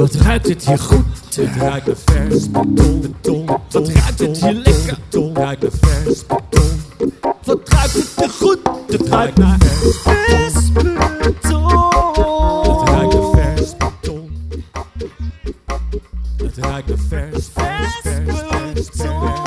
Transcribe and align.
Wat 0.00 0.14
ruikt 0.14 0.48
het 0.48 0.66
hier 0.66 0.78
goed? 0.78 1.04
Het 1.34 1.56
ruikt 1.56 1.86
naar 1.86 1.96
vers 2.04 2.50
beton, 2.50 3.00
beton, 3.00 3.46
Wat 3.70 3.88
ruikt 3.88 4.18
het 4.18 4.42
hier 4.42 4.52
lekker? 4.52 4.98
Beton, 5.10 5.34
ruikt 5.34 5.62
naar 5.62 5.70
vers 5.80 6.26
beton. 6.26 6.82
Wat 7.44 7.68
ruikt 7.68 7.92
het 7.92 8.12
hier 8.16 8.30
goed? 8.30 8.58
Het 8.86 9.08
ruikt 9.08 9.38
naar 9.38 9.58
vers 9.58 10.72
beton. 10.72 10.98
Het 12.62 12.88
ruikt 12.88 13.14
naar 13.14 13.30
vers 13.32 13.76
beton. 13.76 14.30
Het 16.36 16.56
ruikt 16.56 16.88
naar 16.88 16.98
vers, 17.08 17.48
vers, 17.54 18.00
vers, 18.02 18.40
vers, 18.48 18.88
Het 18.96 19.39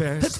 manifest. 0.00 0.39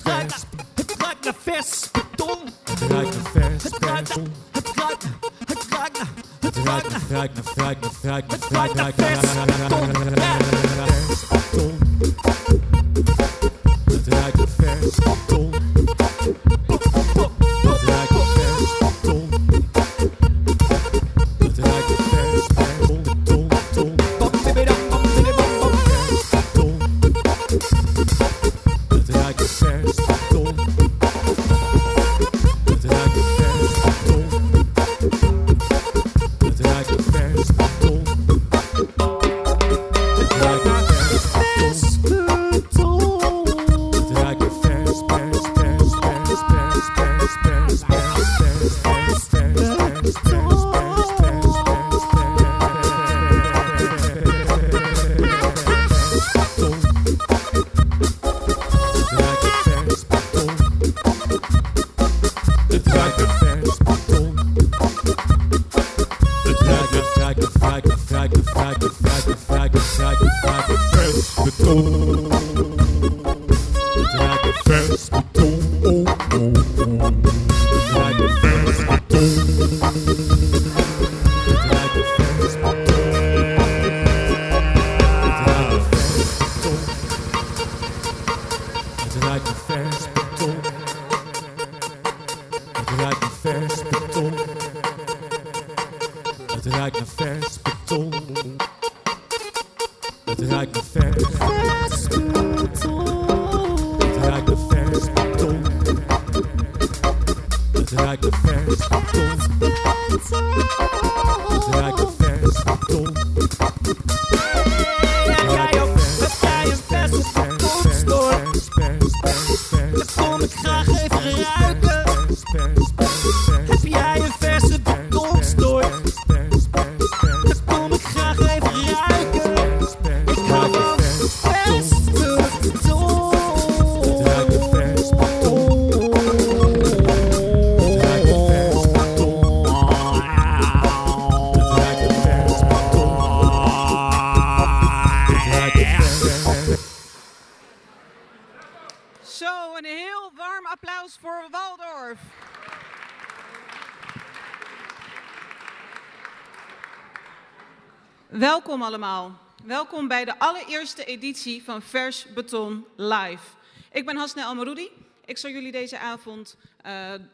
Welkom 158.71 158.89
allemaal. 158.89 159.39
Welkom 159.65 160.09
bij 160.09 160.25
de 160.25 160.39
allereerste 160.39 161.05
editie 161.05 161.63
van 161.63 161.83
Vers 161.83 162.27
Beton 162.35 162.87
Live. 162.97 163.45
Ik 163.93 164.07
ben 164.07 164.17
Hasna 164.17 164.45
Almaroudi. 164.45 164.91
Ik 165.25 165.39
zal 165.39 165.51
jullie 165.51 165.73
deze 165.73 165.99
avond 165.99 166.57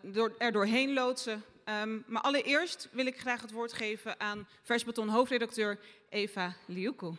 door, 0.02 0.34
er 0.38 0.52
doorheen 0.52 0.92
loodsen. 0.92 1.44
Ehm, 1.64 1.98
maar 2.06 2.22
allereerst 2.22 2.88
wil 2.92 3.06
ik 3.06 3.20
graag 3.20 3.40
het 3.40 3.50
woord 3.50 3.72
geven 3.72 4.20
aan 4.20 4.46
Vers 4.62 4.84
Beton 4.84 5.08
hoofdredacteur 5.08 5.78
Eva 6.08 6.54
Liuku. 6.66 7.12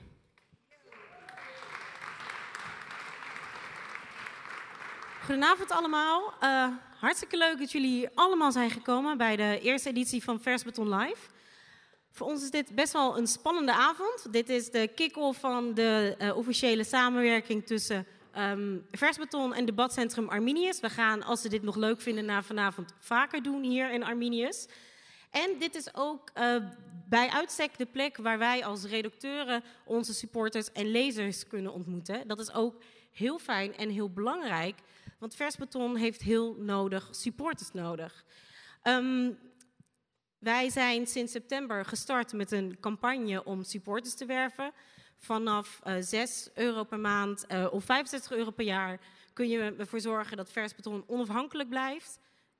Goedenavond 5.26 5.72
allemaal. 5.72 6.34
Eh, 6.40 6.68
hartstikke 7.00 7.38
leuk 7.38 7.60
dat 7.60 7.72
jullie 7.72 8.10
allemaal 8.14 8.52
zijn 8.52 8.70
gekomen 8.70 9.18
bij 9.18 9.36
de 9.36 9.60
eerste 9.62 9.90
editie 9.90 10.24
van 10.24 10.42
Vers 10.42 10.64
Beton 10.64 10.96
Live. 10.96 11.37
Voor 12.18 12.28
ons 12.28 12.44
is 12.44 12.52
dit 12.52 12.76
best 12.76 12.94
wel 12.94 13.18
een 13.18 13.28
spannende 13.28 13.74
avond. 13.74 14.28
Dit 14.32 14.50
is 14.50 14.72
de 14.72 14.88
kick-off 14.96 15.40
van 15.40 15.74
de 15.74 16.16
eh, 16.18 16.38
officiële 16.38 16.84
samenwerking 16.84 17.66
tussen 17.66 18.06
ehm 18.32 18.78
Vers 18.92 19.18
Beton 19.18 19.54
en 19.54 19.66
debatcentrum 19.66 20.30
Arminius. 20.30 20.80
We 20.80 20.90
gaan, 20.90 21.24
als 21.24 21.42
ze 21.42 21.50
dit 21.50 21.62
nog 21.62 21.76
leuk 21.76 22.02
vinden, 22.02 22.26
na 22.26 22.44
vanavond 22.44 22.94
vaker 23.00 23.44
doen 23.44 23.64
hier 23.64 23.92
in 23.92 24.04
Arminius. 24.04 24.68
En 25.32 25.50
dit 25.60 25.76
is 25.76 25.96
ook 25.96 26.30
eh, 26.34 26.56
bij 27.10 27.30
uitstek 27.30 27.78
de 27.78 27.86
plek 27.86 28.18
waar 28.18 28.38
wij 28.38 28.66
als 28.66 28.84
redacteuren 28.84 29.64
onze 29.86 30.14
supporters 30.14 30.72
en 30.72 30.92
lezers 30.92 31.48
kunnen 31.48 31.74
ontmoeten. 31.74 32.28
Dat 32.28 32.40
is 32.40 32.54
ook 32.54 32.82
heel 33.12 33.40
fijn 33.40 33.76
en 33.76 33.90
heel 33.90 34.10
belangrijk, 34.10 34.76
want 35.20 35.36
Vers 35.36 35.56
Beton 35.56 35.96
heeft 35.96 36.22
heel 36.22 36.56
nodig 36.60 37.08
supporters 37.12 37.72
nodig. 37.74 38.24
Ehm, 38.82 39.30
wij 40.40 40.70
zijn 40.70 41.08
sinds 41.08 41.32
september 41.32 41.86
gestart 41.86 42.34
met 42.34 42.52
een 42.52 42.78
campagne 42.80 43.44
om 43.44 43.64
supporters 43.64 44.16
te 44.16 44.26
werven. 44.26 44.72
Vanaf 45.18 45.80
eh 45.84 45.96
6 46.00 46.50
euro 46.54 46.84
per 46.84 47.00
maand 47.00 47.46
eh, 47.46 47.68
of 47.72 47.84
65 47.84 48.32
euro 48.32 48.52
per 48.52 48.66
jaar 48.66 49.00
kun 49.34 49.48
je 49.48 49.76
ervoor 49.78 50.00
zorgen 50.00 50.38
dat 50.38 50.52
Vers 50.52 50.76
Beton 50.76 51.04
onafhankelijk 51.08 51.70
blijft 51.70 52.20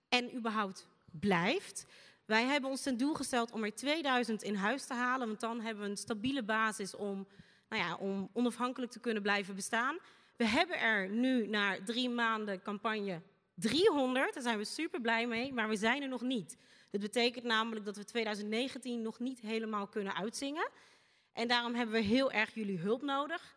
en 0.10 0.36
überhaupt 0.36 0.88
blijft. 1.12 1.86
Wij 2.26 2.44
hebben 2.44 2.70
ons 2.70 2.82
ten 2.82 2.98
doel 2.98 3.14
gesteld 3.14 3.52
om 3.52 3.64
er 3.64 3.76
2000 3.76 4.44
in 4.44 4.56
huis 4.56 4.86
te 4.86 4.94
halen, 4.94 5.28
want 5.28 5.40
dan 5.40 5.62
hebben 5.62 5.84
we 5.84 5.90
een 5.90 5.98
stabiele 5.98 6.44
basis 6.44 6.96
om, 6.96 7.28
nou 7.70 7.84
ja, 7.84 7.96
om 7.96 8.30
onafhankelijk 8.34 8.92
te 8.92 9.00
kunnen 9.00 9.24
blijven 9.24 9.56
bestaan. 9.56 9.98
We 10.36 10.46
hebben 10.46 10.80
er 10.80 11.10
nu 11.10 11.48
na 11.48 11.78
drie 11.86 12.10
maanden 12.10 12.62
campagne 12.62 13.22
300, 13.54 14.34
daar 14.34 14.44
zijn 14.44 14.58
we 14.58 14.66
super 14.66 15.02
blij 15.02 15.28
mee, 15.28 15.54
maar 15.54 15.70
we 15.70 15.76
zijn 15.76 16.02
er 16.02 16.08
nog 16.08 16.22
niet. 16.22 16.58
Dit 16.90 17.02
betekent 17.02 17.44
namelijk 17.44 17.86
dat 17.86 17.98
we 17.98 18.04
2019 18.04 19.02
nog 19.02 19.20
niet 19.20 19.40
helemaal 19.40 19.88
kunnen 19.88 20.16
uitzingen. 20.16 20.70
En 21.34 21.48
daarom 21.48 21.76
hebben 21.76 21.96
we 21.96 22.02
heel 22.02 22.32
erg 22.32 22.54
jullie 22.54 22.80
hulp 22.80 23.02
nodig. 23.02 23.56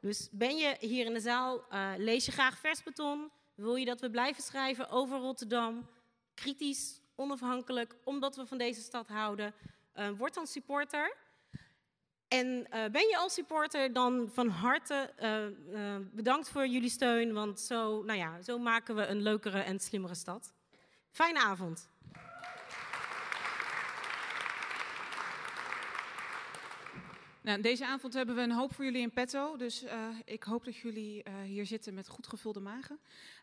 Dus 0.00 0.28
ben 0.32 0.56
je 0.56 0.76
hier 0.80 1.06
in 1.06 1.12
de 1.12 1.20
zaal, 1.20 1.68
eh, 1.68 1.92
lees 1.96 2.26
je 2.26 2.32
graag 2.32 2.58
vers 2.58 2.82
beton, 2.82 3.30
Wil 3.56 3.74
je 3.74 3.84
dat 3.84 4.00
we 4.00 4.10
blijven 4.10 4.42
schrijven 4.42 4.90
over 4.90 5.18
Rotterdam? 5.18 5.88
Kritisch, 6.34 7.00
onafhankelijk, 7.14 7.96
omdat 8.04 8.36
we 8.36 8.46
van 8.46 8.58
deze 8.58 8.80
stad 8.80 9.08
houden. 9.08 9.54
Uh, 9.94 10.08
word 10.10 10.34
dan 10.34 10.46
supporter. 10.46 11.16
En 12.28 12.46
uh, 12.46 12.64
ben 12.70 13.08
je 13.08 13.16
al 13.18 13.28
supporter, 13.28 13.92
dan 13.92 14.28
van 14.32 14.48
harte 14.48 15.12
bedankt 16.12 16.48
voor 16.48 16.66
jullie 16.66 16.90
steun. 16.90 17.32
Want 17.32 17.60
zo, 17.60 18.02
nou 18.02 18.18
ja, 18.18 18.42
zo 18.42 18.58
maken 18.58 18.94
we 18.94 19.06
een 19.06 19.22
leukere 19.22 19.60
en 19.60 19.80
slimmere 19.80 20.14
stad. 20.14 20.52
Fijne 21.10 21.38
avond. 21.38 21.88
Nou, 27.46 27.60
deze 27.60 27.86
avond 27.86 28.14
hebben 28.14 28.34
we 28.34 28.40
een 28.40 28.52
hoop 28.52 28.74
voor 28.74 28.84
jullie 28.84 29.00
in 29.00 29.12
petto. 29.12 29.56
Dus 29.56 29.84
uh, 29.84 30.08
ik 30.24 30.42
hoop 30.42 30.64
dat 30.64 30.76
jullie 30.76 31.22
uh, 31.28 31.40
hier 31.40 31.66
zitten 31.66 31.94
met 31.94 32.08
goed 32.08 32.26
gevulde 32.26 32.60
magen. 32.60 32.98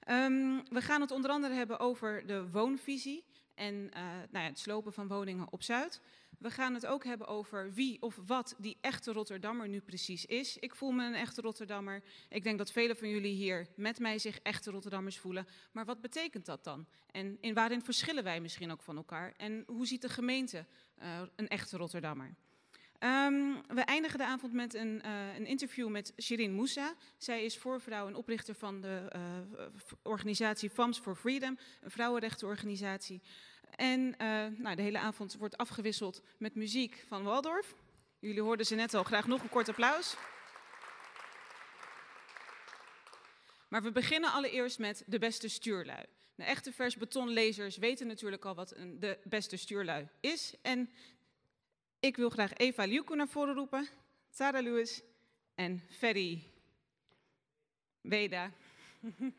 Um, 0.10 0.64
we 0.70 0.82
gaan 0.82 1.02
het 1.02 1.12
onder 1.12 1.32
andere 1.32 1.54
hebben 1.54 1.80
over 1.80 2.28
de 2.28 2.50
woonvisie 2.50 3.24
en 3.56 3.74
uh, 3.74 4.02
nou 4.32 4.44
ja, 4.44 4.50
het 4.50 4.60
slopen 4.60 4.94
van 4.94 5.08
woningen 5.08 5.48
op 5.52 5.64
Zuid. 5.64 6.02
We 6.40 6.52
gaan 6.52 6.74
het 6.74 6.86
ook 6.86 7.04
hebben 7.04 7.28
over 7.28 7.74
wie 7.74 8.02
of 8.02 8.20
wat 8.26 8.56
die 8.58 8.78
echte 8.82 9.12
Rotterdammer 9.12 9.68
nu 9.68 9.80
precies 9.80 10.26
is. 10.26 10.58
Ik 10.58 10.76
voel 10.76 10.92
me 10.92 11.06
een 11.06 11.16
echte 11.16 11.42
Rotterdammer. 11.42 12.04
Ik 12.30 12.44
denk 12.44 12.58
dat 12.58 12.72
velen 12.72 12.98
van 12.98 13.10
jullie 13.10 13.36
hier 13.36 13.68
met 13.76 14.00
mij 14.00 14.20
zich 14.20 14.40
echte 14.40 14.72
Rotterdammers 14.72 15.18
voelen. 15.18 15.48
Maar 15.72 15.86
wat 15.86 16.02
betekent 16.02 16.46
dat 16.46 16.64
dan? 16.64 16.86
En 17.12 17.38
in 17.42 17.54
waarin 17.54 17.82
verschillen 17.82 18.24
wij 18.24 18.42
misschien 18.42 18.72
ook 18.72 18.82
van 18.82 18.98
elkaar? 18.98 19.34
En 19.38 19.64
hoe 19.68 19.88
ziet 19.88 20.02
de 20.02 20.10
gemeente 20.10 20.66
een 21.36 21.48
echte 21.48 21.78
Rotterdammer? 21.78 22.36
Um, 23.04 23.62
we 23.68 23.82
eindigen 23.82 24.18
de 24.18 24.26
avond 24.26 24.54
met 24.54 24.74
een, 24.74 25.02
uh, 25.06 25.36
een, 25.36 25.46
interview 25.46 25.90
met 25.90 26.14
Shirin 26.22 26.54
Moussa. 26.54 26.96
Zij 27.18 27.44
is 27.44 27.58
voorvrouw 27.58 28.08
en 28.08 28.16
oprichter 28.16 28.56
van 28.56 28.82
de 28.82 29.12
uh, 29.16 29.68
organisatie 30.04 30.70
FAMS 30.70 31.00
for 31.00 31.16
Freedom, 31.16 31.58
een 31.82 31.92
vrouwenrechtenorganisatie. 31.92 33.22
En 33.76 34.00
uh, 34.00 34.46
nou, 34.58 34.76
de 34.76 34.82
hele 34.82 35.00
avond 35.00 35.36
wordt 35.36 35.58
afgewisseld 35.58 36.22
met 36.38 36.56
muziek 36.56 37.04
van 37.08 37.24
Waldorf. 37.24 37.76
Jullie 38.20 38.42
hoorden 38.42 38.66
ze 38.66 38.76
net 38.76 38.94
al, 38.94 39.04
graag 39.04 39.28
nog 39.28 39.44
een 39.44 39.50
kort 39.50 39.70
applaus. 39.70 40.16
Maar 43.68 43.84
we 43.84 43.92
beginnen 43.92 44.32
allereerst 44.32 44.80
met 44.80 45.04
de 45.08 45.20
beste 45.20 45.48
stuurlui. 45.48 46.06
De 46.36 46.44
echte 46.44 46.72
vers 46.72 46.98
betonlezers 46.98 47.78
weten 47.78 48.08
natuurlijk 48.08 48.46
al 48.46 48.56
wat 48.56 48.76
een, 48.76 49.00
de 49.00 49.18
beste 49.24 49.58
stuurlui 49.58 50.08
is. 50.20 50.54
En 50.62 50.90
ik 52.04 52.16
wil 52.16 52.30
graag 52.30 52.54
Eva 52.54 52.86
Liuko 52.86 53.16
naar 53.16 53.28
voren 53.28 53.56
roepen, 53.56 53.88
Sarah 54.30 54.64
Lewis 54.64 55.02
en 55.56 55.82
Ferry 55.90 56.44
Weda. 58.02 58.52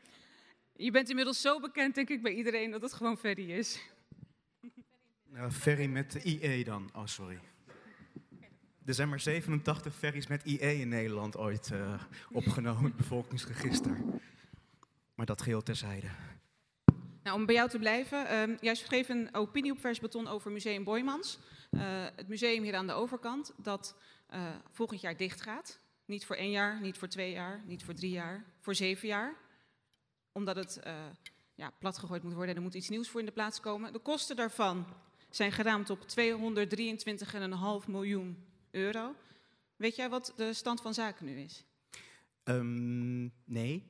Je 0.85 0.91
bent 0.91 1.09
inmiddels 1.09 1.41
zo 1.41 1.59
bekend, 1.59 1.95
denk 1.95 2.09
ik, 2.09 2.21
bij 2.21 2.33
iedereen 2.33 2.71
dat 2.71 2.81
het 2.81 2.93
gewoon 2.93 3.17
Ferry 3.17 3.51
is. 3.51 3.79
Uh, 5.33 5.49
ferry 5.49 5.85
met 5.85 6.13
IE 6.13 6.63
dan. 6.63 6.89
Oh, 6.93 7.05
sorry. 7.05 7.39
Er 8.85 8.93
zijn 8.93 9.09
maar 9.09 9.19
87 9.19 9.95
ferries 9.95 10.27
met 10.27 10.43
IE 10.43 10.79
in 10.79 10.87
Nederland 10.87 11.37
ooit 11.37 11.69
uh, 11.73 12.01
opgenomen, 12.31 12.83
het 12.83 12.95
bevolkingsregister. 12.95 13.97
Maar 15.15 15.25
dat 15.25 15.41
geheel 15.41 15.63
terzijde. 15.63 16.07
Nou, 17.23 17.39
om 17.39 17.45
bij 17.45 17.55
jou 17.55 17.69
te 17.69 17.79
blijven, 17.79 18.49
uh, 18.49 18.57
jij 18.59 18.75
schreef 18.75 19.09
een 19.09 19.29
opinie 19.31 19.71
op 19.71 19.79
Vers 19.79 19.99
Beton 19.99 20.27
over 20.27 20.51
Museum 20.51 20.83
Boymans. 20.83 21.39
Uh, 21.75 21.81
het 22.15 22.27
museum 22.27 22.63
hier 22.63 22.75
aan 22.75 22.87
de 22.87 22.93
overkant, 22.93 23.53
dat 23.57 23.95
uh, 24.33 24.55
volgend 24.71 25.01
jaar 25.01 25.17
dicht 25.17 25.41
gaat. 25.41 25.79
Niet 26.05 26.25
voor 26.25 26.35
één 26.35 26.51
jaar, 26.51 26.81
niet 26.81 26.97
voor 26.97 27.07
twee 27.07 27.31
jaar, 27.31 27.61
niet 27.65 27.83
voor 27.83 27.93
drie 27.93 28.11
jaar, 28.11 28.45
voor 28.59 28.75
zeven 28.75 29.07
jaar. 29.07 29.35
Omdat 30.31 30.55
het 30.55 30.81
uh, 30.85 30.93
ja, 31.55 31.71
platgegooid 31.79 32.23
moet 32.23 32.33
worden 32.33 32.49
en 32.49 32.55
er 32.55 32.61
moet 32.61 32.73
iets 32.73 32.89
nieuws 32.89 33.09
voor 33.09 33.19
in 33.19 33.25
de 33.25 33.31
plaats 33.31 33.59
komen. 33.59 33.93
De 33.93 33.99
kosten 33.99 34.35
daarvan 34.35 34.85
zijn 35.29 35.51
geraamd 35.51 35.89
op 35.89 35.99
223,5 37.83 37.87
miljoen 37.87 38.37
euro. 38.71 39.15
Weet 39.75 39.95
jij 39.95 40.09
wat 40.09 40.33
de 40.35 40.53
stand 40.53 40.81
van 40.81 40.93
zaken 40.93 41.25
nu 41.25 41.39
is? 41.39 41.65
Um, 42.43 43.33
nee. 43.45 43.83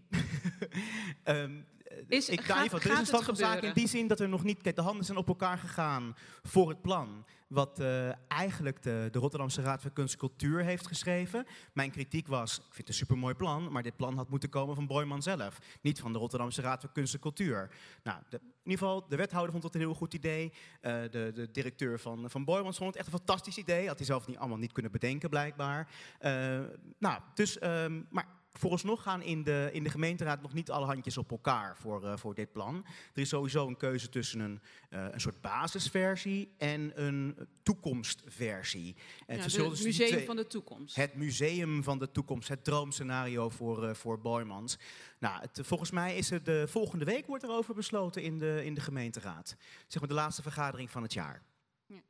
um, 1.23 1.65
is, 2.07 2.29
ik 2.29 2.41
gaat, 2.41 2.71
er 2.71 2.91
is 2.91 2.99
een 2.99 3.05
stand 3.05 3.23
van 3.23 3.35
zaken 3.35 3.67
in 3.67 3.73
die 3.73 3.87
zin 3.87 4.07
dat 4.07 4.19
er 4.19 4.29
nog 4.29 4.43
niet. 4.43 4.61
Kijk, 4.61 4.75
de 4.75 4.81
handen 4.81 5.05
zijn 5.05 5.17
op 5.17 5.27
elkaar 5.27 5.57
gegaan 5.57 6.15
voor 6.43 6.69
het 6.69 6.81
plan. 6.81 7.25
Wat 7.47 7.79
uh, 7.79 8.09
eigenlijk 8.27 8.83
de, 8.83 9.07
de, 9.11 9.19
Rotterdamse 9.19 9.61
Raad 9.61 9.81
voor 9.81 9.91
Kunst 9.91 10.13
en 10.13 10.19
Cultuur 10.19 10.63
heeft 10.63 10.87
geschreven. 10.87 11.45
Mijn 11.73 11.91
kritiek 11.91 12.27
was: 12.27 12.57
ik 12.57 12.63
vind 12.63 12.77
het 12.77 12.87
een 12.87 12.93
supermooi 12.93 13.33
plan, 13.33 13.71
maar 13.71 13.83
dit 13.83 13.95
plan 13.95 14.17
had 14.17 14.29
moeten 14.29 14.49
komen 14.49 14.75
van 14.75 14.87
Boyman 14.87 15.21
zelf. 15.21 15.57
Niet 15.81 15.99
van 15.99 16.13
de 16.13 16.19
Rotterdamse 16.19 16.61
Raad 16.61 16.81
voor 16.81 16.91
Kunst 16.91 17.13
en 17.13 17.19
Cultuur. 17.19 17.69
Nou, 18.03 18.19
de, 18.29 18.37
in 18.37 18.71
ieder 18.71 18.87
geval, 18.87 19.07
de 19.07 19.15
wethouder 19.15 19.51
vond 19.51 19.63
het 19.63 19.73
een 19.73 19.79
heel 19.79 19.93
goed 19.93 20.13
idee. 20.13 20.53
Uh, 20.81 21.01
de, 21.11 21.31
de, 21.33 21.51
directeur 21.51 21.99
van, 21.99 22.29
van 22.29 22.45
Boyman 22.45 22.73
vond 22.73 22.89
het 22.89 22.95
echt 22.95 23.05
een 23.05 23.17
fantastisch 23.17 23.57
idee. 23.57 23.87
Had 23.87 23.97
hij 23.97 24.05
zelf 24.05 24.27
niet 24.27 24.37
allemaal 24.37 24.57
niet 24.57 24.71
kunnen 24.71 24.91
bedenken, 24.91 25.29
blijkbaar. 25.29 25.87
Uh, 26.21 26.59
nou, 26.97 27.21
dus, 27.33 27.63
um, 27.63 28.07
maar 28.09 28.27
Vooralsnog 28.57 29.01
gaan 29.01 29.21
in 29.21 29.43
de, 29.43 29.69
in 29.71 29.83
de 29.83 29.89
gemeenteraad 29.89 30.41
nog 30.41 30.53
niet 30.53 30.71
alle 30.71 30.85
handjes 30.85 31.17
op 31.17 31.31
elkaar 31.31 31.77
voor, 31.77 32.03
uh, 32.03 32.17
voor 32.17 32.35
dit 32.35 32.51
plan. 32.51 32.85
Er 33.13 33.21
is 33.21 33.29
sowieso 33.29 33.67
een 33.67 33.77
keuze 33.77 34.09
tussen 34.09 34.39
een, 34.39 34.61
uh, 34.89 35.07
een 35.11 35.21
soort 35.21 35.41
basisversie 35.41 36.53
en 36.57 36.91
een 37.03 37.47
toekomstversie. 37.63 38.95
En 39.25 39.37
ja, 39.37 39.43
het 39.43 39.53
dus 39.53 39.83
museum 39.83 40.07
twee, 40.07 40.25
van 40.25 40.35
de 40.35 40.47
toekomst. 40.47 40.95
Het 40.95 41.15
museum 41.15 41.83
van 41.83 41.99
de 41.99 42.11
toekomst, 42.11 42.47
het 42.47 42.63
droomscenario 42.63 43.49
voor, 43.49 43.83
uh, 43.83 43.93
voor 43.93 44.21
Boymans. 44.21 44.77
Nou, 45.19 45.41
het, 45.41 45.59
volgens 45.63 45.91
mij 45.91 46.17
is 46.17 46.31
er 46.31 46.43
de 46.43 46.67
volgende 46.67 47.05
week 47.05 47.25
wordt 47.25 47.43
erover 47.43 47.75
besloten 47.75 48.21
in 48.21 48.39
de, 48.39 48.61
in 48.65 48.73
de 48.73 48.81
gemeenteraad. 48.81 49.55
Zeg 49.87 49.99
maar 49.99 50.09
de 50.09 50.15
laatste 50.15 50.41
vergadering 50.41 50.89
van 50.89 51.01
het 51.01 51.13
jaar. 51.13 51.43
Ja. 51.85 52.01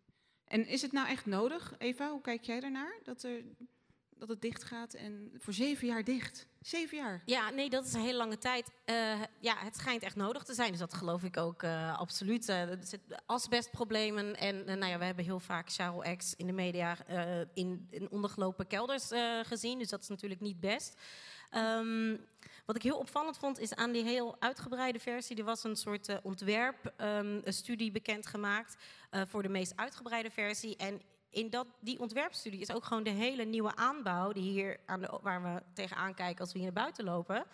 En 0.45 0.67
is 0.67 0.81
het 0.81 0.91
nou 0.91 1.07
echt 1.07 1.25
nodig, 1.25 1.73
Eva? 1.77 2.11
Hoe 2.11 2.21
kijk 2.21 2.43
jij 2.43 2.59
daarnaar? 2.59 2.99
Dat 3.03 3.23
er 3.23 3.43
dat 4.17 4.29
het 4.29 4.41
dicht 4.41 4.63
gaat 4.63 4.93
en 4.93 5.31
voor 5.37 5.53
zeven 5.53 5.87
jaar 5.87 6.03
dicht. 6.03 6.47
Zeven 6.61 6.97
jaar. 6.97 7.21
Ja, 7.25 7.49
nee, 7.49 7.69
dat 7.69 7.85
is 7.85 7.93
een 7.93 8.01
hele 8.01 8.17
lange 8.17 8.37
tijd. 8.37 8.71
Uh, 8.85 9.21
ja, 9.39 9.55
het 9.57 9.75
schijnt 9.75 10.03
echt 10.03 10.15
nodig 10.15 10.43
te 10.43 10.53
zijn. 10.53 10.71
Dus 10.71 10.79
dat 10.79 10.93
geloof 10.93 11.23
ik 11.23 11.37
ook 11.37 11.63
uh, 11.63 11.99
absoluut. 11.99 12.49
Uh, 12.49 12.61
asbestproblemen. 13.25 14.35
En 14.35 14.65
nou 14.65 14.85
ja, 14.85 14.97
we 14.97 15.05
hebben 15.05 15.25
heel 15.25 15.39
vaak 15.39 15.71
Charles 15.71 16.17
X 16.17 16.35
in 16.35 16.47
de 16.47 16.53
media 16.53 16.97
in, 17.53 17.87
in, 17.89 18.09
ondergelopen 18.09 18.67
kelders 18.67 19.11
gezien. 19.43 19.79
Dus 19.79 19.89
dat 19.89 20.01
is 20.01 20.07
natuurlijk 20.07 20.41
niet 20.41 20.59
best. 20.59 21.01
Um, 21.51 22.25
wat 22.65 22.75
ik 22.75 22.81
heel 22.81 22.97
opvallend 22.97 23.37
vond, 23.37 23.59
is 23.59 23.75
aan 23.75 23.91
die 23.91 24.03
heel 24.03 24.35
uitgebreide 24.39 24.99
versie. 24.99 25.37
Er 25.37 25.43
was 25.43 25.63
een 25.63 25.75
soort 25.75 26.21
ontwerpstudie 26.23 27.87
um, 27.87 27.93
bekendgemaakt 27.93 28.75
voor 29.11 29.43
de 29.43 29.49
meest 29.49 29.73
uitgebreide 29.75 30.29
versie. 30.31 30.75
En 30.75 31.01
in 31.29 31.49
dat, 31.49 31.67
die 31.79 31.99
ontwerpstudie 31.99 32.59
is 32.59 32.71
ook 32.71 32.83
gewoon 32.83 33.03
de 33.03 33.09
hele 33.09 33.43
nieuwe 33.43 33.75
aanbouw, 33.75 34.31
die 34.31 34.51
hier 34.51 34.79
aan 34.85 35.01
de, 35.01 35.19
waar 35.21 35.43
we 35.43 35.61
tegenaan 35.73 36.13
kijken 36.13 36.39
als 36.39 36.51
we 36.51 36.59
hier 36.59 36.71
naar 36.73 36.83
buiten 36.83 37.03
lopen, 37.03 37.45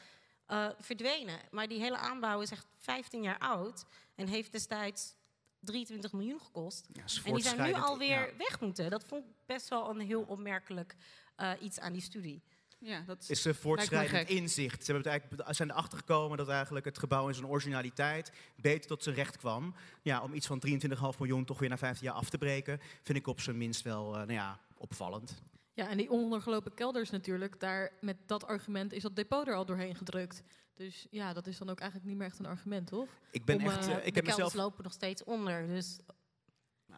uh, 0.47 0.69
verdwenen. 0.79 1.39
Maar 1.51 1.67
die 1.67 1.79
hele 1.79 1.97
aanbouw 1.97 2.41
is 2.41 2.51
echt 2.51 2.67
15 2.77 3.21
jaar 3.21 3.39
oud 3.39 3.85
en 4.15 4.27
heeft 4.27 4.51
destijds 4.51 5.15
23 5.59 6.11
miljoen 6.11 6.41
gekost. 6.41 6.87
Ja, 6.93 7.03
en 7.23 7.33
die 7.33 7.43
zijn 7.43 7.61
nu 7.61 7.73
alweer 7.73 8.27
ja. 8.27 8.37
weg 8.37 8.59
moeten. 8.59 8.89
Dat 8.89 9.03
vond 9.05 9.25
ik 9.25 9.31
best 9.45 9.69
wel 9.69 9.89
een 9.89 9.99
heel 9.99 10.21
opmerkelijk 10.21 10.95
uh, 11.37 11.51
iets 11.59 11.79
aan 11.79 11.93
die 11.93 12.01
studie. 12.01 12.43
Ja, 12.83 13.03
dat 13.05 13.25
is 13.29 13.45
uh, 13.45 13.53
voortschrijdend 13.53 14.29
inzicht. 14.29 14.85
Ze 14.85 14.91
hebben 14.91 15.11
het 15.11 15.21
eigenlijk, 15.21 15.55
zijn 15.55 15.69
erachter 15.69 15.97
gekomen 15.97 16.37
dat 16.37 16.49
eigenlijk 16.49 16.85
het 16.85 16.97
gebouw 16.99 17.27
in 17.27 17.33
zijn 17.33 17.47
originaliteit 17.47 18.31
beter 18.55 18.87
tot 18.87 19.03
zijn 19.03 19.15
recht 19.15 19.37
kwam. 19.37 19.75
Ja, 20.01 20.21
om 20.21 20.33
iets 20.33 20.47
van 20.47 20.63
23,5 20.67 20.71
miljoen 21.19 21.45
toch 21.45 21.59
weer 21.59 21.69
na 21.69 21.77
15 21.77 22.07
jaar 22.07 22.15
af 22.15 22.29
te 22.29 22.37
breken, 22.37 22.79
vind 23.03 23.17
ik 23.17 23.27
op 23.27 23.41
zijn 23.41 23.57
minst 23.57 23.81
wel 23.81 24.07
uh, 24.07 24.17
nou 24.17 24.33
ja, 24.33 24.59
opvallend. 24.77 25.41
Ja, 25.73 25.89
en 25.89 25.97
die 25.97 26.09
ondergelopen 26.09 26.73
kelders 26.73 27.09
natuurlijk, 27.09 27.59
daar 27.59 27.91
met 28.01 28.17
dat 28.25 28.45
argument 28.45 28.93
is 28.93 29.01
dat 29.01 29.15
depot 29.15 29.47
er 29.47 29.55
al 29.55 29.65
doorheen 29.65 29.95
gedrukt. 29.95 30.43
Dus 30.73 31.07
ja, 31.09 31.33
dat 31.33 31.47
is 31.47 31.57
dan 31.57 31.69
ook 31.69 31.79
eigenlijk 31.79 32.09
niet 32.09 32.19
meer 32.19 32.27
echt 32.27 32.39
een 32.39 32.45
argument, 32.45 32.87
toch? 32.87 33.07
Ik 33.31 33.45
ben 33.45 33.55
Om, 33.55 33.65
echt. 33.65 33.87
Uh, 33.87 33.93
ik 33.93 33.97
de 33.97 34.01
heb 34.03 34.13
kelders 34.13 34.35
mezelf 34.35 34.53
lopen 34.53 34.83
nog 34.83 34.93
steeds 34.93 35.23
onder. 35.23 35.67
Dus 35.67 35.99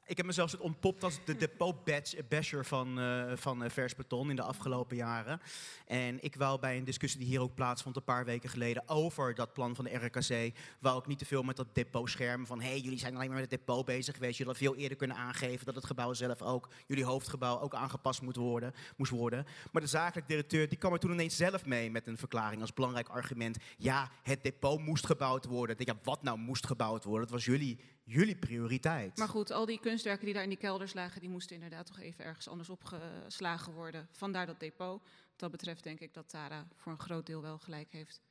ik 0.06 0.18
heb 0.18 0.26
mezelf 0.26 0.56
ontpopt 0.60 1.04
als 1.04 1.20
de 1.26 1.36
depot-basher 1.36 2.66
van, 2.66 3.00
uh, 3.00 3.32
van 3.36 3.64
uh, 3.64 3.70
Vers 3.70 3.96
Beton 3.96 4.30
in 4.30 4.36
de 4.36 4.42
afgelopen 4.42 4.96
jaren. 4.96 5.42
En 5.86 6.24
ik 6.24 6.36
wou 6.36 6.60
bij 6.60 6.78
een 6.78 6.84
discussie 6.84 7.20
die 7.20 7.30
hier 7.30 7.42
ook 7.42 7.56
plaatsvond 7.56 7.96
een 7.96 8.04
paar 8.04 8.26
weken 8.26 8.50
geleden 8.50 8.84
over 8.86 9.36
dat 9.36 9.54
plan 9.54 9.76
van 9.76 9.86
de 9.86 9.96
RKC, 9.96 10.58
wou 10.80 11.00
ik 11.00 11.08
niet 11.08 11.20
te 11.20 11.26
veel 11.26 11.44
met 11.44 11.56
dat 11.56 11.76
depotscherm 11.76 12.46
van 12.46 12.62
hé, 12.62 12.70
hey, 12.70 12.80
jullie 12.80 13.00
zijn 13.00 13.16
alleen 13.16 13.28
maar 13.28 13.40
met 13.40 13.52
het 13.52 13.60
depot 13.60 13.86
bezig 13.86 14.16
geweest. 14.16 14.38
Jullie 14.38 14.52
hadden 14.52 14.72
veel 14.72 14.82
eerder 14.82 14.98
kunnen 14.98 15.18
aangeven 15.18 15.66
dat 15.66 15.76
het 15.76 15.86
gebouw 15.86 16.14
zelf 16.14 16.42
ook, 16.42 16.70
jullie 16.88 17.06
hoofdgebouw, 17.06 17.60
ook 17.60 17.76
aangepast 17.76 18.22
moet 18.22 18.36
worden, 18.36 18.74
moest 18.98 19.12
worden. 19.12 19.46
Maar 19.72 19.82
de 19.82 19.88
zakelijk 19.88 20.28
directeur 20.28 20.70
die 20.70 20.78
kwam 20.78 20.94
er 20.94 21.00
toen 21.00 21.12
ineens 21.12 21.36
zelf 21.36 21.66
mee 21.66 21.92
met 21.92 22.08
een 22.08 22.18
verklaring 22.18 22.62
als 22.62 22.74
belangrijk 22.74 23.10
argument. 23.10 23.58
Ja, 23.78 24.12
het 24.24 24.44
depot 24.44 24.80
moest 24.80 25.06
gebouwd 25.06 25.46
worden. 25.46 25.76
Ik 25.80 25.88
ja, 25.88 25.96
wat 26.04 26.24
nou 26.24 26.38
moest 26.38 26.66
gebouwd 26.66 27.04
worden? 27.04 27.28
Dat 27.28 27.36
was 27.36 27.46
jullie 27.46 27.80
jullie 28.04 28.36
prioriteit. 28.36 29.18
Maar 29.18 29.28
goed, 29.28 29.52
al 29.52 29.66
die 29.66 29.80
kunstwerken 29.80 30.26
die 30.26 30.34
daar 30.34 30.44
in 30.44 30.50
die 30.50 30.58
kelders 30.58 30.94
lagen, 30.94 31.22
die 31.22 31.30
moesten 31.30 31.56
inderdaad 31.56 31.86
toch 31.86 32.00
even 32.00 32.26
ergens 32.26 32.48
anders 32.48 32.70
opgeslagen 32.70 33.74
worden. 33.74 34.08
Vandaar 34.12 34.46
dat 34.46 34.60
depot. 34.60 35.02
Wat 35.02 35.40
dat 35.40 35.52
betreft 35.52 35.84
denk 35.84 36.00
ik 36.00 36.14
dat 36.14 36.30
Tara 36.30 36.68
voor 36.76 36.92
een 36.92 37.00
groot 37.00 37.26
deel 37.26 37.42
wel 37.42 37.58
gelijk 37.58 37.92
heeft. 37.92 38.22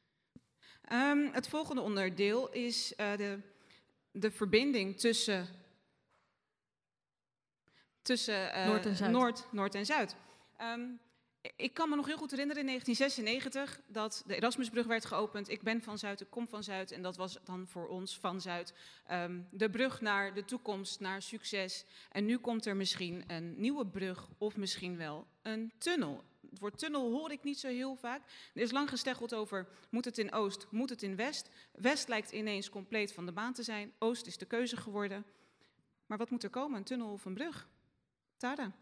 Ehm, 0.83 1.33
het 1.33 1.49
volgende 1.49 1.81
onderdeel 1.81 2.51
is 2.53 2.95
eh, 2.95 3.17
de, 3.17 3.39
de 4.11 4.31
verbinding 4.31 4.99
tussen, 4.99 5.47
tussen 8.03 8.53
eh, 8.53 8.67
Noord 8.67 8.87
en 8.87 8.97
Zuid. 8.97 9.11
Noord, 9.13 9.47
Noord 9.53 9.75
en 9.75 9.87
Zuid. 9.87 10.17
Ehm, 10.57 10.81
ik 11.57 11.75
kan 11.75 11.89
me 11.89 11.97
nog 11.97 12.07
heel 12.07 12.17
goed 12.17 12.31
herinneren 12.31 12.63
in 12.63 12.69
1996 12.69 13.81
dat 13.87 14.23
de 14.27 14.37
Erasmusbrug 14.37 14.87
werd 14.87 15.05
geopend. 15.05 15.49
Ik 15.49 15.63
ben 15.63 15.83
van 15.83 15.99
Zuid, 15.99 16.21
ik 16.21 16.31
kom 16.31 16.49
van 16.49 16.63
Zuid 16.63 16.91
en 16.91 17.03
dat 17.03 17.17
was 17.17 17.39
dan 17.45 17.67
voor 17.67 17.89
ons 17.89 18.19
van 18.19 18.41
Zuid 18.41 18.75
ehm, 19.07 19.41
de 19.51 19.71
brug 19.71 20.01
naar 20.01 20.35
de 20.35 20.45
toekomst, 20.45 21.01
naar 21.01 21.23
succes. 21.23 21.85
En 22.11 22.25
nu 22.25 22.39
komt 22.39 22.67
er 22.67 22.77
misschien 22.77 23.25
een 23.27 23.61
nieuwe 23.61 23.87
brug 23.87 24.29
of 24.39 24.57
misschien 24.57 24.97
wel 24.97 25.27
een 25.43 25.73
tunnel. 25.79 26.25
Het 26.51 26.59
woord 26.59 26.79
tunnel 26.79 27.11
hoor 27.11 27.33
ik 27.33 27.45
niet 27.45 27.59
zo 27.59 27.69
heel 27.69 27.97
vaak. 27.97 28.23
Er 28.55 28.63
is 28.63 28.71
lang 28.71 28.89
gesteggeld 28.89 29.35
over, 29.35 29.69
moet 29.91 30.05
het 30.05 30.19
in 30.19 30.33
Oost, 30.33 30.67
moet 30.71 30.91
het 30.91 31.03
in 31.03 31.17
West? 31.17 31.49
West 31.73 32.09
lijkt 32.09 32.33
ineens 32.33 32.71
compleet 32.71 33.13
van 33.13 33.27
de 33.27 33.33
baan 33.33 33.53
te 33.53 33.63
zijn. 33.63 33.93
Oost 33.99 34.27
is 34.27 34.39
de 34.39 34.47
keuze 34.47 34.77
geworden. 34.77 35.25
Maar 36.07 36.19
wat 36.19 36.31
moet 36.31 36.43
er 36.43 36.51
komen, 36.51 36.79
een 36.79 36.85
tunnel 36.85 37.13
of 37.13 37.25
een 37.25 37.35
brug? 37.35 37.69
Tada. 38.37 38.73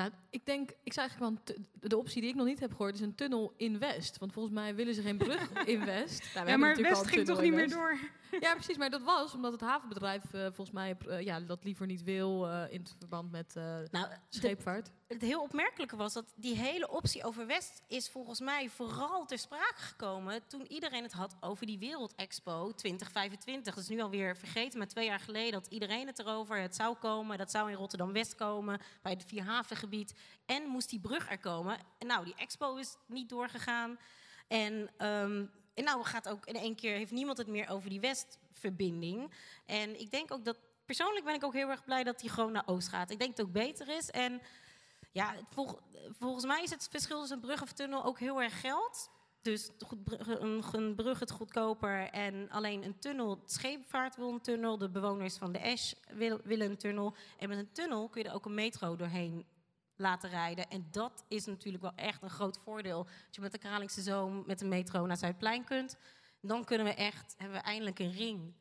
Nou, 0.00 0.12
ik 0.30 0.46
denk, 0.46 0.70
ik 0.82 0.92
zou 0.92 1.08
eigenlijk 1.08 1.40
wel 1.46 1.56
de 1.80 1.96
optie 1.96 2.20
die 2.20 2.30
ik 2.30 2.36
nog 2.36 2.46
niet 2.46 2.60
heb 2.60 2.70
gehoord 2.70 2.94
is 2.94 3.00
een 3.00 3.14
tunnel 3.14 3.54
in 3.56 3.78
West. 3.78 4.18
Want 4.18 4.32
volgens 4.32 4.54
mij 4.54 4.74
willen 4.74 4.94
ze 4.94 5.02
geen 5.02 5.16
brug 5.16 5.50
in 5.74 5.84
West. 5.84 6.30
Nou, 6.34 6.44
we 6.44 6.50
Ja, 6.50 6.56
maar 6.56 6.76
West 6.76 7.06
ging 7.06 7.26
toch 7.26 7.40
niet 7.40 7.50
meer 7.52 7.60
West. 7.60 7.74
door? 7.74 7.98
Ja, 8.40 8.52
precies. 8.54 8.76
Maar 8.76 8.90
dat 8.90 9.02
was 9.02 9.34
omdat 9.34 9.52
het 9.52 9.60
havenbedrijf 9.60 10.22
eh, 10.34 10.40
volgens 10.40 10.70
mij 10.70 10.96
eh, 11.08 11.20
ja, 11.20 11.40
dat 11.40 11.64
liever 11.64 11.86
niet 11.86 12.02
wil 12.02 12.48
eh, 12.48 12.62
in 12.72 12.86
verband 12.98 13.30
met 13.30 13.56
eh, 13.56 13.62
Nou, 13.64 14.08
de- 14.08 14.16
scheepvaart. 14.28 14.90
Het 15.12 15.22
heel 15.22 15.42
opmerkelijke 15.42 15.96
was 15.96 16.12
dat 16.12 16.32
die 16.36 16.56
hele 16.56 16.88
optie 16.88 17.24
over 17.24 17.46
West 17.46 17.82
is 17.86 18.08
volgens 18.08 18.40
mij 18.40 18.68
vooral 18.68 19.26
ter 19.26 19.38
sprake 19.38 19.80
gekomen 19.80 20.46
toen 20.46 20.66
iedereen 20.66 21.02
het 21.02 21.12
had 21.12 21.36
over 21.40 21.66
die 21.66 21.78
Wereldexpo 21.78 22.72
2025. 22.74 23.74
Dat 23.74 23.82
is 23.82 23.90
nu 23.90 24.00
alweer 24.00 24.36
vergeten, 24.36 24.78
maar 24.78 24.88
twee 24.88 25.06
jaar 25.06 25.20
geleden 25.20 25.54
had 25.54 25.66
iedereen 25.66 26.06
het 26.06 26.18
erover. 26.18 26.60
Het 26.60 26.76
zou 26.76 26.96
komen, 26.96 27.38
dat 27.38 27.50
zou 27.50 27.70
in 27.70 27.76
Rotterdam-West 27.76 28.34
komen, 28.34 28.80
bij 29.02 29.12
het 29.12 29.24
Vierhavengebied. 29.26 30.14
En 30.46 30.62
moest 30.62 30.90
die 30.90 31.00
brug 31.00 31.30
er 31.30 31.38
komen. 31.38 31.78
En 31.98 32.06
nou, 32.06 32.24
die 32.24 32.34
expo 32.34 32.76
is 32.76 32.96
niet 33.06 33.28
doorgegaan. 33.28 33.98
En, 34.48 34.90
ehm, 34.96 35.44
en 35.74 35.84
nou 35.84 36.04
gaat 36.04 36.28
ook 36.28 36.46
in 36.46 36.56
één 36.56 36.74
keer, 36.74 36.96
heeft 36.96 37.12
niemand 37.12 37.38
het 37.38 37.48
meer 37.48 37.68
over 37.68 37.90
die 37.90 38.00
Westverbinding. 38.00 39.32
En 39.66 40.00
ik 40.00 40.10
denk 40.10 40.32
ook 40.32 40.44
dat, 40.44 40.58
persoonlijk 40.84 41.24
ben 41.24 41.34
ik 41.34 41.44
ook 41.44 41.54
heel 41.54 41.70
erg 41.70 41.84
blij 41.84 42.04
dat 42.04 42.20
die 42.20 42.30
gewoon 42.30 42.52
naar 42.52 42.66
Oost 42.66 42.88
gaat. 42.88 43.10
Ik 43.10 43.18
denk 43.18 43.36
dat 43.36 43.46
het 43.46 43.56
ook 43.56 43.62
beter 43.62 43.88
is. 43.88 44.10
En 44.10 44.40
ja, 45.12 45.34
het 45.34 45.44
vol- 45.50 45.78
volgens 46.18 46.44
mij 46.44 46.62
is 46.62 46.70
het 46.70 46.88
verschil 46.90 47.18
tussen 47.18 47.36
een 47.36 47.42
brug 47.42 47.62
of 47.62 47.72
tunnel 47.72 48.04
ook 48.04 48.18
heel 48.18 48.42
erg 48.42 48.60
geld. 48.60 49.10
Dus 49.42 49.70
een, 50.72 50.94
brug 50.96 51.18
het 51.18 51.30
goedkoper 51.30 52.10
en 52.10 52.50
alleen 52.50 52.84
een 52.84 52.98
tunnel. 52.98 53.36
De 53.36 53.52
scheepvaart 53.52 54.16
wil 54.16 54.28
een 54.32 54.40
tunnel, 54.40 54.78
de 54.78 54.90
bewoners 54.90 55.36
van 55.36 55.52
de 55.52 55.78
wil- 56.12 56.40
willen 56.44 56.70
een 56.70 56.76
tunnel. 56.76 57.14
En 57.38 57.48
met 57.48 57.58
een 57.58 57.72
tunnel 57.72 58.08
kun 58.08 58.22
je 58.22 58.28
er 58.28 58.34
ook 58.34 58.44
een 58.44 58.54
metro 58.54 58.96
doorheen 58.96 59.46
laten 59.96 60.30
rijden. 60.30 60.68
En 60.68 60.88
dat 60.90 61.24
is 61.28 61.46
natuurlijk 61.46 61.82
wel 61.82 61.94
echt 61.94 62.22
een 62.22 62.30
groot 62.30 62.58
voordeel. 62.58 62.98
Als 62.98 63.14
je 63.30 63.40
met 63.40 63.52
de 63.52 63.58
Kralingse 63.58 64.02
Zoom 64.02 64.42
met 64.46 64.58
de 64.58 64.66
metro 64.66 65.06
naar 65.06 65.16
Zuidplein 65.16 65.64
kunt, 65.64 65.96
dan 66.40 66.64
kunnen 66.64 66.86
we 66.86 66.94
echt, 66.94 67.34
hebben 67.36 67.56
we 67.58 67.64
eindelijk 67.64 67.98
een 67.98 68.12
ring. 68.12 68.54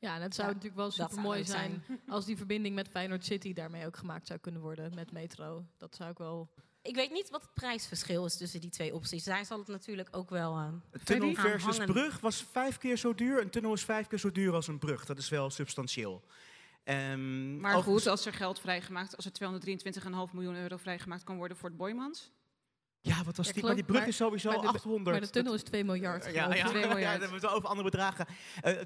Ja, 0.00 0.14
en 0.14 0.22
het 0.22 0.34
zou 0.34 0.48
Ja, 0.48 0.54
natuurlijk 0.54 0.80
wel 0.80 0.90
super 0.90 1.20
mooi 1.20 1.44
zijn 1.44 1.84
als 2.08 2.24
die 2.24 2.36
verbinding 2.36 2.74
met 2.74 2.88
Feyenoord 2.88 3.24
City 3.24 3.52
daarmee 3.52 3.86
ook 3.86 3.96
gemaakt 3.96 4.26
zou 4.26 4.38
kunnen 4.38 4.60
worden 4.60 4.94
met 4.94 5.12
metro. 5.12 5.64
Dat 5.76 5.94
zou 5.94 6.10
ik 6.10 6.18
wel. 6.18 6.50
Ik 6.82 6.94
weet 6.94 7.10
niet 7.10 7.30
wat 7.30 7.42
het 7.42 7.54
prijsverschil 7.54 8.24
is 8.24 8.36
tussen 8.36 8.60
die 8.60 8.70
twee 8.70 8.94
opties. 8.94 9.24
Daar 9.24 9.44
zal 9.44 9.58
het 9.58 9.68
natuurlijk 9.68 10.08
ook 10.10 10.30
wel 10.30 10.56
aan. 10.56 10.82
Een 10.90 11.04
tunnel 11.04 11.34
versus 11.34 11.76
brug 11.78 12.20
was 12.20 12.46
vijf 12.52 12.78
keer 12.78 12.96
zo 12.96 13.14
duur. 13.14 13.40
Een 13.40 13.50
tunnel 13.50 13.72
is 13.72 13.84
vijf 13.84 14.06
keer 14.06 14.18
zo 14.18 14.32
duur 14.32 14.54
als 14.54 14.68
een 14.68 14.78
brug. 14.78 15.04
Dat 15.04 15.18
is 15.18 15.28
wel 15.28 15.50
substantieel. 15.50 16.24
Ehm, 16.84 17.60
Maar 17.60 17.82
goed, 17.82 18.06
als 18.06 18.26
er 18.26 18.32
geld 18.32 18.60
vrijgemaakt, 18.60 19.16
als 19.16 19.24
er 19.24 19.32
223,5 19.32 20.32
miljoen 20.32 20.56
euro 20.56 20.76
vrijgemaakt 20.76 21.24
kan 21.24 21.36
worden 21.36 21.56
voor 21.56 21.68
het 21.68 21.78
Boymans. 21.78 22.32
Ja, 23.00 23.24
wat 23.24 23.36
was 23.36 23.46
Ja, 23.46 23.52
die? 23.52 23.62
Maar 23.62 23.74
die 23.74 23.84
brug 23.84 23.98
maar- 23.98 24.08
is 24.08 24.16
sowieso 24.16 24.50
maar 24.50 24.60
de- 24.60 24.66
800. 24.66 25.16
Maar 25.16 25.26
de 25.26 25.30
tunnel 25.32 25.54
is 25.54 25.62
2 25.62 25.84
miljard. 25.84 26.24
Ja, 26.32 26.46
ik. 26.50 26.56
ja, 26.56 26.66
2 26.68 26.82
ja, 26.82 26.88
miljard. 26.88 27.12
dan 27.12 27.20
hebben 27.20 27.40
we 27.40 27.46
het 27.46 27.54
over 27.56 27.68
andere 27.68 27.90
bedragen. 27.90 28.26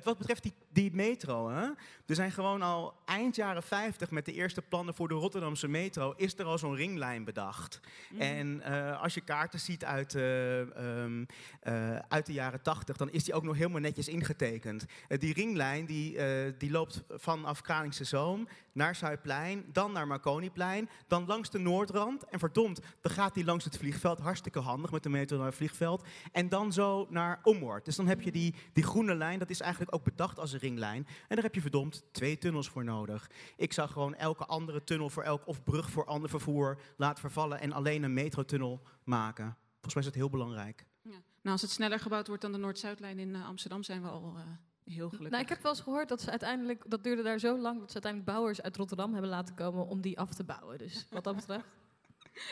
Wat 0.02 0.18
betreft 0.18 0.42
die, 0.42 0.52
die 0.72 0.94
metro, 0.94 1.48
hè? 1.50 1.62
er 2.06 2.14
zijn 2.14 2.32
gewoon 2.32 2.62
al 2.62 2.94
eind 3.04 3.36
jaren 3.36 3.62
50 3.62 4.10
met 4.10 4.24
de 4.24 4.32
eerste 4.32 4.62
plannen 4.62 4.94
voor 4.94 5.08
de 5.08 5.14
Rotterdamse 5.14 5.68
metro, 5.68 6.12
is 6.16 6.38
er 6.38 6.44
al 6.44 6.58
zo'n 6.58 6.74
ringlijn 6.76 7.24
bedacht. 7.24 7.80
Mhm. 8.10 8.20
En 8.20 8.60
eh, 8.62 9.02
als 9.02 9.14
je 9.14 9.20
kaarten 9.20 9.60
ziet 9.60 9.84
uit, 9.84 10.14
eh, 10.14 10.60
ehm, 10.60 11.24
eh, 11.60 11.96
uit 12.08 12.26
de 12.26 12.32
jaren 12.32 12.62
80, 12.62 12.96
dan 12.96 13.10
is 13.10 13.24
die 13.24 13.34
ook 13.34 13.42
nog 13.44 13.56
helemaal 13.56 13.80
netjes 13.80 14.08
ingetekend. 14.08 14.84
Die 15.08 15.34
ringlijn 15.34 15.86
die, 15.86 16.16
die 16.56 16.70
loopt 16.70 17.02
vanaf 17.08 17.60
Kralingse 17.60 18.04
Zoom 18.04 18.48
naar 18.72 18.94
Zuidplein, 18.94 19.64
dan 19.72 19.92
naar 19.92 20.06
Marconiplein, 20.06 20.88
dan 21.06 21.26
langs 21.26 21.50
de 21.50 21.58
Noordrand. 21.58 22.24
En 22.24 22.38
verdomd, 22.38 22.80
dan 23.00 23.12
gaat 23.12 23.34
die 23.34 23.44
langs 23.44 23.64
het 23.64 23.76
vliegveld, 23.76 24.18
hartstikke 24.18 24.58
handig 24.58 24.90
met 24.90 25.02
de 25.02 25.08
metro 25.08 25.36
naar 25.36 25.46
het 25.46 25.54
vliegveld. 25.54 26.04
En 26.32 26.48
dan 26.48 26.72
zo 26.72 27.06
naar 27.10 27.40
Ommoord. 27.42 27.84
Dus 27.84 27.96
dan 27.96 28.06
heb 28.06 28.20
je 28.20 28.32
die, 28.32 28.54
die 28.72 28.84
groene 28.84 29.14
lijn, 29.14 29.38
dat 29.38 29.50
is 29.50 29.60
eigenlijk 29.60 29.94
ook 29.94 30.04
bedacht 30.04 30.38
als 30.38 30.52
een 30.52 30.58
ringlijn. 30.58 31.06
En 31.28 31.34
daar 31.34 31.44
heb 31.44 31.54
je 31.54 31.60
verdomd 31.60 32.04
twee 32.12 32.38
tunnels 32.38 32.68
voor 32.68 32.84
nodig. 32.84 33.30
Ik 33.56 33.72
zou 33.72 33.88
gewoon 33.88 34.14
elke 34.14 34.46
andere 34.46 34.84
tunnel 34.84 35.10
voor 35.10 35.22
elk, 35.22 35.46
of 35.46 35.62
brug 35.62 35.90
voor 35.90 36.06
ander 36.06 36.30
vervoer 36.30 36.80
laten 36.96 37.20
vervallen 37.20 37.60
en 37.60 37.72
alleen 37.72 38.02
een 38.02 38.12
metrotunnel 38.12 38.80
maken. 39.04 39.56
Volgens 39.72 39.94
mij 39.94 40.02
is 40.02 40.08
dat 40.08 40.18
heel 40.18 40.30
belangrijk. 40.30 40.86
Ja. 41.02 41.10
Nou, 41.10 41.22
als 41.42 41.62
het 41.62 41.70
sneller 41.70 42.00
gebouwd 42.00 42.26
wordt 42.26 42.42
dan 42.42 42.52
de 42.52 42.58
Noord-Zuidlijn 42.58 43.18
in 43.18 43.34
eh, 43.34 43.46
Amsterdam, 43.46 43.82
zijn 43.82 44.02
we 44.02 44.08
al 44.08 44.34
eh, 44.36 44.42
heel 44.84 45.08
gelukkig. 45.08 45.30
Nou, 45.30 45.42
ik 45.42 45.48
heb 45.48 45.62
wel 45.62 45.72
eens 45.72 45.80
gehoord 45.80 46.08
dat 46.08 46.20
ze 46.20 46.30
uiteindelijk, 46.30 46.84
dat 46.90 47.04
duurde 47.04 47.22
daar 47.22 47.38
zo 47.38 47.58
lang, 47.58 47.78
dat 47.78 47.88
ze 47.88 47.94
uiteindelijk 47.94 48.32
bouwers 48.32 48.62
uit 48.62 48.76
Rotterdam 48.76 49.12
hebben 49.12 49.30
laten 49.30 49.54
komen 49.54 49.86
om 49.86 50.00
die 50.00 50.18
af 50.18 50.34
te 50.34 50.44
bouwen. 50.44 50.78
Dus 50.78 51.06
wat 51.10 51.24
dat 51.24 51.36
betreft. 51.36 51.66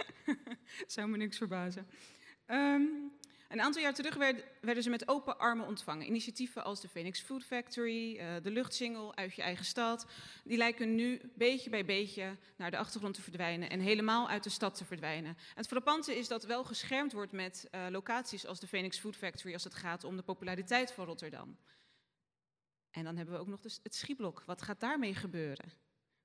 Zou 0.87 1.09
me 1.09 1.17
niks 1.17 1.37
verbazen. 1.37 1.87
Ehm, 2.47 2.83
een 3.49 3.61
aantal 3.61 3.83
jaar 3.83 3.95
terug 3.95 4.15
werd- 4.15 4.45
werden 4.61 4.83
ze 4.83 4.91
met 4.91 5.09
open 5.09 5.39
armen 5.39 5.67
ontvangen. 5.67 6.07
Initiatieven 6.07 6.65
als 6.65 6.81
de 6.81 6.89
Phoenix 6.89 7.21
Food 7.21 7.45
Factory, 7.45 8.17
eh, 8.17 8.27
de 8.43 8.51
luchtsingel 8.51 9.17
uit 9.17 9.35
je 9.35 9.43
eigen 9.43 9.65
stad, 9.65 10.07
die 10.45 10.57
lijken 10.57 10.95
nu 10.95 11.21
beetje 11.35 11.71
bij 11.71 11.85
beetje 11.85 12.37
naar 12.57 12.71
de 12.71 12.79
achtergrond 12.79 13.15
te 13.15 13.23
verdwijnen 13.23 13.71
en 13.71 13.81
helemaal 13.81 14.29
uit 14.29 14.43
de 14.43 14.51
stad 14.51 14.75
te 14.75 14.85
verdwijnen. 14.85 15.37
Het 15.55 15.67
frappante 15.67 16.19
is 16.19 16.29
dat 16.29 16.45
wel 16.45 16.65
geschermd 16.65 17.13
wordt 17.13 17.33
met 17.33 17.69
eh, 17.71 17.87
locaties 17.91 18.47
als 18.47 18.61
de 18.61 18.67
Phoenix 18.67 18.99
Food 18.99 19.17
Factory 19.17 19.53
als 19.53 19.65
het 19.65 19.75
gaat 19.75 20.05
om 20.05 20.17
de 20.17 20.23
populariteit 20.23 20.93
van 20.93 21.07
Rotterdam. 21.07 21.57
En 22.91 23.05
dan 23.05 23.17
hebben 23.17 23.35
we 23.35 23.41
ook 23.41 23.49
nog 23.49 23.61
dus 23.61 23.81
het 23.83 23.95
schieblok. 23.95 24.43
Wat 24.47 24.63
gaat 24.63 24.81
daarmee 24.81 25.15
gebeuren? 25.15 25.73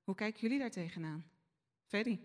Hoe 0.03 0.15
kijken 0.15 0.41
jullie 0.41 0.59
daar 0.59 0.71
tegenaan? 0.71 1.25
Ferry? 1.85 2.19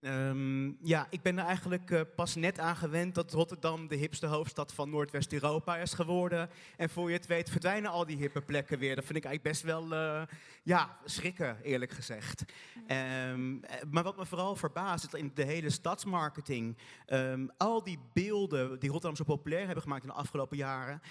Ehm, 0.00 0.86
ja, 0.86 1.06
ik 1.10 1.22
ben 1.22 1.38
er 1.38 1.44
eigenlijk 1.44 1.90
eh, 1.90 2.00
pas 2.16 2.34
net 2.34 2.58
aan 2.58 2.76
gewend 2.76 3.14
dat 3.14 3.32
Rotterdam 3.32 3.88
de 3.88 3.96
hipste 3.96 4.26
hoofdstad 4.26 4.74
van 4.74 4.90
Noordwest-Europa 4.90 5.76
is 5.76 5.92
geworden. 5.92 6.50
En 6.76 6.90
voor 6.90 7.10
je 7.10 7.16
het 7.16 7.26
weet 7.26 7.50
verdwijnen 7.50 7.90
al 7.90 8.06
die 8.06 8.16
hippe 8.16 8.40
plekken 8.40 8.78
weer. 8.78 8.94
Dat 8.94 9.04
vind 9.04 9.18
ik 9.18 9.24
eigenlijk 9.24 9.54
best 9.54 9.72
wel, 9.72 9.92
eh, 9.92 10.22
ja, 10.62 10.98
schrikken 11.04 11.62
eerlijk 11.62 11.92
gezegd. 11.92 12.44
Ehm, 12.86 13.62
eh, 13.62 13.82
maar 13.90 14.02
wat 14.02 14.16
me 14.16 14.26
vooral 14.26 14.56
verbaast 14.56 15.04
is 15.04 15.10
dat 15.10 15.20
in 15.20 15.30
de 15.34 15.44
hele 15.44 15.70
stadsmarketing, 15.70 16.78
ehm, 17.06 17.46
al 17.56 17.82
die 17.82 17.98
beelden 18.12 18.78
die 18.78 18.90
Rotterdam 18.90 19.16
zo 19.16 19.24
populair 19.24 19.64
hebben 19.64 19.82
gemaakt 19.82 20.02
in 20.02 20.08
de 20.08 20.14
afgelopen 20.14 20.56
jaren, 20.56 21.02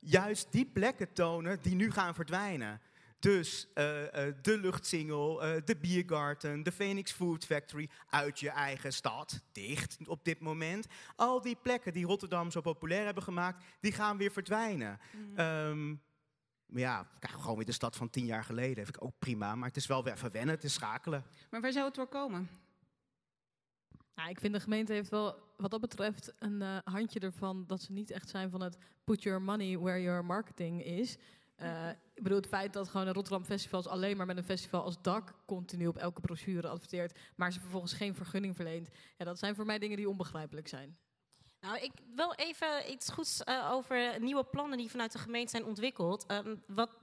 juist 0.00 0.52
die 0.52 0.66
plekken 0.66 1.12
tonen 1.12 1.58
die 1.62 1.74
nu 1.74 1.90
gaan 1.90 2.14
verdwijnen. 2.14 2.80
Dus 3.20 3.68
eh, 3.74 4.26
eh, 4.28 4.34
de 4.42 4.58
luchtsingel, 4.58 5.42
eh, 5.42 5.62
de 5.64 5.76
biergarten, 5.76 6.62
de 6.62 6.72
Phoenix 6.72 7.12
Food 7.12 7.44
Factory 7.44 7.88
uit 8.10 8.40
je 8.40 8.50
eigen 8.50 8.92
stad, 8.92 9.40
dicht 9.52 9.98
op 10.06 10.24
dit 10.24 10.40
moment. 10.40 10.86
Al 11.16 11.40
die 11.40 11.56
plekken 11.62 11.92
die 11.92 12.06
Rotterdam 12.06 12.50
zo 12.50 12.60
populair 12.60 13.04
hebben 13.04 13.22
gemaakt, 13.22 13.64
die 13.80 13.92
gaan 13.92 14.16
weer 14.16 14.30
verdwijnen. 14.30 14.98
Ehm, 15.36 15.88
maar 16.66 16.80
ja, 16.80 17.08
gewoon 17.20 17.56
weer 17.56 17.64
de 17.66 17.72
stad 17.72 17.96
van 17.96 18.10
tien 18.10 18.24
jaar 18.24 18.44
geleden. 18.44 18.84
Vind 18.84 18.96
ik 18.96 19.04
ook 19.04 19.18
prima, 19.18 19.54
maar 19.54 19.68
het 19.68 19.76
is 19.76 19.86
wel 19.86 20.04
weer 20.04 20.12
even 20.12 20.32
wennen, 20.32 20.54
het 20.54 20.64
is 20.64 20.72
schakelen. 20.72 21.24
Maar 21.50 21.60
waar 21.60 21.72
zou 21.72 21.84
het 21.84 21.94
door 21.94 22.08
komen? 22.08 22.48
Nou, 24.20 24.32
ik 24.32 24.40
vind 24.40 24.54
de 24.54 24.60
gemeente 24.60 24.92
heeft 24.92 25.10
wel 25.10 25.36
wat 25.56 25.70
dat 25.70 25.80
betreft 25.80 26.32
een 26.38 26.62
eh, 26.62 26.76
handje 26.84 27.20
ervan 27.20 27.64
dat 27.66 27.82
ze 27.82 27.92
niet 27.92 28.10
echt 28.10 28.28
zijn 28.28 28.50
van 28.50 28.60
het 28.60 28.78
put 29.04 29.22
your 29.22 29.42
money 29.42 29.78
where 29.78 30.02
your 30.02 30.24
marketing 30.24 30.84
is. 30.84 31.16
Eh, 31.56 31.88
ik 32.14 32.22
bedoel, 32.22 32.38
het 32.38 32.46
feit 32.46 32.72
dat 32.72 32.88
gewoon 32.88 33.06
een 33.06 33.12
Rotterdam 33.12 33.44
Festivals 33.44 33.86
alleen 33.86 34.16
maar 34.16 34.26
met 34.26 34.36
een 34.36 34.44
festival 34.44 34.82
als 34.82 35.02
dak 35.02 35.34
continu 35.46 35.86
op 35.86 35.96
elke 35.96 36.20
brochure 36.20 36.68
adverteert, 36.68 37.18
maar 37.36 37.52
ze 37.52 37.60
vervolgens 37.60 37.92
geen 37.92 38.14
vergunning 38.14 38.56
verleent. 38.56 38.88
Ja, 39.16 39.24
dat 39.24 39.38
zijn 39.38 39.54
voor 39.54 39.66
mij 39.66 39.78
dingen 39.78 39.96
die 39.96 40.08
onbegrijpelijk 40.08 40.68
zijn. 40.68 40.98
Nou, 41.60 41.78
ik 41.78 41.92
wil 42.14 42.32
even 42.34 42.90
iets 42.92 43.10
goeds 43.10 43.44
eh, 43.44 43.68
over 43.72 44.20
nieuwe 44.20 44.44
plannen 44.44 44.78
die 44.78 44.90
vanuit 44.90 45.12
de 45.12 45.18
gemeente 45.18 45.50
zijn 45.50 45.64
ontwikkeld. 45.64 46.26
Ehm, 46.26 46.56
wat 46.66 46.98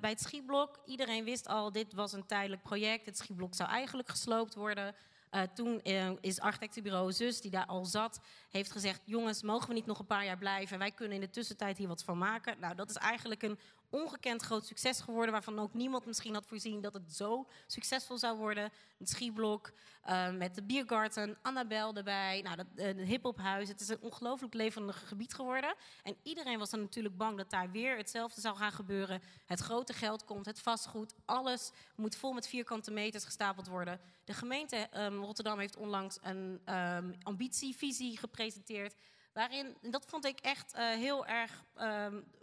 bij 0.00 0.10
het 0.10 0.20
schietblok, 0.20 0.80
iedereen 0.84 1.24
wist 1.24 1.48
al, 1.48 1.72
dit 1.72 1.92
was 1.94 2.12
een 2.12 2.26
tijdelijk 2.26 2.62
project. 2.62 3.06
Het 3.06 3.18
schietblok 3.18 3.54
zou 3.54 3.70
eigenlijk 3.70 4.08
gesloopt 4.08 4.54
worden. 4.54 4.94
Eh, 5.30 5.42
toen 5.42 5.82
eh, 5.82 6.10
is 6.20 6.40
architectenbureau 6.40 7.12
Zus, 7.12 7.40
die 7.40 7.50
daar 7.50 7.66
al 7.66 7.84
zat, 7.84 8.20
heeft 8.50 8.72
gezegd... 8.72 9.00
jongens, 9.04 9.42
mogen 9.42 9.68
we 9.68 9.74
niet 9.74 9.86
nog 9.86 9.98
een 9.98 10.06
paar 10.06 10.24
jaar 10.24 10.38
blijven? 10.38 10.78
Wij 10.78 10.90
kunnen 10.90 11.14
in 11.14 11.20
de 11.20 11.30
tussentijd 11.30 11.78
hier 11.78 11.88
wat 11.88 12.04
van 12.04 12.18
maken. 12.18 12.56
Nou, 12.60 12.74
dat 12.74 12.90
is 12.90 12.96
eigenlijk 12.96 13.42
een 13.42 13.58
ongekend 13.90 14.42
groot 14.42 14.66
succes 14.66 15.00
geworden... 15.00 15.32
waarvan 15.32 15.58
ook 15.58 15.74
niemand 15.74 16.06
misschien 16.06 16.34
had 16.34 16.46
voorzien 16.46 16.80
dat 16.80 16.92
het 16.92 17.14
zo 17.14 17.46
succesvol 17.66 18.18
zou 18.18 18.38
worden. 18.38 18.72
Een 18.98 19.06
schieblok 19.06 19.72
uh, 20.08 20.30
met 20.30 20.54
de 20.54 20.62
Biergarten, 20.62 21.38
Annabel 21.42 21.94
erbij, 21.94 22.40
nou, 22.42 22.56
dat, 22.56 22.66
uh, 22.76 23.06
hiphophuis. 23.06 23.68
Het 23.68 23.80
is 23.80 23.88
een 23.88 24.00
ongelooflijk 24.00 24.54
levendig 24.54 25.08
gebied 25.08 25.34
geworden. 25.34 25.74
En 26.02 26.16
iedereen 26.22 26.58
was 26.58 26.70
dan 26.70 26.80
natuurlijk 26.80 27.16
bang 27.16 27.36
dat 27.36 27.50
daar 27.50 27.70
weer 27.70 27.96
hetzelfde 27.96 28.40
zou 28.40 28.56
gaan 28.56 28.72
gebeuren. 28.72 29.22
Het 29.46 29.60
grote 29.60 29.92
geld 29.92 30.24
komt, 30.24 30.46
het 30.46 30.60
vastgoed, 30.60 31.14
alles 31.24 31.70
moet 31.96 32.16
vol 32.16 32.32
met 32.32 32.48
vierkante 32.48 32.90
meters 32.90 33.24
gestapeld 33.24 33.66
worden. 33.66 34.00
De 34.24 34.34
gemeente 34.34 34.88
um, 34.96 35.22
Rotterdam 35.22 35.58
heeft 35.58 35.76
onlangs 35.76 36.18
een 36.22 36.60
um, 36.74 37.14
ambitievisie 37.22 38.18
gepresenteerd... 38.18 38.94
Waarin, 39.32 39.76
dat 39.80 40.04
vond 40.06 40.24
ik 40.24 40.40
echt 40.40 40.74
uh, 40.74 40.80
heel 40.88 41.26
erg 41.26 41.64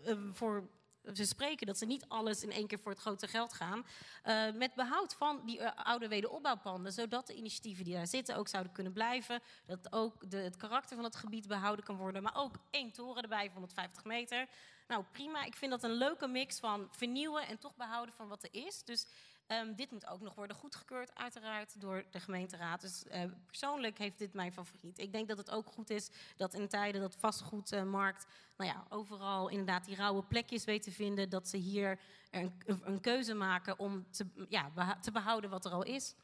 um, 0.06 0.36
voor 0.36 0.70
ze 1.14 1.26
spreken 1.26 1.68
dat 1.68 1.78
ze 1.78 1.86
niet 1.86 2.06
alles 2.08 2.44
in 2.44 2.52
één 2.52 2.68
keer 2.68 2.80
voor 2.80 2.92
het 2.92 3.02
grote 3.02 3.28
geld 3.28 3.54
gaan. 3.54 3.86
Uh, 4.26 4.52
met 4.54 4.74
behoud 4.74 5.14
van 5.14 5.42
die 5.46 5.60
uh, 5.60 5.70
oude 5.76 6.08
wederopbouwpanden. 6.08 6.92
Zodat 6.92 7.28
de 7.28 7.36
initiatieven 7.36 7.84
die 7.84 7.94
daar 7.94 8.08
zitten 8.08 8.36
ook 8.36 8.48
zouden 8.48 8.72
kunnen 8.72 8.94
blijven. 8.94 9.42
Dat 9.66 9.94
ook 9.94 10.32
de, 10.32 10.38
het 10.38 10.58
karakter 10.58 10.96
van 10.96 11.06
het 11.06 11.16
gebied 11.16 11.48
behouden 11.48 11.86
kan 11.86 11.98
worden. 11.98 12.24
Maar 12.24 12.36
ook 12.36 12.56
één 12.70 12.92
toren 12.92 13.24
erbij 13.24 13.46
van 13.46 13.54
150 13.54 14.04
meter. 14.04 14.48
Nou 14.88 15.04
prima, 15.12 15.44
ik 15.44 15.56
vind 15.56 15.72
dat 15.72 15.84
een 15.84 15.94
leuke 15.94 16.28
mix 16.28 16.60
van 16.60 16.88
vernieuwen 16.92 17.48
en 17.48 17.60
toch 17.60 17.76
behouden 17.76 18.16
van 18.16 18.28
wat 18.28 18.44
er 18.44 18.50
is. 18.66 18.84
Dus 18.84 19.06
um, 19.48 19.76
dit 19.76 19.92
moet 19.92 20.08
ook 20.08 20.22
nog 20.22 20.36
worden 20.36 20.56
goedgekeurd, 20.56 21.16
uiteraard, 21.16 21.82
door 21.82 22.06
de 22.12 22.20
gemeenteraad. 22.20 22.82
Dus 22.82 23.04
uh, 23.08 23.24
persoonlijk 23.46 23.98
heeft 23.98 24.18
dit 24.18 24.34
mijn 24.34 24.54
favoriet. 24.54 25.00
Ik 25.00 25.12
denk 25.12 25.28
dat 25.28 25.38
het 25.38 25.52
ook 25.52 25.68
goed 25.68 25.90
is 25.90 26.10
dat 26.36 26.54
in 26.54 26.68
tijden 26.68 27.02
dat 27.02 27.16
vastgoedmarkt, 27.16 28.26
nou 28.58 28.70
ja, 28.70 28.86
overal 28.90 29.50
inderdaad 29.50 29.86
die 29.86 29.96
rauwe 29.96 30.24
plekjes 30.24 30.64
weet 30.64 30.84
te 30.84 30.92
vinden, 30.92 31.30
dat 31.30 31.48
ze 31.48 31.58
hier 31.58 32.00
een, 32.32 32.54
een 32.66 33.02
keuze 33.02 33.34
maken 33.34 33.80
om 33.80 34.06
te, 34.12 34.26
ja, 34.50 34.72
beha 34.72 35.00
te 35.00 35.12
behouden 35.12 35.50
wat 35.50 35.66
er 35.66 35.72
al 35.72 35.84
is. 35.84 36.16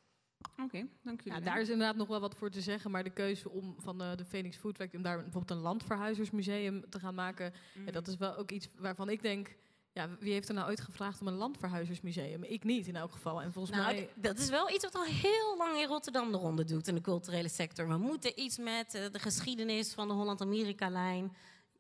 Oké, 0.51 0.61
okay, 0.61 0.89
dank 1.01 1.21
jullie. 1.21 1.39
Ja, 1.39 1.45
daar 1.45 1.61
is 1.61 1.69
inderdaad 1.69 1.95
nog 1.95 2.07
wel 2.07 2.19
wat 2.19 2.35
voor 2.35 2.49
te 2.49 2.61
zeggen, 2.61 2.91
maar 2.91 3.03
de 3.03 3.09
keuze 3.09 3.49
om 3.49 3.75
van 3.77 4.01
uh, 4.01 4.15
de 4.15 4.25
Phoenix 4.25 4.57
Foodwerk 4.57 4.93
om 4.93 5.01
daar 5.01 5.15
bijvoorbeeld 5.15 5.51
een 5.51 5.63
landverhuizersmuseum 5.63 6.89
te 6.89 6.99
gaan 6.99 7.15
maken, 7.15 7.53
mm. 7.73 7.85
ja, 7.85 7.91
dat 7.91 8.07
is 8.07 8.17
wel 8.17 8.35
ook 8.35 8.51
iets 8.51 8.69
waarvan 8.75 9.09
ik 9.09 9.21
denk, 9.21 9.55
ja, 9.93 10.09
wie 10.19 10.33
heeft 10.33 10.47
er 10.47 10.53
nou 10.53 10.67
ooit 10.67 10.81
gevraagd 10.81 11.21
om 11.21 11.27
een 11.27 11.33
landverhuizersmuseum? 11.33 12.43
Ik 12.43 12.63
niet 12.63 12.87
in 12.87 12.95
elk 12.95 13.11
geval. 13.11 13.41
En 13.41 13.53
volgens 13.53 13.77
nou, 13.77 13.93
mij. 13.93 14.09
Dat 14.15 14.37
is 14.37 14.49
wel 14.49 14.69
iets 14.69 14.83
wat 14.83 14.95
al 14.95 15.03
heel 15.03 15.57
lang 15.57 15.77
in 15.77 15.87
Rotterdam 15.87 16.31
de 16.31 16.37
ronde 16.37 16.63
doet 16.63 16.87
in 16.87 16.95
de 16.95 17.01
culturele 17.01 17.49
sector. 17.49 17.87
We 17.87 17.97
moeten 17.97 18.39
iets 18.39 18.57
met 18.57 18.95
uh, 18.95 19.01
de 19.11 19.19
geschiedenis 19.19 19.93
van 19.93 20.07
de 20.07 20.13
Holland-Amerika-lijn. 20.13 21.35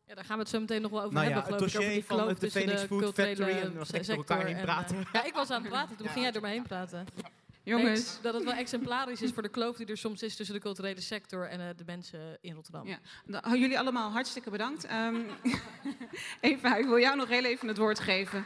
Ja, 0.05 0.15
daar 0.15 0.25
gaan 0.25 0.35
we 0.35 0.41
het 0.41 0.51
zo 0.51 0.59
meteen 0.59 0.81
nog 0.81 0.91
wel 0.91 1.01
over 1.01 1.13
nou 1.13 1.25
hebben. 1.25 1.43
Ja, 1.43 1.49
het 1.49 1.59
dossier 1.59 1.91
ik, 1.91 2.05
van 2.05 2.27
de, 2.27 2.35
de 2.39 2.51
Phoenix 2.51 2.81
de 2.81 2.87
Food 2.87 3.13
Factory 3.13 3.51
en 3.51 3.77
was 3.77 3.89
door 3.89 4.15
elkaar 4.15 4.45
heen 4.45 4.61
praten. 4.61 4.95
En, 4.95 5.01
uh, 5.01 5.09
ja, 5.13 5.23
ik 5.23 5.33
was 5.33 5.49
aan 5.49 5.61
het 5.61 5.71
praten, 5.71 5.95
toen 5.95 6.05
ja. 6.05 6.11
ging 6.11 6.23
jij 6.23 6.31
door 6.31 6.41
me 6.41 6.47
heen 6.47 6.63
praten. 6.63 7.05
Jongens. 7.69 8.13
Nee, 8.13 8.21
dat 8.21 8.33
het 8.33 8.43
wel 8.43 8.53
exemplarisch 8.53 9.21
is 9.21 9.31
voor 9.31 9.43
de 9.43 9.49
kloof 9.49 9.77
die 9.77 9.85
er 9.85 9.97
soms 9.97 10.23
is 10.23 10.35
tussen 10.35 10.55
de 10.55 10.61
culturele 10.61 11.01
sector 11.01 11.47
en 11.47 11.59
uh, 11.59 11.65
de 11.75 11.83
mensen 11.85 12.37
in 12.41 12.53
Rotterdam. 12.53 12.87
Ja. 12.87 12.99
Nou, 13.25 13.57
jullie 13.57 13.79
allemaal 13.79 14.11
hartstikke 14.11 14.49
bedankt. 14.49 14.91
Um, 14.91 15.25
Eva, 16.41 16.75
ik 16.75 16.85
wil 16.85 16.99
jou 16.99 17.15
nog 17.15 17.27
heel 17.27 17.43
even 17.43 17.67
het 17.67 17.77
woord 17.77 17.99
geven. 17.99 18.45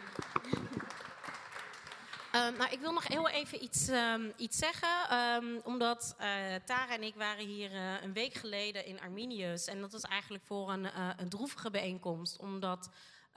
Um, 2.35 2.57
nou, 2.57 2.71
ik 2.71 2.79
wil 2.79 2.91
nog 2.91 3.07
heel 3.07 3.29
even 3.29 3.63
iets, 3.63 3.89
um, 3.89 4.33
iets 4.37 4.57
zeggen. 4.57 5.17
Um, 5.17 5.61
omdat 5.63 6.15
uh, 6.19 6.25
Tara 6.65 6.93
en 6.93 7.03
ik 7.03 7.15
waren 7.15 7.45
hier 7.45 7.71
uh, 7.71 8.01
een 8.01 8.13
week 8.13 8.33
geleden 8.33 8.85
in 8.85 9.01
Arminius. 9.01 9.65
En 9.65 9.81
dat 9.81 9.91
was 9.91 10.01
eigenlijk 10.01 10.43
voor 10.45 10.71
een, 10.71 10.83
uh, 10.83 11.09
een 11.17 11.29
droevige 11.29 11.69
bijeenkomst. 11.69 12.37
Omdat 12.37 12.89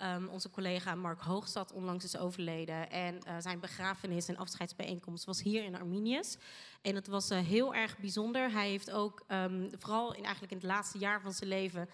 Um, 0.03 0.29
onze 0.29 0.51
collega 0.51 0.95
Mark 0.95 1.21
Hoogstad 1.21 1.73
onlangs 1.73 2.05
is 2.05 2.17
overleden. 2.17 2.91
En 2.91 3.15
uh, 3.15 3.37
zijn 3.39 3.61
begrafenis 3.61 4.29
en 4.29 4.37
afscheidsbijeenkomst 4.37 5.25
was 5.25 5.43
hier 5.43 5.65
in 5.65 5.77
Arminius. 5.77 6.37
En 6.83 6.95
het 6.95 7.07
was 7.07 7.31
uh, 7.31 7.39
heel 7.39 7.75
erg 7.75 7.99
bijzonder. 7.99 8.51
Hij 8.51 8.69
heeft 8.69 8.91
ook, 8.91 9.25
um, 9.29 9.71
vooral 9.79 10.15
in, 10.15 10.23
eigenlijk 10.23 10.53
in 10.53 10.59
het 10.59 10.67
laatste 10.67 10.99
jaar 10.99 11.21
van 11.21 11.33
zijn 11.33 11.51
leven... 11.51 11.89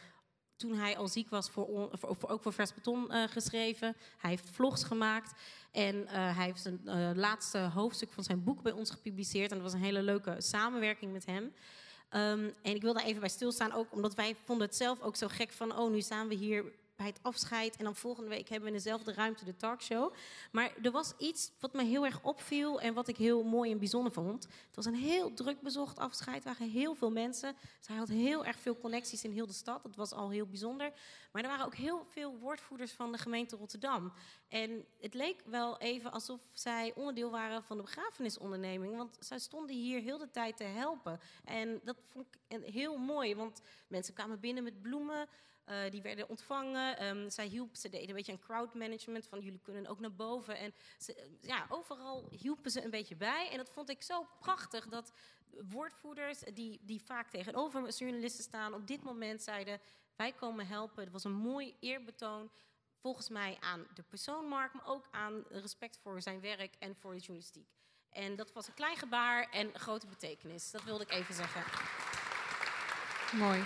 toen 0.57 0.74
hij 0.74 0.96
al 0.96 1.09
ziek 1.09 1.29
was, 1.29 1.50
voor, 1.50 1.88
voor, 1.92 2.29
ook 2.29 2.42
voor 2.42 2.53
Vers 2.53 2.74
Beton 2.74 3.07
uh, 3.11 3.24
geschreven. 3.29 3.96
Hij 4.18 4.31
heeft 4.31 4.50
vlogs 4.50 4.85
gemaakt. 4.85 5.40
En 5.70 6.09
hij 6.09 6.44
heeft 6.44 6.64
een 6.64 7.16
laatste 7.16 7.59
hoofdstuk 7.59 8.12
van 8.12 8.24
zijn 8.24 8.44
boek 8.44 8.62
bij 8.62 8.72
ons 8.72 8.90
gepubliceerd. 8.90 9.50
En 9.50 9.57
dat 9.57 9.64
was 9.64 9.74
een 9.74 9.87
hele 9.87 10.03
leuke 10.03 10.35
samenwerking 10.38 11.12
met 11.12 11.27
hem. 11.27 11.42
Um, 11.42 12.55
en 12.62 12.74
ik 12.74 12.83
wil 12.83 12.92
daar 12.92 13.05
even 13.05 13.20
bij 13.20 13.29
stilstaan, 13.29 13.72
ook 13.72 13.92
omdat 13.92 14.14
wij 14.14 14.37
vonden 14.44 14.66
het 14.66 14.77
zelf 14.77 15.00
ook 15.00 15.16
zo 15.16 15.29
gek 15.29 15.53
van... 15.53 15.79
oh, 15.79 15.90
nu 15.90 16.00
staan 16.00 16.29
we 16.29 16.35
hier 16.35 16.64
bij 17.03 17.15
afscheid. 17.23 17.77
En 17.77 17.85
dan 17.85 17.97
volgende 17.97 18.29
week 18.29 18.49
hebben 18.49 18.69
we 18.69 18.77
in 18.77 18.83
dezelfde 18.83 19.12
ruimte 19.12 19.45
de 19.45 19.57
talkshow. 19.57 20.12
Maar 20.53 20.73
er 20.83 20.91
was 20.91 21.12
iets 21.19 21.51
wat 21.61 21.73
me 21.73 21.85
heel 21.85 22.05
erg 22.05 22.23
opviel 22.23 22.81
en 22.81 22.95
wat 22.95 23.09
ik 23.09 23.17
heel 23.17 23.43
mooi 23.43 23.71
en 23.71 23.79
bijzonder 23.79 24.12
vond. 24.12 24.43
Het 24.43 24.77
was 24.77 24.85
een 24.85 24.95
heel 24.95 25.35
druk 25.35 25.61
bezocht 25.61 25.99
afscheid. 25.99 26.45
Er 26.45 26.53
waren 26.53 26.71
heel 26.71 26.95
veel 26.95 27.11
mensen. 27.11 27.57
Hij 27.87 27.97
had 27.97 28.09
heel 28.09 28.45
erg 28.45 28.59
veel 28.59 28.79
connecties 28.79 29.25
in 29.25 29.33
heel 29.33 29.47
de 29.47 29.53
stad. 29.53 29.83
Dat 29.83 29.97
was 29.97 30.12
al 30.12 30.31
heel 30.31 30.47
bijzonder. 30.47 30.93
Maar 31.33 31.43
er 31.43 31.49
waren 31.49 31.65
ook 31.65 31.75
heel 31.75 32.07
veel 32.11 32.38
woordvoerders 32.38 32.93
van 32.93 33.12
de 33.12 33.19
gemeente 33.19 33.57
Rotterdam. 33.57 34.12
En 34.49 34.85
het 35.01 35.15
leek 35.15 35.43
wel 35.45 35.79
even 35.79 36.12
alsof 36.12 36.41
zij 36.53 36.93
onderdeel 36.95 37.31
waren 37.31 37.62
van 37.62 37.77
de 37.77 37.83
begrafenisonderneming. 37.83 38.97
Want 38.97 39.17
zij 39.21 39.38
stonden 39.38 39.77
hier 39.77 40.01
heel 40.01 40.19
de 40.19 40.31
tijd 40.31 40.57
te 40.57 40.65
helpen. 40.65 41.21
En 41.45 41.81
dat 41.85 41.97
vond 42.09 42.27
ik 42.49 42.61
heel 42.73 42.97
mooi. 42.97 43.35
Want 43.35 43.62
mensen 43.87 44.15
kwamen 44.15 44.41
binnen 44.41 44.65
met 44.65 44.83
bloemen. 44.83 45.29
Uh, 45.68 45.90
die 45.90 46.03
werden 46.03 46.29
ontvangen. 46.29 47.05
Um, 47.05 47.31
zij 47.31 47.46
hielp, 47.46 47.77
ze 47.77 47.88
deden 47.88 48.09
een 48.09 48.14
beetje 48.14 48.33
een 48.33 48.38
crowdmanagement 48.38 49.27
van 49.27 49.40
jullie 49.40 49.61
kunnen 49.62 49.87
ook 49.87 50.01
naar 50.01 50.14
boven. 50.14 50.59
En 50.59 50.75
ze, 50.98 51.37
ja, 51.40 51.66
overal 51.68 52.27
hielpen 52.31 52.70
ze 52.70 52.85
een 52.85 52.90
beetje 52.90 53.16
bij. 53.16 53.48
En 53.51 53.57
dat 53.57 53.70
vond 53.70 53.88
ik 53.88 54.03
zo 54.03 54.27
prachtig 54.40 54.87
dat 54.87 55.12
woordvoerders 55.70 56.38
die, 56.38 56.81
die 56.83 57.03
vaak 57.03 57.31
tegenover 57.31 57.88
journalisten 57.88 58.44
staan, 58.44 58.75
op 58.75 58.87
dit 58.87 59.03
moment 59.03 59.42
zeiden: 59.42 59.81
wij 60.16 60.33
komen 60.33 60.66
helpen. 60.66 61.03
Het 61.03 61.12
was 61.12 61.25
een 61.25 61.33
mooi 61.33 61.77
eerbetoon. 61.81 62.51
Volgens 63.01 63.29
mij 63.29 63.57
aan 63.61 63.87
de 63.94 64.03
persoon 64.03 64.46
Mark, 64.46 64.72
maar 64.72 64.87
ook 64.87 65.09
aan 65.11 65.44
respect 65.48 65.98
voor 66.03 66.22
zijn 66.22 66.40
werk 66.40 66.75
en 66.79 66.96
voor 66.96 67.12
de 67.12 67.18
journalistiek. 67.18 67.68
En 68.11 68.37
dat 68.37 68.53
was 68.53 68.66
een 68.66 68.75
klein 68.75 68.96
gebaar 68.96 69.51
en 69.51 69.79
grote 69.79 70.07
betekenis. 70.07 70.70
Dat 70.70 70.85
wilde 70.85 71.05
ik 71.05 71.11
even 71.11 71.35
zeggen. 71.35 71.62
Mooi. 73.38 73.64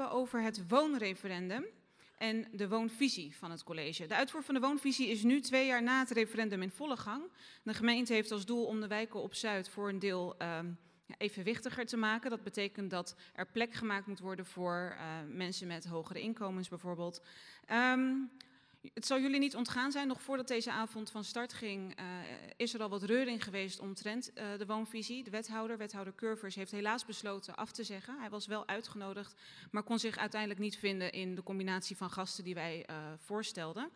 Over 0.00 0.42
het 0.42 0.68
woonreferendum 0.68 1.64
en 2.18 2.46
de 2.52 2.68
woonvisie 2.68 3.36
van 3.36 3.50
het 3.50 3.62
college. 3.62 4.06
De 4.06 4.14
uitvoer 4.14 4.42
van 4.42 4.54
de 4.54 4.60
woonvisie 4.60 5.08
is 5.08 5.22
nu 5.22 5.40
twee 5.40 5.66
jaar 5.66 5.82
na 5.82 5.98
het 5.98 6.10
referendum 6.10 6.62
in 6.62 6.70
volle 6.70 6.96
gang. 6.96 7.22
De 7.62 7.74
gemeente 7.74 8.12
heeft 8.12 8.30
als 8.30 8.46
doel 8.46 8.64
om 8.64 8.80
de 8.80 8.86
wijken 8.86 9.22
op 9.22 9.34
Zuid 9.34 9.68
voor 9.68 9.88
een 9.88 9.98
deel 9.98 10.34
ehm, 10.38 10.66
evenwichtiger 11.18 11.86
te 11.86 11.96
maken. 11.96 12.30
Dat 12.30 12.42
betekent 12.42 12.90
dat 12.90 13.16
er 13.34 13.46
plek 13.46 13.72
gemaakt 13.72 14.06
moet 14.06 14.20
worden 14.20 14.46
voor 14.46 14.96
eh, 14.98 15.06
mensen 15.28 15.66
met 15.66 15.86
hogere 15.86 16.20
inkomens 16.20 16.68
bijvoorbeeld. 16.68 17.22
Ehm, 17.66 18.14
het 18.94 19.06
zal 19.06 19.20
jullie 19.20 19.38
niet 19.38 19.56
ontgaan 19.56 19.92
zijn, 19.92 20.06
nog 20.06 20.22
voordat 20.22 20.48
deze 20.48 20.70
avond 20.70 21.10
van 21.10 21.24
start 21.24 21.52
ging, 21.52 21.96
eh, 21.96 22.04
is 22.56 22.74
er 22.74 22.82
al 22.82 22.88
wat 22.88 23.02
reuring 23.02 23.44
geweest 23.44 23.80
omtrent 23.80 24.32
eh, 24.32 24.46
de 24.58 24.66
woonvisie. 24.66 25.24
De 25.24 25.30
wethouder, 25.30 25.78
wethouder 25.78 26.14
Curvers, 26.14 26.54
heeft 26.54 26.70
helaas 26.70 27.04
besloten 27.04 27.56
af 27.56 27.72
te 27.72 27.84
zeggen. 27.84 28.18
Hij 28.18 28.30
was 28.30 28.46
wel 28.46 28.66
uitgenodigd, 28.66 29.34
maar 29.70 29.82
kon 29.82 29.98
zich 29.98 30.18
uiteindelijk 30.18 30.60
niet 30.60 30.76
vinden 30.76 31.12
in 31.12 31.34
de 31.34 31.42
combinatie 31.42 31.96
van 31.96 32.10
gasten 32.10 32.44
die 32.44 32.54
wij 32.54 32.84
eh, 32.84 32.96
voorstelden. 33.16 33.90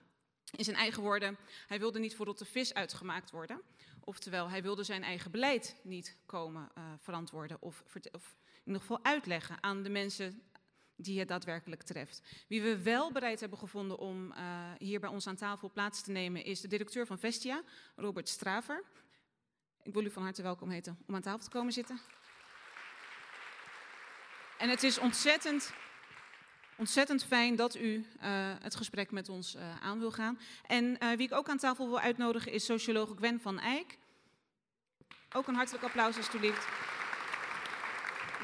In 0.57 0.64
zijn 0.64 0.76
eigen 0.76 1.03
woorden, 1.03 1.37
hij 1.66 1.79
wilde 1.79 1.98
niet 1.98 2.16
voor 2.16 2.26
rotte 2.26 2.44
vis 2.44 2.74
uitgemaakt 2.74 3.31
worden. 3.31 3.62
Oftewel, 4.05 4.50
hij 4.50 4.62
wilde 4.62 4.85
zijn 4.85 5.03
eigen 5.03 5.31
beleid 5.31 5.76
niet 5.83 6.16
komen 6.26 6.68
verantwoorden 6.98 7.57
of, 7.61 7.83
of 8.12 8.37
in 8.55 8.66
ieder 8.66 8.81
geval 8.81 9.05
uitleggen 9.05 9.62
aan 9.62 9.83
de 9.83 9.90
mensen 9.90 10.42
die 11.02 11.18
het 11.18 11.28
daadwerkelijk 11.28 11.82
treft. 11.82 12.22
Wie 12.48 12.62
we 12.62 12.82
wel 12.82 13.12
bereid 13.12 13.40
hebben 13.40 13.58
gevonden 13.58 13.98
om 13.98 14.32
eh, 14.32 14.42
hier 14.78 15.00
bij 15.00 15.10
ons 15.10 15.26
aan 15.26 15.36
tafel 15.36 15.70
plaats 15.70 16.02
te 16.02 16.10
nemen 16.10 16.44
is 16.44 16.60
de 16.60 16.68
directeur 16.68 17.06
van 17.06 17.18
Vestia, 17.18 17.62
Robert 17.96 18.28
Straver. 18.28 18.84
Ik 19.82 19.92
wil 19.92 20.04
u 20.04 20.10
van 20.10 20.22
harte 20.22 20.42
welkom 20.42 20.70
heten 20.70 20.98
om 21.06 21.14
aan 21.14 21.20
tafel 21.20 21.44
te 21.44 21.50
komen 21.50 21.72
zitten. 21.72 22.00
En 24.58 24.68
het 24.68 24.82
is 24.82 24.98
ontzettend, 24.98 25.72
ontzettend 26.76 27.24
fijn 27.24 27.56
dat 27.56 27.76
u 27.76 28.06
eh, 28.20 28.30
het 28.60 28.74
gesprek 28.74 29.10
met 29.10 29.28
ons 29.28 29.54
eh, 29.54 29.80
aan 29.80 29.98
wil 29.98 30.12
gaan. 30.12 30.38
En 30.66 30.98
wie 31.16 31.26
ik 31.26 31.32
ook 31.32 31.48
aan 31.48 31.58
tafel 31.58 31.88
wil 31.88 32.00
uitnodigen 32.00 32.52
is 32.52 32.64
socioloog 32.64 33.12
Gwen 33.16 33.40
van 33.40 33.58
Eyck. 33.58 33.98
Ook 35.32 35.46
een 35.46 35.54
hartelijk 35.54 35.84
applaus 35.84 36.16
alstublieft. 36.16 36.66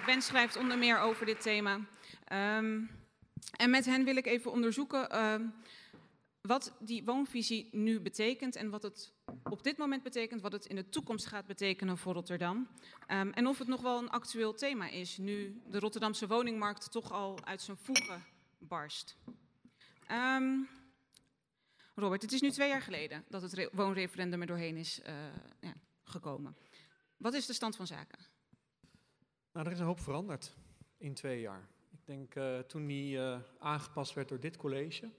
Gwen 0.02 0.22
schrijft 0.22 0.56
onder 0.56 0.78
meer 0.78 0.98
over 0.98 1.26
dit 1.26 1.40
thema. 1.40 1.80
Ehm, 2.26 2.82
en 3.56 3.70
met 3.70 3.84
hen 3.84 4.04
wil 4.04 4.16
ik 4.16 4.26
even 4.26 4.52
onderzoeken 4.52 5.10
ehm, 5.10 5.46
wat 6.40 6.72
die 6.80 7.04
woonvisie 7.04 7.68
nu 7.72 8.00
betekent 8.00 8.56
en 8.56 8.70
wat 8.70 8.82
het 8.82 9.12
op 9.42 9.62
dit 9.62 9.76
moment 9.76 10.02
betekent, 10.02 10.40
wat 10.40 10.52
het 10.52 10.66
in 10.66 10.76
de 10.76 10.88
toekomst 10.88 11.26
gaat 11.26 11.46
betekenen 11.46 11.98
voor 11.98 12.12
Rotterdam. 12.12 12.68
Ehm, 13.06 13.30
en 13.30 13.46
of 13.46 13.58
het 13.58 13.68
nog 13.68 13.80
wel 13.80 13.98
een 13.98 14.10
actueel 14.10 14.54
thema 14.54 14.88
is, 14.88 15.16
nu 15.16 15.60
de 15.66 15.78
Rotterdamse 15.78 16.26
woningmarkt 16.26 16.92
toch 16.92 17.12
al 17.12 17.44
uit 17.44 17.62
zijn 17.62 17.76
voegen 17.76 18.24
barst. 18.58 19.16
Robert, 21.94 22.22
het 22.22 22.32
is 22.32 22.40
nu 22.40 22.50
twee 22.50 22.68
jaar 22.68 22.82
geleden 22.82 23.24
dat 23.28 23.42
het 23.42 23.52
re- 23.52 23.68
woonreferendum 23.72 24.40
er 24.40 24.46
doorheen 24.46 24.76
is 24.76 25.00
eh, 25.02 25.14
ja, 25.60 25.74
gekomen. 26.04 26.56
Wat 27.16 27.34
is 27.34 27.46
de 27.46 27.52
stand 27.52 27.76
van 27.76 27.86
zaken? 27.86 28.18
Nou, 29.52 29.66
er 29.66 29.72
is 29.72 29.78
een 29.78 29.84
hoop 29.84 30.00
veranderd 30.00 30.54
in 30.98 31.14
twee 31.14 31.40
jaar. 31.40 31.68
Ik 32.06 32.14
denk 32.14 32.34
eh, 32.34 32.58
toen 32.58 32.86
die 32.86 33.18
eh, 33.18 33.38
aangepast 33.58 34.14
werd 34.14 34.28
door 34.28 34.40
dit 34.40 34.56
college, 34.56 35.10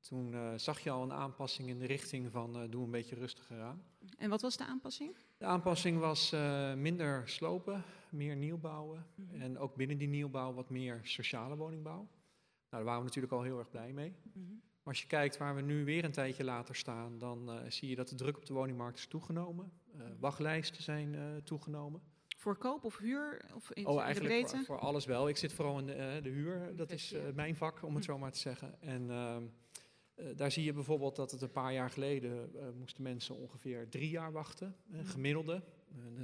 toen 0.00 0.34
eh, 0.34 0.52
zag 0.56 0.80
je 0.80 0.90
al 0.90 1.02
een 1.02 1.12
aanpassing 1.12 1.68
in 1.68 1.78
de 1.78 1.86
richting 1.86 2.30
van 2.30 2.70
doe 2.70 2.84
een 2.84 2.90
beetje 2.90 3.14
rustiger 3.14 3.62
aan. 3.62 3.82
En 4.18 4.30
wat 4.30 4.42
was 4.42 4.56
de 4.56 4.64
aanpassing? 4.64 5.16
De 5.38 5.44
aanpassing 5.44 5.98
was 5.98 6.30
minder 6.76 7.28
slopen, 7.28 7.84
meer 8.10 8.36
nieuwbouwen 8.36 9.06
en 9.32 9.58
ook 9.58 9.74
binnen 9.74 9.98
die 9.98 10.08
nieuwbouw 10.08 10.52
wat 10.52 10.70
meer 10.70 11.00
sociale 11.02 11.56
woningbouw. 11.56 11.96
Nou, 11.96 12.08
daar 12.68 12.84
waren 12.84 13.00
we 13.00 13.06
natuurlijk 13.06 13.32
al 13.32 13.42
heel 13.42 13.58
erg 13.58 13.70
blij 13.70 13.92
mee. 13.92 14.14
Maar 14.32 14.94
als 14.94 15.00
je 15.00 15.06
kijkt 15.06 15.36
waar 15.36 15.54
we 15.54 15.60
nu 15.60 15.84
weer 15.84 16.04
een 16.04 16.12
tijdje 16.12 16.44
later 16.44 16.74
staan, 16.74 17.18
dan 17.18 17.50
zie 17.68 17.88
je 17.88 17.96
dat 17.96 18.08
de 18.08 18.14
druk 18.14 18.36
op 18.36 18.46
de 18.46 18.54
woningmarkt 18.54 18.98
is 18.98 19.06
toegenomen. 19.06 19.72
Wachtlijsten 20.18 20.82
zijn 20.82 21.40
toegenomen. 21.44 22.00
Voor 22.46 22.56
koop 22.56 22.84
of 22.84 22.98
huur? 22.98 23.40
Of 23.54 23.70
in, 23.70 23.86
Oh, 23.86 23.90
in 23.92 23.96
de 23.98 24.02
eigenlijk 24.04 24.48
voor, 24.48 24.64
voor 24.64 24.78
alles 24.78 25.04
wel. 25.04 25.28
Ik 25.28 25.36
zit 25.36 25.52
vooral 25.52 25.78
in 25.78 25.86
de, 25.86 25.92
eh, 25.92 26.22
de 26.22 26.28
huur. 26.28 26.76
Dat 26.76 26.90
is 26.90 27.12
eh, 27.12 27.22
mijn 27.34 27.56
vak, 27.56 27.82
om 27.82 27.94
het 27.94 28.04
Hm. 28.04 28.10
zo 28.12 28.18
maar 28.18 28.32
te 28.32 28.38
zeggen. 28.38 28.80
En 28.80 29.10
ehm, 29.10 29.42
eh, 30.14 30.26
daar 30.36 30.52
zie 30.52 30.64
je 30.64 30.72
bijvoorbeeld 30.72 31.16
dat 31.16 31.30
het 31.30 31.42
een 31.42 31.50
paar 31.50 31.72
jaar 31.72 31.90
geleden 31.90 32.50
moesten 32.78 33.02
mensen 33.02 33.34
ongeveer 33.36 33.88
drie 33.88 34.10
jaar 34.10 34.32
wachten, 34.32 34.76
Hm. 34.90 35.04
gemiddelde. 35.04 35.62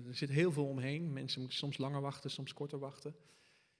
Er 0.06 0.14
zit 0.14 0.28
heel 0.28 0.52
veel 0.52 0.66
omheen. 0.66 1.12
Mensen 1.12 1.40
moeten 1.40 1.58
soms 1.58 1.78
langer 1.78 2.00
wachten, 2.00 2.30
soms 2.30 2.52
korter 2.52 2.78
wachten. 2.78 3.14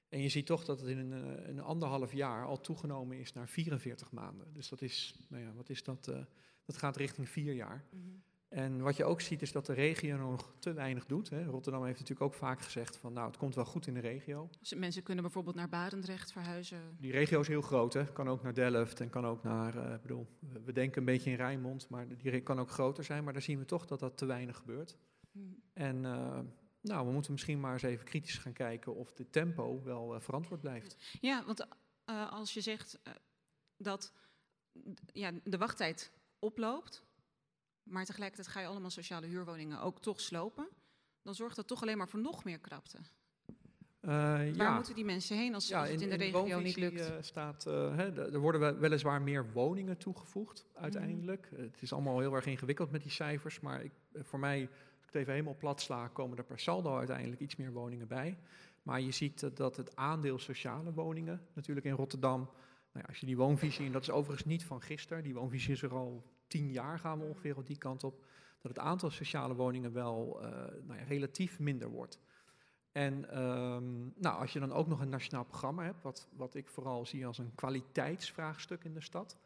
En 0.09 0.21
je 0.21 0.29
ziet 0.29 0.47
toch 0.47 0.65
dat 0.65 0.81
het 0.81 0.89
in 0.89 0.99
een, 0.99 1.49
een 1.49 1.61
anderhalf 1.61 2.13
jaar 2.13 2.47
al 2.47 2.61
toegenomen 2.61 3.19
is 3.19 3.33
naar 3.33 3.49
44 3.49 4.13
maanden. 4.13 4.53
Dus 4.53 4.69
dat 4.69 4.83
is, 4.83 5.15
nou 5.29 5.43
ja, 5.43 5.53
wat 5.53 5.69
is 5.69 5.83
dat? 5.83 6.05
dat 6.65 6.77
gaat 6.77 6.97
richting 6.97 7.29
vier 7.29 7.53
jaar. 7.55 7.85
Mhm. 7.91 8.11
En 8.53 8.81
wat 8.81 8.97
je 8.97 9.05
ook 9.05 9.21
ziet 9.21 9.43
is 9.43 9.53
dat 9.53 9.67
de 9.67 9.73
regio 9.73 10.17
nog 10.17 10.55
te 10.59 10.73
weinig 10.73 11.07
doet. 11.07 11.31
Hè. 11.31 11.45
Rotterdam 11.45 11.85
heeft 11.85 11.99
natuurlijk 11.99 12.27
ook 12.31 12.35
vaak 12.39 12.61
gezegd 12.61 12.97
van 12.97 13.13
nou 13.13 13.27
het 13.27 13.37
komt 13.37 13.55
wel 13.55 13.65
goed 13.65 13.87
in 13.87 13.95
de 13.95 14.01
regio. 14.01 14.49
Dus 14.61 14.75
mensen 14.75 15.03
kunnen 15.03 15.25
bijvoorbeeld 15.25 15.57
naar 15.57 15.69
Barendrecht 15.69 16.33
verhuizen. 16.33 16.97
Die 17.01 17.13
regio 17.13 17.41
is 17.41 17.49
heel 17.49 17.61
groot, 17.63 17.93
hè. 17.93 18.13
kan 18.13 18.29
ook 18.29 18.43
naar 18.43 18.55
Delft 18.55 19.01
en 19.01 19.11
kan 19.11 19.27
ook 19.27 19.43
naar, 19.43 19.95
ik 19.95 20.03
bedoel, 20.03 20.27
we- 20.65 20.73
denken 20.73 20.99
een 21.01 21.07
beetje 21.07 21.31
in 21.31 21.37
Rijnmond, 21.37 21.89
maar 21.89 22.09
die 22.09 22.41
kan 22.41 22.61
ook 22.61 22.71
groter 22.71 23.05
zijn. 23.05 23.25
Maar 23.25 23.33
daar 23.33 23.43
zien 23.43 23.59
we 23.59 23.65
toch 23.65 23.87
dat 23.87 24.01
dat 24.01 24.17
te 24.17 24.27
weinig 24.27 24.57
gebeurt. 24.57 24.97
Mhm. 25.31 25.47
En 25.73 26.05
eh, 26.05 26.39
nou, 26.81 27.07
we 27.07 27.13
moeten 27.13 27.33
misschien 27.33 27.61
maar 27.61 27.73
eens 27.73 27.83
even 27.83 28.05
kritisch 28.05 28.39
gaan 28.39 28.53
kijken 28.53 28.95
of 28.95 29.13
de 29.13 29.31
tempo 29.31 29.83
wel 29.83 30.15
eh, 30.15 30.21
verantwoord 30.21 30.61
blijft. 30.61 30.97
Ja, 31.21 31.45
want 31.45 31.67
als 32.31 32.55
je 32.55 32.61
zegt 32.61 32.99
dat 33.77 34.13
ja, 35.13 35.33
de 35.45 35.59
wachttijd 35.59 36.13
oploopt, 36.39 37.05
maar 37.83 38.05
tegelijkertijd 38.05 38.49
ga 38.55 38.61
je 38.61 38.67
allemaal 38.67 38.91
sociale 38.91 39.27
huurwoningen 39.27 39.81
ook 39.81 40.01
toch 40.01 40.21
slopen, 40.21 40.69
dan 41.23 41.35
zorgt 41.35 41.57
dat 41.57 41.67
toch 41.67 41.83
alleen 41.83 41.99
maar 41.99 42.09
voor 42.09 42.21
nog 42.21 42.45
meer 42.45 42.59
krapte. 42.59 42.99
Eh, 44.01 44.11
Waar 44.11 44.47
ja. 44.55 44.75
moeten 44.75 44.95
die 44.95 45.05
mensen 45.05 45.37
heen 45.37 45.55
als, 45.55 45.69
Ja, 45.69 45.81
als 45.81 45.89
het 45.91 46.01
in, 46.01 46.09
de 46.09 46.15
regio 46.17 46.61
niet 46.61 46.77
lukt? 46.77 47.01
eh, 47.01 47.17
staat, 47.21 47.67
eh, 47.67 47.97
hè, 47.97 48.33
er 48.33 48.39
worden 48.39 48.61
we- 48.61 48.79
weliswaar 48.81 49.23
meer 49.23 49.53
woningen 49.53 49.97
toegevoegd 49.99 50.67
uiteindelijk. 50.75 51.49
Mhm. 51.53 51.61
Het 51.63 51.83
is 51.83 51.93
allemaal 51.93 52.19
heel 52.21 52.35
erg 52.35 52.47
ingewikkeld 52.47 52.91
met 52.91 53.03
die 53.03 53.11
cijfers, 53.11 53.61
maar 53.61 53.85
ik, 53.85 53.93
voor 54.15 54.39
mij, 54.39 54.61
als 54.61 55.01
ik 55.01 55.07
het 55.07 55.15
even 55.15 55.33
helemaal 55.33 55.57
plat 55.57 55.81
sla, 55.81 56.09
komen 56.09 56.39
er 56.39 56.45
per 56.45 56.59
saldo 56.59 56.97
uiteindelijk 56.97 57.41
iets 57.41 57.57
meer 57.57 57.73
woningen 57.73 58.09
bij. 58.09 58.39
Maar 58.83 59.01
je 59.01 59.11
ziet 59.11 59.57
dat 59.57 59.77
het 59.77 59.97
aandeel 59.97 60.39
sociale 60.39 60.93
woningen 60.93 61.47
natuurlijk 61.55 61.87
in 61.87 61.93
Rotterdam, 61.95 62.41
nou 62.41 62.55
ja, 62.93 63.03
als 63.03 63.19
je 63.19 63.27
die 63.27 63.37
woonvisie, 63.37 63.87
en 63.87 63.93
dat 63.93 64.03
is 64.03 64.11
overigens 64.11 64.49
niet 64.49 64.65
van 64.65 64.83
gisteren, 64.83 65.23
die 65.23 65.35
woonvisie 65.35 65.73
is 65.73 65.83
er 65.83 65.93
al 65.95 66.23
tien 66.53 66.73
jaar, 66.73 66.99
gaan 66.99 67.19
we 67.19 67.25
ongeveer 67.25 67.57
op 67.57 67.67
die 67.67 67.79
kant 67.79 68.05
op, 68.05 68.25
dat 68.61 68.77
het 68.77 68.79
aantal 68.79 69.11
sociale 69.11 69.55
woningen 69.55 69.93
wel 69.93 70.43
eh, 70.43 70.49
nou 70.83 70.99
ja, 70.99 71.05
relatief 71.05 71.59
minder 71.59 71.89
wordt. 71.89 72.21
En 72.93 73.31
ehm, 73.31 74.21
nou, 74.21 74.41
als 74.41 74.53
je 74.53 74.61
dan 74.61 74.73
ook 74.73 74.87
nog 74.87 75.01
een 75.01 75.09
nationaal 75.09 75.45
programma 75.45 75.85
hebt, 75.85 76.03
wat, 76.03 76.29
wat 76.37 76.55
ik 76.55 76.69
vooral 76.69 77.07
zie 77.07 77.27
als 77.27 77.39
een 77.39 77.55
kwaliteitsvraagstuk 77.55 78.85
in 78.85 78.95
de 78.95 79.01
stad. 79.01 79.37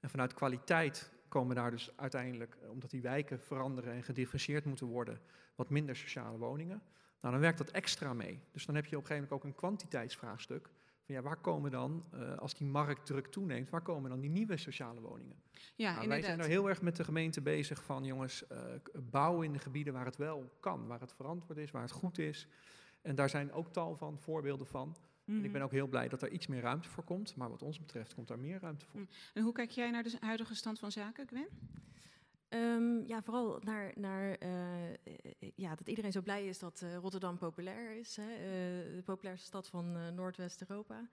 En 0.00 0.10
vanuit 0.10 0.34
kwaliteit 0.34 1.12
komen 1.28 1.56
daar 1.56 1.70
dus 1.70 1.96
uiteindelijk, 1.96 2.56
eh, 2.62 2.70
omdat 2.70 2.90
die 2.90 3.02
wijken 3.02 3.40
veranderen 3.40 3.92
en 3.92 4.02
gedifferentieerd 4.02 4.64
moeten 4.64 4.86
worden, 4.86 5.20
wat 5.54 5.70
minder 5.70 5.96
sociale 5.96 6.38
woningen. 6.38 6.82
Nou, 7.20 7.32
dan 7.32 7.40
werkt 7.40 7.58
dat 7.58 7.70
extra 7.70 8.12
mee. 8.12 8.40
Dus 8.52 8.66
dan 8.66 8.74
heb 8.74 8.86
je 8.86 8.96
op 8.96 9.02
een 9.02 9.08
gegeven 9.08 9.28
moment 9.28 9.46
ook 9.46 9.50
een 9.50 9.60
kwantiteitsvraagstuk. 9.60 10.70
Van 11.08 11.16
ja, 11.16 11.22
waar 11.22 11.36
komen 11.36 11.70
dan, 11.70 12.04
eh, 12.12 12.36
als 12.38 12.54
die 12.54 12.66
marktdruk 12.66 13.26
toeneemt, 13.26 13.70
waar 13.70 13.80
komen 13.82 14.10
dan 14.10 14.20
die 14.20 14.30
nieuwe 14.30 14.56
sociale 14.56 15.00
woningen? 15.00 15.36
ja, 15.76 15.94
Nou, 15.94 16.08
wij 16.08 16.22
zijn 16.22 16.38
er 16.40 16.46
heel 16.46 16.68
erg 16.68 16.82
met 16.82 16.96
de 16.96 17.04
gemeente 17.04 17.40
bezig 17.40 17.82
van, 17.84 18.04
jongens, 18.04 18.46
eh, 18.46 18.58
k- 18.82 18.90
bouwen 19.10 19.46
in 19.46 19.52
de 19.52 19.58
gebieden 19.58 19.92
waar 19.92 20.04
het 20.04 20.16
wel 20.16 20.50
kan, 20.60 20.86
waar 20.86 21.00
het 21.00 21.12
verantwoord 21.12 21.58
is, 21.58 21.70
waar 21.70 21.82
het 21.82 21.90
goed 21.90 22.18
is. 22.18 22.48
En 23.02 23.14
daar 23.14 23.28
zijn 23.28 23.52
ook 23.52 23.72
tal 23.72 23.96
van 23.96 24.18
voorbeelden 24.18 24.66
van. 24.66 24.96
En 25.26 25.34
ik 25.36 25.42
ben 25.42 25.50
Mhm. 25.52 25.62
ook 25.62 25.70
heel 25.70 25.86
blij 25.86 26.08
dat 26.08 26.22
er 26.22 26.30
iets 26.30 26.46
meer 26.46 26.60
ruimte 26.60 26.88
voor 26.88 27.04
komt, 27.04 27.36
maar 27.36 27.50
wat 27.50 27.62
ons 27.62 27.78
betreft 27.78 28.14
komt 28.14 28.28
daar 28.28 28.38
meer 28.38 28.60
ruimte 28.60 28.86
voor. 28.86 29.00
En 29.34 29.42
hoe 29.42 29.52
kijk 29.52 29.70
jij 29.70 29.90
naar 29.90 30.02
de 30.02 30.16
huidige 30.20 30.54
stand 30.54 30.78
van 30.78 30.92
zaken, 30.92 31.26
Gwen? 31.26 31.46
Ehm, 32.48 33.06
ja, 33.06 33.22
vooral 33.22 33.58
naar, 33.64 33.92
naar 33.94 34.34
eh, 34.34 34.88
eh, 34.88 34.94
ja, 35.54 35.74
dat 35.74 35.88
iedereen 35.88 36.12
zo 36.12 36.20
blij 36.20 36.46
is 36.46 36.58
dat 36.58 36.82
eh, 36.82 36.96
Rotterdam 36.96 37.38
populair 37.38 37.96
is. 37.96 38.16
Hè, 38.16 38.26
de 38.96 39.02
populairste 39.04 39.46
stad 39.46 39.68
van 39.68 40.14
Noordwest-Europa. 40.14 41.08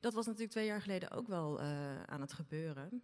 Dat 0.00 0.14
was 0.14 0.26
natuurlijk 0.26 0.52
twee 0.52 0.66
jaar 0.66 0.82
geleden 0.82 1.10
ook 1.10 1.26
wel 1.26 1.60
aan 2.06 2.20
het 2.20 2.32
gebeuren. 2.32 3.02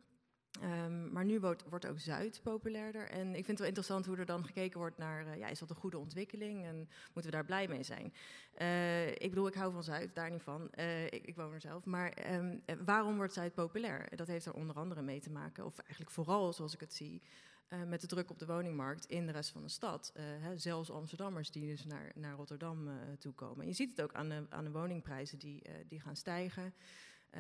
Ehm, 0.61 1.13
maar 1.13 1.25
nu 1.25 1.41
wordt, 1.41 1.65
wordt 1.69 1.87
ook 1.87 1.99
Zuid 1.99 2.41
populairder. 2.43 3.11
En 3.11 3.29
ik 3.29 3.35
vind 3.35 3.47
het 3.47 3.59
wel 3.59 3.67
interessant 3.67 4.07
hoe 4.07 4.17
er 4.17 4.27
dan 4.27 4.45
gekeken 4.45 4.79
wordt 4.79 4.99
naar... 4.99 5.39
ja, 5.39 5.49
is 5.49 5.59
dat 5.59 5.71
een 5.71 5.77
goede 5.77 5.99
ontwikkeling 5.99 6.65
en 6.65 6.77
moeten 7.05 7.31
we 7.31 7.37
daar 7.37 7.45
blij 7.45 7.69
mee 7.69 7.83
zijn? 7.83 8.13
Ik 9.19 9.29
bedoel, 9.29 9.47
ik 9.47 9.55
hou 9.55 9.73
van 9.73 9.83
Zuid, 9.83 10.15
daar 10.15 10.31
niet 10.31 10.43
van. 10.43 10.71
Ik, 11.11 11.27
ik 11.27 11.37
woon 11.37 11.53
er 11.53 11.61
zelf. 11.61 11.85
Maar 11.85 12.11
ehm, 12.11 12.59
eh, 12.65 12.77
waarom 12.85 13.17
wordt 13.17 13.33
Zuid 13.33 13.55
populair? 13.55 14.17
Dat 14.17 14.27
heeft 14.27 14.47
er 14.47 14.55
onder 14.55 14.77
andere 14.77 15.03
mee 15.03 15.21
te 15.21 15.31
maken, 15.31 15.65
of 15.65 15.79
eigenlijk 15.79 16.11
vooral 16.11 16.53
zoals 16.53 16.75
ik 16.75 16.81
het 16.81 16.95
zie... 16.95 17.23
eh, 17.69 17.83
met 17.83 18.01
de 18.01 18.07
druk 18.07 18.31
op 18.31 18.39
de 18.39 18.47
woningmarkt 18.47 19.07
in 19.07 19.27
de 19.27 19.33
rest 19.33 19.51
van 19.51 19.63
de 19.63 19.69
stad. 19.69 20.13
Eh, 20.15 20.25
hè, 20.25 20.59
zelfs 20.59 20.91
Amsterdammers 20.91 21.51
die 21.51 21.67
dus 21.67 21.85
naar, 21.85 22.13
naar 22.15 22.37
Rotterdam 22.37 22.89
uh, 22.89 22.95
toe 23.19 23.33
komen. 23.33 23.61
En 23.61 23.67
je 23.67 23.75
ziet 23.75 23.91
het 23.91 24.03
ook 24.03 24.15
aan 24.15 24.29
de, 24.29 24.47
aan 24.49 24.65
de 24.65 24.71
woningprijzen 24.71 25.39
die, 25.39 25.63
die 25.89 26.01
gaan 26.01 26.17
stijgen. 26.17 26.75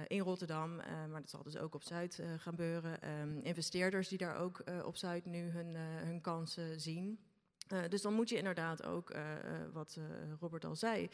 in 0.06 0.20
Rotterdam, 0.20 0.76
maar 0.76 1.20
dat 1.20 1.30
zal 1.30 1.42
dus 1.42 1.56
ook 1.56 1.74
op 1.74 1.82
Zuid 1.82 2.14
gaan 2.14 2.40
gebeuren. 2.40 3.20
Um, 3.20 3.40
investeerders 3.42 4.08
die 4.08 4.18
daar 4.18 4.36
ook 4.36 4.64
op 4.84 4.96
Zuid 4.96 5.24
nu 5.24 5.48
hun, 5.50 5.74
hun 5.76 6.20
kansen 6.20 6.80
zien. 6.80 7.18
dus 7.88 8.02
dan 8.02 8.14
moet 8.14 8.28
je 8.28 8.36
inderdaad 8.36 8.84
ook, 8.84 9.16
wat 9.72 9.98
Robert 10.40 10.64
al 10.64 10.76
zei, 10.76 11.10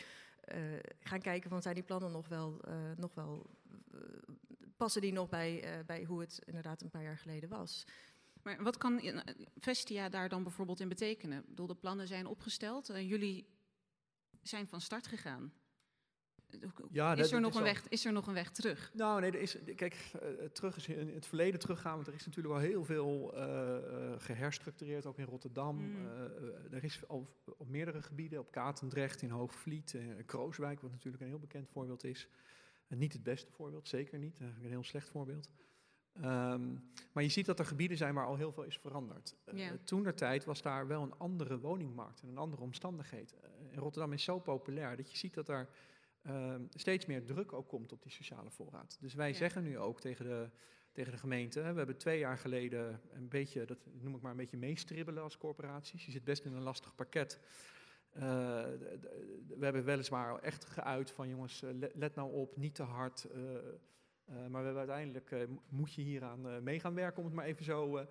gaan 1.00 1.20
kijken 1.20 1.50
van 1.50 1.62
zijn 1.62 1.74
die 1.74 1.84
plannen 1.84 2.12
nog 2.12 2.28
wel, 2.28 2.60
nog 2.96 3.14
wel 3.14 3.46
passen 4.76 5.00
die 5.00 5.12
nog 5.12 5.28
bij, 5.28 5.82
bij 5.86 6.04
hoe 6.04 6.20
het 6.20 6.40
inderdaad 6.44 6.82
een 6.82 6.90
paar 6.90 7.02
jaar 7.02 7.18
geleden 7.18 7.48
was. 7.48 7.84
Maar 8.42 8.62
wat 8.62 8.76
kan 8.76 9.00
Vestia 9.56 10.08
daar 10.08 10.28
dan 10.28 10.42
bijvoorbeeld 10.42 10.80
in 10.80 10.88
betekenen? 10.88 11.38
Ik 11.38 11.48
bedoel, 11.48 11.66
de 11.66 11.74
plannen 11.74 12.06
zijn 12.06 12.26
opgesteld 12.26 12.88
en 12.88 13.06
jullie 13.06 13.46
zijn 14.42 14.68
van 14.68 14.80
start 14.80 15.06
gegaan. 15.06 15.52
Ja, 16.90 17.14
is, 17.14 17.32
er 17.32 17.40
nog 17.40 17.54
een 17.54 17.62
weg, 17.62 17.88
is 17.88 18.04
er 18.04 18.12
nog 18.12 18.26
een 18.26 18.34
weg 18.34 18.50
terug? 18.50 18.90
Nou, 18.94 19.20
nee, 19.20 19.30
er 19.30 19.40
is, 19.40 19.56
kijk, 19.76 20.10
uh, 20.14 20.44
terug 20.46 20.76
is 20.76 20.88
in 20.88 21.14
het 21.14 21.26
verleden 21.26 21.60
teruggaan, 21.60 21.94
want 21.94 22.06
er 22.06 22.14
is 22.14 22.26
natuurlijk 22.26 22.54
al 22.54 22.60
heel 22.60 22.84
veel 22.84 23.34
uh, 23.36 24.12
geherstructureerd, 24.18 25.06
ook 25.06 25.18
in 25.18 25.24
Rotterdam. 25.24 25.76
Mm. 25.76 26.06
Uh, 26.06 26.72
er 26.72 26.84
is 26.84 27.08
al 27.08 27.36
op 27.56 27.68
meerdere 27.68 28.02
gebieden, 28.02 28.38
op 28.38 28.50
Katendrecht, 28.50 29.22
in 29.22 29.30
Hoogvliet, 29.30 29.92
in 29.92 30.24
Krooswijk, 30.26 30.80
wat 30.80 30.90
natuurlijk 30.90 31.22
een 31.22 31.28
heel 31.28 31.38
bekend 31.38 31.68
voorbeeld 31.68 32.04
is. 32.04 32.28
niet 32.88 33.12
het 33.12 33.22
beste 33.22 33.52
voorbeeld, 33.52 33.88
zeker 33.88 34.18
niet, 34.18 34.40
eigenlijk 34.40 34.64
een 34.64 34.76
heel 34.76 34.84
slecht 34.84 35.08
voorbeeld. 35.08 35.50
Um, 36.16 36.90
maar 37.12 37.22
je 37.22 37.28
ziet 37.28 37.46
dat 37.46 37.58
er 37.58 37.64
gebieden 37.64 37.96
zijn 37.96 38.14
waar 38.14 38.26
al 38.26 38.36
heel 38.36 38.52
veel 38.52 38.62
is 38.62 38.78
veranderd. 38.78 39.36
Uh, 39.54 39.70
Toen 39.84 40.02
der 40.02 40.14
tijd 40.14 40.44
was 40.44 40.62
daar 40.62 40.86
wel 40.86 41.02
een 41.02 41.18
andere 41.18 41.58
woningmarkt 41.58 42.20
en 42.20 42.28
een 42.28 42.38
andere 42.38 42.62
omstandigheid. 42.62 43.34
Uh, 43.34 43.76
Rotterdam 43.76 44.12
is 44.12 44.24
zo 44.24 44.38
populair 44.38 44.96
dat 44.96 45.10
je 45.10 45.16
ziet 45.16 45.34
dat 45.34 45.48
er 45.48 45.68
uh, 46.22 46.54
steeds 46.70 47.06
meer 47.06 47.24
druk 47.24 47.52
ook 47.52 47.68
komt 47.68 47.92
op 47.92 48.02
die 48.02 48.12
sociale 48.12 48.50
voorraad. 48.50 48.96
Dus 49.00 49.14
wij 49.14 49.28
ja. 49.28 49.34
zeggen 49.34 49.62
nu 49.62 49.78
ook 49.78 50.00
tegen 50.00 50.24
de, 50.24 50.50
tegen 50.92 51.12
de 51.12 51.18
gemeente, 51.18 51.60
we 51.60 51.66
hebben 51.78 51.96
twee 51.96 52.18
jaar 52.18 52.38
geleden 52.38 53.00
een 53.12 53.28
beetje, 53.28 53.64
dat 53.64 53.78
noem 54.00 54.14
ik 54.14 54.20
maar 54.20 54.30
een 54.30 54.36
beetje 54.36 54.56
meestribbelen 54.56 55.22
als 55.22 55.38
corporaties. 55.38 56.04
Je 56.04 56.10
zit 56.10 56.24
best 56.24 56.44
in 56.44 56.52
een 56.52 56.62
lastig 56.62 56.94
pakket. 56.94 57.40
Uh, 58.16 58.22
we 59.48 59.58
hebben 59.60 59.84
weliswaar 59.84 60.38
echt 60.38 60.64
geuit 60.64 61.10
van 61.10 61.28
jongens, 61.28 61.60
let, 61.60 61.94
let 61.94 62.14
nou 62.14 62.32
op, 62.32 62.56
niet 62.56 62.74
te 62.74 62.82
hard. 62.82 63.28
Uh, 63.34 63.56
uh, 64.32 64.38
maar 64.38 64.60
we 64.60 64.66
hebben 64.66 64.76
uiteindelijk, 64.76 65.30
uh, 65.30 65.42
moet 65.68 65.94
je 65.94 66.02
hieraan 66.02 66.46
uh, 66.46 66.58
mee 66.58 66.80
gaan 66.80 66.94
werken, 66.94 67.18
om 67.18 67.24
het 67.24 67.34
maar 67.34 67.44
even 67.44 67.64
zo... 67.64 68.06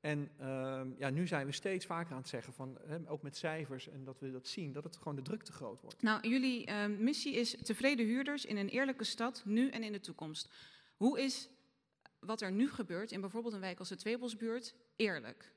en 0.00 0.30
ehm, 0.38 0.90
ja, 0.98 1.10
nu 1.10 1.26
zijn 1.26 1.46
we 1.46 1.52
steeds 1.52 1.86
vaker 1.86 2.12
aan 2.12 2.18
het 2.18 2.28
zeggen, 2.28 2.52
van, 2.52 2.78
ook 3.06 3.22
met 3.22 3.36
cijfers, 3.36 3.88
en 3.88 4.04
dat 4.04 4.20
we 4.20 4.30
dat 4.30 4.46
zien, 4.46 4.72
dat 4.72 4.84
het 4.84 4.96
gewoon 4.96 5.16
de 5.16 5.22
druk 5.22 5.42
te 5.42 5.52
groot 5.52 5.80
wordt. 5.80 6.02
Nou, 6.02 6.28
jullie 6.28 6.66
ehm, 6.66 7.04
missie 7.04 7.34
is 7.34 7.56
tevreden 7.62 8.06
huurders 8.06 8.44
in 8.44 8.56
een 8.56 8.68
eerlijke 8.68 9.04
stad, 9.04 9.42
nu 9.44 9.70
en 9.70 9.82
in 9.82 9.92
de 9.92 10.00
toekomst. 10.00 10.52
Hoe 10.96 11.20
is 11.20 11.48
wat 12.20 12.40
er 12.40 12.52
nu 12.52 12.70
gebeurt 12.70 13.12
in 13.12 13.20
bijvoorbeeld 13.20 13.54
een 13.54 13.60
wijk 13.60 13.78
als 13.78 13.88
de 13.88 13.96
Tweebosbuurt 13.96 14.74
eerlijk? 14.96 15.52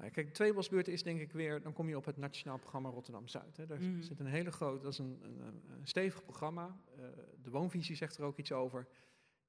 Nou, 0.00 0.12
kijk, 0.12 0.34
de 0.34 0.92
is 0.92 1.02
denk 1.02 1.20
ik 1.20 1.32
weer, 1.32 1.62
dan 1.62 1.72
kom 1.72 1.88
je 1.88 1.96
op 1.96 2.04
het 2.04 2.16
Nationaal 2.16 2.58
Programma 2.58 2.88
Rotterdam-Zuid. 2.88 3.68
Daar 3.68 3.80
mm. 3.80 4.02
zit 4.02 4.20
een 4.20 4.26
hele 4.26 4.52
grote, 4.52 4.82
dat 4.82 4.92
is 4.92 4.98
een, 4.98 5.20
een, 5.22 5.62
een 5.68 5.86
stevig 5.86 6.22
programma. 6.22 6.76
Uh, 6.98 7.04
de 7.42 7.50
woonvisie 7.50 7.96
zegt 7.96 8.16
er 8.16 8.24
ook 8.24 8.38
iets 8.38 8.52
over. 8.52 8.86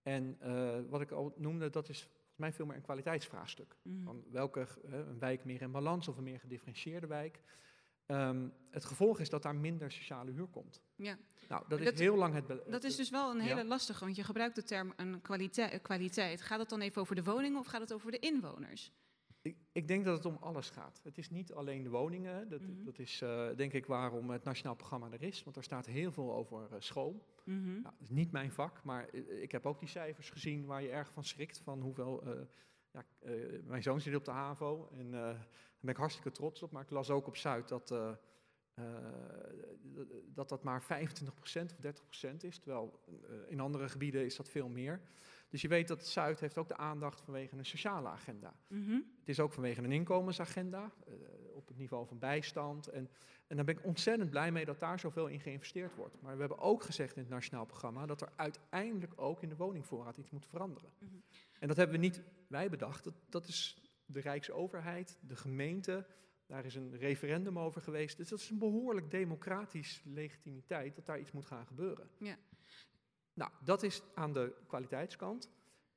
En 0.02 0.38
uh, 0.44 0.80
wat 0.90 1.02
ik 1.02 1.12
al 1.12 1.34
noemde, 1.38 1.70
dat 1.70 1.90
is 1.90 2.02
volgens 2.02 2.38
mij 2.38 2.54
veel 2.54 2.66
meer 2.66 2.76
een 2.76 2.82
kwaliteitsvraagstuk. 2.82 3.76
Mm. 3.82 4.04
Van 4.04 4.24
welke, 4.32 4.68
uh, 4.86 4.98
een 4.98 5.20
wijk 5.20 5.46
meer 5.46 5.62
in 5.62 5.72
balans 5.72 6.08
of 6.08 6.18
een 6.18 6.24
meer 6.24 6.40
gedifferentieerde 6.40 7.08
wijk. 7.08 7.42
Um, 8.08 8.54
het 8.70 8.86
gevolg 8.86 9.20
is 9.20 9.30
dat 9.30 9.42
daar 9.42 9.56
minder 9.56 9.92
sociale 9.92 10.32
huur 10.32 10.48
komt. 10.48 10.82
Ja. 10.96 11.18
Nou, 11.48 11.64
dat 11.68 11.80
is 11.80 12.00
heel 12.00 12.16
lang 12.16 12.34
het... 12.34 12.48
Dat 12.48 12.84
is 12.84 12.96
dus 12.96 13.10
wel 13.10 13.32
een 13.32 13.40
hele 13.40 13.62
ja. 13.62 13.66
lastige, 13.66 14.04
want 14.04 14.16
je 14.16 14.24
gebruikt 14.24 14.56
de 14.56 14.64
term 14.64 14.94
een 14.96 15.22
kwaliteit, 15.22 15.82
kwaliteit. 15.82 16.42
Gaat 16.42 16.60
het 16.60 16.70
dan 16.70 16.82
even 16.82 17.02
over 17.02 17.16
de 17.16 17.24
woningen 17.24 17.60
of 17.60 17.66
gaat 17.66 17.82
het 17.82 17.94
over 17.94 18.12
de 18.12 18.20
inwoners? 18.20 18.92
Ik, 19.42 19.58
ik, 19.72 19.88
denk 19.88 20.06
dat 20.06 20.16
het 20.16 20.26
om 20.26 20.38
alles 20.40 20.70
gaat. 20.70 21.00
Het 21.04 21.18
is 21.18 21.30
niet 21.30 21.54
alleen 21.54 21.84
de 21.84 21.90
woningen. 21.90 22.50
Dat, 22.50 22.62
mm 22.62 22.68
-hmm. 22.68 22.86
dat 22.86 23.00
is 23.00 23.22
uh, 23.22 23.48
denk 23.56 23.74
ik 23.74 23.86
waarom 23.86 24.30
het 24.30 24.44
nationaal 24.44 24.76
programma 24.76 25.12
er 25.12 25.22
is. 25.22 25.44
Want 25.44 25.56
daar 25.56 25.64
staat 25.64 25.86
heel 25.86 26.12
veel 26.12 26.34
over 26.34 26.68
uh, 26.72 26.76
school. 26.80 27.26
Mm 27.44 27.64
-hmm. 27.64 27.82
nou, 27.82 27.96
dat 27.98 28.02
is 28.02 28.10
niet 28.10 28.32
mijn 28.32 28.52
vak, 28.52 28.84
maar 28.84 29.14
ik 29.14 29.52
heb 29.52 29.66
ook 29.66 29.80
die 29.80 29.90
cijfers 29.90 30.30
gezien 30.30 30.66
waar 30.66 30.82
je 30.82 30.90
erg 30.90 31.12
van 31.12 31.24
schrikt. 31.24 31.60
Van 31.60 31.82
hoeveel. 31.82 32.28
Uh, 32.28 32.42
ja, 32.92 33.06
mijn 33.64 33.84
zoon 33.84 34.02
zit 34.02 34.16
op 34.16 34.26
de 34.26 34.32
HAVO 34.32 34.90
en 34.98 35.12
daar 35.12 35.48
ben 35.80 35.92
ik 35.92 35.98
hartstikke 35.98 36.32
trots 36.32 36.64
op. 36.64 36.72
Maar 36.72 36.84
ik 36.84 36.90
las 36.90 37.10
ook 37.10 37.28
op 37.28 37.38
Zuid 37.38 37.68
dat 37.68 37.88
dat, 40.34 40.50
dat 40.50 40.64
maar 40.64 40.84
25% 40.84 40.86
of 41.42 41.54
30% 42.34 42.36
is. 42.40 42.58
Terwijl 42.58 43.00
in 43.48 43.60
andere 43.60 43.90
gebieden 43.90 44.26
is 44.26 44.36
dat 44.36 44.50
veel 44.50 44.70
meer. 44.70 45.02
Dus 45.52 45.62
je 45.62 45.68
weet 45.68 45.88
dat 45.88 46.08
Zuid 46.08 46.40
heeft 46.40 46.58
ook 46.58 46.68
de 46.68 46.78
aandacht 46.78 47.22
vanwege 47.22 47.58
een 47.58 47.66
sociale 47.66 48.08
agenda. 48.08 48.54
Mm 48.68 48.86
-hmm. 48.86 49.06
Het 49.20 49.30
is 49.30 49.40
ook 49.40 49.54
vanwege 49.54 49.82
een 49.82 49.92
inkomensagenda, 49.92 50.92
uh, 51.08 51.14
op 51.56 51.68
het 51.68 51.78
niveau 51.78 52.08
van 52.08 52.20
bijstand. 52.20 52.88
En, 52.88 53.10
en 53.48 53.56
daar 53.56 53.66
ben 53.66 53.78
ik 53.78 53.86
ontzettend 53.86 54.30
blij 54.30 54.52
mee 54.52 54.66
dat 54.66 54.80
daar 54.80 55.00
zoveel 55.00 55.28
in 55.28 55.40
geïnvesteerd 55.40 55.96
wordt. 55.96 56.22
Maar 56.22 56.34
we 56.34 56.40
hebben 56.40 56.60
ook 56.60 56.84
gezegd 56.84 57.16
in 57.16 57.22
het 57.22 57.32
nationaal 57.32 57.66
programma 57.66 58.06
dat 58.06 58.22
er 58.22 58.32
uiteindelijk 58.36 59.14
ook 59.16 59.42
in 59.42 59.50
de 59.50 59.56
woningvoorraad 59.56 60.18
iets 60.18 60.30
moet 60.30 60.46
veranderen. 60.46 60.90
Mm 60.98 61.08
-hmm. 61.08 61.24
En 61.60 61.68
dat 61.68 61.78
hebben 61.78 61.96
we 61.96 62.02
niet 62.02 62.22
wij 62.48 62.70
bedacht, 62.70 63.04
dat, 63.04 63.14
dat 63.30 63.48
is 63.48 63.78
de 64.06 64.20
Rijksoverheid, 64.20 65.18
de 65.22 65.36
gemeente, 65.36 66.06
daar 66.46 66.66
is 66.66 66.76
een 66.76 66.98
referendum 66.98 67.60
over 67.60 67.82
geweest. 67.82 68.18
Dus 68.18 68.30
dat 68.30 68.40
is 68.40 68.50
een 68.50 68.58
behoorlijk 68.58 69.12
democratisch 69.12 70.02
legitimiteit 70.06 70.96
dat 70.96 71.06
daar 71.06 71.20
iets 71.20 71.32
moet 71.32 71.46
gaan 71.46 71.66
gebeuren. 71.66 72.10
Ja. 72.18 72.38
Nou, 73.42 73.54
dat 73.64 73.84
is 73.84 74.02
aan 74.14 74.34
de 74.34 74.54
kwaliteitskant. 74.68 75.50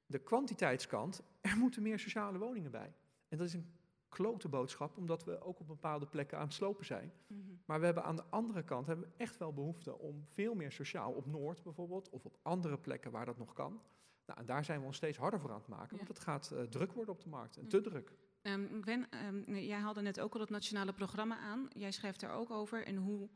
De 0.06 0.18
kwantiteitskant, 0.18 1.22
er 1.40 1.56
moeten 1.56 1.82
meer 1.82 1.98
sociale 1.98 2.38
woningen 2.38 2.70
bij. 2.70 2.94
En 3.28 3.38
dat 3.38 3.46
is 3.46 3.54
een 3.54 3.72
klote 4.08 4.48
boodschap, 4.48 4.96
omdat 4.96 5.24
we 5.24 5.40
ook 5.40 5.60
op 5.60 5.66
bepaalde 5.66 6.06
plekken 6.06 6.38
aan 6.38 6.44
het 6.44 6.54
slopen 6.54 6.84
zijn. 6.84 7.12
Mm 7.26 7.42
-hmm. 7.46 7.60
Maar 7.64 7.78
we 7.78 7.84
hebben 7.84 8.04
aan 8.04 8.16
de 8.16 8.24
andere 8.30 8.62
kant 8.64 8.86
hebben 8.86 9.06
we 9.06 9.14
echt 9.16 9.36
wel 9.36 9.52
behoefte 9.52 9.98
om 9.98 10.24
veel 10.32 10.54
meer 10.54 10.72
sociaal 10.72 11.12
op 11.12 11.26
Noord 11.26 11.62
bijvoorbeeld, 11.62 12.10
of 12.10 12.24
op 12.24 12.38
andere 12.42 12.78
plekken 12.78 13.10
waar 13.10 13.26
dat 13.26 13.38
nog 13.38 13.52
kan. 13.52 13.80
Nou, 14.26 14.40
en 14.40 14.46
daar 14.46 14.64
zijn 14.64 14.80
we 14.80 14.86
ons 14.86 14.96
steeds 14.96 15.18
harder 15.18 15.40
voor 15.40 15.50
aan 15.50 15.58
het 15.58 15.68
maken, 15.68 15.90
ja. 15.90 15.96
want 15.96 16.08
het 16.08 16.18
gaat 16.18 16.50
uh, 16.52 16.62
druk 16.62 16.92
worden 16.92 17.14
op 17.14 17.20
de 17.20 17.28
markt, 17.28 17.56
en 17.56 17.68
te 17.68 17.76
mm. 17.76 17.82
druk. 17.82 18.12
Um, 18.42 18.82
Gwen, 18.82 19.06
um, 19.26 19.56
jij 19.56 19.78
haalde 19.78 20.00
net 20.00 20.20
ook 20.20 20.34
al 20.34 20.40
het 20.40 20.50
nationale 20.50 20.92
programma 20.92 21.38
aan. 21.38 21.68
Jij 21.72 21.90
schrijft 21.90 22.22
er 22.22 22.30
ook 22.30 22.50
over 22.50 22.86
en 22.86 22.96
hoe 22.96 23.28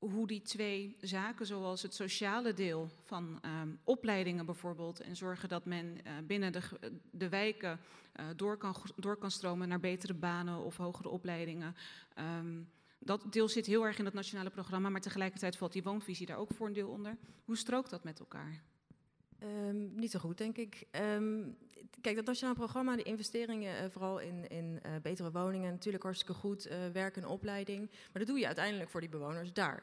hoe 0.00 0.26
die 0.26 0.42
twee 0.42 0.96
zaken, 1.00 1.46
zoals 1.46 1.82
het 1.82 1.94
sociale 1.94 2.54
deel 2.54 2.90
van 3.04 3.40
um, 3.62 3.78
opleidingen 3.84 4.46
bijvoorbeeld, 4.46 5.00
en 5.00 5.16
zorgen 5.16 5.48
dat 5.48 5.64
men 5.64 5.84
uh, 5.86 6.12
binnen 6.26 6.52
de, 6.52 6.62
de 7.10 7.28
wijken 7.28 7.80
uh, 8.20 8.26
door, 8.36 8.56
kan, 8.56 8.76
door 8.96 9.16
kan 9.16 9.30
stromen 9.30 9.68
naar 9.68 9.80
betere 9.80 10.14
banen 10.14 10.58
of 10.58 10.76
hogere 10.76 11.08
opleidingen. 11.08 11.74
Um, 12.38 12.68
dat 12.98 13.32
deel 13.32 13.48
zit 13.48 13.66
heel 13.66 13.86
erg 13.86 13.98
in 13.98 14.04
het 14.04 14.14
nationale 14.14 14.50
programma, 14.50 14.88
maar 14.88 15.00
tegelijkertijd 15.00 15.56
valt 15.56 15.72
die 15.72 15.82
woonvisie 15.82 16.26
daar 16.26 16.36
ook 16.36 16.52
voor 16.52 16.66
een 16.66 16.72
deel 16.72 16.88
onder. 16.88 17.16
Hoe 17.44 17.56
strookt 17.56 17.90
dat 17.90 18.04
met 18.04 18.18
elkaar? 18.18 18.62
Um, 19.42 19.94
niet 19.94 20.10
zo 20.10 20.18
goed, 20.18 20.38
denk 20.38 20.56
ik. 20.56 20.86
Kijk, 22.00 22.16
dat 22.16 22.24
nationaal 22.24 22.54
programma, 22.54 22.96
de 22.96 23.02
investeringen 23.02 23.84
uh, 23.84 23.90
vooral 23.90 24.18
in, 24.18 24.48
in 24.48 24.80
uh, 24.86 24.92
betere 25.02 25.30
woningen, 25.30 25.70
natuurlijk 25.70 26.02
hartstikke 26.02 26.34
goed, 26.34 26.66
uh, 26.66 26.72
werk 26.92 27.16
en 27.16 27.26
opleiding. 27.26 27.90
Maar 27.90 28.08
dat 28.12 28.26
doe 28.26 28.38
je 28.38 28.46
uiteindelijk 28.46 28.90
voor 28.90 29.00
die 29.00 29.08
bewoners 29.08 29.52
daar. 29.52 29.82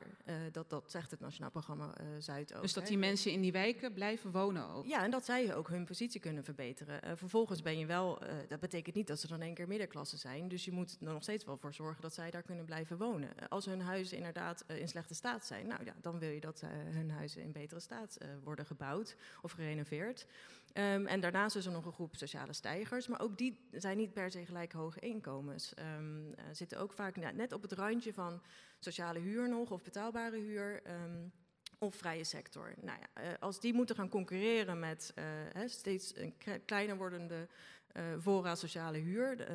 dat, 0.52 0.70
dat 0.70 0.92
zegt 0.92 1.12
het 1.12 1.20
nationaal 1.20 1.50
programma 1.50 1.94
Zuid 2.20 2.56
ook. 2.56 2.62
Dus 2.62 2.74
dat 2.74 2.88
die 2.88 2.98
mensen 2.98 3.32
in 3.32 3.42
die 3.42 3.52
wijken 3.52 3.94
blijven 3.94 4.32
wonen 4.32 4.70
ook? 4.70 4.86
Ja, 4.86 5.04
en 5.04 5.12
dat 5.12 5.26
zij 5.26 5.56
ook 5.56 5.70
hun 5.70 5.86
positie 5.86 6.20
kunnen 6.20 6.44
verbeteren. 6.44 7.18
vervolgens 7.18 7.62
ben 7.62 7.80
je 7.80 7.86
wel, 7.86 8.20
dat 8.48 8.60
betekent 8.60 8.96
niet 8.96 9.08
dat 9.08 9.20
ze 9.20 9.28
dan 9.28 9.42
één 9.42 9.54
keer 9.54 9.68
middenklasse 9.68 10.18
zijn. 10.18 10.48
Dus 10.48 10.66
je 10.66 10.72
moet 10.72 10.98
er 11.00 11.14
nog 11.14 11.24
steeds 11.24 11.46
wel 11.46 11.58
voor 11.58 11.74
zorgen 11.74 12.02
dat 12.02 12.14
zij 12.14 12.32
daar 12.32 12.44
kunnen 12.44 12.66
blijven 12.66 12.98
wonen. 12.98 13.30
Als 13.50 13.66
hun 13.66 13.82
huizen 13.82 14.18
inderdaad 14.18 14.64
in 14.68 14.88
slechte 14.88 15.14
staat 15.14 15.46
zijn, 15.46 15.68
nou 15.68 15.84
ja, 15.86 15.94
dan 16.02 16.20
wil 16.20 16.30
je 16.30 16.40
dat 16.40 16.64
hun 16.90 17.12
huizen 17.12 17.42
in 17.42 17.52
betere 17.52 17.80
staat 17.80 18.18
worden 18.44 18.66
gebouwd 18.66 19.16
of 19.42 19.52
gerenoveerd. 19.52 20.26
Um, 20.74 21.08
en 21.08 21.20
daarnaast 21.20 21.56
is 21.56 21.66
er 21.66 21.72
nog 21.72 21.86
een 21.86 21.94
groep 21.94 22.16
sociale 22.16 22.54
stijgers, 22.54 23.08
maar 23.08 23.22
ook 23.22 23.38
die 23.38 23.68
zijn 23.72 23.98
niet 23.98 24.14
per 24.14 24.32
se 24.32 24.46
gelijk 24.46 24.72
hoge 24.72 25.00
inkomens. 25.00 25.74
Um, 25.98 26.28
uh, 26.28 26.34
zitten 26.52 26.80
ook 26.80 26.94
vaak 26.94 27.16
net 27.34 27.54
op 27.54 27.62
het 27.62 27.72
randje 27.72 28.14
van 28.14 28.42
sociale 28.80 29.20
huur 29.20 29.50
nog 29.50 29.72
of 29.72 29.84
betaalbare 29.84 30.38
huur. 30.38 30.82
Um, 30.88 31.32
of 31.80 31.96
vrije 31.96 32.24
sector. 32.24 32.74
Nou 32.82 33.00
ja, 33.00 33.24
uh, 33.24 33.30
als 33.40 33.60
die 33.60 33.74
moeten 33.74 33.96
gaan 33.96 34.10
concurreren 34.10 34.80
met 34.80 35.14
hè, 35.54 35.68
steeds 35.68 36.16
een 36.16 36.34
kleiner 36.66 36.98
wordende 36.98 37.48
uh, 37.94 38.04
voorraad 38.18 38.60
sociale 38.60 38.98
huur, 38.98 39.48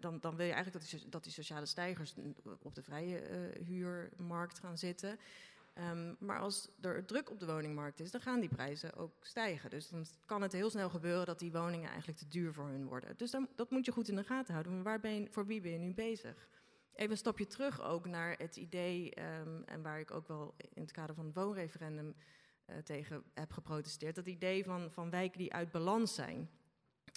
dan, 0.00 0.20
dan, 0.20 0.36
wil 0.36 0.46
je 0.46 0.52
eigenlijk 0.52 0.84
dat 0.84 1.00
die, 1.00 1.08
dat 1.08 1.24
die 1.24 1.32
sociale 1.32 1.66
stijgers 1.66 2.14
op 2.62 2.74
de 2.74 2.82
vrije 2.82 3.22
huurmarkt 3.64 4.58
gaan 4.58 4.78
zitten. 4.78 5.18
Ehm, 5.76 6.14
maar 6.18 6.38
als 6.38 6.68
er 6.80 7.04
druk 7.04 7.30
op 7.30 7.40
de 7.40 7.46
woningmarkt 7.46 8.00
is, 8.00 8.10
dan 8.10 8.20
gaan 8.20 8.40
die 8.40 8.48
prijzen 8.48 8.94
ook 8.94 9.12
stijgen. 9.20 9.70
Dus 9.70 9.88
dan 9.88 10.06
kan 10.26 10.42
het 10.42 10.52
heel 10.52 10.70
snel 10.70 10.88
gebeuren 10.88 11.26
dat 11.26 11.38
die 11.38 11.52
woningen 11.52 11.88
eigenlijk 11.88 12.18
te 12.18 12.28
duur 12.28 12.52
voor 12.52 12.68
hun 12.68 12.86
worden. 12.86 13.16
Dus 13.16 13.30
dan, 13.30 13.48
dat 13.54 13.70
moet 13.70 13.84
je 13.84 13.92
goed 13.92 14.08
in 14.08 14.16
de 14.16 14.24
gaten 14.24 14.52
houden. 14.52 14.74
Maar 14.74 14.82
waar 14.82 15.00
ben 15.00 15.14
je, 15.14 15.28
voor 15.30 15.46
wie 15.46 15.60
ben 15.60 15.70
je 15.70 15.78
nu 15.78 15.94
bezig? 15.94 16.48
Even 16.94 17.10
een 17.10 17.16
stapje 17.16 17.46
terug 17.46 17.82
ook 17.82 18.06
naar 18.06 18.34
het 18.38 18.56
idee, 18.56 19.14
ehm, 19.14 19.62
en 19.64 19.82
waar 19.82 20.00
ik 20.00 20.10
ook 20.10 20.28
wel 20.28 20.54
in 20.58 20.82
het 20.82 20.92
kader 20.92 21.14
van 21.14 21.24
het 21.24 21.34
woonreferendum 21.34 22.14
eh, 22.64 22.76
tegen 22.76 23.24
heb 23.34 23.52
geprotesteerd, 23.52 24.14
dat 24.14 24.26
idee 24.26 24.64
van, 24.64 24.90
van 24.90 25.10
wijken 25.10 25.38
die 25.38 25.52
uit 25.52 25.70
balans 25.70 26.14
zijn. 26.14 26.50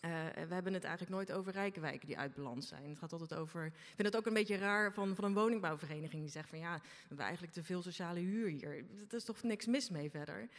Uh, 0.05 0.11
we 0.47 0.53
hebben 0.53 0.73
het 0.73 0.83
eigenlijk 0.83 1.15
nooit 1.15 1.31
over 1.31 1.51
rijke 1.51 1.79
wijken 1.79 2.07
die 2.07 2.17
uit 2.17 2.35
balans 2.35 2.67
zijn. 2.67 2.89
Het 2.89 2.97
gaat 2.97 3.11
altijd 3.11 3.33
over. 3.33 3.65
Ik 3.65 3.73
vind 3.95 4.07
het 4.07 4.17
ook 4.17 4.25
een 4.25 4.33
beetje 4.33 4.57
raar 4.57 4.93
van, 4.93 5.15
van 5.15 5.23
een 5.23 5.33
woningbouwvereniging 5.33 6.21
die 6.21 6.31
zegt 6.31 6.49
van 6.49 6.59
ja, 6.59 6.73
we 6.75 7.07
hebben 7.07 7.25
eigenlijk 7.25 7.53
te 7.53 7.63
veel 7.63 7.81
sociale 7.81 8.19
huur 8.19 8.47
hier. 8.47 8.85
Er 9.09 9.15
is 9.15 9.23
toch 9.23 9.43
niks 9.43 9.65
mis 9.65 9.89
mee 9.89 10.09
verder. 10.09 10.49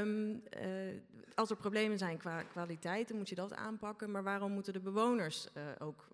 Um, 0.00 0.30
uh, 0.30 0.40
als 1.34 1.50
er 1.50 1.56
problemen 1.56 1.98
zijn 1.98 2.18
qua 2.18 2.42
kwaliteit, 2.42 3.08
dan 3.08 3.16
moet 3.16 3.28
je 3.28 3.34
dat 3.34 3.54
aanpakken. 3.54 4.10
Maar 4.10 4.22
waarom 4.22 4.52
moeten 4.52 4.72
de 4.72 4.80
bewoners 4.80 5.48
uh, 5.56 5.62
ook. 5.78 6.08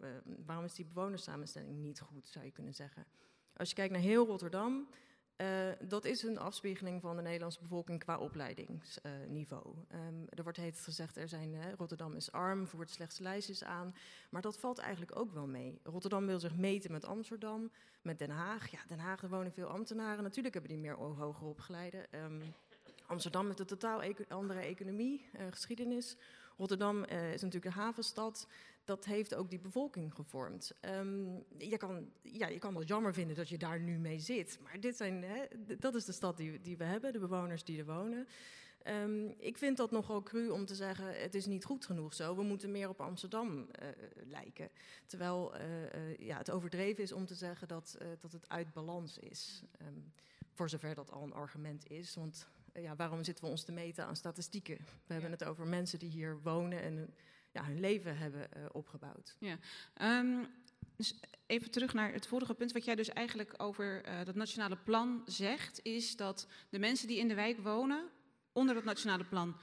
waarom 0.47 0.65
is 0.65 0.75
die 0.75 0.87
bewonerssamenstelling 0.93 1.79
niet 1.79 2.01
goed, 2.01 2.29
zou 2.29 2.45
je 2.45 2.51
kunnen 2.51 2.75
zeggen? 2.75 3.05
Als 3.57 3.69
je 3.69 3.75
kijkt 3.75 3.93
naar 3.93 4.03
heel 4.03 4.27
Rotterdam. 4.27 4.89
Uh, 5.41 5.47
dat 5.81 6.05
is 6.05 6.23
een 6.23 6.39
afspiegeling 6.39 7.01
van 7.01 7.17
de 7.17 7.23
Nederlandse 7.23 7.61
bevolking 7.61 7.99
qua 7.99 8.19
opleidingsniveau. 8.19 9.67
Um, 9.95 10.25
er 10.29 10.43
wordt 10.43 10.59
heet 10.59 10.81
gezegd, 10.81 11.17
er 11.17 11.29
zijn, 11.29 11.55
uh, 11.55 11.73
Rotterdam 11.77 12.15
is 12.15 12.33
arm, 12.33 12.67
voert 12.67 12.91
slechts 12.91 13.19
lijstjes 13.19 13.65
aan. 13.65 13.95
Maar 14.31 14.43
dat 14.43 14.59
valt 14.59 14.79
eigenlijk 14.79 15.17
ook 15.19 15.33
wel 15.33 15.47
mee. 15.47 15.81
Rotterdam 15.83 16.27
wil 16.27 16.41
zich 16.41 16.57
meten 16.57 16.93
met 16.93 17.05
Amsterdam, 17.05 17.71
met 18.03 18.19
Den 18.19 18.31
Haag. 18.31 18.71
Ja, 18.71 18.79
Den 18.87 18.99
Haag, 18.99 19.21
wonen 19.21 19.53
veel 19.53 19.69
ambtenaren. 19.69 20.23
Natuurlijk 20.23 20.55
hebben 20.55 20.73
die 20.73 20.81
meer 20.83 20.97
hoger 20.97 21.47
opgeleide. 21.47 22.07
Um, 22.15 22.55
Amsterdam 23.07 23.47
heeft 23.47 23.61
een 23.61 23.67
totaal 23.67 24.03
andere 24.29 24.61
economie, 24.61 25.29
uh, 25.35 25.41
geschiedenis. 25.51 26.17
Rotterdam 26.57 27.05
uh, 27.05 27.33
is 27.33 27.43
natuurlijk 27.43 27.75
een 27.75 27.83
havenstad. 27.83 28.47
Dat 28.91 29.05
heeft 29.05 29.35
ook 29.35 29.51
die 29.51 29.59
bevolking 29.59 30.15
gevormd. 30.15 30.73
Um, 30.81 31.45
je, 31.59 31.77
kan, 31.77 32.11
ja, 32.23 32.47
je 32.47 32.59
kan 32.59 32.77
het 32.77 32.89
jammer 32.89 33.15
vinden 33.15 33.37
dat 33.37 33.49
je 33.49 33.59
daar 33.59 33.81
nu 33.81 33.99
mee 33.99 34.19
zit. 34.19 34.59
Maar 34.63 34.81
dit 34.81 34.97
zijn, 34.97 35.23
hè, 35.23 35.45
dat 35.79 35.95
is 35.95 36.05
de 36.05 36.13
stad 36.13 36.37
die, 36.37 36.61
die 36.61 36.77
we 36.77 36.85
hebben, 36.85 37.13
de 37.13 37.19
bewoners 37.19 37.65
die 37.65 37.79
er 37.79 37.85
wonen. 37.85 38.27
Um, 38.87 39.35
ik 39.39 39.59
vind 39.59 39.77
dat 39.77 39.91
nogal 39.91 40.23
cru 40.23 40.49
om 40.49 40.67
te 40.67 40.75
zeggen: 40.75 41.21
het 41.21 41.35
is 41.35 41.47
niet 41.47 41.65
goed 41.65 41.87
genoeg 41.87 42.15
zo. 42.15 42.37
We 42.37 42.43
moeten 42.43 42.71
meer 42.71 42.89
op 42.89 43.01
Amsterdam 43.01 43.59
uh, 43.59 43.89
lijken. 44.25 44.71
Terwijl 45.07 45.57
uh, 45.57 45.83
uh, 45.83 46.17
ja, 46.19 46.37
het 46.37 46.51
overdreven 46.51 47.03
is 47.03 47.13
om 47.13 47.27
te 47.27 47.35
zeggen 47.35 47.69
dat, 47.69 47.99
dat 48.21 48.33
het 48.33 48.49
uit 48.49 48.73
balans 48.73 49.19
is. 49.19 49.63
Um, 49.83 50.13
voor 50.53 50.69
zover 50.69 50.95
dat 50.95 51.11
al 51.11 51.23
een 51.23 51.33
argument 51.33 51.91
is. 51.91 52.15
Want 52.15 52.49
ja, 52.75 52.97
waarom 52.97 53.25
zitten 53.25 53.45
we 53.45 53.51
ons 53.51 53.65
te 53.65 53.73
meten 53.73 54.05
aan 54.07 54.17
statistieken? 54.17 54.77
We 55.07 55.13
hebben 55.13 55.31
het 55.31 55.45
over 55.45 55.67
mensen 55.67 55.99
die 55.99 56.11
hier 56.11 56.41
wonen 56.43 56.83
en 56.83 57.15
ja, 57.53 57.65
hun 57.65 57.81
leven 57.81 58.19
hebben 58.19 58.49
uh, 58.57 58.65
opgebouwd. 58.73 59.37
Ja. 59.39 59.59
Um, 60.19 60.47
dus 60.97 61.21
even 61.47 61.71
terug 61.71 61.95
naar 61.95 62.13
het 62.13 62.27
vorige 62.27 62.55
punt. 62.55 62.73
Wat 62.73 62.85
jij 62.85 62.95
dus 62.95 63.09
eigenlijk 63.09 63.55
over 63.57 64.07
uh, 64.09 64.25
dat 64.25 64.35
nationale 64.35 64.77
plan 64.77 65.23
zegt, 65.25 65.81
is 65.83 66.17
dat 66.17 66.47
de 66.69 66.79
mensen 66.79 67.09
die 67.09 67.19
in 67.19 67.29
de 67.29 67.35
wijk 67.35 67.59
wonen, 67.59 68.09
onder 68.53 68.75
dat 68.75 68.85
nationale 68.85 69.25
plan 69.25 69.57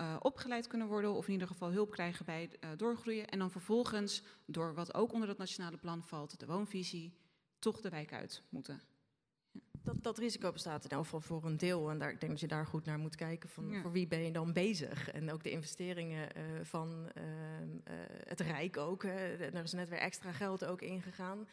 uh, 0.00 0.16
opgeleid 0.18 0.66
kunnen 0.66 0.86
worden, 0.86 1.12
of 1.12 1.26
in 1.26 1.32
ieder 1.32 1.48
geval 1.48 1.70
hulp 1.70 1.90
krijgen 1.90 2.24
bij 2.24 2.50
doorgroeien. 2.76 3.28
En 3.28 3.38
dan 3.38 3.50
vervolgens, 3.50 4.22
door 4.46 4.74
wat 4.74 4.94
ook 4.94 5.12
onder 5.12 5.28
dat 5.28 5.38
nationale 5.38 5.76
plan 5.76 6.02
valt, 6.02 6.40
de 6.40 6.46
woonvisie, 6.46 7.18
toch 7.58 7.80
de 7.80 7.88
wijk 7.88 8.12
uit 8.12 8.42
moeten. 8.48 8.89
Dat, 9.82 10.02
dat 10.02 10.18
risico 10.18 10.52
bestaat 10.52 10.84
in 10.84 10.90
elk 10.90 11.04
geval 11.04 11.20
voor 11.20 11.44
een 11.44 11.56
deel. 11.56 11.90
En 11.90 11.98
daar, 11.98 12.10
ik 12.10 12.20
denk 12.20 12.32
dat 12.32 12.40
je 12.40 12.46
daar 12.46 12.66
goed 12.66 12.84
naar 12.84 12.98
moet 12.98 13.16
kijken. 13.16 13.48
Van 13.48 13.68
ja. 13.70 13.80
Voor 13.80 13.92
wie 13.92 14.06
ben 14.06 14.24
je 14.24 14.32
dan 14.32 14.52
bezig? 14.52 15.10
En 15.10 15.32
ook 15.32 15.42
de 15.42 15.50
investeringen 15.50 16.28
uh, 16.36 16.42
van 16.62 17.10
uh, 17.16 17.22
uh, 17.22 17.94
het 18.24 18.40
Rijk 18.40 18.76
ook. 18.76 19.04
er 19.04 19.54
is 19.54 19.72
net 19.72 19.88
weer 19.88 19.98
extra 19.98 20.32
geld 20.32 20.64
ook 20.64 20.82
ingegaan. 20.82 21.48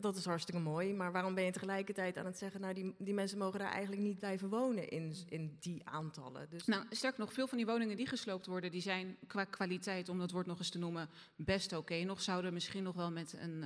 Dat 0.00 0.16
is 0.16 0.24
hartstikke 0.24 0.60
mooi. 0.60 0.94
Maar 0.94 1.12
waarom 1.12 1.34
ben 1.34 1.44
je 1.44 1.50
tegelijkertijd 1.50 2.18
aan 2.18 2.24
het 2.26 2.38
zeggen... 2.38 2.60
nou, 2.60 2.74
die, 2.74 2.94
die 2.98 3.14
mensen 3.14 3.38
mogen 3.38 3.58
daar 3.58 3.72
eigenlijk 3.72 4.02
niet 4.02 4.18
blijven 4.18 4.48
wonen 4.48 4.88
in, 4.88 5.14
in 5.28 5.56
die 5.60 5.80
aantallen? 5.84 6.46
Dus 6.50 6.66
nou, 6.66 6.84
sterk 6.90 7.18
nog, 7.18 7.32
veel 7.32 7.46
van 7.46 7.58
die 7.58 7.66
woningen 7.66 7.96
die 7.96 8.06
gesloopt 8.06 8.46
worden... 8.46 8.70
die 8.70 8.80
zijn 8.80 9.16
qua 9.26 9.44
kwaliteit, 9.44 10.08
om 10.08 10.18
dat 10.18 10.30
woord 10.30 10.46
nog 10.46 10.58
eens 10.58 10.70
te 10.70 10.78
noemen, 10.78 11.08
best 11.36 11.72
oké. 11.72 11.80
Okay. 11.80 12.02
Nog 12.02 12.22
zouden 12.22 12.52
misschien 12.52 12.82
nog 12.82 12.94
wel 12.94 13.10
met 13.10 13.36
een 13.38 13.64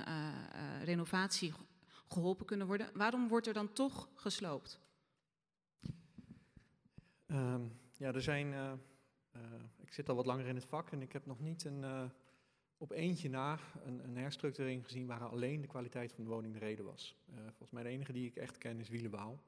renovatie 0.83 1.53
geholpen 2.07 2.45
kunnen 2.45 2.67
worden. 2.67 2.89
Waarom 2.93 3.27
wordt 3.27 3.47
er 3.47 3.53
dan 3.53 3.73
toch 3.73 4.09
gesloopt? 4.15 4.79
Um, 7.27 7.79
ja, 7.97 8.13
er 8.13 8.21
zijn. 8.21 8.47
Uh, 8.47 8.71
uh, 9.35 9.41
ik 9.77 9.93
zit 9.93 10.09
al 10.09 10.15
wat 10.15 10.25
langer 10.25 10.45
in 10.45 10.55
het 10.55 10.65
vak 10.65 10.91
en 10.91 11.01
ik 11.01 11.13
heb 11.13 11.25
nog 11.25 11.39
niet 11.39 11.63
een, 11.63 11.81
uh, 11.81 12.03
op 12.77 12.91
eentje 12.91 13.29
na 13.29 13.59
een, 13.85 14.03
een, 14.03 14.17
herstructurering 14.17 14.85
gezien 14.85 15.07
waar 15.07 15.23
alleen 15.23 15.61
de 15.61 15.67
kwaliteit 15.67 16.13
van 16.13 16.23
de 16.23 16.29
woning 16.29 16.53
de 16.53 16.59
reden 16.59 16.85
was. 16.85 17.17
volgens 17.45 17.71
mij 17.71 17.83
de 17.83 17.89
enige 17.89 18.13
die 18.13 18.27
ik 18.27 18.35
echt 18.35 18.57
ken 18.57 18.79
is 18.79 18.89
Wielenwaal. 18.89 19.43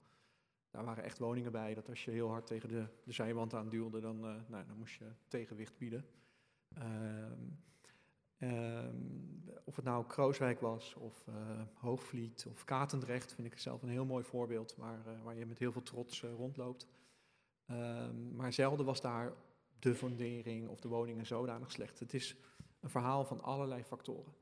Daar 0.72 0.86
waren 0.86 1.04
echt 1.04 1.18
woningen 1.18 1.52
bij 1.52 1.74
dat 1.74 1.90
als 1.90 2.06
je 2.06 2.12
heel 2.12 2.30
hard 2.30 2.48
tegen 2.48 2.70
de, 2.70 2.88
de 3.04 3.12
zijwand 3.12 3.54
aan 3.54 3.70
duwde, 3.70 4.00
dan, 4.00 4.20
nou, 4.20 4.66
dan 4.66 4.78
moest 4.78 5.00
je 5.00 5.12
tegenwicht 5.28 5.78
bieden. 5.78 6.06
Ehm, 6.74 7.48
Um, 8.44 9.44
of 9.64 9.76
het 9.76 9.86
nou 9.86 10.06
Krooswijk 10.06 10.60
was, 10.60 10.96
of 10.96 11.26
uh, 11.30 11.36
Hoogvliet, 11.74 12.46
of 12.50 12.64
Katendrecht, 12.64 13.34
vind 13.34 13.48
ik 13.48 13.60
zelf 13.60 13.82
een 13.82 13.90
heel 13.90 14.06
mooi 14.06 14.24
voorbeeld 14.24 14.76
waar, 14.76 15.00
uh, 15.08 15.24
waar 15.24 15.36
je 15.36 15.46
met 15.46 15.60
heel 15.60 15.72
veel 15.72 15.84
trots 15.84 16.22
uh, 16.22 16.34
rondloopt. 16.34 16.88
Um, 17.72 18.36
maar 18.36 18.54
zelden 18.54 18.86
was 18.86 19.02
daar 19.02 19.34
de 19.80 19.96
fundering 19.96 20.68
of 20.68 20.80
de 20.80 20.88
woningen 20.88 21.26
zodanig 21.26 21.72
slecht. 21.72 22.00
Het 22.00 22.14
is 22.14 22.36
een 22.80 22.90
verhaal 22.90 23.26
van 23.26 23.42
allerlei 23.42 23.84
factoren. 23.84 24.34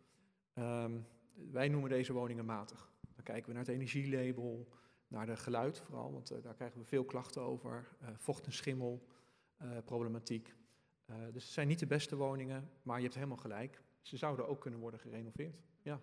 Um, 0.54 1.06
wij 1.52 1.68
noemen 1.68 1.90
deze 1.90 2.14
woningen 2.14 2.46
matig. 2.46 2.92
Dan 3.16 3.24
kijken 3.24 3.48
we 3.48 3.52
naar 3.52 3.64
het 3.66 3.74
energielabel, 3.74 4.68
naar 5.08 5.26
de 5.26 5.38
geluid 5.38 5.80
vooral, 5.80 6.12
want 6.12 6.44
daar 6.44 6.56
krijgen 6.56 6.80
we 6.80 6.86
veel 6.86 7.06
klachten 7.06 7.42
over. 7.42 7.88
vocht- 8.18 8.46
en 8.46 8.54
schimmelproblematiek. 8.54 10.54
dus 11.32 11.44
het 11.44 11.54
zijn 11.54 11.68
niet 11.68 11.80
de 11.80 11.88
beste 11.88 12.16
woningen, 12.16 12.70
maar 12.82 12.98
je 12.98 13.04
hebt 13.04 13.16
helemaal 13.16 13.38
gelijk 13.38 13.82
ze 14.08 14.18
zouden 14.18 14.48
ook 14.48 14.62
kunnen 14.62 14.80
worden 14.80 15.00
gerenoveerd. 15.00 15.56
Ja. 15.82 16.02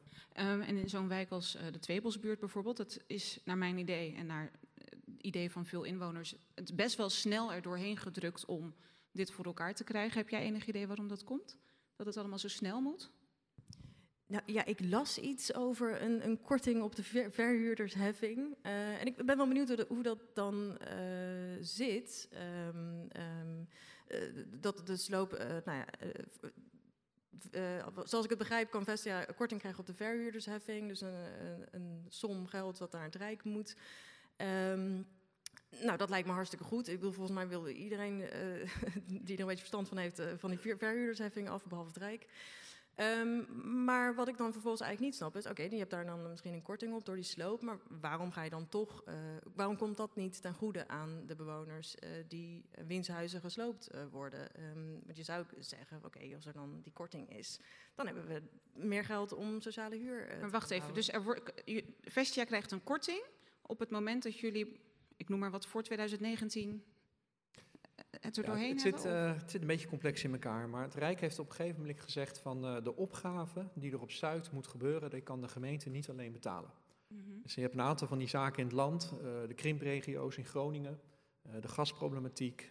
Um, 0.53 0.61
en 0.61 0.77
in 0.77 0.89
zo'n 0.89 1.09
wijk 1.09 1.31
als 1.31 1.57
uh, 1.57 1.63
de 1.73 1.79
Tweebosbuurt 1.79 2.41
bijvoorbeeld, 2.41 2.77
dat 2.77 3.01
is 3.07 3.41
naar 3.45 3.59
mijn 3.59 3.79
idee 3.79 4.15
en 4.15 4.27
naar 4.27 4.51
het 4.75 5.21
idee 5.21 5.51
van 5.51 5.67
veel 5.67 5.85
inwoners, 5.85 6.37
het 6.55 6.77
best 6.77 6.97
wel 6.97 7.11
snel 7.11 7.53
er 7.53 7.63
doorheen 7.63 7.97
gedrukt 7.97 8.45
om 8.45 8.75
dit 9.13 9.31
voor 9.31 9.45
elkaar 9.45 9.75
te 9.75 9.85
krijgen. 9.85 10.19
Heb 10.19 10.29
jij 10.29 10.43
enig 10.43 10.67
idee 10.67 10.87
waarom 10.87 11.09
dat 11.09 11.25
komt? 11.25 11.59
Dat 11.97 12.07
het 12.07 12.17
allemaal 12.17 12.39
zo 12.39 12.49
snel 12.49 12.81
moet? 12.81 13.11
Nou, 14.27 14.43
ja, 14.47 14.65
ik 14.65 14.81
las 14.81 15.19
iets 15.19 15.55
over 15.55 16.03
een, 16.03 16.25
een 16.25 16.41
korting 16.41 16.83
op 16.83 16.97
de 16.97 17.03
ver 17.03 17.33
verhuurdersheffing. 17.33 18.57
Uh, 18.63 19.01
en 19.01 19.07
ik 19.07 19.27
ben 19.27 19.37
wel 19.37 19.49
benieuwd 19.49 19.85
hoe, 19.89 20.03
dat 20.03 20.19
dan 20.35 20.79
uh, 20.89 21.57
zit. 21.61 22.29
Um, 22.69 23.09
um, 23.17 23.69
uh, 24.09 24.45
dat 24.61 24.87
de 24.87 24.97
sloop, 24.97 25.31
nou 25.65 25.79
ja, 25.79 25.87
uh, 27.53 27.87
zoals 28.05 28.25
ik 28.25 28.31
het 28.31 28.39
begrijp, 28.39 28.71
kan 28.71 28.85
Vestia 28.85 29.25
korting 29.37 29.61
krijgen 29.61 29.81
op 29.81 29.87
de 29.87 29.95
verhuurdersheffing. 29.95 30.89
Dus 30.89 31.01
een, 31.01 31.15
een, 31.15 31.67
een 31.71 32.07
som 32.09 32.47
geld 32.47 32.79
wat 32.79 32.93
naar 32.93 33.05
het 33.05 33.15
Rijk 33.15 33.45
moet. 33.45 33.77
Um, 34.37 35.07
nou, 35.81 35.97
dat 35.97 36.11
lijkt 36.11 36.27
me 36.27 36.33
hartstikke 36.33 36.65
goed. 36.65 36.89
Ik 36.89 36.95
bedoel, 36.95 37.13
volgens 37.13 37.37
mij 37.37 37.49
wil 37.49 37.69
iedereen 37.69 38.21
uh, 38.21 38.29
die 39.27 39.35
er 39.35 39.41
een 39.41 39.47
beetje 39.47 39.57
verstand 39.57 39.89
van 39.89 39.97
heeft, 39.97 40.21
uh, 40.21 40.27
van 40.37 40.51
die 40.51 40.59
verhuurdersheffing 40.59 41.49
af, 41.49 41.65
behalve 41.65 41.89
het 41.89 42.03
Rijk. 42.03 42.27
Um, 42.97 43.47
maar 43.85 44.15
wat 44.15 44.29
ik 44.29 44.37
dan 44.37 44.53
vervolgens 44.53 44.83
eigenlijk 44.83 45.13
niet 45.13 45.21
snap 45.21 45.37
is, 45.37 45.43
oké, 45.43 45.61
okay, 45.61 45.71
je 45.71 45.79
hebt 45.79 45.91
daar 45.91 46.07
dan 46.07 46.31
misschien 46.31 46.53
een 46.53 46.63
korting 46.63 46.95
op 46.95 47.05
door 47.05 47.15
die 47.15 47.25
sloop, 47.25 47.63
maar 47.63 47.79
waarom 48.01 48.33
ga 48.33 48.43
je 48.43 48.51
dan 48.51 48.69
toch, 48.69 49.03
uh, 49.09 49.15
waarom 49.55 49.77
komt 49.77 49.97
dat 49.97 50.17
niet 50.17 50.43
ten 50.43 50.55
goede 50.55 50.89
aan 50.89 51.23
de 51.27 51.35
bewoners 51.35 51.95
uh, 51.95 52.11
die 52.29 52.65
wiens 52.87 53.09
huizen 53.09 53.41
gesloopt 53.41 53.95
uh, 53.95 54.01
worden? 54.11 54.49
Um, 54.77 55.01
want 55.05 55.17
je 55.17 55.23
zou 55.23 55.45
zeggen, 55.59 55.97
oké, 55.97 56.07
okay, 56.07 56.35
als 56.35 56.47
er 56.47 56.53
dan 56.53 56.81
die 56.83 56.93
korting 56.93 57.31
is, 57.37 57.61
dan 57.95 58.07
hebben 58.07 58.27
we 58.27 58.43
meer 58.73 59.05
geld 59.05 59.33
om 59.33 59.61
sociale 59.61 59.97
huur 59.97 60.37
Maar 60.41 60.51
wacht 60.51 60.71
even, 60.71 60.95
dus 60.95 61.13
er 61.13 61.23
wordt, 61.23 61.53
Vestia 62.01 62.45
krijgt 62.45 62.73
een 62.73 62.85
korting 62.85 63.23
op 63.63 63.79
het 63.79 63.91
moment 63.91 64.23
dat 64.23 64.39
jullie, 64.39 64.81
ik 65.17 65.29
noem 65.29 65.39
maar 65.39 65.51
wat, 65.51 65.67
voor 65.67 65.83
2019 65.83 66.85
het 68.21 68.37
er 68.37 68.45
doorheen 68.45 68.67
ja, 68.67 68.73
het, 68.73 68.81
zit, 68.81 69.05
uh, 69.05 69.37
het 69.37 69.51
zit 69.51 69.61
een 69.61 69.67
beetje 69.67 69.89
complex 69.89 70.25
in 70.25 70.33
elkaar. 70.33 70.69
Maar 70.69 70.83
het 70.83 70.95
Rijk 70.95 71.21
heeft 71.21 71.39
op 71.39 71.49
een 71.49 71.55
gegeven 71.55 71.81
moment 71.81 72.01
gezegd 72.01 72.39
van 72.39 72.65
uh, 72.65 72.83
de 72.83 72.97
opgave 72.97 73.69
die 73.75 73.93
er 73.93 74.01
op 74.01 74.11
Zuid 74.11 74.53
moet 74.53 74.67
gebeuren, 74.67 75.11
die 75.11 75.21
kan 75.21 75.41
de 75.41 75.49
gemeente 75.49 75.89
niet 75.89 76.11
alleen 76.11 76.33
betalen. 76.33 76.71
Mm 77.09 77.23
-hmm. 77.25 77.43
Dus 77.43 77.55
je 77.55 77.61
hebt 77.61 77.75
een 77.75 77.81
aantal 77.81 78.09
van 78.09 78.19
die 78.19 78.29
zaken 78.29 78.59
in 78.59 78.65
het 78.65 78.75
land, 78.75 79.13
uh, 79.13 79.21
de 79.49 79.55
krimpregio's 79.55 80.37
in 80.37 80.45
Groningen, 80.45 81.01
de 81.61 81.69
gasproblematiek 81.69 82.71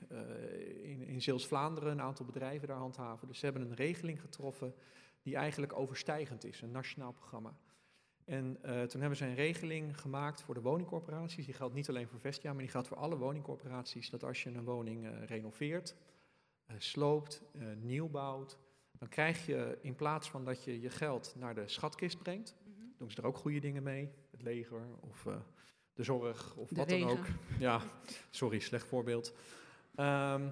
in, 0.84 1.02
in 1.02 1.22
Zeeuws-Vlaanderen, 1.22 1.92
een 1.92 2.02
aantal 2.02 2.26
bedrijven 2.26 2.68
daar 2.68 2.78
handhaven. 2.78 3.28
Dus 3.28 3.40
ze 3.40 3.46
hebben 3.46 3.64
een 3.64 3.76
regeling 3.76 4.22
getroffen 4.22 4.74
die 5.22 5.36
eigenlijk 5.36 5.74
overstijgend 5.74 6.46
is, 6.46 6.62
een 6.62 6.72
nationaal 6.72 7.12
programma. 7.12 7.56
En 8.26 8.58
eh, 8.62 8.84
toen 8.84 9.00
hebben 9.00 9.18
ze 9.18 9.26
een 9.26 9.36
regeling 9.36 10.00
gemaakt 10.00 10.42
voor 10.42 10.54
de 10.54 10.62
woningcorporaties. 10.62 11.46
Die 11.46 11.54
geldt 11.54 11.74
niet 11.74 11.90
alleen 11.90 12.08
voor 12.08 12.20
Vestia, 12.20 12.52
maar 12.52 12.62
die 12.62 12.72
geldt 12.72 12.88
voor 12.88 12.98
alle 12.98 13.18
woningcorporaties. 13.18 14.10
Dat 14.10 14.24
als 14.24 14.44
je 14.44 14.50
een 14.50 14.64
woning 14.64 15.06
eh, 15.06 15.24
renoveert, 15.26 15.96
eh, 16.66 16.76
sloopt, 16.80 17.42
nieuw 17.82 18.10
bouwt, 18.10 18.58
dan 18.92 19.08
krijg 19.08 19.46
je 19.46 19.78
in 19.82 19.96
plaats 19.96 20.30
van 20.30 20.46
dat 20.46 20.64
je 20.64 20.82
je 20.82 20.90
geld 20.90 21.36
naar 21.38 21.56
de 21.56 21.68
schatkist 21.68 22.18
brengt, 22.18 22.56
doen 22.98 23.12
ze 23.12 23.18
er 23.18 23.28
ook 23.28 23.38
goede 23.38 23.60
dingen 23.60 23.84
mee. 23.84 24.10
Het 24.32 24.42
leger 24.42 24.82
of 25.00 25.28
de 25.94 26.04
zorg 26.04 26.56
of 26.56 26.70
De 26.70 26.76
wat 26.76 26.90
dan 26.90 27.04
ook. 27.04 27.26
Ja, 27.60 27.82
sorry, 28.30 28.60
slecht 28.60 28.88
voorbeeld. 28.88 29.34
Ehm, 29.96 30.50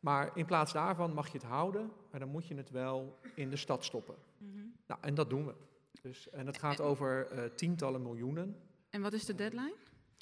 maar 0.00 0.36
in 0.36 0.44
plaats 0.44 0.72
daarvan 0.72 1.12
mag 1.12 1.26
je 1.26 1.38
het 1.38 1.46
houden, 1.46 1.90
maar 2.10 2.20
dan 2.20 2.28
moet 2.28 2.46
je 2.46 2.54
het 2.54 2.70
wel 2.70 3.18
in 3.34 3.50
de 3.50 3.56
stad 3.56 3.84
stoppen. 3.84 4.14
Mhm. 4.38 4.62
Nou, 4.86 5.00
en 5.02 5.14
dat 5.14 5.30
doen 5.30 5.46
we. 5.46 5.54
Dus, 6.02 6.30
en 6.30 6.46
het 6.46 6.58
gaat 6.58 6.80
over 6.80 7.26
eh, 7.26 7.44
tientallen 7.44 8.02
miljoenen. 8.02 8.56
En 8.90 9.00
wat 9.00 9.12
is 9.12 9.24
de 9.24 9.34
deadline? 9.34 9.74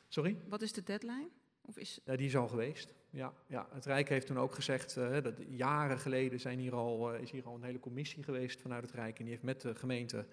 Sorry? 0.08 0.36
Wat 0.48 0.62
is 0.62 0.72
de 0.72 0.82
deadline? 0.82 1.28
Of 1.60 1.78
is... 1.78 2.00
Ja, 2.04 2.16
die 2.16 2.26
is 2.26 2.36
al 2.36 2.48
geweest. 2.48 2.94
Ja, 3.10 3.32
ja. 3.46 3.68
Het 3.72 3.84
Rijk 3.84 4.08
heeft 4.08 4.26
toen 4.26 4.38
ook 4.38 4.54
gezegd, 4.54 4.96
eh, 4.96 5.22
dat 5.22 5.34
jaren 5.48 5.98
geleden 5.98 6.40
zijn 6.40 6.58
hier 6.58 6.74
al, 6.74 7.12
eh, 7.12 7.20
is 7.20 7.30
hier 7.30 7.46
al 7.46 7.54
een 7.54 7.62
hele 7.62 7.80
commissie 7.80 8.22
geweest 8.22 8.60
vanuit 8.60 8.82
het 8.82 8.94
Rijk. 8.94 9.18
En 9.18 9.24
die 9.24 9.32
heeft 9.32 9.44
met 9.44 9.60
de 9.60 9.74
gemeente, 9.74 10.26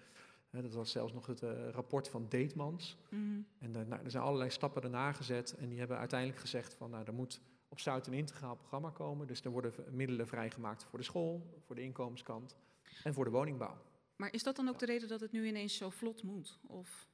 dat 0.50 0.74
was 0.74 0.92
zelfs 0.92 1.14
nog 1.14 1.26
het 1.26 1.42
rapport 1.72 2.10
van 2.10 2.26
Deetmans. 2.30 2.98
Mhm. 3.10 3.42
En 3.60 3.72
nou, 3.72 4.04
er 4.04 4.12
zijn 4.12 4.24
allerlei 4.24 4.50
stappen 4.50 4.82
daarna 4.82 5.12
gezet. 5.12 5.56
En 5.56 5.70
die 5.70 5.80
hebben 5.80 5.98
uiteindelijk 5.98 6.40
gezegd 6.40 6.74
van, 6.74 6.90
nou, 6.90 7.06
er 7.06 7.14
moet 7.14 7.42
op 7.70 7.80
Zuid 7.80 8.08
een 8.08 8.14
integraal 8.14 8.56
programma 8.56 8.90
komen. 8.90 9.28
Dus 9.28 9.42
er 9.42 9.52
worden 9.52 9.74
middelen 9.92 10.28
vrijgemaakt 10.28 10.84
voor 10.84 11.00
de 11.00 11.06
school, 11.06 11.60
voor 11.66 11.76
de 11.76 11.82
inkomenskant 11.82 12.56
en 13.04 13.14
voor 13.14 13.26
de 13.26 13.32
woningbouw. 13.32 13.78
Maar 14.20 14.34
is 14.34 14.43
dat 14.43 14.55
dan 14.55 14.67
ook 14.70 14.80
de 14.80 14.86
reden 14.86 15.07
dat 15.07 15.20
het 15.20 15.32
nu 15.32 15.47
ineens 15.47 15.78
zo 15.78 15.89
vlot 15.89 16.24
moet? 16.24 16.59
Of, 16.67 17.07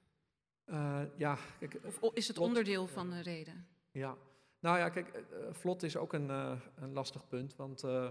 Eh, 0.65 1.01
ja, 1.17 1.37
kijk, 1.59 1.77
of 1.83 1.97
o- 2.01 2.11
is 2.13 2.27
het 2.27 2.35
Vlot, 2.35 2.47
onderdeel 2.47 2.87
van 2.87 3.09
de 3.09 3.21
reden? 3.21 3.67
Ja, 3.91 4.17
nou 4.59 4.77
ja, 4.77 4.89
kijk, 4.89 5.07
eh, 5.09 5.19
eh, 5.47 5.53
vlot 5.53 5.83
is 5.83 5.97
ook 5.97 6.13
een, 6.13 6.29
eh, 6.29 6.59
een 6.75 6.93
lastig 6.93 7.27
punt. 7.27 7.55
Want 7.55 7.83
eh, 7.83 8.05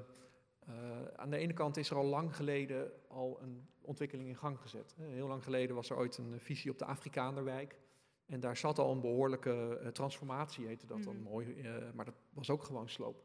eh, 0.66 1.04
aan 1.16 1.30
de 1.30 1.36
ene 1.36 1.52
kant 1.52 1.76
is 1.76 1.90
er 1.90 1.96
al 1.96 2.04
lang 2.04 2.36
geleden 2.36 2.90
al 3.08 3.38
een 3.42 3.68
ontwikkeling 3.80 4.28
in 4.28 4.36
gang 4.36 4.58
gezet. 4.60 4.94
Eh, 4.98 5.06
Heel 5.06 5.26
lang 5.28 5.42
geleden 5.42 5.74
was 5.76 5.90
er 5.90 5.96
ooit 5.96 6.16
een 6.18 6.32
eh, 6.34 6.40
visie 6.40 6.70
op 6.70 6.78
de 6.78 6.84
Afrikaanderwijk. 6.84 7.78
En 8.26 8.40
daar 8.40 8.56
zat 8.56 8.78
al 8.78 8.92
een 8.92 9.00
behoorlijke 9.00 9.78
eh, 9.82 9.88
transformatie, 9.88 10.66
heette 10.66 10.86
dat 10.86 11.02
dan 11.02 11.14
Mhm. 11.16 11.22
mooi. 11.30 11.60
eh, 11.60 11.74
maar 11.94 12.04
dat 12.04 12.14
was 12.32 12.50
ook 12.50 12.62
gewoon 12.62 12.88
sloop. 12.88 13.24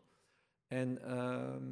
En 0.70 1.02
ehm, 1.02 1.64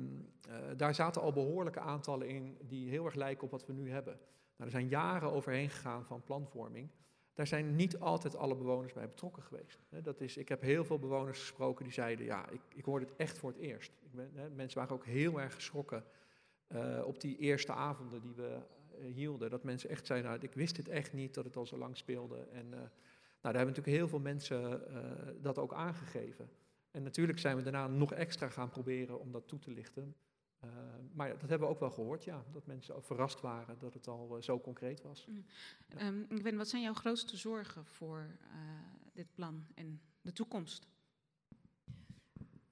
eh, 0.49 0.77
daar 0.77 0.95
zaten 0.95 1.21
al 1.21 1.31
behoorlijke 1.31 1.79
aantallen 1.79 2.27
in 2.27 2.57
die 2.61 2.89
heel 2.89 3.05
erg 3.05 3.15
lijken 3.15 3.43
op 3.43 3.51
wat 3.51 3.65
we 3.65 3.73
nu 3.73 3.91
hebben. 3.91 4.13
Nou, 4.13 4.69
er 4.69 4.69
zijn 4.69 4.87
jaren 4.87 5.31
overheen 5.31 5.69
gegaan 5.69 6.05
van 6.05 6.23
planvorming. 6.23 6.89
Daar 7.33 7.47
zijn 7.47 7.75
niet 7.75 7.99
altijd 7.99 8.35
alle 8.35 8.55
bewoners 8.55 8.93
bij 8.93 9.07
betrokken 9.07 9.43
geweest. 9.43 9.79
Dat 9.89 10.21
is, 10.21 10.37
ik 10.37 10.49
heb 10.49 10.61
heel 10.61 10.85
veel 10.85 10.99
bewoners 10.99 11.39
gesproken 11.39 11.83
die 11.83 11.93
zeiden, 11.93 12.25
ja, 12.25 12.49
ik, 12.49 12.61
ik 12.75 12.85
hoorde 12.85 13.05
het 13.05 13.15
echt 13.15 13.37
voor 13.37 13.49
het 13.49 13.59
eerst. 13.59 13.91
Ik 14.01 14.11
ben, 14.11 14.55
mensen 14.55 14.79
waren 14.79 14.95
ook 14.95 15.05
heel 15.05 15.41
erg 15.41 15.53
geschrokken 15.53 16.03
eh, 16.67 17.01
op 17.05 17.21
die 17.21 17.37
eerste 17.37 17.71
avonden 17.71 18.21
die 18.21 18.33
we 18.35 18.59
eh, 18.91 19.13
hielden. 19.13 19.49
Dat 19.49 19.63
mensen 19.63 19.89
echt 19.89 20.05
zeiden, 20.05 20.29
nou, 20.29 20.43
ik 20.43 20.53
wist 20.53 20.75
dit 20.75 20.87
echt 20.89 21.13
niet, 21.13 21.33
dat 21.33 21.45
het 21.45 21.55
al 21.55 21.65
zo 21.65 21.77
lang 21.77 21.97
speelde. 21.97 22.47
En 22.51 22.69
nou, 22.69 22.89
daar 23.41 23.55
hebben 23.55 23.75
natuurlijk 23.75 23.97
heel 23.97 24.07
veel 24.07 24.19
mensen 24.19 24.81
dat 25.41 25.57
ook 25.57 25.73
aangegeven. 25.73 26.49
En 26.91 27.03
natuurlijk 27.03 27.39
zijn 27.39 27.55
we 27.55 27.61
daarna 27.63 27.88
nog 27.88 28.13
extra 28.13 28.49
gaan 28.49 28.69
proberen 28.69 29.19
om 29.19 29.31
dat 29.31 29.47
toe 29.47 29.59
te 29.59 29.71
lichten. 29.71 30.15
Eh, 30.59 30.69
maar 31.13 31.29
dat 31.39 31.49
hebben 31.49 31.67
we 31.67 31.73
ook 31.73 31.79
wel 31.79 31.91
gehoord, 31.91 32.23
ja. 32.23 32.43
Dat 32.51 32.65
mensen 32.65 33.03
verrast 33.03 33.41
waren 33.41 33.79
dat 33.79 33.93
het 33.93 34.07
al 34.07 34.35
eh, 34.38 34.41
zo 34.41 34.59
concreet 34.59 35.01
was. 35.01 35.27
Ehm, 35.88 36.21
ik 36.29 36.41
weet, 36.41 36.55
wat 36.55 36.67
zijn 36.67 36.81
jouw 36.81 36.93
grootste 36.93 37.38
zorgen 37.38 37.85
voor 37.85 38.38
eh, 38.41 38.57
dit 39.13 39.33
plan 39.33 39.65
en 39.75 40.01
de 40.21 40.31
toekomst? 40.33 40.88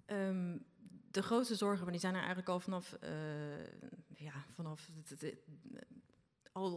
Ehm, 0.05 0.57
de 1.11 1.23
grootste 1.23 1.55
zorgen, 1.55 1.83
maar 1.83 1.91
die 1.91 2.01
zijn 2.01 2.13
er 2.13 2.19
eigenlijk 2.19 2.49
al 2.49 2.59
vanaf, 2.59 2.93
eh, 2.93 3.65
ja, 4.15 4.45
vanaf 4.53 4.89
het, 4.95 5.09
het- 5.09 5.21
het- 5.21 5.43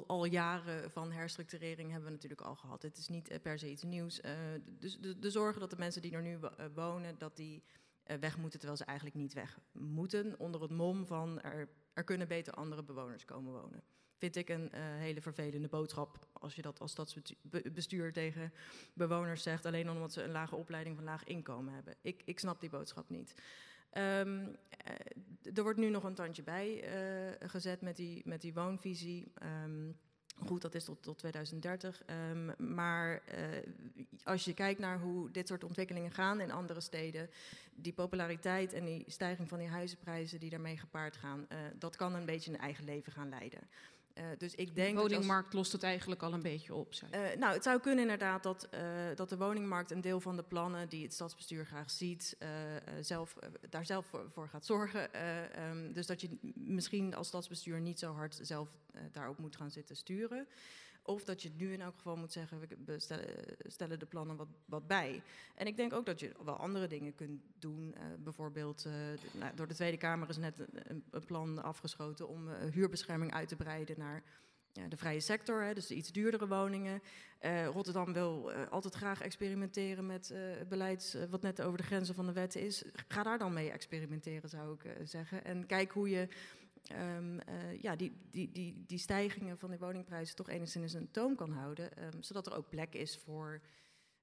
al, 0.07 0.25
jaren 0.25 0.91
van 0.91 1.13
herstructurering 1.13 1.91
hebben 1.91 2.09
we 2.09 2.15
natuurlijk 2.15 2.41
al 2.41 2.55
gehad. 2.55 2.83
Het 2.83 2.97
is 2.97 3.09
niet 3.09 3.29
eh, 3.29 3.41
per 3.41 3.59
se 3.59 3.71
iets 3.71 3.83
nieuws. 3.83 4.21
Eh, 4.21 4.33
dus 4.79 4.99
de, 5.01 5.31
zorgen 5.31 5.61
dat 5.61 5.71
de 5.71 5.77
mensen 5.79 6.03
die 6.03 6.13
er 6.13 6.23
nu 6.23 6.39
eh, 6.41 6.67
wonen, 6.75 7.19
dat 7.19 7.37
die 7.37 7.63
weg 8.21 8.39
moeten, 8.39 8.59
terwijl 8.59 8.79
ze 8.79 8.85
eigenlijk 8.85 9.17
niet 9.17 9.33
weg 9.33 9.59
moeten, 9.73 10.39
onder 10.39 10.63
het 10.63 10.71
mom 10.71 11.07
van 11.07 11.41
er, 11.41 11.69
er 11.93 12.05
kunnen 12.05 12.29
beter 12.29 12.53
andere 12.53 12.83
bewoners 12.83 13.25
komen 13.25 13.53
wonen. 13.53 13.83
Vind 14.17 14.37
ik 14.37 14.49
een 14.49 14.75
hele 14.75 15.21
vervelende 15.21 15.69
boodschap 15.69 16.29
als 16.33 16.55
je 16.55 16.63
dat 16.63 16.81
als 16.81 16.91
stadsbestuur 16.91 18.13
tegen 18.13 18.53
bewoners 18.93 19.43
zegt, 19.43 19.67
alleen 19.67 19.91
omdat 19.91 20.13
ze 20.13 20.23
een 20.23 20.31
lage 20.31 20.57
opleiding 20.57 20.97
van 20.97 21.05
laag 21.05 21.25
inkomen 21.25 21.75
hebben. 21.75 21.97
Ik, 22.01 22.23
ik 22.25 22.39
snap 22.39 22.61
die 22.61 22.71
boodschap 22.71 23.09
niet. 23.09 23.35
Eh, 24.89 25.57
er 25.57 25.63
wordt 25.63 25.79
nu 25.79 25.91
nog 25.91 26.05
een 26.05 26.15
tandje 26.15 26.43
bij 26.43 26.83
eh, 26.83 27.49
gezet 27.49 27.81
met 27.81 27.97
die, 27.97 28.23
met 28.25 28.41
die 28.41 28.55
woonvisie. 28.55 29.33
Ehm, 29.35 29.91
goed, 30.47 30.63
dat 30.63 30.75
is 30.75 30.85
tot, 30.85 31.03
tot 31.03 31.19
2030. 31.19 32.03
Ehm, 32.05 32.73
maar 32.73 33.23
eh, 33.25 33.45
als 34.25 34.45
je 34.45 34.55
kijkt 34.55 34.81
naar 34.81 35.01
hoe 35.01 35.31
dit 35.31 35.49
soort 35.49 35.65
ontwikkelingen 35.65 36.13
gaan 36.13 36.41
in 36.41 36.51
andere 36.51 36.81
steden, 36.81 37.31
die 37.75 37.93
populariteit 37.93 38.73
en 38.73 38.85
die 38.85 39.05
stijging 39.07 39.49
van 39.49 39.59
die 39.59 39.69
huizenprijzen 39.69 40.41
die 40.41 40.51
daarmee 40.51 40.77
gepaard 40.77 41.17
gaan, 41.17 41.47
dat 41.79 41.97
kan 41.97 42.15
een 42.15 42.25
beetje 42.25 42.53
een 42.53 42.59
eigen 42.59 42.85
leven 42.85 43.13
gaan 43.13 43.29
leiden. 43.29 43.61
Eh, 44.19 44.25
dus 44.39 44.55
ik 44.55 44.67
De 44.67 44.73
denk 44.73 44.95
dat 44.95 45.03
als- 45.05 45.13
woningmarkt 45.13 45.53
lost 45.53 45.73
het 45.73 45.83
eigenlijk 45.83 46.23
al 46.23 46.33
een 46.33 46.43
beetje 46.43 46.75
op. 46.75 46.93
Eh, 47.11 47.21
nou, 47.39 47.53
het 47.55 47.63
zou 47.63 47.81
kunnen 47.81 48.03
inderdaad 48.03 48.43
dat, 48.43 48.69
eh, 48.71 48.81
dat 49.15 49.29
de 49.29 49.37
woningmarkt 49.37 49.91
een 49.91 50.01
deel 50.01 50.21
van 50.21 50.37
de 50.37 50.43
plannen 50.43 50.89
die 50.89 51.03
het 51.03 51.13
stadsbestuur 51.15 51.67
graag 51.67 51.91
ziet, 51.91 52.37
zelf, 53.01 53.37
daar 53.71 53.87
zelf 53.87 54.07
voor, 54.07 54.31
voor 54.33 54.49
gaat 54.49 54.67
zorgen. 54.67 55.13
Eh, 55.15 55.57
ehm, 55.69 55.93
dus 55.93 56.07
dat 56.07 56.21
je 56.21 56.29
misschien 56.55 57.15
als 57.15 57.27
stadsbestuur 57.27 57.81
niet 57.81 57.99
zo 57.99 58.13
hard 58.13 58.39
zelf 58.43 58.69
daarop 59.13 59.39
moet 59.39 59.57
gaan 59.57 59.71
zitten 59.71 59.97
sturen. 59.97 60.47
Of 61.09 61.25
dat 61.25 61.43
je 61.43 61.51
nu 61.57 61.73
in 61.73 61.81
elk 61.81 61.95
geval 61.97 62.17
moet 62.17 62.33
zeggen, 62.33 62.61
we 62.61 62.67
we 62.85 62.99
stellen, 63.67 63.99
de 63.99 64.07
plannen 64.07 64.37
wat, 64.37 64.49
wat 64.65 64.87
bij. 64.87 65.23
En 65.55 65.67
ik 65.67 65.77
denk 65.77 65.93
ook 65.93 66.07
dat 66.07 66.21
je 66.21 66.33
wel 66.45 66.57
andere 66.57 66.87
dingen 66.87 67.15
kunt 67.15 67.43
doen. 67.59 67.95
Eh, 67.95 68.03
bijvoorbeeld, 68.19 68.85
eh, 68.85 68.93
nou, 69.41 69.55
door 69.55 69.67
de 69.69 69.75
Tweede 69.75 69.97
Kamer 69.97 70.29
is 70.29 70.37
net 70.37 70.65
een, 70.71 71.05
plan 71.27 71.63
afgeschoten 71.63 72.29
om 72.29 72.49
eh, 72.49 72.73
huurbescherming 72.73 73.33
uit 73.33 73.49
te 73.49 73.57
breiden 73.57 73.99
naar 73.99 74.23
ja, 74.73 74.89
de 74.89 74.97
vrije 74.97 75.21
sector, 75.21 75.63
hè, 75.63 75.75
dus 75.75 75.87
de 75.87 75.95
iets 75.95 76.13
duurdere 76.13 76.49
woningen. 76.49 77.03
Eh, 77.39 77.67
Rotterdam 77.67 78.13
wil 78.13 78.53
eh, 78.53 78.69
altijd 78.71 78.95
graag 78.95 79.21
experimenteren 79.21 80.07
met 80.07 80.31
eh, 80.31 80.41
beleid 80.69 81.15
eh, 81.17 81.23
wat 81.31 81.43
net 81.43 81.63
over 81.63 81.79
de 81.79 81.85
grenzen 81.85 82.15
van 82.15 82.27
de 82.27 82.33
wetten 82.33 82.61
is. 82.61 82.85
Ga 83.09 83.23
daar 83.23 83.39
dan 83.39 83.53
mee 83.53 83.71
experimenteren, 83.71 84.49
zou 84.49 84.75
ik 84.75 84.85
eh, 84.85 84.93
zeggen. 85.05 85.45
En 85.45 85.67
kijk 85.67 85.91
hoe 85.91 86.09
je 86.09 86.29
ehm, 86.83 87.39
eh, 87.39 87.81
ja, 87.83 87.97
die, 87.97 88.13
die, 88.31 88.53
die, 88.53 88.85
die 88.87 88.99
stijgingen 88.99 89.59
van 89.59 89.71
de 89.71 89.79
woningprijzen 89.79 90.37
toch 90.37 90.49
enigszins 90.49 90.95
in 90.95 91.11
toom 91.11 91.35
kan 91.37 91.51
houden. 91.51 91.97
ehm, 91.97 92.23
zodat 92.23 92.47
er 92.47 92.57
ook 92.57 92.69
plek 92.69 92.95
is 92.95 93.17
voor 93.19 93.61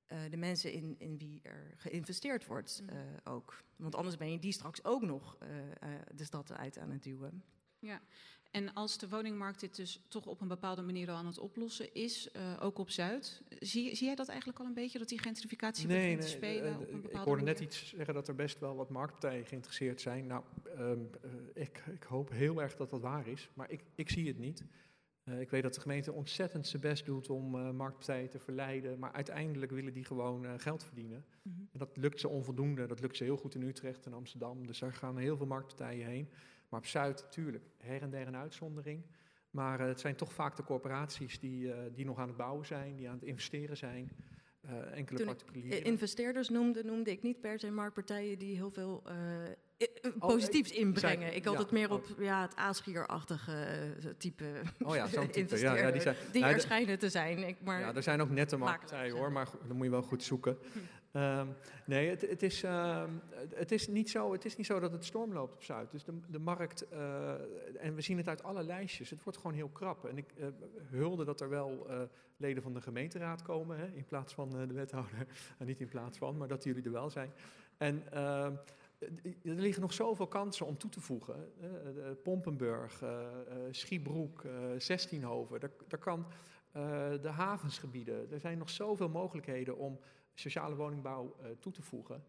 eh, 0.06 0.20
de 0.30 0.38
mensen 0.38 0.72
in, 0.72 0.96
in 1.00 1.18
wie 1.18 1.40
er 1.44 1.74
geïnvesteerd 1.78 2.46
wordt 2.46 2.82
Mhm. 2.86 2.96
eh, 2.96 3.34
ook. 3.34 3.64
Want 3.76 3.96
anders 3.96 4.18
ben 4.18 4.32
je 4.32 4.40
die 4.40 4.52
straks 4.52 4.84
ook 4.84 5.02
nog 5.02 5.38
de 6.16 6.24
stad 6.24 6.52
uit 6.52 6.78
aan 6.78 6.92
het 6.92 7.04
duwen. 7.04 7.44
En 8.56 8.74
als 8.74 8.98
de 8.98 9.10
woningmarkt 9.10 9.60
dit 9.60 9.76
dus 9.76 10.00
toch 10.08 10.26
op 10.26 10.42
een 10.42 10.48
bepaalde 10.48 10.82
manier 10.82 11.10
al 11.10 11.16
aan 11.16 11.26
het 11.26 11.40
oplossen 11.40 11.94
is, 11.94 12.32
eh, 12.32 12.42
ook 12.60 12.78
op 12.78 12.90
Zuid, 12.90 13.42
zie, 13.60 13.96
zie 13.96 14.06
jij 14.06 14.16
dat 14.16 14.28
eigenlijk 14.28 14.60
al 14.60 14.66
een 14.66 14.74
beetje, 14.74 15.00
dat 15.00 15.10
die 15.10 15.20
gentrificatie 15.20 15.88
begint 15.88 16.22
te 16.22 16.28
spelen 16.28 16.72
eh, 16.72 16.80
op 16.80 16.94
een 16.94 17.04
ik 17.04 17.16
hoorde 17.16 17.44
net 17.44 17.60
iets 17.60 17.88
zeggen 17.88 18.14
dat 18.14 18.28
er 18.28 18.36
best 18.36 18.60
wel 18.60 18.76
wat 18.76 18.90
marktpartijen 18.90 19.46
geïnteresseerd 19.46 20.02
zijn. 20.02 20.28
Nou, 20.28 20.44
ehm, 20.78 21.00
eh, 21.22 21.64
ik, 21.64 21.84
ik 21.94 22.04
hoop 22.04 22.30
heel 22.30 22.62
erg 22.62 22.76
dat 22.76 22.90
dat 22.90 23.02
waar 23.02 23.28
is, 23.28 23.50
maar 23.54 23.72
ik, 23.72 23.84
ik 23.96 24.10
zie 24.10 24.28
het 24.28 24.38
niet. 24.38 24.64
Eh, 25.26 25.40
ik 25.40 25.50
weet 25.50 25.64
dat 25.64 25.74
de 25.74 25.82
gemeente 25.82 26.14
ontzettend 26.14 26.68
zijn 26.68 26.82
best 26.82 27.06
doet 27.06 27.30
om 27.30 27.56
eh, 27.56 27.72
marktpartijen 27.72 28.30
te 28.30 28.40
verleiden, 28.40 29.00
maar 29.00 29.12
uiteindelijk 29.12 29.72
willen 29.72 29.94
die 29.94 30.04
gewoon 30.04 30.46
eh, 30.46 30.54
geld 30.58 30.84
verdienen. 30.84 31.26
Mhm. 31.42 31.60
En 31.60 31.80
dat 31.80 31.98
lukt 31.98 32.20
ze 32.20 32.28
onvoldoende. 32.28 32.86
Dat 32.86 33.00
lukt 33.00 33.18
ze 33.18 33.24
heel 33.24 33.38
goed 33.38 33.56
in 33.56 33.62
Utrecht 33.62 34.06
en 34.06 34.14
Amsterdam. 34.14 34.68
Dus 34.68 34.80
daar 34.80 34.94
gaan 34.94 35.18
heel 35.18 35.38
veel 35.38 35.46
marktpartijen 35.46 36.08
heen. 36.08 36.30
Maar 36.70 36.80
op 36.80 36.86
Zuid, 36.86 37.22
natuurlijk, 37.22 37.64
her 37.78 38.02
en 38.02 38.10
der 38.10 38.28
een 38.28 38.36
uitzondering. 38.36 39.06
Maar 39.50 39.80
eh, 39.80 39.88
het 39.88 40.00
zijn 40.00 40.16
toch 40.16 40.34
vaak 40.34 40.56
de 40.56 40.64
corporaties 40.64 41.40
die, 41.40 41.74
eh, 41.74 41.80
die 41.94 42.06
nog 42.06 42.18
aan 42.18 42.28
het 42.28 42.38
bouwen 42.38 42.66
zijn, 42.66 42.96
die 42.96 43.08
aan 43.08 43.16
het 43.16 43.24
investeren 43.24 43.78
zijn. 43.78 44.12
Eh, 44.62 44.98
enkele 44.98 45.18
Toen 45.18 45.28
particulieren. 45.28 45.84
Investeerders 45.84 46.50
noemde, 46.50 46.84
noemde 46.84 47.12
ik 47.12 47.22
niet 47.22 47.40
per 47.40 47.60
se 47.60 47.72
marktpartijen 47.72 48.40
die 48.40 48.56
heel 48.56 48.72
veel 48.72 49.04
Oh, 50.20 50.28
positiefs 50.28 50.72
inbrengen. 50.72 51.36
ik 51.36 51.46
had 51.46 51.54
ja, 51.54 51.60
het 51.60 51.72
meer 51.72 51.92
oh. 51.92 51.96
op 51.96 52.06
ja, 52.20 52.42
het 52.42 52.56
aasgierachtige 52.56 53.52
eh, 53.52 54.10
type 54.18 54.46
Oh 54.80 54.96
ja, 54.96 55.08
zo'n 55.08 55.30
type. 55.30 55.58
Ja, 55.58 55.76
ja, 55.76 55.92
die 55.92 56.02
zijn, 56.02 56.16
die 56.32 56.42
Nou, 56.42 56.54
er 56.54 56.62
schijnen 56.62 57.00
te 57.00 57.10
zijn. 57.10 57.48
Ik, 57.48 57.56
maar 57.64 57.80
ja, 57.80 57.96
er 57.96 58.04
zijn 58.04 58.22
ook 58.22 58.30
nette 58.30 58.58
marktpartijen 58.58 59.16
hoor, 59.16 59.32
maar 59.32 59.48
dan 59.68 59.76
moet 59.76 59.86
je 59.86 59.92
wel 59.92 60.02
goed 60.02 60.24
zoeken. 60.24 60.58
Ehm, 61.16 61.48
nee, 61.86 62.10
het, 62.10 62.22
het, 62.22 62.44
is, 62.44 62.64
ehm, 62.64 63.10
het, 63.54 63.72
is 63.72 63.88
niet 63.88 64.10
zo, 64.10 64.32
het 64.32 64.46
is 64.46 64.56
niet 64.56 64.66
zo 64.66 64.80
dat 64.80 64.92
het 64.92 65.06
storm 65.06 65.34
loopt 65.34 65.54
op 65.54 65.64
Zuid. 65.64 65.92
Dus 65.92 66.04
de, 66.04 66.20
de 66.28 66.40
markt, 66.40 66.88
eh, 66.90 67.32
en 67.80 67.96
we 67.96 68.02
zien 68.02 68.18
het 68.18 68.28
uit 68.28 68.44
alle 68.44 68.64
lijstjes, 68.64 69.10
het 69.10 69.24
wordt 69.24 69.38
gewoon 69.38 69.56
heel 69.56 69.70
krap. 69.70 70.06
En 70.06 70.18
ik 70.18 70.32
eh, 70.38 70.48
hulde 70.90 71.26
dat 71.26 71.42
er 71.42 71.50
wel 71.50 71.90
eh, 71.90 72.02
leden 72.38 72.64
van 72.64 72.74
de 72.74 72.82
gemeenteraad 72.82 73.42
komen, 73.42 73.78
hè, 73.78 73.86
in 73.86 74.06
plaats 74.06 74.34
van 74.34 74.50
de 74.50 74.74
wethouder. 74.74 75.28
Niet 75.66 75.80
in 75.80 75.88
plaats 75.88 76.18
van, 76.18 76.38
maar 76.38 76.48
dat 76.48 76.64
jullie 76.64 76.84
er 76.84 76.92
wel 76.92 77.10
zijn. 77.10 77.32
En 77.78 78.12
ehm, 78.12 78.54
er 79.44 79.54
liggen 79.54 79.82
nog 79.82 79.94
zoveel 79.94 80.28
kansen 80.28 80.66
om 80.66 80.78
toe 80.78 80.90
te 80.90 81.02
voegen. 81.02 81.52
Pompenburg, 82.24 83.04
Schiebroek, 83.72 84.44
Zestienhoven. 84.78 85.60
Daar, 85.60 85.72
daar 85.88 86.00
kan 86.00 86.26
de 87.22 87.30
havensgebieden. 87.32 88.32
Er 88.32 88.40
zijn 88.40 88.58
nog 88.58 88.70
zoveel 88.70 89.10
mogelijkheden 89.10 89.78
om 89.78 90.00
sociale 90.40 90.76
woningbouw 90.76 91.36
eh, 91.42 91.50
toe 91.60 91.72
te 91.72 91.82
voegen. 91.82 92.24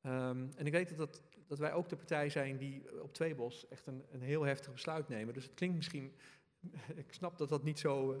Ehm, 0.00 0.46
en 0.56 0.66
ik 0.66 0.72
weet 0.72 0.88
dat, 0.88 0.98
dat, 0.98 1.22
dat 1.46 1.58
wij 1.58 1.72
ook 1.72 1.88
de 1.88 1.96
partij 1.96 2.28
zijn 2.28 2.56
die 2.56 3.02
op 3.02 3.14
Tweebos 3.14 3.68
echt 3.68 3.86
een, 3.86 4.04
een 4.10 4.22
heel 4.22 4.42
heftig 4.42 4.72
besluit 4.72 5.08
nemen. 5.08 5.34
Dus 5.34 5.44
het 5.44 5.54
klinkt 5.54 5.76
misschien, 5.76 6.12
ik 7.04 7.12
snap 7.12 7.38
dat 7.38 7.48
dat 7.48 7.62
niet 7.62 7.78
zo, 7.78 8.12
eh, 8.12 8.18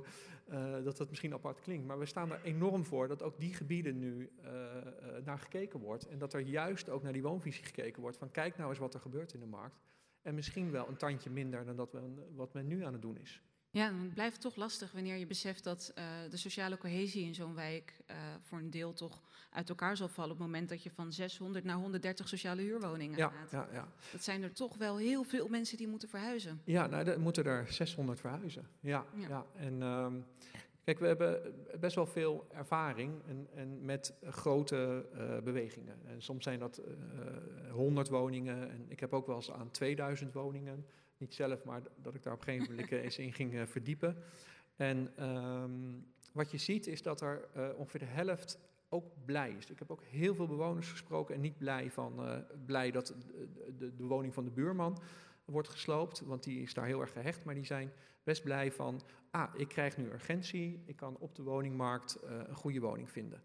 eh, 0.50 0.84
dat 0.84 0.96
dat 0.96 1.08
misschien 1.08 1.32
apart 1.32 1.60
klinkt. 1.60 1.86
Maar 1.86 1.98
we 1.98 2.06
staan 2.06 2.32
er 2.32 2.40
enorm 2.42 2.84
voor 2.84 3.08
dat 3.08 3.22
ook 3.22 3.40
die 3.40 3.54
gebieden 3.54 3.98
nu 3.98 4.30
eh, 4.42 4.76
eh, 4.76 5.24
naar 5.24 5.38
gekeken 5.38 5.80
wordt. 5.80 6.08
En 6.08 6.18
dat 6.18 6.32
er 6.32 6.40
juist 6.40 6.88
ook 6.88 7.02
naar 7.02 7.12
die 7.12 7.22
woonvisie 7.22 7.64
gekeken 7.64 8.02
wordt. 8.02 8.16
Van 8.16 8.30
kijk 8.30 8.56
nou 8.56 8.70
eens 8.70 8.78
wat 8.78 8.94
er 8.94 9.00
gebeurt 9.00 9.34
in 9.34 9.40
de 9.40 9.46
markt. 9.46 9.80
En 10.22 10.34
misschien 10.34 10.70
wel 10.70 10.88
een 10.88 10.96
tandje 10.96 11.30
minder 11.30 11.64
dan 11.64 11.76
dat 11.76 11.92
we, 11.92 12.00
wat 12.34 12.52
men 12.52 12.66
nu 12.66 12.84
aan 12.84 12.92
het 12.92 13.02
doen 13.02 13.16
is. 13.18 13.42
Ja, 13.72 13.88
dan 13.88 14.10
blijft 14.14 14.32
het 14.32 14.42
toch 14.42 14.56
lastig 14.56 14.92
wanneer 14.92 15.16
je 15.16 15.26
beseft 15.26 15.64
dat 15.64 15.92
eh, 15.94 16.04
de 16.30 16.36
sociale 16.36 16.78
cohesie 16.78 17.24
in 17.26 17.34
zo'n 17.34 17.54
wijk 17.54 18.00
eh, 18.06 18.16
voor 18.40 18.58
een 18.58 18.70
deel 18.70 18.92
toch 18.92 19.20
uit 19.50 19.68
elkaar 19.68 19.96
zal 19.96 20.08
vallen 20.08 20.30
op 20.32 20.36
het 20.38 20.46
moment 20.46 20.68
dat 20.68 20.82
je 20.82 20.90
van 20.90 21.12
600 21.12 21.64
naar 21.64 21.76
130 21.76 22.28
sociale 22.28 22.62
huurwoningen 22.62 23.18
Ja, 23.18 23.28
gaat. 23.28 23.50
ja, 23.50 23.68
ja. 23.72 23.88
Dat 24.12 24.22
zijn 24.22 24.42
er 24.42 24.52
toch 24.52 24.76
wel 24.76 24.96
heel 24.96 25.24
veel 25.24 25.48
mensen 25.48 25.76
die 25.76 25.88
moeten 25.88 26.08
verhuizen. 26.08 26.60
Ja, 26.64 26.86
nou, 26.86 27.06
er 27.08 27.20
moeten 27.20 27.44
er 27.44 27.72
600 27.72 28.20
verhuizen. 28.20 28.66
Ja, 28.80 29.04
Ja. 29.14 29.28
ja. 29.28 29.46
En 29.56 29.82
ehm, 29.82 30.14
kijk, 30.84 30.98
we 30.98 31.06
hebben 31.06 31.54
best 31.80 31.94
wel 31.94 32.06
veel 32.06 32.46
ervaring 32.52 33.12
en, 33.26 33.48
en 33.54 33.84
met 33.84 34.14
grote 34.22 35.06
eh, 35.14 35.38
bewegingen. 35.42 35.98
En 36.06 36.22
soms 36.22 36.44
zijn 36.44 36.58
dat 36.58 36.78
eh 36.78 37.72
100 37.72 38.08
woningen. 38.08 38.70
En 38.70 38.84
ik 38.88 39.00
heb 39.00 39.12
ook 39.12 39.26
wel 39.26 39.36
eens 39.36 39.50
aan 39.52 39.70
2000 39.70 40.32
woningen. 40.32 40.86
Niet 41.20 41.34
zelf, 41.34 41.64
maar 41.64 41.82
dat 42.02 42.14
ik 42.14 42.22
daar 42.22 42.32
op 42.32 42.38
een 42.38 42.44
gegeven 42.44 42.74
moment 42.74 42.90
eens 42.90 43.18
in 43.18 43.32
ging 43.32 43.54
eh, 43.54 43.66
verdiepen. 43.66 44.16
En 44.76 45.12
ehm, 45.16 45.70
wat 46.32 46.50
je 46.50 46.58
ziet 46.58 46.86
is 46.86 47.02
dat 47.02 47.20
er 47.20 47.48
eh, 47.54 47.68
ongeveer 47.76 48.00
de 48.00 48.06
helft 48.06 48.58
ook 48.88 49.04
blij 49.24 49.50
is. 49.50 49.70
Ik 49.70 49.78
heb 49.78 49.90
ook 49.90 50.02
heel 50.02 50.34
veel 50.34 50.46
bewoners 50.46 50.90
gesproken 50.90 51.34
en 51.34 51.40
niet 51.40 51.58
blij, 51.58 51.90
van, 51.90 52.26
eh, 52.26 52.38
blij 52.66 52.90
dat 52.90 53.14
de, 53.76 53.96
de, 53.96 54.04
woning 54.04 54.34
van 54.34 54.44
de 54.44 54.50
buurman 54.50 54.98
wordt 55.44 55.68
gesloopt, 55.68 56.20
want 56.20 56.42
die 56.42 56.62
is 56.62 56.74
daar 56.74 56.86
heel 56.86 57.00
erg 57.00 57.12
gehecht. 57.12 57.44
Maar 57.44 57.54
die 57.54 57.64
zijn 57.64 57.92
best 58.22 58.42
blij 58.42 58.72
van, 58.72 59.00
ah, 59.30 59.54
ik 59.56 59.68
krijg 59.68 59.96
nu 59.96 60.04
urgentie, 60.04 60.82
ik 60.86 60.96
kan 60.96 61.16
op 61.18 61.34
de 61.34 61.42
woningmarkt 61.42 62.18
een 62.22 62.54
goede 62.54 62.80
woning 62.80 63.10
vinden. 63.10 63.42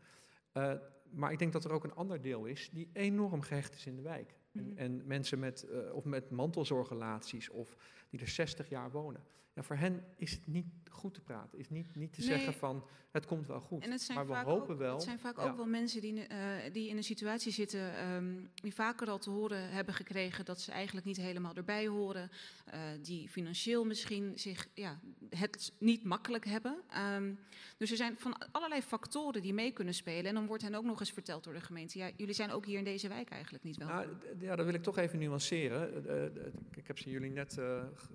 Maar 1.09 1.31
ik 1.31 1.39
denk 1.39 1.53
dat 1.53 1.65
er 1.65 1.71
ook 1.71 1.83
een 1.83 1.95
ander 1.95 2.21
deel 2.21 2.45
is 2.45 2.69
die 2.69 2.89
enorm 2.93 3.41
gehecht 3.41 3.75
is 3.75 3.85
in 3.85 3.95
de 3.95 4.01
wijk. 4.01 4.35
Mhm. 4.55 4.65
En, 4.65 4.77
en 4.77 5.07
mensen 5.07 5.39
met, 5.39 5.63
eh, 5.63 5.93
of 5.93 6.05
met 6.05 6.29
mantelzorgrelaties 6.29 7.49
of 7.49 7.75
die 8.09 8.19
er 8.19 8.27
60 8.27 8.69
jaar 8.69 8.91
wonen. 8.91 9.23
Ja, 9.53 9.63
voor 9.63 9.75
hen 9.75 10.03
is 10.15 10.31
het 10.31 10.47
niet 10.47 10.65
goed 10.95 11.13
te 11.13 11.21
praten. 11.21 11.59
Is 11.59 11.69
niet, 11.69 11.95
niet 11.95 12.13
te 12.13 12.19
Nee. 12.19 12.29
zeggen 12.29 12.53
van 12.53 12.83
het 13.11 13.25
komt 13.25 13.47
wel 13.47 13.59
goed. 13.59 13.83
En 13.83 13.91
het 13.91 14.01
zijn 14.01 14.17
maar 14.17 14.27
we 14.27 14.33
vaak, 14.33 14.45
hopen 14.45 14.73
ook, 14.73 14.79
wel. 14.79 14.93
het 14.93 15.03
zijn 15.03 15.19
vaak 15.19 15.37
ja. 15.37 15.43
ook 15.43 15.55
wel 15.55 15.65
mensen 15.65 16.01
die, 16.01 16.21
eh, 16.27 16.37
die 16.73 16.89
in 16.89 16.97
een 16.97 17.03
situatie 17.03 17.51
zitten, 17.51 17.95
ehm, 17.97 18.33
die 18.53 18.73
vaker 18.73 19.09
al 19.09 19.17
te 19.19 19.29
horen 19.29 19.69
hebben 19.69 19.93
gekregen 19.93 20.45
dat 20.45 20.61
ze 20.61 20.71
eigenlijk 20.71 21.05
niet 21.05 21.17
helemaal 21.17 21.53
erbij 21.53 21.87
horen. 21.87 22.29
eh, 22.65 22.79
die 23.01 23.29
financieel 23.29 23.85
misschien 23.85 24.31
zich 24.35 24.67
ja, 24.73 24.99
het 25.29 25.71
niet 25.79 26.03
makkelijk 26.03 26.45
hebben. 26.45 26.77
Ehm, 26.89 27.33
dus 27.77 27.91
er 27.91 27.97
zijn 27.97 28.15
van 28.17 28.37
allerlei 28.51 28.81
factoren 28.81 29.41
die 29.41 29.53
mee 29.53 29.71
kunnen 29.71 29.93
spelen. 29.93 30.25
En 30.25 30.33
dan 30.33 30.45
wordt 30.45 30.63
hen 30.63 30.75
ook 30.75 30.83
nog 30.83 30.99
eens 30.99 31.11
verteld 31.11 31.43
door 31.43 31.53
de 31.53 31.61
gemeente. 31.61 31.97
Ja, 31.97 32.09
jullie 32.15 32.33
zijn 32.33 32.51
ook 32.51 32.65
hier 32.65 32.77
in 32.77 32.83
deze 32.83 33.07
wijk 33.07 33.29
eigenlijk 33.29 33.63
niet 33.63 33.77
welkom. 33.77 33.95
Nou, 33.97 34.09
ja, 34.39 34.55
dat 34.55 34.65
wil 34.65 34.73
ik 34.73 34.83
toch 34.83 34.97
even 34.97 35.19
nuanceren. 35.19 36.07
Eh, 36.09 36.43
ik 36.75 36.87
heb 36.87 36.97
ze 36.99 37.09
jullie 37.09 37.31
net 37.31 37.59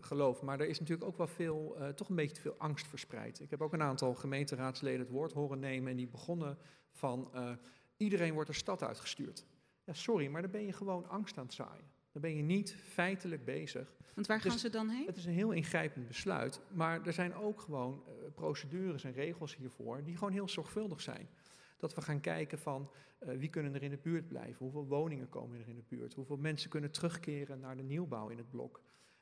geloofd, 0.01 0.43
maar 0.43 0.61
er 0.61 0.69
is 0.69 0.79
natuurlijk 0.81 1.09
ook 1.09 1.17
wel 1.17 1.27
veel, 1.27 1.77
toch 1.95 2.09
een 2.09 2.17
beetje 2.17 2.35
te 2.35 2.41
veel 2.41 2.55
angst 2.59 2.70
verspreid. 2.79 3.41
Ik 3.41 3.51
heb 3.51 3.61
ook 3.61 3.73
een 3.73 3.83
aantal 3.83 4.15
gemeenteraadsleden 4.15 5.01
het 5.01 5.11
woord 5.11 5.33
horen 5.33 5.59
nemen 5.59 5.91
en 5.91 5.97
die 5.97 6.09
begonnen 6.09 6.59
van 6.91 7.31
eh, 7.35 7.53
iedereen 7.97 8.35
wordt 8.35 8.51
de 8.51 8.57
stad 8.57 8.83
uitgestuurd. 8.83 9.47
Ja, 9.85 9.93
sorry, 9.93 10.27
maar 10.27 10.43
dan 10.43 10.51
ben 10.51 10.67
je 10.67 10.73
gewoon 10.73 11.09
angst 11.09 11.39
aan 11.39 11.45
het 11.45 11.55
zaaien. 11.55 11.85
Dan 12.13 12.23
ben 12.23 12.37
je 12.37 12.43
niet 12.43 12.77
feitelijk 12.83 13.45
bezig. 13.45 13.95
Want 14.15 14.27
waar 14.27 14.41
dus 14.41 14.51
gaan 14.51 14.59
ze 14.59 14.71
dan 14.71 14.89
heen? 14.89 15.07
Het 15.07 15.17
is 15.17 15.25
een 15.25 15.33
heel 15.33 15.51
ingrijpend 15.51 16.07
besluit, 16.07 16.61
maar 16.73 17.07
er 17.07 17.13
zijn 17.13 17.35
ook 17.35 17.61
gewoon 17.61 18.03
eh, 18.07 18.13
procedures 18.35 19.05
en 19.05 19.13
regels 19.13 19.57
hiervoor 19.57 20.03
die 20.05 20.17
gewoon 20.17 20.33
heel 20.33 20.49
zorgvuldig 20.49 21.01
zijn. 21.01 21.29
Dat 21.77 21.95
we 21.95 22.03
gaan 22.03 22.21
kijken 22.21 22.59
van 22.59 22.91
eh, 23.19 23.37
wie 23.37 23.49
kunnen 23.49 23.75
er 23.75 23.83
in 23.83 23.91
de 23.91 23.99
buurt 24.03 24.29
blijven, 24.29 24.57
hoeveel 24.59 24.87
woningen 24.87 25.29
komen 25.29 25.61
er 25.61 25.69
in 25.69 25.77
de 25.77 25.85
buurt, 25.89 26.15
hoeveel 26.15 26.37
mensen 26.37 26.71
kunnen 26.71 26.91
terugkeren 26.91 27.61
naar 27.61 27.77
de 27.77 27.83
nieuwbouw 27.83 28.29
in 28.29 28.39
het 28.39 28.51
blok. 28.51 28.81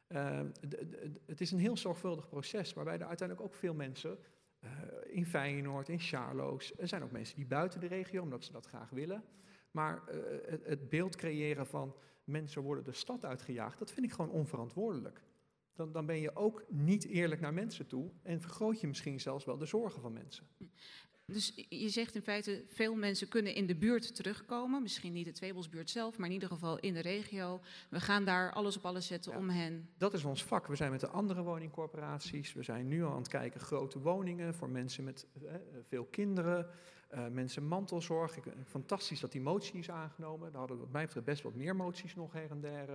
Eh, 0.09 0.41
d- 0.69 0.85
het 1.27 1.41
is 1.41 1.51
een 1.51 1.59
heel 1.59 1.77
zorgvuldig 1.77 2.29
proces 2.29 2.73
waarbij 2.73 2.99
er 2.99 3.07
uiteindelijk 3.07 3.49
ook 3.49 3.55
veel 3.55 3.75
mensen 3.75 4.19
eh, 4.59 4.71
in 5.05 5.27
Feyenoord, 5.27 5.89
in 5.89 6.01
Charloes, 6.01 6.73
er 6.79 6.89
zijn 6.89 7.03
ook 7.03 7.11
mensen 7.11 7.37
die 7.37 7.47
buiten 7.47 7.81
de 7.81 7.87
regio, 7.87 8.23
omdat 8.23 8.45
ze 8.45 8.53
dat 8.53 8.67
graag 8.67 8.91
willen. 8.91 9.25
Maar 9.71 10.07
eh, 10.07 10.59
het, 10.63 10.89
beeld 10.89 11.17
creëren 11.17 11.67
van 11.67 11.95
mensen 12.25 12.63
worden 12.63 12.85
de 12.85 12.93
stad 12.93 13.25
uitgejaagd, 13.25 13.79
dat 13.79 13.93
vind 13.93 14.07
ik 14.07 14.13
gewoon 14.13 14.31
onverantwoordelijk. 14.31 15.23
Dan, 15.73 15.93
dan 15.93 16.07
ben 16.07 16.21
je 16.21 16.37
ook 16.37 16.65
niet 16.69 17.05
eerlijk 17.07 17.41
naar 17.41 17.55
mensen 17.55 17.87
toe 17.87 18.11
en 18.23 18.41
vergroot 18.41 18.81
je 18.81 18.87
misschien 18.87 19.21
zelfs 19.21 19.45
wel 19.45 19.59
de 19.59 19.67
zorgen 19.67 20.03
van 20.03 20.13
mensen. 20.13 20.47
Dus 21.33 21.53
je 21.69 21.89
zegt 21.89 22.15
in 22.15 22.23
feite, 22.23 22.65
veel 22.69 22.95
mensen 22.95 23.29
kunnen 23.29 23.55
in 23.55 23.67
de 23.67 23.75
buurt 23.77 24.15
terugkomen. 24.15 24.83
Misschien 24.83 25.13
niet 25.13 25.25
de 25.25 25.33
Tweebosbuurt 25.33 25.91
zelf, 25.91 26.19
maar 26.19 26.27
in 26.29 26.33
ieder 26.35 26.49
geval 26.49 26.79
in 26.79 26.95
de 26.95 27.01
regio. 27.01 27.61
We 27.91 28.01
gaan 28.01 28.25
daar 28.25 28.53
alles 28.53 28.77
op 28.77 28.85
alles 28.87 29.07
zetten 29.07 29.33
Ja. 29.33 29.39
om 29.39 29.49
hen. 29.49 29.89
Dat 29.99 30.15
is 30.15 30.25
ons 30.25 30.45
vak. 30.45 30.67
We 30.67 30.77
zijn 30.77 30.91
met 30.91 31.01
de 31.01 31.09
andere 31.09 31.43
woningcorporaties. 31.43 32.53
We 32.53 32.63
zijn 32.63 32.89
nu 32.89 33.05
al 33.05 33.11
aan 33.11 33.19
het 33.19 33.29
kijken 33.29 33.61
grote 33.61 33.99
woningen 33.99 34.55
voor 34.55 34.71
mensen 34.71 35.05
met 35.05 35.27
eh, 35.47 35.55
veel 35.89 36.05
kinderen. 36.05 36.71
eh, 37.09 37.27
mensen 37.29 37.67
mantelzorg. 37.67 38.37
Ik, 38.37 38.45
fantastisch 38.67 39.21
dat 39.21 39.33
die 39.33 39.41
motie 39.41 39.79
is 39.79 39.91
aangenomen. 39.91 40.49
Daar 40.51 40.59
hadden 40.59 40.77
we 40.77 40.83
wat 40.83 40.93
mij 40.93 41.05
betreft 41.05 41.27
best 41.27 41.43
wat 41.43 41.55
meer 41.55 41.77
moties 41.77 42.15
nog 42.15 42.33
her 42.33 42.51
en 42.51 42.61
der. 42.61 42.89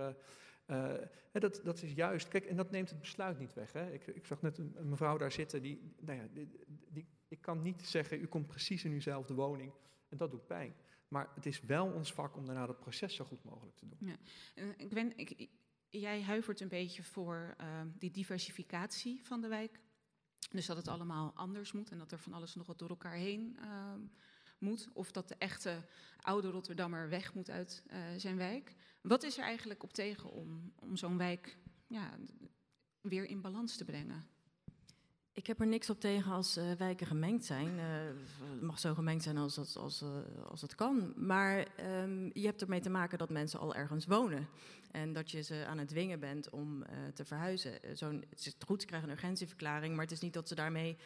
eh, 0.66 0.92
eh, 0.94 1.00
dat, 1.32 1.60
dat 1.64 1.82
is 1.82 1.92
juist. 1.92 2.28
Kijk, 2.28 2.44
en 2.44 2.56
dat 2.56 2.70
neemt 2.70 2.90
het 2.90 2.98
besluit 3.00 3.38
niet 3.38 3.54
weg. 3.54 3.72
Hè. 3.72 3.92
Ik, 3.92 4.06
ik 4.06 4.26
zag 4.26 4.42
net 4.42 4.58
een, 4.58 4.72
een 4.76 4.88
mevrouw 4.88 5.16
daar 5.16 5.32
zitten. 5.32 5.62
Die, 5.62 5.92
nou 6.00 6.18
ja, 6.18 6.26
die, 6.32 6.48
die, 6.88 7.06
ik 7.34 7.40
kan 7.40 7.62
niet 7.62 7.86
zeggen, 7.86 8.20
u 8.20 8.26
komt 8.26 8.46
precies 8.46 8.84
in 8.84 8.92
uwzelfde 8.92 9.34
woning. 9.34 9.72
En 10.08 10.16
dat 10.16 10.30
doet 10.30 10.46
pijn. 10.46 10.74
Maar 11.08 11.30
het 11.34 11.46
is 11.46 11.60
wel 11.60 11.86
ons 11.86 12.12
vak 12.12 12.36
om 12.36 12.46
daarna 12.46 12.66
dat 12.66 12.80
proces 12.80 13.14
zo 13.14 13.24
goed 13.24 13.44
mogelijk 13.44 13.76
te 13.76 13.86
doen. 13.88 13.98
Eh, 14.54 14.64
Ik 14.76 14.94
ben, 14.94 15.16
ik, 15.16 15.48
jij 15.90 16.22
huivert 16.22 16.60
een 16.60 16.68
beetje 16.68 17.02
voor 17.02 17.54
eh, 17.56 17.80
die 17.98 18.10
diversificatie 18.10 19.20
van 19.24 19.40
de 19.40 19.48
wijk. 19.48 19.80
Dus 20.50 20.66
dat 20.66 20.76
het 20.76 20.88
allemaal 20.88 21.32
anders 21.34 21.72
moet 21.72 21.90
en 21.90 21.98
dat 21.98 22.12
er 22.12 22.18
van 22.18 22.32
alles 22.32 22.54
nog 22.54 22.66
wat 22.66 22.78
door 22.78 22.88
elkaar 22.88 23.14
heen 23.16 23.56
ehm, 23.60 24.00
moet. 24.58 24.88
Of 24.92 25.12
dat 25.12 25.28
de 25.28 25.36
echte 25.38 25.86
oude 26.20 26.50
Rotterdammer 26.50 27.08
weg 27.08 27.34
moet 27.34 27.50
uit 27.50 27.84
eh, 27.86 27.98
zijn 28.16 28.36
wijk. 28.36 28.74
Wat 29.00 29.22
is 29.22 29.38
er 29.38 29.44
eigenlijk 29.44 29.82
op 29.82 29.92
tegen 29.92 30.30
om, 30.30 30.72
om 30.78 30.96
zo'n 30.96 31.18
wijk 31.18 31.58
ja, 31.86 32.18
weer 33.00 33.24
in 33.24 33.40
balans 33.40 33.76
te 33.76 33.84
brengen? 33.84 34.33
Ik 35.34 35.46
heb 35.46 35.60
er 35.60 35.66
niks 35.66 35.90
op 35.90 36.00
tegen 36.00 36.32
als 36.32 36.56
eh, 36.56 36.72
wijken 36.78 37.06
gemengd 37.06 37.44
zijn. 37.44 37.78
Eh, 37.78 37.84
het 38.50 38.62
mag 38.62 38.78
zo 38.78 38.94
gemengd 38.94 39.22
zijn 39.22 39.36
als, 39.36 39.54
dat, 39.54 39.76
als, 39.76 40.02
eh, 40.02 40.08
als 40.50 40.60
het 40.60 40.74
kan. 40.74 41.12
Maar 41.16 41.66
ehm, 41.76 42.30
je 42.32 42.46
hebt 42.46 42.62
ermee 42.62 42.80
te 42.80 42.90
maken 42.90 43.18
dat 43.18 43.30
mensen 43.30 43.60
al 43.60 43.74
ergens 43.74 44.06
wonen. 44.06 44.48
En 44.90 45.12
dat 45.12 45.30
je 45.30 45.42
ze 45.42 45.64
aan 45.66 45.78
het 45.78 45.88
dwingen 45.88 46.20
bent 46.20 46.50
om 46.50 46.84
te 47.14 47.24
verhuizen. 47.24 47.72
Zo'n, 47.92 48.24
het 48.30 48.38
is 48.38 48.56
goed, 48.66 48.80
ze 48.80 48.86
krijgen 48.86 49.08
een 49.08 49.14
urgentieverklaring, 49.14 49.94
maar 49.94 50.04
het 50.04 50.12
is 50.12 50.20
niet 50.20 50.32
dat 50.32 50.48
ze 50.48 50.54
daarmee 50.54 50.96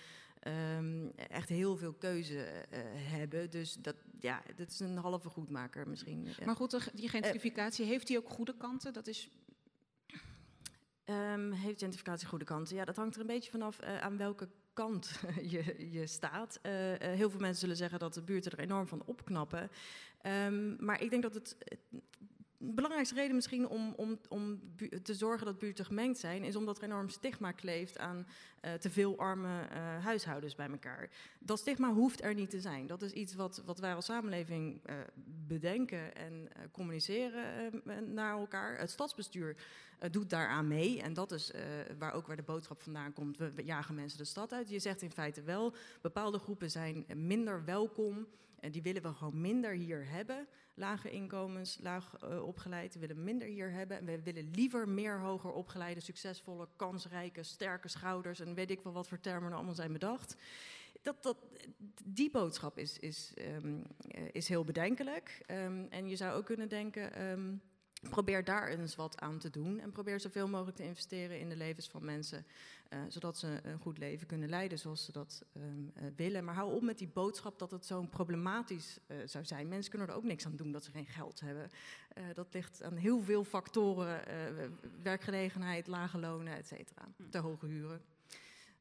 ehm, 0.41 1.09
echt 1.17 1.49
heel 1.49 1.77
veel 1.77 1.93
keuze 1.93 2.67
hebben. 2.95 3.51
Dus 3.51 3.75
dat, 3.75 3.95
ja, 4.21 4.43
dat 4.57 4.71
is 4.71 4.81
een 4.81 4.97
halve 4.97 5.29
goedmaker 5.29 5.89
misschien. 5.89 6.29
Maar 6.45 6.57
goed, 6.57 6.91
die 6.95 7.09
gentrificatie, 7.09 7.87
heeft 7.87 8.07
die 8.07 8.19
ook 8.19 8.29
goede 8.29 8.57
kanten? 8.57 8.93
Dat 8.93 9.07
is 9.07 9.29
Ehm, 11.09 11.51
heeft 11.51 11.81
gentrificatie 11.81 12.29
goede 12.29 12.45
kanten? 12.45 12.77
Ja, 12.77 12.85
dat 12.85 12.97
hangt 12.97 13.15
er 13.15 13.21
een 13.21 13.27
beetje 13.27 13.51
vanaf 13.51 13.79
eh, 13.79 13.99
aan 13.99 14.17
welke 14.17 14.49
kant 14.73 15.21
je, 15.53 15.91
je 15.91 16.07
staat. 16.07 16.59
Eh, 16.63 16.95
eh, 16.95 17.17
heel 17.17 17.31
veel 17.31 17.41
mensen 17.41 17.61
zullen 17.61 17.77
zeggen 17.77 17.99
dat 17.99 18.15
de 18.15 18.23
buurten 18.23 18.53
er 18.53 18.59
enorm 18.59 18.87
van 18.87 19.03
opknappen. 19.05 19.71
Ehm, 20.23 20.85
maar 20.85 21.03
ik 21.03 21.11
denk 21.11 21.23
dat 21.23 21.35
het, 21.35 21.57
belangrijkste 22.59 23.15
reden 23.15 23.35
misschien 23.35 23.69
om, 23.69 23.93
om, 23.97 24.19
om 24.29 24.61
te 25.03 25.15
zorgen 25.15 25.47
dat 25.47 25.59
buurten 25.59 25.85
gemengd 25.85 26.19
zijn, 26.19 26.45
is 26.45 26.57
omdat 26.57 26.79
er 26.79 26.85
enorm 26.85 27.09
stigma 27.09 27.53
kleeft 27.53 27.99
aan 27.99 28.27
eh, 28.61 28.73
te 28.75 28.91
veel 28.91 29.19
arme 29.19 29.63
eh, 29.63 30.05
huishoudens 30.05 30.55
bij 30.55 30.69
elkaar. 30.69 31.11
Dat 31.39 31.59
stigma 31.59 31.93
hoeft 31.93 32.23
er 32.23 32.35
niet 32.35 32.51
te 32.51 32.61
zijn. 32.61 32.87
Dat 32.87 33.03
is 33.03 33.13
iets 33.13 33.35
wat, 33.35 33.63
wat 33.65 33.79
wij 33.79 33.95
als 33.95 34.05
samenleving 34.05 34.81
eh, 34.85 34.95
bedenken 35.47 36.15
en 36.17 36.49
communiceren 36.73 37.83
naar 38.15 38.39
elkaar. 38.39 38.79
Het 38.79 38.91
stadsbestuur 38.91 39.57
doet 40.11 40.31
daaraan 40.31 40.69
mee. 40.69 41.03
En 41.03 41.15
dat 41.15 41.33
is 41.33 41.53
waar 41.99 42.13
ook 42.13 42.27
waar 42.27 42.37
de 42.37 42.43
boodschap 42.43 42.83
vandaan 42.83 43.13
komt. 43.13 43.37
We 43.37 43.53
jagen 43.65 43.95
mensen 43.95 44.19
de 44.19 44.25
stad 44.25 44.53
uit. 44.53 44.69
Je 44.69 44.79
zegt 44.79 45.03
in 45.03 45.11
feite 45.11 45.43
wel, 45.43 45.75
bepaalde 46.01 46.39
groepen 46.39 46.71
zijn 46.71 47.05
minder 47.15 47.65
welkom. 47.65 48.27
En 48.61 48.71
die 48.71 48.83
willen 48.83 49.03
we 49.03 49.13
gewoon 49.13 49.41
minder 49.41 49.73
hier 49.73 50.07
hebben. 50.09 50.47
Lage 50.75 51.11
inkomens, 51.11 51.79
laag 51.81 52.17
eh, 52.17 52.47
opgeleid, 52.47 52.99
willen 52.99 53.25
minder 53.25 53.49
hier 53.49 53.71
hebben. 53.71 53.99
En 53.99 54.05
we 54.05 54.23
willen 54.23 54.51
liever 54.51 54.89
meer 54.89 55.21
hoger 55.21 55.53
opgeleide, 55.53 56.01
succesvolle, 56.01 56.69
kansrijke, 56.77 57.43
sterke 57.43 57.89
schouders. 57.89 58.41
En 58.41 58.55
weet 58.55 58.71
ik 58.71 58.81
wel 58.81 58.93
wat 58.93 59.09
voor 59.09 59.21
termen 59.21 59.51
er 59.51 59.57
allemaal 59.57 59.75
zijn 59.75 59.93
bedacht. 59.93 60.37
Dat, 61.03 61.23
dat, 61.23 61.37
die 62.05 62.31
boodschap 62.31 62.79
is, 62.79 62.99
is, 62.99 63.33
ehm, 63.35 63.83
eh, 64.09 64.23
is 64.33 64.49
heel 64.49 64.65
bedenkelijk. 64.65 65.43
Ehm, 65.47 65.85
en 65.91 66.09
je 66.09 66.17
zou 66.17 66.37
ook 66.37 66.45
kunnen 66.45 66.69
denken. 66.69 67.13
ehm, 67.13 67.55
Probeer 68.01 68.45
daar 68.45 68.69
eens 68.69 68.97
wat 68.97 69.21
aan 69.21 69.39
te 69.39 69.51
doen 69.51 69.81
en 69.81 69.93
probeer 69.93 70.21
zoveel 70.21 70.49
mogelijk 70.49 70.77
te 70.77 70.83
investeren 70.83 71.41
in 71.41 71.49
de 71.49 71.57
levens 71.57 71.89
van 71.89 72.05
mensen, 72.05 72.47
eh, 72.89 72.99
zodat 73.09 73.39
ze 73.39 73.61
een 73.63 73.79
goed 73.79 73.99
leven 73.99 74.27
kunnen 74.27 74.49
leiden 74.49 74.79
zoals 74.79 75.05
ze 75.05 75.13
dat 75.13 75.45
ehm, 75.53 75.65
eh, 75.95 76.05
willen. 76.17 76.45
Maar 76.45 76.55
hou 76.55 76.75
op 76.75 76.83
met 76.83 76.99
die 76.99 77.09
boodschap 77.09 77.59
dat 77.59 77.71
het 77.71 77.87
zo 77.87 78.03
problematisch 78.03 78.99
eh, 79.07 79.17
zou 79.25 79.45
zijn. 79.45 79.69
Mensen 79.69 79.91
kunnen 79.91 80.09
er 80.09 80.15
ook 80.15 80.25
niks 80.25 80.47
aan 80.47 80.57
doen 80.57 80.73
dat 80.73 80.85
ze 80.85 80.91
geen 80.91 81.07
geld 81.07 81.41
hebben. 81.41 81.71
Dat 82.35 82.47
ligt 82.53 82.83
aan 82.83 82.97
heel 82.97 83.23
veel 83.23 83.45
factoren, 83.45 84.23
werkgelegenheid, 85.03 85.87
lage 85.87 86.19
lonen, 86.19 86.57
et 86.57 86.67
cetera, 86.67 87.09
te 87.31 87.39
hoge 87.39 87.67
huren. 87.67 88.03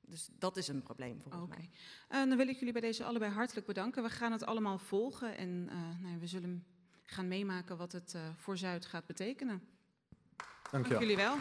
Dus 0.01 0.29
dat 0.39 0.57
is 0.57 0.67
een 0.67 0.83
probleem 0.83 1.21
volgens 1.21 1.47
mij. 1.47 1.69
Dan 2.09 2.37
wil 2.37 2.47
ik 2.47 2.57
jullie 2.57 2.73
bij 2.73 2.81
deze 2.81 3.03
allebei 3.03 3.31
hartelijk 3.31 3.65
bedanken. 3.65 4.03
We 4.03 4.09
gaan 4.09 4.31
het 4.31 4.43
allemaal 4.43 4.77
volgen 4.77 5.37
en 5.37 5.65
nou 6.01 6.19
we 6.19 6.27
zullen 6.27 6.65
gaan 7.09 7.27
meemaken 7.27 7.77
wat 7.77 7.91
het 7.91 8.13
eh, 8.13 8.21
voor 8.35 8.57
Zuid 8.57 8.85
gaat 8.85 9.05
betekenen. 9.05 9.61
Dank 10.71 10.71
Dankjewel. 10.71 10.99
jullie 10.99 11.15
wel. 11.15 11.37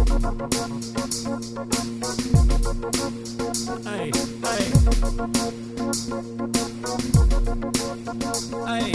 Hey, 0.00 0.06
hey. 4.40 4.70
Hey, 8.64 8.94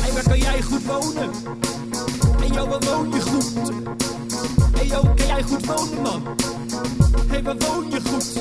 hey, 0.00 0.12
waar 0.12 0.22
kan 0.22 0.38
jij 0.38 0.62
goed 0.62 0.84
wonen? 0.86 1.30
Hey, 2.38 2.48
yo, 2.48 2.68
waar 2.68 2.80
woon 2.80 3.10
je 3.10 3.20
goed? 3.20 3.52
Hey, 4.74 4.86
yo, 4.86 5.00
kan 5.00 5.26
jij 5.26 5.42
goed 5.42 5.66
wonen, 5.66 6.02
man? 6.02 6.22
Hey, 7.26 7.42
waar 7.42 7.56
woon 7.58 7.90
je 7.90 8.00
goed? 8.00 8.32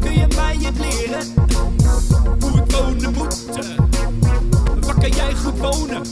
Kun 0.00 0.12
je 0.12 0.26
mij 0.36 0.56
het 0.62 0.78
leren? 0.78 1.26
Hoe 2.40 2.62
ik 2.62 2.70
wonen 2.70 3.12
moet? 3.12 3.36
Waar 4.80 4.98
kan 4.98 5.10
jij 5.10 5.34
goed 5.34 5.58
wonen? 5.58 6.02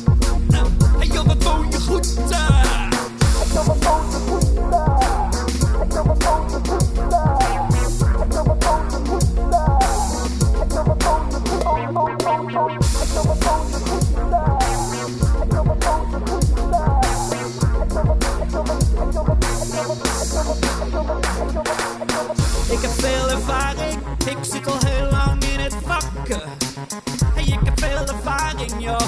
Hey, 0.98 1.06
yo, 1.06 1.24
waar 1.24 1.38
woon 1.38 1.70
je 1.70 1.80
goed? 1.80 2.14
Ik 3.56 3.62
heb 22.82 22.90
veel 22.90 23.30
ervaring, 23.30 24.00
ik 24.26 24.36
zit 24.40 24.66
al 24.66 24.78
heel 24.86 25.10
lang 25.10 25.44
in 25.44 25.60
het 25.60 25.74
vak. 25.86 26.28
Ik 27.34 27.58
heb 27.64 27.80
veel 27.80 27.98
ervaring, 27.98 28.72
joh, 28.78 29.00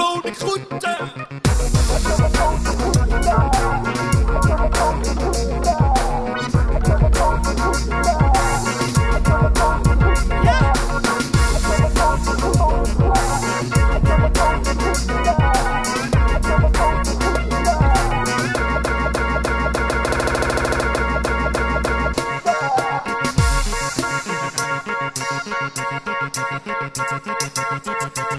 goed. 0.00 0.82
eh. 0.82 1.00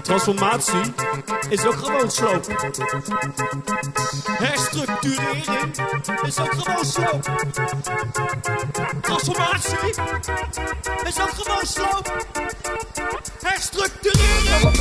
Transformatie 0.02 0.92
is 1.52 1.66
ook 1.66 1.74
gewoon 1.74 2.10
sloop. 2.10 2.46
Herstructurering 4.26 5.46
is 6.22 6.38
ook 6.38 6.52
gewoon 6.52 6.84
sloop. 6.84 7.30
Transformatie 9.00 9.94
is 11.04 11.20
ook 11.20 11.30
gewoon 11.30 11.66
sloop. 11.66 12.26
Herstructurering 13.42 14.48
is 14.48 14.64
ook 14.64 14.76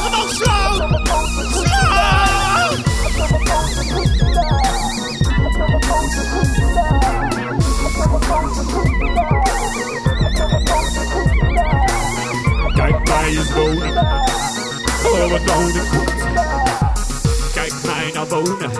gewoon 0.00 0.28
sloop. 0.30 0.98
Kijk 12.74 13.08
mij 13.08 13.36
eens 13.36 13.52
wonen 13.52 14.49
doorgewone 15.10 15.80
goed. 15.80 16.14
Kijk 17.52 17.72
mij 17.84 18.10
nou 18.14 18.28
wonen. 18.28 18.70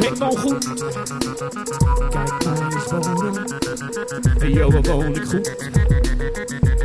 Ik 0.00 0.16
woon 0.18 0.38
goed. 0.38 0.68
Kijk 2.10 2.44
mij 2.44 2.68
eens 2.72 2.90
wonen. 2.90 3.58
Yo, 4.52 4.70
we 4.70 4.80
woon 4.80 5.14
ik 5.14 5.24
goed. 5.24 5.54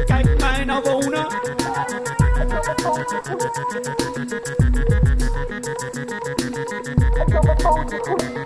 Kijk 0.05 0.39
mij 0.39 0.63
nou 0.65 0.83
wonen. 0.83 1.27
Ik 7.15 7.63
woon 7.63 7.93
ik 7.93 8.05
goed. 8.05 8.44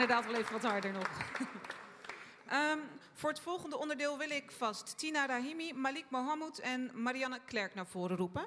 inderdaad 0.01 0.31
wel 0.31 0.39
even 0.39 0.53
wat 0.53 0.71
harder 0.71 0.91
nog. 0.91 1.09
Ehm, 2.47 2.79
voor 3.13 3.29
het 3.29 3.39
volgende 3.39 3.77
onderdeel 3.77 4.17
wil 4.17 4.29
ik 4.29 4.51
vast 4.51 4.97
Tina 4.97 5.25
Rahimi, 5.25 5.73
Malik 5.73 6.05
Mohammed 6.09 6.59
en 6.59 6.91
Marianne 6.93 7.39
Klerk 7.45 7.75
naar 7.75 7.87
voren 7.87 8.17
roepen. 8.17 8.45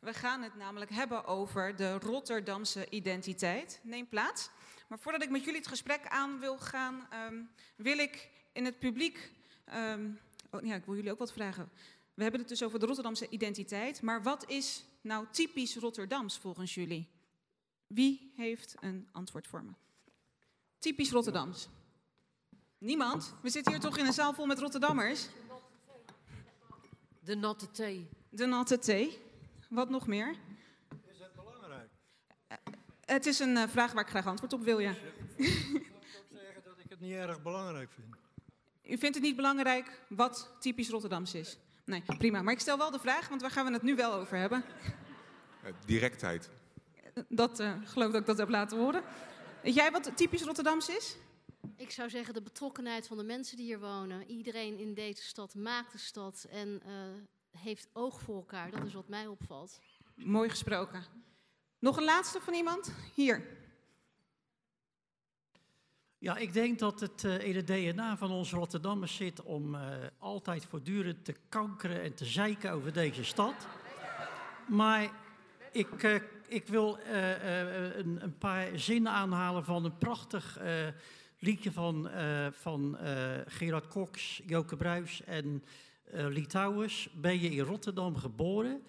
We 0.00 0.14
gaan 0.14 0.42
het 0.42 0.56
namelijk 0.56 0.90
hebben 0.90 1.24
over 1.24 1.76
de 1.76 1.98
Rotterdamse 1.98 2.90
identiteit. 2.90 3.80
Neem 3.82 4.08
plaats. 4.08 4.50
Maar 4.88 4.98
voordat 4.98 5.22
ik 5.22 5.30
met 5.30 5.44
jullie 5.44 5.58
het 5.58 5.68
gesprek 5.68 6.06
aan 6.06 6.40
wil 6.40 6.58
gaan, 6.58 7.06
ehm, 7.10 7.42
wil 7.76 7.98
ik 7.98 8.30
in 8.52 8.64
het 8.64 8.78
publiek. 8.78 9.32
ehm, 9.64 10.10
oh, 10.50 10.62
ja, 10.62 10.74
ik 10.74 10.84
wil 10.84 10.94
jullie 10.94 11.12
ook 11.12 11.18
wat 11.18 11.32
vragen. 11.32 11.70
We 12.14 12.22
hebben 12.22 12.40
het 12.40 12.48
dus 12.48 12.62
over 12.62 12.78
de 12.78 12.86
Rotterdamse 12.86 13.28
identiteit. 13.28 14.02
Maar 14.02 14.22
wat 14.22 14.50
is 14.50 14.84
nou 15.00 15.26
typisch 15.30 15.76
Rotterdams 15.76 16.38
volgens 16.38 16.74
jullie? 16.74 17.08
Wie 17.86 18.32
heeft 18.36 18.74
een 18.80 19.08
antwoord 19.12 19.46
voor 19.46 19.64
me? 19.64 19.72
Typisch 20.84 21.10
Rotterdams. 21.10 21.68
Niemand? 22.78 23.34
We 23.42 23.50
zitten 23.50 23.72
hier 23.72 23.80
toch 23.80 23.98
in 23.98 24.06
een 24.06 24.12
zaal 24.12 24.32
vol 24.34 24.46
met 24.46 24.58
Rotterdammers? 24.58 25.28
De 27.20 27.34
natte 27.34 27.70
thee. 27.70 28.08
De 28.28 28.46
natte 28.46 28.78
thee. 28.78 29.18
Wat 29.68 29.90
nog 29.90 30.06
meer? 30.06 30.30
Is 30.30 31.18
het 31.18 31.34
belangrijk? 31.34 31.90
Het 33.04 33.26
is 33.26 33.38
een 33.38 33.56
eh, 33.56 33.68
vraag 33.68 33.92
waar 33.92 34.02
ik 34.02 34.08
graag 34.08 34.26
antwoord 34.26 34.52
op 34.52 34.62
wil, 34.62 34.78
ja. 34.78 34.90
Ik 34.90 34.96
ook 35.94 36.04
zeggen 36.30 36.62
dat 36.64 36.78
ik 36.78 36.86
het 36.88 37.00
niet 37.00 37.12
erg 37.12 37.42
belangrijk 37.42 37.90
vind. 37.90 38.16
U 38.82 38.98
vindt 38.98 39.14
het 39.14 39.24
niet 39.24 39.36
belangrijk 39.36 40.02
wat 40.08 40.50
typisch 40.60 40.88
Rotterdams 40.88 41.34
is? 41.34 41.58
Nee, 41.84 42.02
prima. 42.18 42.42
Maar 42.42 42.54
ik 42.54 42.60
stel 42.60 42.78
wel 42.78 42.90
de 42.90 42.98
vraag, 42.98 43.28
want 43.28 43.40
waar 43.40 43.50
gaan 43.50 43.66
we 43.66 43.72
het 43.72 43.82
nu 43.82 43.94
wel 43.94 44.12
over 44.12 44.36
hebben? 44.36 44.64
Eh, 45.62 45.72
directheid. 45.86 46.50
Dat 47.28 47.60
eh, 47.60 47.72
geloof 47.84 48.06
ik 48.06 48.12
dat 48.12 48.20
ik 48.20 48.26
dat 48.26 48.38
heb 48.38 48.48
laten 48.48 48.78
horen. 48.78 49.02
Weet 49.64 49.74
jij 49.74 49.90
wat 49.90 50.16
typisch 50.16 50.42
Rotterdams 50.42 50.88
is? 50.88 51.16
Ik 51.76 51.90
zou 51.90 52.10
zeggen 52.10 52.34
de 52.34 52.42
betrokkenheid 52.42 53.06
van 53.06 53.16
de 53.16 53.22
mensen 53.22 53.56
die 53.56 53.66
hier 53.66 53.80
wonen. 53.80 54.26
Iedereen 54.26 54.78
in 54.78 54.94
deze 54.94 55.22
stad 55.22 55.54
maakt 55.54 55.92
de 55.92 55.98
stad 55.98 56.46
en 56.50 56.82
eh, 56.86 56.92
heeft 57.60 57.88
oog 57.92 58.20
voor 58.20 58.36
elkaar. 58.36 58.70
Dat 58.70 58.84
is 58.84 58.94
wat 58.94 59.08
mij 59.08 59.26
opvalt. 59.26 59.80
Mooi 60.14 60.48
gesproken. 60.48 61.04
Nog 61.78 61.96
een 61.96 62.04
laatste 62.04 62.40
van 62.40 62.54
iemand? 62.54 62.92
Hier. 63.14 63.46
Ja, 66.18 66.36
ik 66.36 66.52
denk 66.52 66.78
dat 66.78 67.00
het 67.00 67.24
eh, 67.24 67.46
in 67.46 67.56
het 67.56 67.66
DNA 67.66 68.16
van 68.16 68.30
ons 68.30 68.52
Rotterdammers 68.52 69.16
zit 69.16 69.42
om 69.42 69.74
eh, 69.74 69.96
altijd 70.18 70.64
voortdurend 70.64 71.24
te 71.24 71.34
kankeren 71.48 72.02
en 72.02 72.14
te 72.14 72.24
zeiken 72.24 72.72
over 72.72 72.92
deze 72.92 73.24
stad. 73.24 73.66
Maar 74.68 75.10
ik, 75.72 75.88
ik 76.46 76.66
wil 76.66 76.98
eh, 76.98 77.60
eh, 77.60 77.96
een, 77.96 78.22
een 78.22 78.38
paar 78.38 78.78
zinnen 78.78 79.12
aanhalen 79.12 79.64
van 79.64 79.84
een 79.84 79.98
prachtig 79.98 80.58
eh, 80.58 80.72
liedje 81.38 81.72
van, 81.72 82.10
van 82.52 82.98
Gerard 83.46 83.88
Cox, 83.88 84.42
Joke 84.46 84.76
Bruis 84.76 85.22
en 85.24 85.64
Litouwers. 86.12 87.08
Ben 87.14 87.40
je 87.40 87.50
in 87.50 87.64
Rotterdam 87.64 88.16
geboren? 88.16 88.82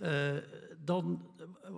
eh, 0.00 0.36
dan, 0.78 1.30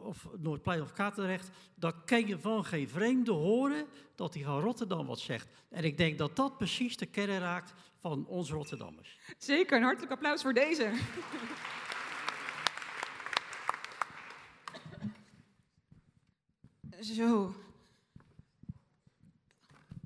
of 0.03 0.27
Noordplein 0.39 0.83
of 0.83 0.93
Katendrecht, 0.93 1.51
dan 1.75 2.05
kan 2.05 2.27
je 2.27 2.39
van 2.39 2.65
geen 2.65 2.89
vreemde 2.89 3.33
horen 3.33 3.87
dat 4.15 4.35
hij 4.35 4.43
van 4.43 4.61
Rotterdam 4.61 5.07
wat 5.07 5.21
zegt. 5.21 5.49
En 5.71 5.85
ik 5.85 5.97
denk 5.97 6.19
dat 6.19 6.37
dat 6.37 6.59
precies 6.59 6.97
de 6.97 7.07
kern 7.07 7.39
raakt 7.39 7.75
van 8.01 8.27
ons 8.27 8.51
Rotterdammers. 8.51 9.19
Zeker, 9.39 9.77
een 9.77 9.83
hartelijk 9.83 10.13
applaus 10.13 10.43
voor 10.43 10.55
deze. 10.55 10.91
Zo. 17.03 17.55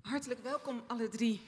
Hartelijk 0.03 0.41
welkom 0.41 0.83
alle 0.87 1.09
drie 1.09 1.41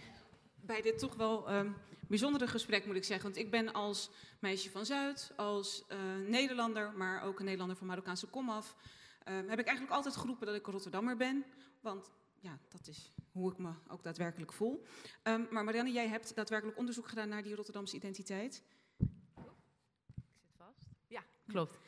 bij 0.60 0.82
dit 0.82 0.98
toch 0.98 1.14
wel 1.14 1.48
ehm, 1.48 1.70
bijzondere 2.08 2.46
gesprek, 2.46 2.86
moet 2.86 2.96
ik 2.96 3.04
zeggen. 3.04 3.24
Want 3.24 3.44
ik 3.44 3.50
ben 3.50 3.72
als 3.72 4.10
meisje 4.38 4.70
van 4.70 4.86
Zuid, 4.86 5.32
als 5.36 5.84
eh, 5.86 5.98
Nederlander, 6.26 6.92
maar 6.92 7.22
ook 7.22 7.38
een 7.38 7.44
Nederlander 7.44 7.76
van 7.76 7.86
Marokkaanse 7.86 8.26
komaf, 8.26 8.76
ehm, 9.24 9.48
heb 9.48 9.58
ik 9.58 9.66
eigenlijk 9.66 9.96
altijd 9.96 10.16
geroepen 10.16 10.46
dat 10.46 10.56
ik 10.56 10.66
een 10.66 10.72
Rotterdammer 10.72 11.16
ben. 11.16 11.44
Want 11.80 12.10
ja, 12.40 12.58
dat 12.68 12.86
is 12.86 13.12
hoe 13.32 13.52
ik 13.52 13.58
me 13.58 13.70
ook 13.88 14.02
daadwerkelijk 14.02 14.52
voel. 14.52 14.84
Ehm, 15.22 15.44
maar 15.50 15.64
Marianne, 15.64 15.92
jij 15.92 16.08
hebt 16.08 16.34
daadwerkelijk 16.34 16.78
onderzoek 16.78 17.08
gedaan 17.08 17.28
naar 17.28 17.42
die 17.42 17.54
Rotterdamse 17.54 17.96
identiteit. 17.96 18.62
Ja, 21.06 21.24
klopt. 21.46 21.78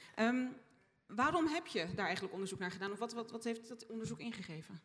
Waarom 1.15 1.47
heb 1.47 1.67
je 1.67 1.87
daar 1.95 2.05
eigenlijk 2.05 2.33
onderzoek 2.33 2.59
naar 2.59 2.71
gedaan? 2.71 2.93
Of 2.93 2.99
wat, 2.99 3.13
wat, 3.13 3.31
wat 3.31 3.45
heeft 3.45 3.69
dat 3.69 3.87
onderzoek 3.87 4.19
ingegeven? 4.19 4.81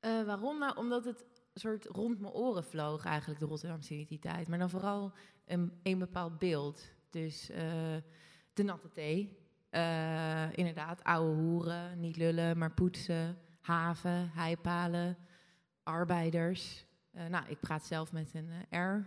Eh, 0.00 0.22
waarom? 0.22 0.58
Nou, 0.58 0.76
omdat 0.76 1.04
het 1.04 1.24
soort 1.54 1.84
rond 1.84 2.20
mijn 2.20 2.32
oren 2.32 2.64
vloog 2.64 3.04
eigenlijk, 3.04 3.40
de 3.40 3.46
Rotterdamse 3.46 3.94
identiteit. 3.94 4.48
Maar 4.48 4.58
dan 4.58 4.70
vooral 4.70 5.12
een, 5.44 5.72
een 5.82 5.98
bepaald 5.98 6.38
beeld. 6.38 6.90
Dus 7.10 7.50
eh, 7.50 7.96
de 8.52 8.62
natte 8.62 8.88
thee. 8.88 9.38
Eh, 9.70 10.56
inderdaad, 10.56 11.04
oude 11.04 11.40
hoeren, 11.40 12.00
niet 12.00 12.16
lullen, 12.16 12.58
maar 12.58 12.74
poetsen. 12.74 13.38
Haven, 13.60 14.30
heipalen, 14.34 15.16
arbeiders. 15.82 16.86
Nou, 17.28 17.48
ik 17.48 17.60
praat 17.60 17.86
zelf 17.86 18.12
met 18.12 18.34
een 18.34 18.78
R. 18.78 19.06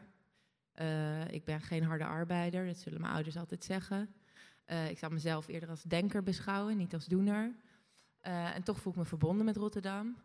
Ik 1.32 1.46
ben 1.46 1.62
geen 1.62 1.84
harde 1.84 2.06
arbeider, 2.06 2.66
dat 2.66 2.78
zullen 2.78 3.02
mijn 3.02 3.14
ouders 3.14 3.38
altijd 3.38 3.64
zeggen. 3.64 4.16
Eh, 4.72 4.90
ik 4.90 4.98
zou 4.98 5.14
mezelf 5.14 5.48
eerder 5.48 5.70
als 5.70 5.84
denker 5.84 6.24
beschouwen, 6.24 6.78
niet 6.78 6.94
als 6.94 7.06
doener. 7.06 7.56
Eh, 8.20 8.56
en 8.56 8.64
toch 8.64 8.80
voel 8.80 8.92
ik 8.92 9.00
me 9.00 9.06
verbonden 9.06 9.46
met 9.46 9.58
Rotterdam. 9.58 10.16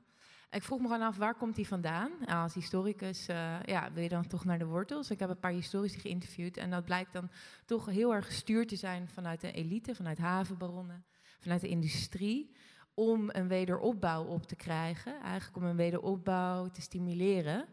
Ik 0.51 0.63
vroeg 0.63 0.81
me 0.81 0.87
gewoon 0.87 1.03
af, 1.03 1.17
waar 1.17 1.35
komt 1.35 1.55
die 1.57 1.67
vandaan? 1.67 2.11
Nou, 2.21 2.43
als 2.43 2.55
historicus 2.55 3.29
eh, 3.29 3.63
ja, 3.63 3.93
wil 3.93 4.03
je 4.03 4.09
dan 4.09 4.27
toch 4.27 4.45
naar 4.45 4.59
de 4.59 4.65
wortels. 4.65 5.11
Ik 5.11 5.19
heb 5.19 5.29
een 5.29 5.39
paar 5.39 5.53
historici 5.53 5.99
geïnterviewd 5.99 6.57
en 6.57 6.71
dat 6.71 6.85
blijkt 6.85 7.13
dan 7.13 7.31
toch 7.65 7.87
heel 7.87 8.15
erg 8.15 8.27
gestuurd 8.27 8.69
te 8.69 8.77
zijn 8.77 9.09
vanuit 9.09 9.41
de 9.41 9.53
elite, 9.53 9.95
vanuit 9.95 10.19
havenbaronnen, 10.19 11.05
vanuit 11.41 11.61
de 11.61 11.69
industrie, 11.69 12.55
om 12.95 13.29
een 13.33 13.49
wederopbouw 13.49 14.25
op 14.25 14.47
te 14.47 14.57
krijgen. 14.57 15.21
Eigenlijk 15.23 15.57
om 15.57 15.65
een 15.65 15.77
wederopbouw 15.77 16.69
te 16.69 16.81
stimuleren. 16.81 17.67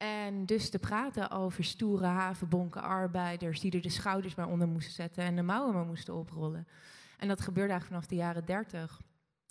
En 0.00 0.46
dus 0.46 0.70
te 0.70 0.78
praten 0.78 1.30
over 1.30 1.64
stoere 1.64 2.06
havenbonken 2.06 2.82
arbeiders 2.82 3.60
die 3.60 3.72
er 3.72 3.80
de 3.80 3.88
schouders 3.88 4.34
maar 4.34 4.48
onder 4.48 4.68
moesten 4.68 4.92
zetten 4.94 5.24
en 5.24 5.36
de 5.36 5.42
mouwen 5.42 5.74
maar 5.74 5.84
moesten 5.84 6.14
oprollen. 6.14 6.66
En 7.18 7.28
dat 7.28 7.40
gebeurde 7.40 7.70
eigenlijk 7.72 8.02
vanaf 8.02 8.06
de 8.18 8.24
jaren 8.26 8.44
dertig. 8.44 9.00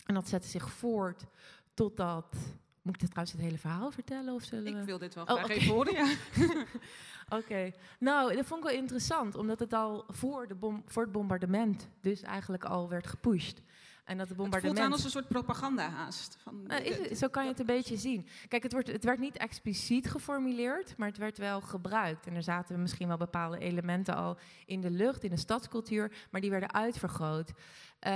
En 0.06 0.14
dat 0.14 0.28
zette 0.28 0.48
zich 0.48 0.70
voort 0.70 1.26
totdat. 1.74 2.36
Moet 2.82 2.94
ik 2.94 3.00
dit 3.00 3.10
trouwens 3.10 3.36
het 3.36 3.44
hele 3.46 3.58
verhaal 3.58 3.90
vertellen? 3.90 4.34
Of 4.34 4.42
zullen 4.42 4.66
Ik 4.66 4.74
we- 4.74 4.84
wil 4.84 4.98
dit 4.98 5.14
wel 5.14 5.24
Oh, 5.24 5.34
graag 5.34 5.48
even 5.48 5.74
horen, 5.74 5.92
ja. 5.94 6.14
Oké, 7.38 7.70
nou, 7.98 8.34
dat 8.36 8.46
vond 8.46 8.64
ik 8.64 8.70
wel 8.70 8.78
interessant, 8.78 9.34
omdat 9.34 9.58
het 9.58 9.72
al 9.72 10.04
voor, 10.08 10.46
de 10.48 10.54
bom, 10.54 10.82
voor 10.86 11.02
het 11.02 11.12
bombardement 11.12 11.88
dus 12.00 12.22
eigenlijk 12.22 12.64
al 12.64 12.88
werd 12.88 13.06
gepusht. 13.06 13.62
En 14.04 14.18
dat 14.18 14.28
de 14.28 14.34
Het 14.34 14.36
voelt 14.36 14.36
bombardement... 14.36 14.78
aan 14.78 14.92
als 14.92 15.04
een 15.04 15.10
soort 15.10 15.28
propaganda 15.28 15.88
haast. 15.88 16.36
Van 16.42 16.64
de- 16.64 16.74
het- 16.74 17.18
zo 17.18 17.28
kan 17.28 17.42
je 17.44 17.50
het 17.50 17.60
een 17.60 17.66
beetje 17.66 17.96
zien. 17.96 18.26
Kijk, 18.48 18.62
het, 18.62 18.72
wordt, 18.72 18.88
het 18.92 19.04
werd 19.04 19.18
niet 19.18 19.36
expliciet 19.36 20.10
geformuleerd, 20.10 20.96
maar 20.96 21.08
het 21.08 21.18
werd 21.18 21.38
wel 21.38 21.60
gebruikt. 21.60 22.26
En 22.26 22.34
er 22.34 22.42
zaten 22.42 22.82
misschien 22.82 23.08
wel 23.08 23.16
bepaalde 23.16 23.58
elementen 23.58 24.14
al 24.16 24.38
in 24.66 24.80
de 24.80 24.90
lucht, 24.90 25.24
in 25.24 25.30
de 25.30 25.36
stadscultuur, 25.36 26.12
maar 26.30 26.40
die 26.40 26.50
werden 26.50 26.72
uitvergroot. 26.74 27.52
Eh, 28.00 28.12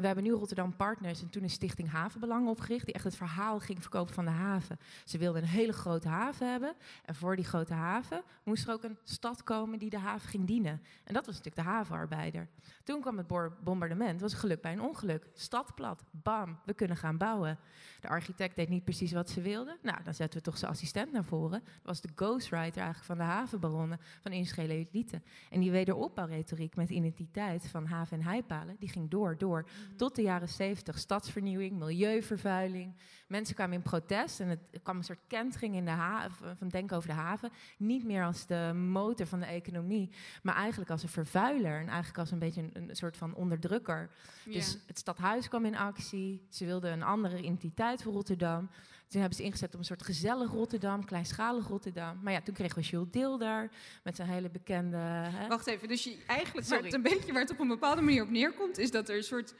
we 0.00 0.06
hebben 0.06 0.24
nu 0.24 0.30
Rotterdam 0.30 0.76
Partners 0.76 1.22
en 1.22 1.30
toen 1.30 1.42
is 1.42 1.52
Stichting 1.52 1.90
Havenbelang 1.90 2.48
opgericht, 2.48 2.84
die 2.84 2.94
echt 2.94 3.04
het 3.04 3.16
verhaal 3.16 3.58
ging 3.58 3.80
verkopen 3.80 4.14
van 4.14 4.24
de 4.24 4.30
haven. 4.30 4.78
Ze 5.04 5.18
wilden 5.18 5.42
een 5.42 5.48
hele 5.48 5.72
grote 5.72 6.08
haven 6.08 6.50
hebben 6.50 6.74
en 7.04 7.14
voor 7.14 7.36
die 7.36 7.44
grote 7.44 7.74
haven 7.74 8.22
moest 8.44 8.66
er 8.66 8.72
ook 8.72 8.84
een 8.84 8.98
stad 9.04 9.42
komen 9.42 9.78
die 9.78 9.90
de 9.90 9.98
haven 9.98 10.28
ging 10.28 10.46
dienen. 10.46 10.82
En 11.04 11.14
dat 11.14 11.26
was 11.26 11.36
natuurlijk 11.36 11.66
de 11.66 11.72
havenarbeider. 11.72 12.48
Toen 12.84 13.00
kwam 13.00 13.16
het 13.18 13.26
bombardement, 13.64 14.20
was 14.20 14.34
geluk 14.34 14.60
bij 14.60 14.72
een 14.72 14.82
ongeluk. 14.82 15.26
Stad 15.34 15.74
plat, 15.74 16.04
bam, 16.10 16.58
we 16.64 16.74
kunnen 16.74 16.96
gaan 16.96 17.16
bouwen. 17.16 17.58
De 18.00 18.08
architect 18.08 18.56
deed 18.56 18.68
niet 18.68 18.84
precies 18.84 19.12
wat 19.12 19.30
ze 19.30 19.40
wilde. 19.40 19.78
Nou, 19.82 20.02
dan 20.04 20.14
zetten 20.14 20.38
we 20.38 20.44
toch 20.44 20.58
zijn 20.58 20.70
assistent 20.70 21.12
naar 21.12 21.24
voren. 21.24 21.60
Dat 21.64 21.82
was 21.82 22.00
de 22.00 22.08
ghostwriter 22.14 22.82
eigenlijk 22.82 23.04
van 23.04 23.16
de 23.16 23.22
havenbaronnen 23.22 24.00
van 24.20 24.32
Inschele 24.32 24.72
Elite. 24.72 25.22
En 25.50 25.60
die 25.60 25.70
wederopbouwretoriek 25.70 26.76
met 26.76 26.90
identiteit 26.90 27.68
van 27.68 27.86
haven- 27.86 28.18
en 28.18 28.24
heipalen, 28.24 28.76
die 28.78 28.88
ging 28.88 29.09
door, 29.10 29.38
door. 29.38 29.68
Tot 29.96 30.16
de 30.16 30.22
jaren 30.22 30.48
zeventig. 30.48 30.98
Stadsvernieuwing, 30.98 31.78
milieuvervuiling. 31.78 32.94
Mensen 33.26 33.54
kwamen 33.54 33.74
in 33.74 33.82
protest 33.82 34.40
en 34.40 34.48
het 34.48 34.80
kwam 34.82 34.96
een 34.96 35.04
soort 35.04 35.26
kentering 35.26 35.74
in 35.74 35.84
de 35.84 35.90
haven, 35.90 36.56
van 36.56 36.68
denken 36.68 36.96
over 36.96 37.08
de 37.08 37.14
haven. 37.14 37.50
Niet 37.76 38.04
meer 38.04 38.24
als 38.24 38.46
de 38.46 38.72
motor 38.74 39.26
van 39.26 39.40
de 39.40 39.46
economie, 39.46 40.10
maar 40.42 40.54
eigenlijk 40.54 40.90
als 40.90 41.02
een 41.02 41.08
vervuiler. 41.08 41.80
En 41.80 41.88
eigenlijk 41.88 42.18
als 42.18 42.30
een 42.30 42.38
beetje 42.38 42.62
een, 42.72 42.88
een 42.88 42.96
soort 42.96 43.16
van 43.16 43.34
onderdrukker. 43.34 44.10
Dus 44.44 44.78
het 44.86 44.98
stadhuis 44.98 45.48
kwam 45.48 45.64
in 45.64 45.76
actie. 45.76 46.46
Ze 46.48 46.64
wilden 46.64 46.92
een 46.92 47.02
andere 47.02 47.38
identiteit 47.38 48.02
voor 48.02 48.12
Rotterdam. 48.12 48.70
Toen 49.10 49.20
hebben 49.20 49.38
ze 49.38 49.44
ingezet 49.44 49.74
op 49.74 49.78
een 49.78 49.84
soort 49.84 50.02
gezellig 50.02 50.50
Rotterdam, 50.50 51.04
kleinschalig 51.04 51.68
Rotterdam. 51.68 52.20
Maar 52.22 52.32
ja, 52.32 52.40
toen 52.40 52.54
kregen 52.54 52.78
we 52.78 52.82
Jules 52.82 53.10
Deelder 53.10 53.70
met 54.02 54.16
zijn 54.16 54.28
hele 54.28 54.50
bekende... 54.50 54.96
Hè? 54.96 55.48
Wacht 55.48 55.66
even, 55.66 55.88
dus 55.88 56.04
je, 56.04 56.16
eigenlijk 56.26 56.66
waar 56.66 56.78
Sorry. 56.78 56.84
het 56.84 56.94
een 56.94 57.02
beetje 57.02 57.32
waar 57.32 57.42
het 57.42 57.50
op 57.50 57.60
een 57.60 57.68
bepaalde 57.68 58.00
manier 58.00 58.22
op 58.22 58.30
neerkomt, 58.30 58.78
is 58.78 58.90
dat 58.90 59.08
er 59.08 59.16
een 59.16 59.24
soort 59.24 59.54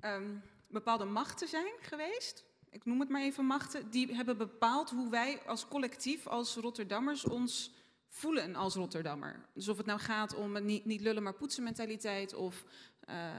ehm, 0.00 0.30
bepaalde 0.68 1.04
machten 1.04 1.48
zijn 1.48 1.72
geweest. 1.80 2.44
Ik 2.70 2.84
noem 2.84 3.00
het 3.00 3.08
maar 3.08 3.22
even 3.22 3.46
machten, 3.46 3.90
die 3.90 4.14
hebben 4.14 4.36
bepaald 4.36 4.90
hoe 4.90 5.10
wij 5.10 5.40
als 5.46 5.68
collectief, 5.68 6.26
als 6.26 6.56
Rotterdammers, 6.56 7.24
ons 7.24 7.72
voelen 8.08 8.54
als 8.54 8.74
Rotterdammer. 8.74 9.46
Dus 9.54 9.68
of 9.68 9.76
het 9.76 9.86
nou 9.86 10.00
gaat 10.00 10.34
om 10.34 10.56
een 10.56 10.64
niet, 10.64 10.84
niet 10.84 11.00
lullen 11.00 11.22
maar 11.22 11.34
poetsen 11.34 11.62
mentaliteit 11.62 12.34
of 12.34 12.64
eh, 13.00 13.30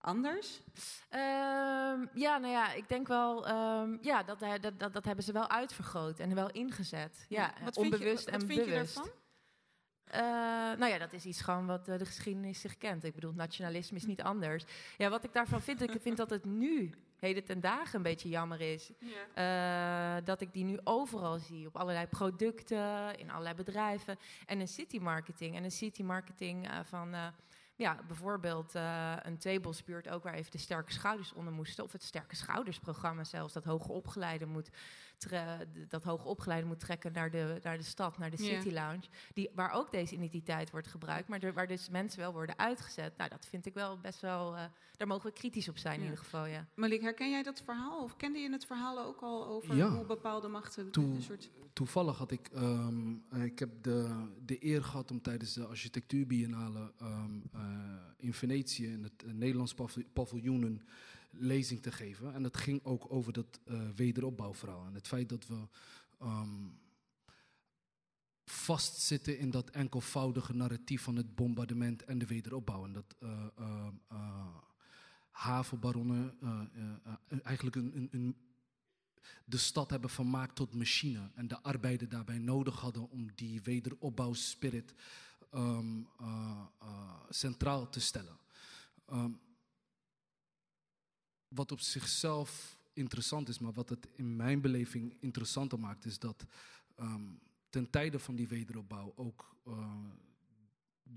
anders. 0.00 0.60
Ehm, 1.08 2.06
ja, 2.14 2.38
nou 2.38 2.46
ja, 2.46 2.72
ik 2.72 2.88
denk 2.88 3.08
wel, 3.08 3.46
ehm, 3.46 3.96
ja, 4.00 4.22
dat, 4.22 4.38
dat, 4.60 4.78
dat, 4.80 4.92
dat 4.92 5.04
hebben 5.04 5.24
ze 5.24 5.32
wel 5.32 5.48
uitvergroot 5.50 6.18
en 6.18 6.34
wel 6.34 6.50
ingezet. 6.50 7.26
Ja, 7.28 7.52
Wat 7.64 7.74
vind 7.74 7.86
je- 7.86 7.92
onbewust 7.92 8.24
wat 8.30 8.34
en 8.40 8.46
vind 8.46 8.64
je 8.64 8.70
bewust. 8.70 8.94
daarvan? 8.94 9.12
Eh, 10.04 10.20
nou 10.78 10.86
ja, 10.86 10.98
dat 10.98 11.12
is 11.12 11.24
iets 11.24 11.40
gewoon 11.40 11.66
wat 11.66 11.88
eh, 11.88 11.98
de 11.98 12.06
geschiedenis 12.06 12.60
zich 12.60 12.76
kent. 12.78 13.04
Ik 13.04 13.14
bedoel, 13.14 13.32
nationalisme 13.32 13.96
is 13.96 14.06
niet 14.06 14.22
anders. 14.22 14.64
Ja, 14.96 15.08
wat 15.08 15.24
ik 15.24 15.32
daarvan 15.32 15.60
vind, 15.60 15.82
ik 15.82 15.96
vind 16.00 16.16
dat 16.16 16.30
het 16.30 16.44
nu, 16.44 16.90
heden 17.18 17.44
ten 17.44 17.60
dagen, 17.60 17.96
een 17.96 18.02
beetje 18.02 18.28
jammer 18.28 18.60
is. 18.60 18.90
Eh, 19.34 20.16
dat 20.24 20.40
ik 20.40 20.52
die 20.52 20.64
nu 20.64 20.78
overal 20.84 21.38
zie, 21.38 21.66
op 21.66 21.76
allerlei 21.76 22.06
producten, 22.06 23.18
in 23.18 23.30
allerlei 23.30 23.54
bedrijven. 23.54 24.18
En 24.46 24.60
een 24.60 24.68
city 24.68 24.98
marketing. 24.98 25.56
En 25.56 25.64
een 25.64 25.70
city 25.70 26.02
marketing 26.02 26.68
eh, 26.68 26.78
van... 26.84 27.14
ja, 27.78 27.98
bijvoorbeeld 28.06 28.74
eh, 28.74 29.12
een 29.22 29.38
tablesbuurt 29.38 30.08
ook 30.08 30.22
waar 30.22 30.34
even 30.34 30.50
de 30.50 30.58
sterke 30.58 30.92
schouders 30.92 31.32
onder 31.32 31.52
moesten. 31.52 31.84
Of 31.84 31.92
het 31.92 32.02
sterke 32.02 32.36
schoudersprogramma 32.36 33.24
zelfs, 33.24 33.52
dat 33.52 33.64
hoge 33.64 33.92
opgeleide 33.92 34.46
moet, 34.46 34.70
dat 35.88 36.02
hoge 36.02 36.26
opgeleide 36.28 36.66
moet 36.66 36.80
trekken 36.80 37.12
naar 37.12 37.30
de, 37.30 37.58
naar 37.62 37.76
de 37.76 37.82
stad, 37.84 38.18
naar 38.18 38.30
de 38.30 38.44
Ja. 38.44 38.60
City 38.60 38.74
Lounge. 38.74 39.02
Die, 39.34 39.50
waar 39.54 39.70
ook 39.72 39.90
deze 39.90 40.14
identiteit 40.14 40.70
wordt 40.70 40.86
gebruikt, 40.86 41.28
maar 41.28 41.52
waar 41.52 41.66
dus 41.66 41.88
mensen 41.88 42.18
wel 42.20 42.32
worden 42.32 42.58
uitgezet. 42.58 43.16
Nou, 43.16 43.30
dat 43.30 43.46
vind 43.46 43.66
ik 43.66 43.74
wel 43.74 43.98
best 43.98 44.20
wel, 44.20 44.56
eh, 44.56 44.64
daar 44.96 45.06
mogen 45.06 45.26
we 45.26 45.32
kritisch 45.32 45.68
op 45.68 45.78
zijn 45.78 45.96
in 45.96 46.02
ieder 46.02 46.18
geval, 46.18 46.46
ja. 46.46 46.66
Malik, 46.74 47.00
herken 47.00 47.30
jij 47.30 47.42
dat 47.42 47.62
verhaal? 47.64 48.02
Of 48.02 48.16
kende 48.16 48.38
je 48.38 48.50
het 48.52 48.66
verhaal 48.66 48.98
ook 48.98 49.20
al 49.20 49.46
over 49.46 49.76
Ja. 49.76 49.88
hoe 49.90 50.06
bepaalde 50.06 50.48
machten 50.48 50.90
Toe- 50.90 51.04
een 51.04 51.22
soort... 51.22 51.50
Toevallig 51.72 52.18
had 52.18 52.30
ik, 52.30 52.48
ehm, 52.48 53.14
eh, 53.30 53.44
ik 53.44 53.58
heb 53.58 53.82
de, 53.82 54.26
de 54.44 54.64
eer 54.64 54.84
gehad 54.84 55.10
om 55.10 55.22
tijdens 55.22 55.52
de 55.54 55.64
architectuurbiennale 55.66 56.92
ehm, 56.98 57.30
eh, 57.52 57.60
in 58.16 58.32
Venetië 58.34 58.86
in 58.86 59.02
het 59.02 59.24
Nederlands 59.36 59.74
pavil- 59.74 60.04
paviljoen 60.12 60.62
een 60.62 60.82
lezing 61.38 61.82
te 61.82 61.92
geven. 61.92 62.34
En 62.34 62.42
dat 62.42 62.56
ging 62.56 62.84
ook 62.84 63.12
over 63.12 63.32
dat 63.32 63.60
eh, 63.64 63.80
wederopbouwverhaal. 63.96 64.86
En 64.86 64.94
het 64.94 65.08
feit 65.08 65.28
dat 65.28 65.46
we 65.46 65.68
ehm, 66.18 66.66
vastzitten 68.44 69.38
in 69.38 69.50
dat 69.50 69.70
enkelvoudige 69.70 70.54
narratief 70.54 71.02
van 71.02 71.16
het 71.16 71.34
bombardement 71.34 72.04
en 72.04 72.18
de 72.18 72.26
wederopbouw. 72.26 72.84
En 72.84 72.92
dat 72.92 73.16
eh, 73.18 73.88
havenbaronnen 75.30 76.38
eigenlijk 77.42 77.76
een, 77.76 77.96
een, 77.96 78.08
een 78.10 78.36
de 79.44 79.56
stad 79.56 79.90
hebben 79.90 80.10
vermaakt 80.10 80.56
tot 80.56 80.74
machine 80.74 81.30
en 81.34 81.48
de 81.48 81.62
arbeider 81.62 82.08
daarbij 82.08 82.38
nodig 82.38 82.80
hadden 82.80 83.10
om 83.10 83.28
die 83.34 83.62
wederopbouwspirit 83.62 84.94
ehm, 85.50 86.00
eh, 86.20 86.60
eh, 86.78 87.20
centraal 87.28 87.88
te 87.88 88.00
stellen. 88.00 88.38
Ehm, 89.06 89.30
wat 91.48 91.72
op 91.72 91.80
zichzelf 91.80 92.78
interessant 92.92 93.48
is, 93.48 93.58
maar 93.58 93.72
wat 93.72 93.88
het 93.88 94.08
in 94.14 94.36
mijn 94.36 94.60
beleving 94.60 95.16
interessanter 95.20 95.78
maakt, 95.78 96.04
is 96.04 96.18
dat 96.18 96.46
ehm, 96.94 97.22
ten 97.70 97.90
tijde 97.90 98.18
van 98.18 98.36
die 98.36 98.48
wederopbouw 98.48 99.12
ook 99.16 99.56
eh, 99.66 99.94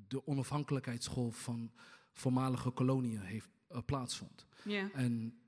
de 0.07 0.27
onafhankelijkheidsgolf 0.27 1.41
van 1.43 1.71
voormalige 2.13 2.69
koloniën 2.69 3.21
heeft 3.21 3.49
eh, 3.67 3.79
plaatsvond. 3.85 4.45
Ja. 4.63 4.91
En 4.91 5.41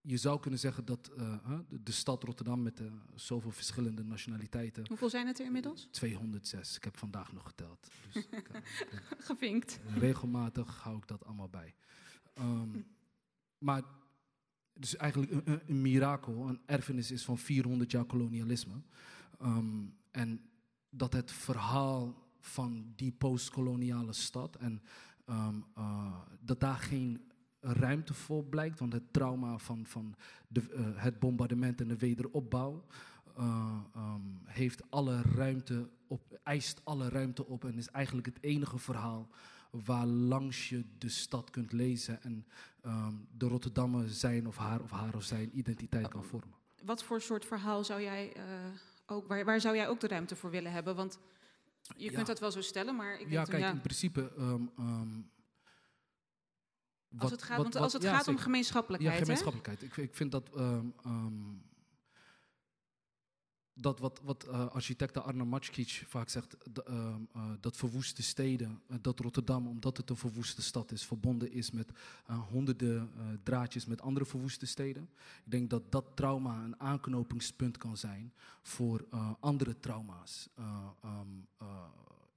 je 0.00 0.16
zou 0.16 0.40
kunnen 0.40 0.60
zeggen 0.60 0.84
dat 0.84 1.10
eh, 1.16 1.58
de, 1.68 1.82
de 1.82 1.92
stad 1.92 2.22
Rotterdam 2.22 2.62
met 2.62 2.80
eh, 2.80 2.86
zoveel 3.14 3.50
verschillende 3.50 4.04
nationaliteiten. 4.04 4.84
Hoeveel 4.88 5.10
zijn 5.10 5.26
het 5.26 5.38
er 5.38 5.46
inmiddels? 5.46 5.88
206. 5.90 6.76
Ik 6.76 6.84
heb 6.84 6.96
vandaag 6.96 7.32
nog 7.32 7.46
geteld. 7.46 7.88
Dus 8.12 8.26
ik, 8.30 8.50
Gevinkt. 9.18 9.80
regelmatig 9.98 10.82
hou 10.82 10.96
ik 10.96 11.06
dat 11.06 11.24
allemaal 11.24 11.48
bij. 11.48 11.74
Ehm, 12.34 12.80
maar 13.58 13.82
het 14.72 14.84
is 14.84 14.96
eigenlijk 14.96 15.32
een, 15.32 15.42
een, 15.44 15.60
een 15.66 15.80
mirakel, 15.80 16.48
een 16.48 16.60
erfenis 16.66 17.10
is 17.10 17.24
van 17.24 17.38
400 17.38 17.90
jaar 17.90 18.04
kolonialisme. 18.04 18.74
Ehm, 19.40 19.84
en 20.10 20.40
dat 20.90 21.12
het 21.12 21.32
verhaal 21.32 22.26
van 22.40 22.92
die 22.96 23.12
postkoloniale 23.12 24.12
stad 24.12 24.56
en 24.56 24.82
ehm, 25.24 25.54
eh, 25.74 26.18
dat 26.40 26.60
daar 26.60 26.78
geen 26.78 27.30
ruimte 27.60 28.14
voor 28.14 28.44
blijkt, 28.44 28.78
want 28.78 28.92
het 28.92 29.12
trauma 29.12 29.58
van, 29.58 29.86
van 29.86 30.14
de, 30.48 30.60
eh, 30.70 30.84
het 30.94 31.18
bombardement 31.18 31.80
en 31.80 31.88
de 31.88 31.96
wederopbouw 31.96 32.84
eh, 33.36 33.78
ehm, 33.94 34.20
heeft 34.44 34.90
alle 34.90 35.22
ruimte 35.22 35.88
op, 36.06 36.40
eist 36.42 36.80
alle 36.84 37.08
ruimte 37.08 37.46
op 37.46 37.64
en 37.64 37.78
is 37.78 37.88
eigenlijk 37.88 38.26
het 38.26 38.42
enige 38.42 38.78
verhaal 38.78 39.28
waar 39.70 40.06
langs 40.06 40.68
je 40.68 40.84
de 40.98 41.08
stad 41.08 41.50
kunt 41.50 41.72
lezen 41.72 42.22
en 42.22 42.46
ehm, 42.82 43.14
de 43.36 43.46
Rotterdammer 43.48 44.08
zijn 44.08 44.46
of 44.46 44.56
haar 44.56 44.80
of 44.80 44.90
haar 44.90 45.14
of 45.14 45.22
zijn 45.24 45.58
identiteit 45.58 46.08
kan 46.08 46.24
vormen. 46.24 46.54
Wat 46.84 47.04
voor 47.04 47.20
soort 47.20 47.44
verhaal 47.44 47.84
zou 47.84 48.02
jij 48.02 48.32
eh, 48.32 48.42
ook, 49.06 49.26
waar, 49.26 49.44
waar 49.44 49.60
zou 49.60 49.76
jij 49.76 49.88
ook 49.88 50.00
de 50.00 50.08
ruimte 50.08 50.36
voor 50.36 50.50
willen 50.50 50.72
hebben? 50.72 50.96
Want 50.96 51.18
je 51.96 52.04
Ja. 52.04 52.12
kunt 52.12 52.26
dat 52.26 52.40
wel 52.40 52.50
zo 52.50 52.60
stellen, 52.60 52.96
maar 52.96 53.12
ik 53.12 53.20
ja, 53.20 53.26
denk 53.26 53.34
dan, 53.36 53.44
kijk, 53.46 53.62
ja, 53.62 53.70
in 53.70 53.80
principe. 53.80 54.32
ehm, 54.36 54.62
ehm, 54.76 55.20
als 57.18 57.20
wat- 57.22 57.30
het 57.30 57.42
gaat, 57.42 57.56
wat- 57.56 57.62
want 57.72 57.76
als 57.76 57.92
het 57.92 58.02
ja, 58.02 58.16
gaat 58.16 58.28
om 58.28 58.36
gemeenschappelijkheid, 58.38 59.12
Ja, 59.14 59.18
hè? 59.20 59.24
gemeenschappelijkheid. 59.24 59.82
Ik, 59.82 59.96
ik 60.10 60.14
vind 60.16 60.32
dat. 60.32 60.50
Dat 63.78 63.98
wat, 63.98 64.20
wat 64.24 64.44
eh, 64.44 64.66
architect 64.66 65.18
Arne 65.18 65.44
Matschkic 65.44 66.04
vaak 66.08 66.28
zegt, 66.28 66.56
ehm, 66.72 67.20
eh, 67.32 67.50
dat 67.60 67.76
verwoeste 67.76 68.22
steden, 68.22 68.80
eh, 68.88 68.96
dat 69.00 69.20
Rotterdam, 69.20 69.66
omdat 69.66 69.96
het 69.96 70.10
een 70.10 70.16
verwoeste 70.16 70.62
stad 70.62 70.92
is, 70.92 71.04
verbonden 71.04 71.52
is 71.52 71.70
met 71.70 71.92
eh, 72.26 72.38
honderden 72.48 73.10
eh, 73.16 73.24
draadjes 73.42 73.86
met 73.86 74.00
andere 74.00 74.26
verwoeste 74.26 74.66
steden. 74.66 75.08
Ik 75.44 75.50
denk 75.50 75.70
dat 75.70 75.92
dat 75.92 76.04
trauma 76.14 76.64
een 76.64 76.80
aanknopingspunt 76.80 77.76
kan 77.78 77.96
zijn 77.96 78.32
voor 78.62 79.06
eh, 79.10 79.30
andere 79.40 79.80
trauma's. 79.80 80.48
Eh, 80.54 80.64
ehm, 81.02 81.28
eh, 81.58 81.66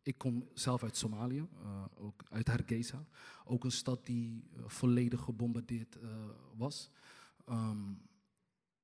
ik 0.04 0.18
kom 0.18 0.48
zelf 0.54 0.84
uit 0.84 0.98
Somalië, 0.98 1.48
eh, 1.64 1.84
ook 1.96 2.24
uit 2.30 2.48
Hargeisa. 2.48 3.06
Ook 3.46 3.64
een 3.64 3.72
stad 3.72 4.06
die 4.06 4.44
eh, 4.56 4.64
volledig 4.68 5.22
gebombardeerd 5.22 5.96
eh, 5.96 6.10
was. 6.56 6.90
Ehm, 7.46 7.78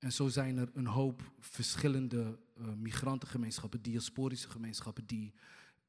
en 0.05 0.11
zo 0.11 0.27
zijn 0.27 0.57
er 0.57 0.69
een 0.73 0.87
hoop 0.87 1.31
verschillende 1.39 2.39
eh, 2.57 2.65
migrantengemeenschappen, 2.73 3.81
diasporische 3.81 4.49
gemeenschappen, 4.49 5.05
die 5.05 5.33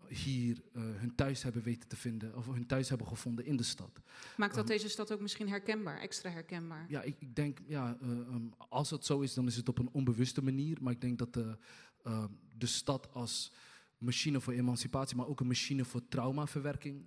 hier 0.09 0.62
eh, 0.73 0.83
hun 0.83 1.14
thuis 1.14 1.43
hebben 1.43 1.62
weten 1.62 1.89
te 1.89 1.97
vinden, 1.97 2.37
of 2.37 2.47
hun 2.47 2.67
thuis 2.67 2.89
hebben 2.89 3.07
gevonden 3.07 3.45
in 3.45 3.57
de 3.57 3.62
stad. 3.62 4.01
Maakt 4.37 4.55
dat 4.55 4.64
Ehm, 4.64 4.73
deze 4.73 4.89
stad 4.89 5.12
ook 5.12 5.21
misschien 5.21 5.49
herkenbaar, 5.49 5.99
extra 5.99 6.31
herkenbaar? 6.31 6.87
Ja, 6.89 7.03
ik, 7.03 7.17
ik 7.19 7.35
denk, 7.35 7.59
ja, 7.67 7.97
eh, 8.01 8.11
ehm, 8.11 8.47
als 8.69 8.91
het 8.91 9.05
zo 9.05 9.21
is, 9.21 9.35
dan 9.35 9.47
is 9.47 9.57
het 9.57 9.69
op 9.69 9.79
een 9.79 9.91
onbewuste 9.93 10.43
manier. 10.43 10.79
Maar 10.81 10.93
ik 10.93 11.01
denk 11.01 11.19
dat 11.19 11.33
de, 11.33 11.59
eh, 12.03 12.25
de 12.57 12.67
stad 12.67 13.12
als 13.12 13.53
machine 13.99 14.41
voor 14.41 14.53
emancipatie, 14.53 15.17
maar 15.17 15.27
ook 15.27 15.41
een 15.41 15.47
machine 15.47 15.85
voor 15.85 16.09
traumaverwerking, 16.09 17.05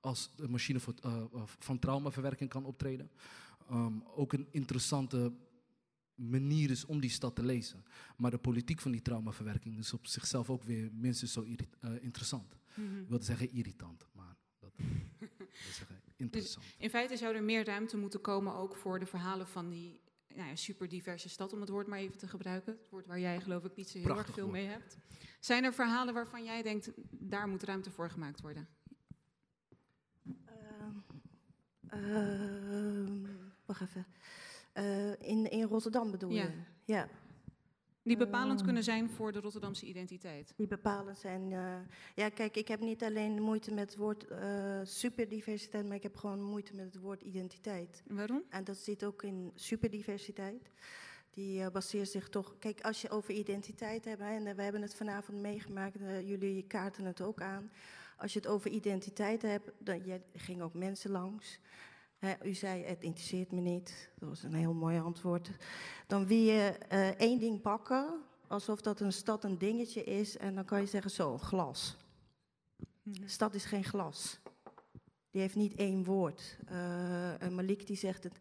als 0.00 0.30
een 0.36 0.50
machine 0.50 0.80
voor, 0.80 0.94
van 1.58 1.78
traumaverwerking 1.78 2.50
kan 2.50 2.64
optreden. 2.64 3.10
Ehm, 3.68 4.00
ook 4.14 4.32
een 4.32 4.48
interessante 4.50 5.32
manier 6.14 6.70
is 6.70 6.84
om 6.84 7.00
die 7.00 7.10
stad 7.10 7.34
te 7.36 7.44
lezen. 7.44 7.84
Maar 8.16 8.30
de 8.30 8.38
politiek 8.38 8.80
van 8.80 8.90
die 8.90 9.02
traumaverwerking 9.02 9.78
is 9.78 9.92
op 9.92 10.06
zichzelf 10.06 10.50
ook 10.50 10.62
weer 10.62 10.90
minstens 10.92 11.32
zo 11.32 11.44
eh, 11.44 11.90
interessant. 12.00 12.56
Mhm. 12.74 13.00
Ik 13.00 13.08
wilde 13.08 13.24
zeggen 13.24 13.50
irritant, 13.52 14.06
maar 14.12 14.36
dat 14.58 14.72
ik 14.78 15.28
wil 15.38 15.72
zeggen 15.72 16.00
interessant. 16.16 16.64
Dus 16.66 16.74
in 16.78 16.90
feite 16.90 17.16
zou 17.16 17.34
er 17.34 17.42
meer 17.42 17.64
ruimte 17.64 17.96
moeten 17.96 18.20
komen 18.20 18.54
ook 18.54 18.76
voor 18.76 18.98
de 18.98 19.06
verhalen 19.06 19.46
van 19.48 19.68
die 19.68 20.00
nou 20.34 20.48
ja, 20.48 20.56
super 20.56 20.88
diverse 20.88 21.28
stad, 21.28 21.52
om 21.52 21.60
het 21.60 21.68
woord 21.68 21.86
maar 21.86 21.98
even 21.98 22.18
te 22.18 22.28
gebruiken. 22.28 22.72
Het 22.80 22.90
woord 22.90 23.06
waar 23.06 23.20
jij 23.20 23.40
geloof 23.40 23.64
ik 23.64 23.76
niet 23.76 23.88
zo 23.88 23.98
heel 23.98 24.06
Prachtig 24.06 24.26
erg 24.26 24.34
veel 24.34 24.44
woord. 24.44 24.56
mee 24.56 24.66
hebt. 24.66 24.96
Zijn 25.40 25.64
er 25.64 25.74
verhalen 25.74 26.14
waarvan 26.14 26.44
jij 26.44 26.62
denkt, 26.62 26.90
daar 27.10 27.48
moet 27.48 27.62
ruimte 27.62 27.90
voor 27.90 28.10
gemaakt 28.10 28.40
worden? 28.40 28.68
Ehm, 31.88 33.24
wacht 33.68 33.80
even. 33.80 34.06
Eh, 34.72 35.10
in, 35.10 35.50
in 35.50 35.62
Rotterdam 35.62 36.10
bedoel 36.10 36.30
Ja. 36.30 36.42
je? 36.42 36.50
Ja. 36.84 37.08
Die 38.02 38.16
bepalend 38.16 38.56
Ehm, 38.56 38.64
kunnen 38.64 38.84
zijn 38.84 39.10
voor 39.10 39.32
de 39.32 39.40
Rotterdamse 39.40 39.86
identiteit. 39.86 40.52
Die 40.56 40.66
bepalend 40.66 41.18
zijn. 41.18 41.48
ja, 42.14 42.28
kijk, 42.34 42.56
ik 42.56 42.68
heb 42.68 42.80
niet 42.80 43.02
alleen 43.02 43.42
moeite 43.42 43.74
met 43.74 43.90
het 43.90 43.98
woord 43.98 44.26
eh, 44.26 44.80
superdiversiteit, 44.82 45.86
maar 45.86 45.96
ik 45.96 46.02
heb 46.02 46.16
gewoon 46.16 46.42
moeite 46.42 46.74
met 46.74 46.84
het 46.84 47.02
woord 47.02 47.22
identiteit. 47.22 48.02
Waarom? 48.06 48.42
En 48.48 48.64
dat 48.64 48.76
zit 48.76 49.04
ook 49.04 49.22
in 49.22 49.52
superdiversiteit. 49.54 50.70
Die 51.30 51.62
eh, 51.62 51.70
baseert 51.70 52.08
zich 52.08 52.28
toch. 52.28 52.54
Kijk, 52.58 52.80
als 52.80 53.00
je 53.02 53.10
over 53.10 53.34
identiteit 53.34 54.04
hebt, 54.04 54.20
hè, 54.20 54.34
en 54.34 54.56
we 54.56 54.62
hebben 54.62 54.82
het 54.82 54.94
vanavond 54.94 55.40
meegemaakt, 55.40 55.98
jullie 56.24 56.62
kaarten 56.66 57.04
het 57.04 57.20
ook 57.20 57.40
aan. 57.40 57.70
Als 58.16 58.32
je 58.32 58.38
het 58.38 58.48
over 58.48 58.70
identiteit 58.70 59.42
hebt, 59.42 59.70
dan 59.78 60.04
je, 60.04 60.12
er 60.12 60.40
gingen 60.40 60.64
ook 60.64 60.74
mensen 60.74 61.10
langs. 61.10 61.60
U 62.42 62.54
zei, 62.54 62.84
het 62.84 63.02
interesseert 63.02 63.52
me 63.52 63.60
niet. 63.60 64.10
Dat 64.18 64.28
was 64.28 64.42
een 64.42 64.54
heel 64.54 64.74
mooi 64.74 64.98
antwoord. 64.98 65.50
Dan 66.06 66.26
wil 66.26 66.38
je 66.38 66.78
eh, 66.88 67.08
één 67.08 67.38
ding 67.38 67.60
pakken, 67.60 68.22
alsof 68.46 68.80
dat 68.80 69.00
een 69.00 69.12
stad 69.12 69.44
een 69.44 69.58
dingetje 69.58 70.04
is. 70.04 70.36
En 70.36 70.54
dan 70.54 70.64
kan 70.64 70.80
je 70.80 70.86
zeggen, 70.86 71.10
zo, 71.10 71.32
een 71.32 71.38
glas. 71.38 71.96
Stad 73.24 73.54
is 73.54 73.64
geen 73.64 73.84
glas. 73.84 74.40
Die 75.30 75.40
heeft 75.40 75.54
niet 75.54 75.74
één 75.74 76.04
woord. 76.04 76.58
Eh, 76.66 77.42
en 77.42 77.54
Malik 77.54 77.86
die 77.86 77.96
zegt 77.96 78.24
het. 78.24 78.38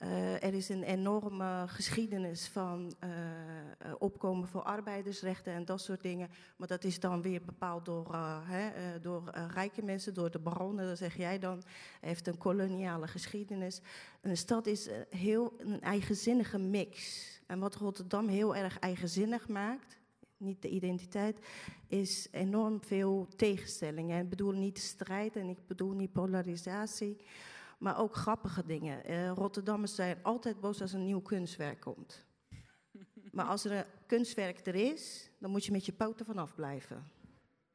Eh, 0.00 0.42
er 0.42 0.54
is 0.54 0.68
een 0.68 0.82
enorme 0.82 1.64
geschiedenis 1.66 2.48
van 2.48 2.94
eh, 2.98 3.10
eh, 3.10 3.92
opkomen 3.98 4.48
voor 4.48 4.62
arbeidersrechten 4.62 5.52
en 5.52 5.64
dat 5.64 5.80
soort 5.80 6.00
dingen. 6.00 6.30
Maar 6.56 6.68
dat 6.68 6.84
is 6.84 7.00
dan 7.00 7.22
weer 7.22 7.42
bepaald 7.44 7.84
door, 7.84 8.14
hè, 8.44 9.00
door 9.00 9.30
rijke 9.54 9.82
mensen, 9.82 10.14
door 10.14 10.30
de 10.30 10.38
baronnen. 10.38 10.86
Dat 10.86 10.98
zeg 10.98 11.16
jij 11.16 11.38
dan. 11.38 11.62
Heeft 12.00 12.26
een 12.26 12.38
koloniale 12.38 13.06
geschiedenis. 13.06 13.80
Een 14.20 14.36
stad 14.36 14.66
is 14.66 14.88
heel 15.08 15.54
een 15.58 15.80
eigenzinnige 15.80 16.58
mix. 16.58 17.26
En 17.46 17.58
wat 17.58 17.74
Rotterdam 17.74 18.28
heel 18.28 18.56
erg 18.56 18.78
eigenzinnig 18.78 19.48
maakt, 19.48 19.98
niet 20.36 20.62
de 20.62 20.68
identiteit, 20.68 21.38
is 21.86 22.28
enorm 22.30 22.82
veel 22.82 23.28
tegenstellingen. 23.36 24.16
En 24.16 24.22
ik 24.22 24.30
bedoel 24.30 24.52
niet 24.52 24.78
strijd 24.78 25.36
en 25.36 25.48
ik 25.48 25.66
bedoel 25.66 25.92
niet 25.92 26.12
polarisatie, 26.12 27.16
maar 27.80 27.98
ook 27.98 28.14
grappige 28.14 28.64
dingen. 28.66 29.04
Eh, 29.04 29.30
Rotterdammers 29.30 29.94
zijn 29.94 30.18
altijd 30.22 30.60
boos 30.60 30.80
als 30.80 30.92
een 30.92 31.04
nieuw 31.04 31.20
kunstwerk 31.20 31.80
komt. 31.80 32.24
Maar 33.32 33.46
als 33.46 33.64
er 33.64 33.72
een 33.72 33.84
kunstwerk 34.06 34.66
er 34.66 34.74
is, 34.74 35.30
dan 35.38 35.50
moet 35.50 35.64
je 35.64 35.72
met 35.72 35.86
je 35.86 35.92
poten 35.92 36.26
vanaf 36.26 36.54
blijven. 36.54 37.10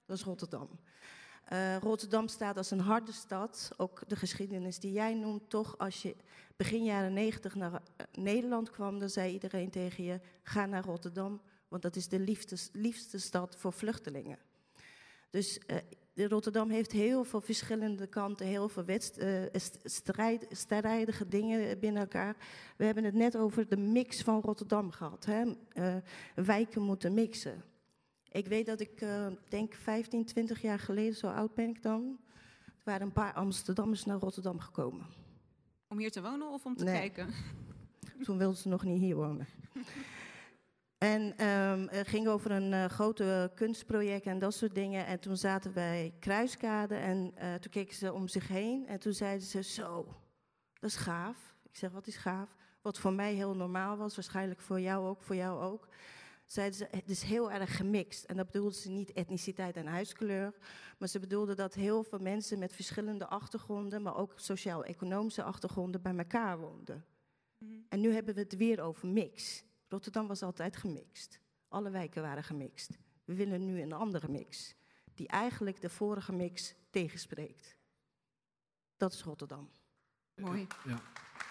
Dat 0.05 0.17
is 0.17 0.23
Rotterdam. 0.23 0.69
Eh, 1.45 1.77
Rotterdam 1.77 2.27
staat 2.27 2.57
als 2.57 2.71
een 2.71 2.79
harde 2.79 3.11
stad. 3.11 3.71
Ook 3.77 4.01
de 4.07 4.15
geschiedenis 4.15 4.79
die 4.79 4.91
jij 4.91 5.13
noemt, 5.13 5.49
toch 5.49 5.77
als 5.77 6.01
je 6.01 6.15
begin 6.55 6.83
jaren 6.83 7.13
negentig 7.13 7.55
naar 7.55 7.73
eh, 7.73 8.05
Nederland 8.11 8.69
kwam, 8.69 8.99
dan 8.99 9.09
zei 9.09 9.33
iedereen 9.33 9.69
tegen 9.69 10.03
je: 10.03 10.19
ga 10.43 10.65
naar 10.65 10.83
Rotterdam, 10.83 11.41
want 11.67 11.81
dat 11.81 11.95
is 11.95 12.07
de 12.07 12.19
liefste, 12.19 12.57
liefste 12.71 13.19
stad 13.19 13.55
voor 13.55 13.73
vluchtelingen. 13.73 14.39
Dus 15.29 15.59
Rotterdam 16.15 16.69
heeft 16.69 16.91
heel 16.91 17.23
veel 17.23 17.41
verschillende 17.41 18.07
kanten, 18.07 18.45
heel 18.45 18.69
veel 18.69 18.85
wedst- 18.85 19.17
eh, 19.17 19.41
st- 19.53 19.79
strijd, 19.83 20.45
strijdige 20.51 21.27
dingen 21.27 21.79
binnen 21.79 22.01
elkaar. 22.01 22.35
We 22.77 22.85
hebben 22.85 23.03
het 23.03 23.13
net 23.13 23.37
over 23.37 23.67
de 23.69 23.77
mix 23.77 24.21
van 24.21 24.41
Rotterdam 24.41 24.91
gehad. 24.91 25.25
Hè? 25.25 25.43
Eh, 25.73 25.95
wijken 26.35 26.81
moeten 26.81 27.13
mixen. 27.13 27.63
Ik 28.31 28.47
weet 28.47 28.65
dat 28.65 28.79
ik 28.79 29.01
eh, 29.01 29.27
denk 29.49 29.73
15, 29.73 30.25
20 30.25 30.61
jaar 30.61 30.79
geleden, 30.79 31.15
zo 31.15 31.27
oud 31.27 31.53
ben 31.53 31.69
ik 31.69 31.81
dan, 31.81 32.17
er 32.65 32.73
waren 32.83 33.07
een 33.07 33.13
paar 33.13 33.33
Amsterdammers 33.33 34.05
naar 34.05 34.19
Rotterdam 34.19 34.59
gekomen. 34.59 35.05
Om 35.87 35.97
hier 35.97 36.11
te 36.11 36.21
wonen 36.21 36.49
of 36.51 36.65
om 36.65 36.75
te 36.75 36.83
Nee. 36.83 36.93
kijken? 36.93 37.33
Toen 38.23 38.37
wilden 38.37 38.57
ze 38.57 38.67
nog 38.67 38.83
niet 38.83 38.99
hier 38.99 39.15
wonen. 39.15 39.47
En 40.97 41.37
ehm 41.37 41.87
het 41.87 42.07
ging 42.07 42.27
over 42.27 42.51
een 42.51 42.73
eh, 42.73 42.85
grote 42.85 43.51
kunstproject 43.55 44.25
en 44.25 44.39
dat 44.39 44.53
soort 44.53 44.75
dingen. 44.75 45.05
En 45.05 45.19
toen 45.19 45.37
zaten 45.37 45.73
wij 45.73 46.13
Kruiskade 46.19 46.95
en 46.95 47.31
eh, 47.35 47.53
toen 47.53 47.71
keken 47.71 47.95
ze 47.95 48.13
om 48.13 48.27
zich 48.27 48.47
heen. 48.47 48.87
En 48.87 48.99
toen 48.99 49.13
zeiden 49.13 49.47
ze, 49.47 49.63
zo, 49.63 50.15
dat 50.79 50.89
is 50.89 50.95
gaaf. 50.95 51.55
Ik 51.63 51.77
zeg, 51.77 51.91
wat 51.91 52.07
is 52.07 52.15
gaaf? 52.15 52.55
Wat 52.81 52.99
voor 52.99 53.13
mij 53.13 53.33
heel 53.33 53.55
normaal 53.55 53.97
was, 53.97 54.15
waarschijnlijk 54.15 54.59
voor 54.59 54.79
jou 54.79 55.07
ook, 55.07 55.21
voor 55.21 55.35
jou 55.35 55.61
ook. 55.61 55.87
Zeiden 56.45 56.77
ze, 56.77 56.87
het 56.91 57.09
is 57.09 57.21
heel 57.21 57.51
erg 57.51 57.77
gemixt. 57.77 58.23
En 58.23 58.37
dat 58.37 58.45
bedoelden 58.45 58.79
ze 58.79 58.89
niet 58.89 59.13
etniciteit 59.13 59.75
en 59.75 59.87
huiskleur. 59.87 60.53
Maar 60.97 61.07
ze 61.07 61.19
bedoelden 61.19 61.55
dat 61.55 61.73
heel 61.73 62.03
veel 62.03 62.19
mensen 62.19 62.59
met 62.59 62.73
verschillende 62.73 63.27
achtergronden, 63.27 64.01
maar 64.01 64.15
ook 64.15 64.33
sociaal-economische 64.35 65.43
achtergronden, 65.43 66.01
bij 66.01 66.15
elkaar 66.15 66.59
woonden. 66.59 67.05
En 67.89 67.99
nu 67.99 68.13
hebben 68.13 68.35
we 68.35 68.41
het 68.41 68.55
weer 68.55 68.81
over 68.81 69.07
mix. 69.07 69.64
Rotterdam 69.87 70.27
was 70.27 70.41
altijd 70.41 70.77
gemixt. 70.77 71.39
Alle 71.67 71.89
wijken 71.89 72.21
waren 72.21 72.43
gemixt. 72.43 72.97
We 73.23 73.33
willen 73.33 73.65
nu 73.65 73.81
een 73.81 73.93
andere 73.93 74.29
mix, 74.29 74.75
die 75.13 75.27
eigenlijk 75.27 75.81
de 75.81 75.89
vorige 75.89 76.33
mix 76.33 76.75
tegenspreekt. 76.89 77.77
Dat 78.97 79.13
is 79.13 79.23
Rotterdam. 79.23 79.69
Mooi. 80.35 80.67
Ja, 80.85 81.01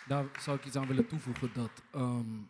daar 0.07 0.41
zou 0.41 0.59
ik 0.59 0.65
iets 0.65 0.77
aan 0.77 0.87
willen 0.87 1.07
toevoegen 1.07 1.53
dat 1.55 1.83
ehm, 1.93 2.43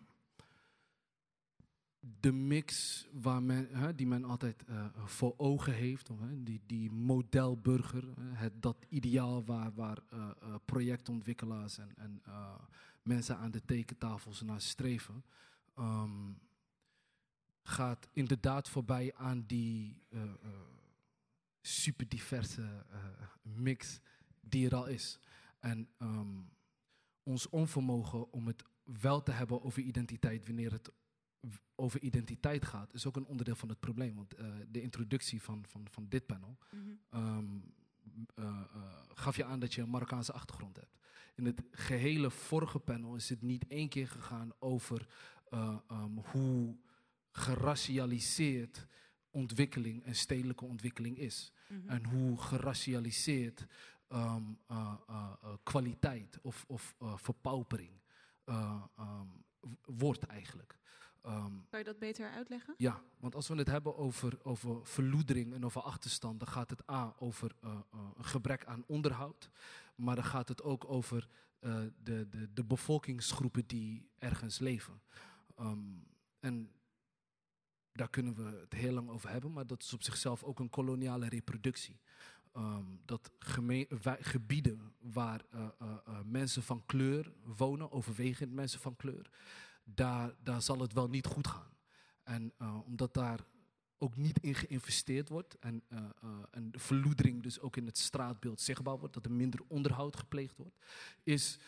de 2.20 2.32
mix 2.32 3.04
waar 3.12 3.42
men, 3.42 3.68
hè, 3.72 3.94
die 3.94 4.06
men 4.06 4.24
altijd 4.24 4.64
eh, 4.64 4.86
voor 5.04 5.34
ogen 5.36 5.72
heeft, 5.72 6.10
of, 6.10 6.20
hè, 6.20 6.42
die, 6.42 6.60
die 6.66 6.90
modelburger, 6.90 8.04
hè, 8.18 8.34
het, 8.34 8.62
dat 8.62 8.76
ideaal 8.88 9.44
waar, 9.44 9.74
waar 9.74 9.98
eh, 10.10 10.30
eh, 10.40 10.54
projectontwikkelaars 10.64 11.78
en, 11.78 11.92
en 11.96 12.20
eh, 12.24 12.54
mensen 13.02 13.36
aan 13.36 13.50
de 13.50 13.64
tekentafels 13.64 14.42
naar 14.42 14.60
streven, 14.60 15.24
ehm, 15.74 16.32
gaat 17.62 18.08
inderdaad 18.12 18.68
voorbij 18.68 19.14
aan 19.14 19.44
die 19.46 20.02
eh, 20.08 20.22
eh, 20.22 20.28
super 21.60 22.08
diverse 22.08 22.84
eh, 22.90 23.04
mix 23.42 24.00
die 24.40 24.66
er 24.66 24.74
al 24.74 24.86
is. 24.86 25.18
En 25.58 25.88
ehm, 25.98 26.40
ons 27.22 27.48
onvermogen 27.48 28.32
om 28.32 28.46
het 28.46 28.64
wel 28.82 29.22
te 29.22 29.32
hebben 29.32 29.62
over 29.62 29.82
identiteit 29.82 30.46
wanneer 30.46 30.72
het 30.72 30.92
over 31.74 32.00
identiteit 32.00 32.64
gaat, 32.64 32.94
is 32.94 33.06
ook 33.06 33.16
een 33.16 33.24
onderdeel 33.24 33.56
van 33.56 33.68
het 33.68 33.80
probleem. 33.80 34.14
Want 34.14 34.34
de 34.68 34.80
introductie 34.80 35.42
van, 35.42 35.64
van, 35.68 35.86
van 35.90 36.08
dit 36.08 36.26
panel 36.26 36.58
Mhm. 36.70 36.90
ehm, 37.10 37.58
eh, 38.34 38.44
eh, 38.44 38.82
gaf 39.14 39.36
je 39.36 39.44
aan 39.44 39.60
dat 39.60 39.74
je 39.74 39.82
een 39.82 39.90
Marokkaanse 39.90 40.32
achtergrond 40.32 40.76
hebt. 40.76 40.98
In 41.34 41.44
het 41.44 41.62
gehele 41.70 42.30
vorige 42.30 42.78
panel 42.78 43.14
is 43.14 43.28
het 43.28 43.42
niet 43.42 43.66
één 43.66 43.88
keer 43.88 44.08
gegaan 44.08 44.52
over 44.58 45.06
eh, 45.54 45.76
ehm, 45.88 46.16
hoe 46.32 46.76
geracialiseerd 47.30 48.86
ontwikkeling 49.30 50.04
en 50.04 50.14
stedelijke 50.14 50.64
ontwikkeling 50.64 51.18
is. 51.18 51.52
Mhm. 51.68 51.88
En 51.88 52.04
hoe 52.04 52.40
geracialiseerd 52.40 53.66
ehm, 54.08 54.42
eh, 54.66 54.94
eh, 55.08 55.32
kwaliteit 55.62 56.38
of, 56.42 56.64
of 56.68 56.94
verpaupering 57.14 58.00
eh, 58.44 58.82
ehm, 58.96 59.28
wordt 59.84 60.24
eigenlijk. 60.24 60.78
Kan 61.68 61.78
je 61.78 61.84
dat 61.84 61.98
beter 61.98 62.30
uitleggen? 62.30 62.74
ja, 62.76 63.02
want 63.18 63.34
als 63.34 63.48
we 63.48 63.54
het 63.54 63.66
hebben 63.66 63.96
over, 63.96 64.38
over 64.42 64.86
verloedering 64.86 65.54
en 65.54 65.64
over 65.64 65.80
achterstand, 65.80 66.38
dan 66.38 66.48
gaat 66.48 66.70
het 66.70 66.90
A 66.90 67.14
over 67.18 67.54
een 68.16 68.24
gebrek 68.24 68.64
aan 68.64 68.84
onderhoud. 68.86 69.50
Maar 69.94 70.14
dan 70.14 70.24
gaat 70.24 70.48
het 70.48 70.62
ook 70.62 70.84
over 70.88 71.28
de, 71.62 71.92
de, 72.02 72.52
de 72.52 72.64
bevolkingsgroepen 72.64 73.66
die 73.66 74.08
ergens 74.18 74.58
leven. 74.58 75.02
Ehm, 75.54 75.78
en 76.40 76.70
daar 77.92 78.10
kunnen 78.10 78.34
we 78.34 78.58
het 78.60 78.72
heel 78.72 78.92
lang 78.92 79.08
over 79.08 79.30
hebben, 79.30 79.52
maar 79.52 79.66
dat 79.66 79.82
is 79.82 79.92
op 79.92 80.02
zichzelf 80.02 80.42
ook 80.42 80.58
een 80.58 80.70
koloniale 80.70 81.28
reproductie. 81.28 82.00
Ehm, 82.54 82.84
dat 83.04 83.30
gebieden 84.20 84.94
waar 85.00 85.44
eh, 85.50 85.68
eh, 85.78 85.96
eh, 86.06 86.18
mensen 86.24 86.62
van 86.62 86.86
kleur 86.86 87.32
wonen, 87.56 87.92
overwegend 87.92 88.52
mensen 88.52 88.80
van 88.80 88.96
kleur, 88.96 89.30
daar, 89.84 90.34
daar 90.42 90.62
zal 90.62 90.78
het 90.78 90.92
wel 90.92 91.08
niet 91.08 91.26
goed 91.26 91.46
gaan. 91.46 91.72
En 92.22 92.52
omdat 92.86 93.14
daar 93.14 93.40
ook 93.98 94.16
niet 94.16 94.38
in 94.38 94.54
geïnvesteerd 94.54 95.28
wordt 95.28 95.58
en, 95.58 95.82
en 96.50 96.70
de 96.70 96.78
verloedering 96.78 97.42
dus 97.42 97.60
ook 97.60 97.76
in 97.76 97.86
het 97.86 97.98
straatbeeld 97.98 98.60
zichtbaar 98.60 98.98
wordt, 98.98 99.14
dat 99.14 99.24
er 99.24 99.32
minder 99.32 99.60
onderhoud 99.68 100.16
gepleegd 100.16 100.56
wordt, 100.56 100.76
is 101.22 101.58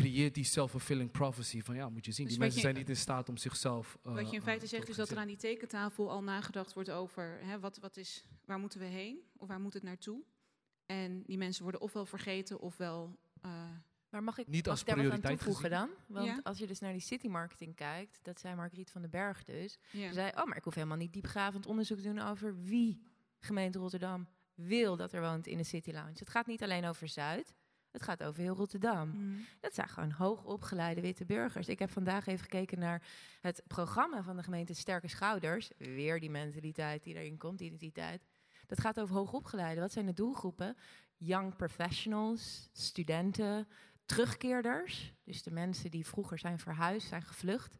creëert 0.00 0.34
die 0.34 0.44
self-fulfilling 0.44 1.10
prophecy 1.10 1.62
van 1.62 1.74
ja, 1.74 1.88
moet 1.88 2.04
je 2.04 2.12
zien, 2.12 2.24
Dus 2.24 2.34
die 2.34 2.42
mensen 2.42 2.60
je- 2.60 2.66
zijn 2.66 2.78
niet 2.78 2.88
in 2.88 2.96
staat 2.96 3.28
om 3.28 3.36
zichzelf. 3.36 3.98
eh, 4.02 4.12
Wat 4.14 4.26
je 4.28 4.32
in 4.32 4.38
eh, 4.38 4.44
feite 4.44 4.62
te 4.64 4.68
zegt 4.70 4.88
is 4.88 4.96
dat 4.96 5.10
er 5.10 5.16
aan 5.16 5.26
die 5.26 5.36
tekentafel 5.36 6.10
al 6.10 6.22
nagedacht 6.22 6.72
wordt 6.74 6.90
over 6.90 7.38
hè, 7.42 7.58
wat, 7.60 7.78
wat 7.78 7.96
is, 7.96 8.24
waar 8.44 8.58
moeten 8.58 8.78
we 8.80 8.86
heen 8.86 9.18
of 9.36 9.48
waar 9.48 9.60
moet 9.60 9.74
het 9.74 9.82
naartoe. 9.82 10.22
En 10.86 11.22
die 11.22 11.38
mensen 11.38 11.62
worden 11.62 11.80
ofwel 11.80 12.06
vergeten 12.06 12.60
ofwel. 12.60 13.18
eh, 13.42 13.50
Maar 14.10 14.22
mag 14.22 14.38
ik, 14.38 14.46
Niet 14.46 14.62
mag 14.62 14.70
als 14.70 14.80
ik 14.80 14.86
daar 14.86 14.96
wat 14.96 15.04
aan 15.04 15.10
prioriteit 15.10 15.38
toevoegen 15.44 15.70
dan? 15.70 15.88
Want 16.06 16.26
Ja. 16.26 16.40
als 16.42 16.58
je 16.58 16.66
dus 16.66 16.78
naar 16.80 16.92
die 16.92 17.00
city 17.00 17.26
marketing 17.28 17.74
kijkt, 17.74 18.18
dat 18.22 18.40
zei 18.40 18.54
Margriet 18.54 18.90
van 18.90 19.00
den 19.00 19.10
Berg 19.10 19.44
dus. 19.44 19.78
Ja. 19.90 20.08
Ze 20.08 20.14
zei, 20.14 20.30
oh, 20.36 20.44
maar 20.44 20.56
ik 20.56 20.64
hoef 20.64 20.74
helemaal 20.74 20.96
niet 20.96 21.12
diepgravend 21.12 21.66
onderzoek 21.66 21.96
te 21.98 22.02
doen 22.02 22.18
over 22.18 22.62
wie 22.62 23.02
gemeente 23.38 23.78
Rotterdam 23.78 24.28
wil 24.54 24.96
dat 24.96 25.12
er 25.12 25.20
woont 25.20 25.46
in 25.46 25.56
de 25.56 25.64
City 25.64 25.90
Lounge. 25.90 26.12
Het 26.18 26.30
gaat 26.30 26.46
niet 26.46 26.62
alleen 26.62 26.84
over 26.84 27.08
Zuid, 27.08 27.54
het 27.98 28.08
gaat 28.08 28.22
over 28.22 28.42
heel 28.42 28.54
Rotterdam. 28.54 29.08
Mm. 29.08 29.44
Dat 29.60 29.74
zijn 29.74 29.88
gewoon 29.88 30.10
hoogopgeleide 30.10 31.00
witte 31.00 31.24
burgers. 31.24 31.68
Ik 31.68 31.78
heb 31.78 31.90
vandaag 31.90 32.26
even 32.26 32.42
gekeken 32.42 32.78
naar 32.78 33.02
het 33.40 33.62
programma 33.66 34.22
van 34.22 34.36
de 34.36 34.42
gemeente 34.42 34.74
Sterke 34.74 35.08
Schouders. 35.08 35.70
Weer 35.78 36.20
die 36.20 36.30
mentaliteit 36.30 37.02
die 37.02 37.14
erin 37.14 37.38
komt, 37.38 37.58
die 37.58 37.66
identiteit. 37.66 38.26
Dat 38.66 38.80
gaat 38.80 39.00
over 39.00 39.14
hoogopgeleide. 39.14 39.80
Wat 39.80 39.92
zijn 39.92 40.06
de 40.06 40.12
doelgroepen? 40.12 40.76
Young 41.16 41.56
professionals, 41.56 42.68
studenten, 42.72 43.68
terugkeerders. 44.06 45.14
Dus 45.24 45.42
de 45.42 45.50
mensen 45.50 45.90
die 45.90 46.06
vroeger 46.06 46.38
zijn 46.38 46.58
verhuisd, 46.58 47.08
zijn 47.08 47.22
gevlucht. 47.22 47.78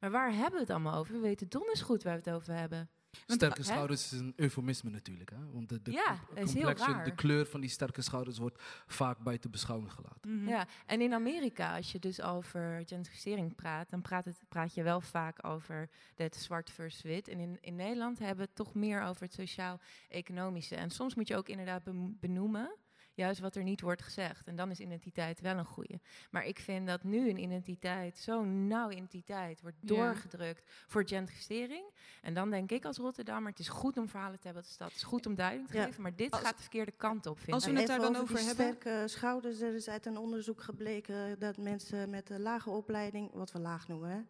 Maar 0.00 0.10
waar 0.10 0.32
hebben 0.32 0.52
we 0.52 0.60
het 0.60 0.70
allemaal 0.70 0.98
over? 0.98 1.14
We 1.14 1.20
weten 1.20 1.48
donders 1.48 1.80
goed 1.80 2.02
waar 2.02 2.12
we 2.12 2.30
het 2.30 2.34
over 2.40 2.54
hebben. 2.54 2.90
Want, 3.26 3.40
Sterke 3.40 3.60
hè? 3.60 3.66
schouders 3.66 4.12
is 4.12 4.18
een 4.18 4.32
eufemisme 4.36 4.90
natuurlijk. 4.90 5.30
Hè? 5.30 5.50
Want 5.52 5.68
de, 5.68 5.82
de, 5.82 5.90
Ja, 5.90 6.18
complexion, 6.34 7.04
de 7.04 7.14
kleur 7.14 7.46
van 7.46 7.60
die 7.60 7.70
sterke 7.70 8.02
schouders 8.02 8.38
wordt 8.38 8.62
vaak 8.86 9.18
buiten 9.18 9.50
beschouwing 9.50 9.92
gelaten. 9.92 10.38
Mhm. 10.38 10.48
Ja, 10.48 10.66
en 10.86 11.00
in 11.00 11.12
Amerika, 11.12 11.76
als 11.76 11.92
je 11.92 11.98
dus 11.98 12.22
over 12.22 12.82
gentrificering 12.86 13.54
praat, 13.54 13.90
dan 13.90 14.02
praat, 14.02 14.24
het, 14.24 14.42
praat 14.48 14.74
je 14.74 14.82
wel 14.82 15.00
vaak 15.00 15.46
over 15.46 15.88
het 16.14 16.36
zwart 16.36 16.70
versus 16.70 17.02
wit. 17.02 17.28
En 17.28 17.38
in, 17.38 17.58
in 17.60 17.76
Nederland 17.76 18.18
hebben 18.18 18.36
we 18.36 18.42
het 18.42 18.54
toch 18.54 18.74
meer 18.74 19.02
over 19.02 19.22
het 19.22 19.34
sociaal-economische. 19.34 20.76
En 20.76 20.90
soms 20.90 21.14
moet 21.14 21.28
je 21.28 21.36
ook 21.36 21.48
inderdaad 21.48 21.82
benoemen, 22.20 22.74
juist 23.14 23.40
wat 23.40 23.54
er 23.56 23.62
niet 23.62 23.80
wordt 23.80 24.02
gezegd. 24.02 24.46
En 24.46 24.56
dan 24.56 24.70
is 24.70 24.80
identiteit 24.80 25.40
wel 25.40 25.56
een 25.56 25.64
goede. 25.64 26.00
Maar 26.30 26.44
ik 26.46 26.58
vind 26.58 26.86
dat 26.86 27.02
nu 27.02 27.28
een 27.28 27.38
identiteit, 27.38 28.18
zo'n 28.18 28.66
nauw 28.66 28.90
identiteit, 28.90 29.60
wordt 29.60 29.76
Ja. 29.80 29.86
doorgedrukt 29.86 30.62
voor 30.86 31.06
gentrificering. 31.08 31.84
En 32.22 32.34
dan 32.34 32.50
denk 32.50 32.70
ik 32.70 32.84
als 32.84 32.96
Rotterdammer, 32.96 33.50
het 33.50 33.60
is 33.60 33.68
goed 33.68 33.96
om 33.96 34.08
verhalen 34.08 34.38
te 34.38 34.44
hebben 34.44 34.62
uit 34.62 34.70
de 34.70 34.76
stad. 34.76 34.88
Het 34.88 34.96
is 34.96 35.02
goed 35.02 35.26
om 35.26 35.34
duiding 35.34 35.68
te 35.68 35.76
Ja. 35.76 35.84
geven, 35.84 36.02
maar 36.02 36.16
dit 36.16 36.30
Als- 36.30 36.40
gaat 36.40 36.56
de 36.56 36.62
verkeerde 36.62 36.92
kant 36.92 37.26
op, 37.26 37.38
vind 37.38 37.52
Als 37.52 37.64
we 37.66 37.72
het 37.72 37.86
daar 37.86 37.98
dan 37.98 38.16
over 38.16 38.36
hebben. 38.36 38.54
sterke 38.54 39.08
schouders. 39.08 39.60
Er 39.60 39.74
is 39.74 39.88
uit 39.88 40.06
een 40.06 40.16
onderzoek 40.16 40.62
gebleken 40.62 41.38
dat 41.38 41.56
mensen 41.56 42.10
met 42.10 42.30
een 42.30 42.40
lage 42.40 42.70
opleiding, 42.70 43.30
wat 43.32 43.52
we 43.52 43.58
laag 43.58 43.88
noemen, 43.88 44.10
hè, 44.10 44.20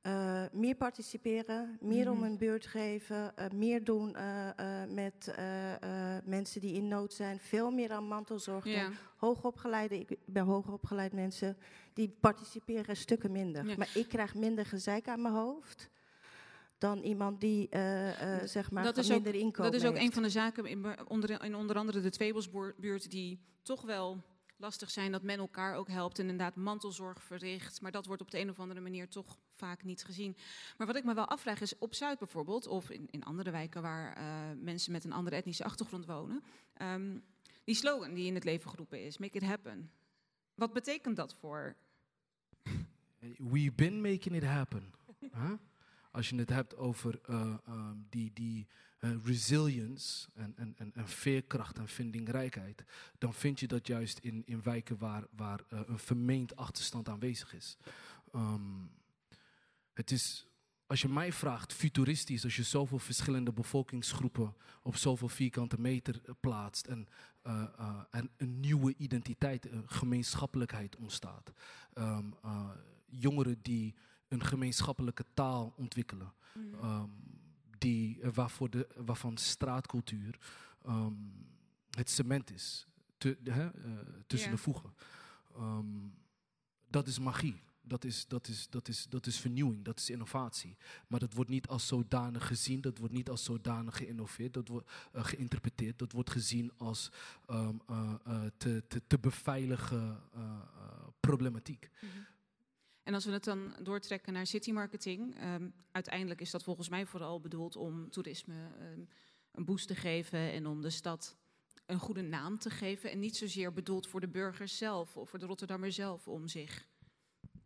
eh, 0.00 0.44
meer 0.52 0.74
participeren, 0.74 1.78
meer 1.80 2.10
om 2.10 2.16
Mhm. 2.16 2.24
hun 2.26 2.38
beurt 2.38 2.66
geven, 2.66 3.36
eh, 3.36 3.50
meer 3.54 3.84
doen 3.84 4.14
eh, 4.16 4.84
met 4.88 5.34
mensen 6.24 6.60
die 6.60 6.74
in 6.74 6.88
nood 6.88 7.12
zijn, 7.12 7.38
veel 7.40 7.70
meer 7.70 7.92
aan 7.92 8.04
mantelzorg 8.08 8.64
doen. 8.64 8.72
Ja. 8.72 8.90
Hoogopgeleide, 9.16 9.98
ik 9.98 10.16
ben 10.26 10.44
hoogopgeleid 10.44 11.12
mensen, 11.12 11.56
die 11.94 12.16
participeren 12.20 12.96
stukken 12.96 13.32
minder. 13.32 13.66
Ja. 13.66 13.74
Maar 13.76 13.90
ik 13.94 14.08
krijg 14.08 14.34
minder 14.34 14.66
gezeik 14.66 15.08
aan 15.08 15.22
mijn 15.22 15.34
hoofd 15.34 15.90
dan 16.78 16.98
iemand 17.02 17.40
die 17.40 17.68
eh, 17.68 18.08
zeg 18.44 18.70
maar 18.70 18.84
dat 18.84 18.96
is 18.96 19.06
ook, 19.10 19.22
minder 19.22 19.34
inkomen 19.34 19.72
dat 19.72 19.80
is 19.80 19.86
ook 19.86 19.94
heeft. 19.94 20.06
een 20.06 20.12
van 20.12 20.22
de 20.22 20.28
zaken 20.30 20.66
in, 20.66 20.86
onder, 21.08 21.44
in 21.44 21.54
onder 21.54 21.76
andere 21.76 22.00
de 22.00 22.10
Tweebosbuurt 22.10 23.10
die 23.10 23.40
toch 23.62 23.82
wel 23.82 24.22
lastig 24.60 24.90
zijn 24.90 25.12
dat 25.12 25.22
men 25.22 25.38
elkaar 25.38 25.74
ook 25.74 25.88
helpt 25.88 26.18
en 26.18 26.28
inderdaad 26.28 26.56
mantelzorg 26.56 27.22
verricht. 27.22 27.80
Maar 27.80 27.90
dat 27.90 28.06
wordt 28.06 28.22
op 28.22 28.30
de 28.30 28.38
een 28.38 28.50
of 28.50 28.60
andere 28.60 28.80
manier 28.80 29.08
toch 29.08 29.38
vaak 29.54 29.84
niet 29.84 30.04
gezien. 30.04 30.36
Maar 30.76 30.86
wat 30.86 30.96
ik 30.96 31.04
me 31.04 31.14
wel 31.14 31.28
afvraag 31.28 31.60
is 31.60 31.78
op 31.78 31.94
Zuid 31.94 32.18
bijvoorbeeld, 32.18 32.66
of 32.66 32.90
in, 32.90 33.08
in 33.10 33.24
andere 33.24 33.50
wijken 33.50 33.82
waar 33.82 34.16
eh, 34.16 34.24
mensen 34.56 34.92
met 34.92 35.04
een 35.04 35.12
andere 35.12 35.36
etnische 35.36 35.64
achtergrond 35.64 36.06
wonen, 36.06 36.42
ehm, 36.74 37.18
die 37.64 37.74
slogan 37.74 38.14
die 38.14 38.26
in 38.26 38.34
het 38.34 38.44
leven 38.44 38.70
geroepen 38.70 39.04
is, 39.04 39.18
make 39.18 39.36
it 39.36 39.44
happen. 39.44 39.90
Wat 40.54 40.72
betekent 40.72 41.16
dat 41.16 41.34
voor? 41.34 41.76
We've 43.38 43.72
been 43.74 44.00
making 44.00 44.36
it 44.36 44.44
happen. 44.44 44.92
Als 46.10 46.28
je 46.28 46.36
het 46.36 46.48
hebt 46.48 46.76
over 46.76 47.20
eh, 47.22 47.54
ehm, 47.66 47.96
die, 48.08 48.32
die 48.32 48.66
resilience 49.00 50.28
en, 50.34 50.52
en, 50.56 50.74
en, 50.76 50.92
en 50.94 51.08
veerkracht 51.08 51.78
en 51.78 51.88
vindingrijkheid, 51.88 52.84
dan 53.18 53.34
vind 53.34 53.60
je 53.60 53.66
dat 53.66 53.86
juist 53.86 54.18
in, 54.18 54.42
in 54.46 54.62
wijken 54.62 54.98
waar, 54.98 55.24
waar 55.36 55.60
eh, 55.68 55.80
een 55.86 55.98
vermeend 55.98 56.56
achterstand 56.56 57.08
aanwezig 57.08 57.54
is. 57.54 57.76
Ehm, 58.32 58.86
het 59.92 60.10
is, 60.10 60.46
als 60.86 61.00
je 61.00 61.08
mij 61.08 61.32
vraagt, 61.32 61.72
futuristisch, 61.72 62.44
als 62.44 62.56
je 62.56 62.62
zoveel 62.62 62.98
verschillende 62.98 63.52
bevolkingsgroepen 63.52 64.54
op 64.82 64.96
zoveel 64.96 65.28
vierkante 65.28 65.80
meter 65.80 66.20
eh, 66.24 66.34
plaatst 66.40 66.86
en, 66.86 67.08
eh, 67.42 67.62
eh, 67.78 68.00
en 68.10 68.30
een 68.36 68.60
nieuwe 68.60 68.94
identiteit, 68.96 69.70
een 69.70 69.88
gemeenschappelijkheid 69.88 70.96
ontstaat. 70.96 71.52
Ehm, 71.92 72.24
eh, 72.42 72.70
jongeren 73.06 73.58
die 73.62 73.94
een 74.28 74.44
gemeenschappelijke 74.44 75.24
taal 75.34 75.72
ontwikkelen, 75.76 76.32
Mhm. 76.54 76.74
ehm, 76.84 77.08
die, 77.80 78.20
eh, 78.20 78.30
waarvoor 78.34 78.70
de, 78.70 78.88
waarvan 78.96 79.36
straatcultuur 79.36 80.38
ehm, 80.84 81.12
het 81.90 82.10
cement 82.10 82.50
is 82.50 82.86
te, 83.18 83.36
de- 83.42 83.52
hè, 83.52 83.66
eh, 83.70 83.92
tussen 84.26 84.50
Ja. 84.50 84.56
de 84.56 84.62
voegen. 84.62 84.94
Ehm, 85.56 85.86
dat 86.88 87.06
is 87.06 87.18
magie. 87.18 87.62
Dat 87.82 88.04
is, 88.04 88.26
dat, 88.28 88.48
is, 88.48 88.68
dat, 88.68 88.88
is, 88.88 89.06
dat 89.08 89.26
is 89.26 89.38
vernieuwing, 89.40 89.84
dat 89.84 89.98
is 89.98 90.10
innovatie. 90.10 90.76
Maar 91.08 91.20
dat 91.20 91.32
wordt 91.34 91.50
niet 91.50 91.66
als 91.68 91.86
zodanig 91.86 92.46
gezien, 92.46 92.80
dat 92.80 92.98
wordt 92.98 93.14
niet 93.14 93.28
als 93.30 93.44
zodanig 93.44 93.96
geïnnoveerd, 93.96 94.54
dat 94.54 94.68
wordt 94.68 94.90
eh, 95.12 95.24
geïnterpreteerd. 95.24 95.98
Dat 95.98 96.12
wordt 96.12 96.30
gezien 96.30 96.72
als 96.76 97.10
ehm, 97.46 97.74
eh, 97.86 98.14
eh, 98.24 98.42
te, 98.56 98.84
te, 98.88 99.02
te 99.06 99.18
beveiligen 99.18 100.20
problematiek. 101.20 101.90
En 103.10 103.16
als 103.16 103.24
we 103.24 103.32
het 103.32 103.44
dan 103.44 103.74
doortrekken 103.82 104.32
naar 104.32 104.46
city 104.46 104.72
marketing, 104.72 105.36
ehm, 105.36 105.68
uiteindelijk 105.92 106.40
is 106.40 106.50
dat 106.50 106.62
volgens 106.62 106.88
mij 106.88 107.06
vooral 107.06 107.40
bedoeld 107.40 107.76
om 107.76 108.10
toerisme 108.10 108.54
ehm, 108.54 109.00
een 109.52 109.64
boost 109.64 109.86
te 109.86 109.94
geven 109.94 110.38
en 110.38 110.66
om 110.66 110.80
de 110.80 110.90
stad 110.90 111.36
een 111.86 111.98
goede 111.98 112.22
naam 112.22 112.58
te 112.58 112.70
geven. 112.70 113.10
En 113.10 113.18
niet 113.18 113.36
zozeer 113.36 113.72
bedoeld 113.72 114.06
voor 114.06 114.20
de 114.20 114.28
burgers 114.28 114.76
zelf 114.76 115.16
of 115.16 115.30
voor 115.30 115.38
de 115.38 115.46
Rotterdammer 115.46 115.92
zelf 115.92 116.28
om 116.28 116.48
zich 116.48 116.86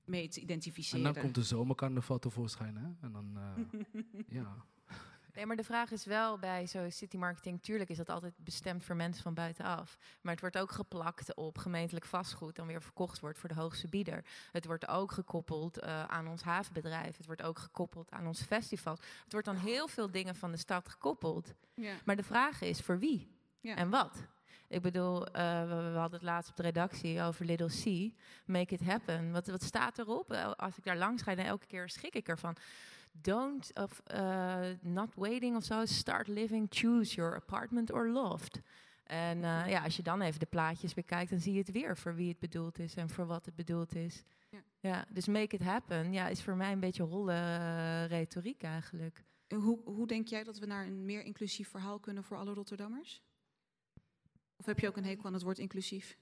mee 0.05 0.28
te 0.28 0.36
En 0.36 0.42
identificeren. 0.42 1.12
dan 1.12 1.22
komt 1.22 1.34
de 1.34 1.42
zomercarnaval 1.42 2.18
tevoorschijn, 2.18 2.76
hè? 2.76 2.88
En 3.01 3.12
dan, 3.12 3.36
eh, 3.36 3.80
ja. 4.38 4.64
Nee, 5.35 5.47
maar 5.47 5.57
de 5.57 5.64
vraag 5.64 5.91
is 5.91 6.05
wel 6.05 6.39
bij 6.39 6.66
zo'n 6.66 6.91
city 6.91 7.16
marketing, 7.16 7.62
tuurlijk 7.62 7.91
is 7.91 7.97
dat 7.97 8.09
altijd 8.09 8.32
bestemd 8.37 8.85
voor 8.85 8.97
mensen 8.97 9.22
van 9.22 9.35
buitenaf. 9.35 9.97
Maar 10.20 10.32
het 10.32 10.40
wordt 10.40 10.59
ook 10.59 10.70
geplakt 10.73 11.35
op 11.35 11.59
gemeentelijk 11.59 12.05
vastgoed, 12.06 12.56
dan 12.56 12.66
weer 12.66 12.82
verkocht 12.82 13.20
wordt 13.20 13.39
voor 13.39 13.48
de 13.48 13.55
hoogste 13.55 13.89
bieder. 13.89 14.24
Het 14.52 14.65
wordt 14.65 14.89
ook 14.89 15.12
gekoppeld 15.12 15.78
eh, 15.78 16.05
aan 16.05 16.28
ons 16.28 16.43
havenbedrijf. 16.43 17.16
Het 17.16 17.27
wordt 17.27 17.43
ook 17.43 17.59
gekoppeld 17.59 18.11
aan 18.11 18.27
ons 18.27 18.43
festival. 18.43 18.98
Het 19.24 19.32
wordt 19.32 19.48
aan 19.48 19.56
heel 19.56 19.89
veel 19.89 20.11
dingen 20.11 20.35
van 20.35 20.51
de 20.51 20.56
stad 20.56 20.89
gekoppeld. 20.89 21.55
Ja. 21.74 21.94
Maar 22.05 22.16
de 22.16 22.23
vraag 22.23 22.61
is 22.61 22.81
voor 22.81 22.98
wie 22.98 23.36
Ja. 23.61 23.77
en 23.77 23.90
wat? 23.90 24.27
Ik 24.69 24.82
bedoel, 24.82 25.27
eh, 25.27 25.61
we, 25.61 25.74
we 25.93 25.98
hadden 25.98 26.19
het 26.19 26.28
laatst 26.28 26.51
op 26.51 26.56
de 26.56 26.62
redactie 26.62 27.23
over 27.23 27.44
Little 27.44 27.69
C. 27.69 28.12
Make 28.47 28.74
it 28.74 28.85
happen. 28.85 29.32
Wat, 29.32 29.47
wat 29.47 29.62
staat 29.62 29.98
erop? 29.98 30.32
Als 30.56 30.77
ik 30.78 30.85
daar 30.85 30.97
langs 30.97 31.23
ga, 31.23 31.35
dan 31.35 31.44
elke 31.44 31.66
keer 31.66 31.89
schrik 31.89 32.15
ik 32.15 32.28
ervan. 32.28 32.56
Don't 33.20 33.70
of 33.74 34.03
uh, 34.15 34.61
not 34.81 35.15
waiting 35.15 35.57
of 35.57 35.65
zo. 35.65 35.85
Start 35.85 36.28
living. 36.28 36.66
Choose 36.70 37.15
your 37.15 37.35
apartment 37.35 37.93
or 37.93 38.09
loft. 38.09 38.61
En 39.05 39.39
uh, 39.39 39.69
ja, 39.69 39.82
als 39.82 39.97
je 39.97 40.03
dan 40.03 40.20
even 40.20 40.41
de 40.41 40.47
plaatjes 40.47 40.95
bekijkt, 40.95 41.31
dan 41.31 41.41
zie 41.41 41.53
je 41.53 41.59
het 41.59 41.70
weer 41.70 41.97
voor 41.97 42.15
wie 42.15 42.28
het 42.28 42.39
bedoeld 42.39 42.78
is 42.78 42.95
en 42.95 43.09
voor 43.09 43.27
wat 43.27 43.45
het 43.45 43.55
bedoeld 43.55 43.95
is. 43.95 44.24
Ja. 44.51 44.62
Ja, 44.81 45.05
dus 45.11 45.27
make 45.27 45.55
it 45.55 45.62
happen. 45.62 46.12
Ja, 46.12 46.28
is 46.28 46.43
voor 46.43 46.57
mij 46.57 46.73
een 46.73 46.81
beetje 46.81 47.03
holle 47.03 47.32
uh, 47.32 48.07
retoriek 48.07 48.62
eigenlijk. 48.62 49.24
Hoe, 49.49 49.81
hoe 49.85 50.07
denk 50.07 50.28
jij 50.28 50.45
dat 50.45 50.59
we 50.59 50.66
naar 50.66 50.86
een 50.86 51.05
meer 51.05 51.23
inclusief 51.23 51.69
verhaal 51.69 51.99
kunnen 51.99 52.24
voor 52.24 52.36
alle 52.36 52.55
Rotterdammers? 52.55 53.23
Of 54.57 54.66
heb 54.66 54.78
je 54.78 54.89
ook 54.89 54.97
een 54.97 55.05
hekel 55.05 55.24
aan 55.24 55.32
het 55.32 55.43
woord 55.43 55.59
inclusief? 55.59 56.19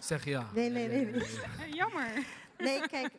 Zeg 0.00 0.24
ja. 0.24 0.50
Nee, 0.54 0.70
nee, 0.70 0.88
nee. 0.88 1.04
nee. 1.06 1.74
Jammer. 1.80 2.26
Nee, 2.58 2.80
kijk, 2.88 3.12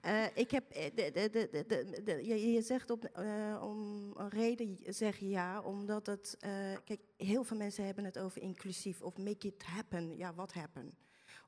eh, 0.00 0.24
ik 0.34 0.50
heb. 0.50 0.70
eh, 0.70 0.90
De, 0.94 1.10
de, 1.12 2.02
de, 2.04 2.26
je, 2.26 2.52
je 2.52 2.62
zegt 2.62 2.90
op, 2.90 3.04
eh, 3.04 3.60
om 3.62 4.10
een 4.16 4.28
reden 4.28 4.78
zeg 4.86 5.16
je 5.18 5.28
ja, 5.28 5.60
omdat 5.60 6.06
het. 6.06 6.36
kijk, 6.84 7.00
heel 7.16 7.44
veel 7.44 7.56
mensen 7.56 7.84
hebben 7.84 8.04
het 8.04 8.18
over 8.18 8.42
inclusief 8.42 9.02
of 9.02 9.16
make 9.18 9.46
it 9.46 9.62
happen. 9.62 10.16
Ja, 10.16 10.34
wat 10.34 10.52
happen? 10.52 10.94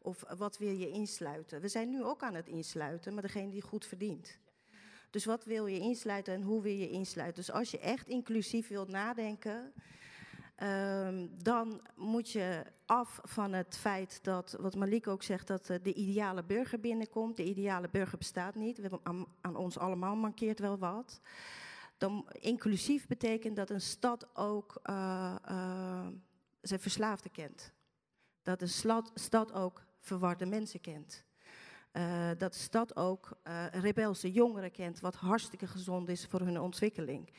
Of 0.03 0.25
wat 0.37 0.59
wil 0.59 0.73
je 0.73 0.89
insluiten? 0.89 1.61
We 1.61 1.69
zijn 1.69 1.91
nu 1.91 2.05
ook 2.05 2.23
aan 2.23 2.35
het 2.35 2.49
insluiten, 2.49 3.13
maar 3.15 3.23
degene 3.23 3.51
die 3.51 3.63
goed 3.63 3.87
verdient. 3.87 4.39
Dus 5.11 5.25
wat 5.25 5.45
wil 5.45 5.67
je 5.67 5.79
insluiten 5.79 6.35
en 6.35 6.43
hoe 6.43 6.63
wil 6.63 6.73
je 6.73 6.89
insluiten? 6.91 7.45
Dus 7.45 7.51
als 7.55 7.71
je 7.71 7.79
echt 7.79 8.09
inclusief 8.09 8.69
wilt 8.69 8.89
nadenken, 8.89 9.73
dan 11.43 11.81
moet 11.95 12.31
je 12.31 12.65
af 12.87 13.21
van 13.23 13.53
het 13.53 13.77
feit 13.77 14.19
dat, 14.23 14.57
wat 14.61 14.75
Malik 14.75 15.07
ook 15.07 15.23
zegt, 15.23 15.47
dat 15.47 15.71
eh, 15.71 15.77
de 15.83 15.95
ideale 15.95 16.45
burger 16.45 16.81
binnenkomt. 16.81 17.37
De 17.37 17.45
ideale 17.45 17.89
burger 17.91 18.19
bestaat 18.19 18.55
niet. 18.55 18.81
Aan, 19.03 19.27
aan 19.41 19.57
ons 19.57 19.79
allemaal 19.79 20.17
mankeert 20.17 20.59
wel 20.59 20.79
wat. 20.79 21.21
Dan 21.99 22.29
inclusief 22.33 23.07
betekent 23.07 23.57
dat 23.57 23.71
een 23.71 23.81
stad 23.81 24.37
ook 24.37 24.81
eh, 24.83 26.07
zijn 26.61 26.81
verslaafden 26.81 27.31
kent. 27.31 27.73
Dat 28.43 28.61
een 28.61 29.09
stad, 29.15 29.53
ook 29.53 29.85
verwarde 30.01 30.47
mensen 30.47 30.81
kent. 30.81 31.25
Dat 32.39 32.53
de 32.53 32.59
stad 32.59 32.97
ook 32.97 33.37
rebelse 33.71 34.33
jongeren 34.33 34.71
kent, 34.71 35.01
wat 35.01 35.15
hartstikke 35.15 35.67
gezond 35.67 36.09
is 36.09 36.27
voor 36.27 36.41
hun 36.41 36.61
ontwikkeling. 36.61 37.31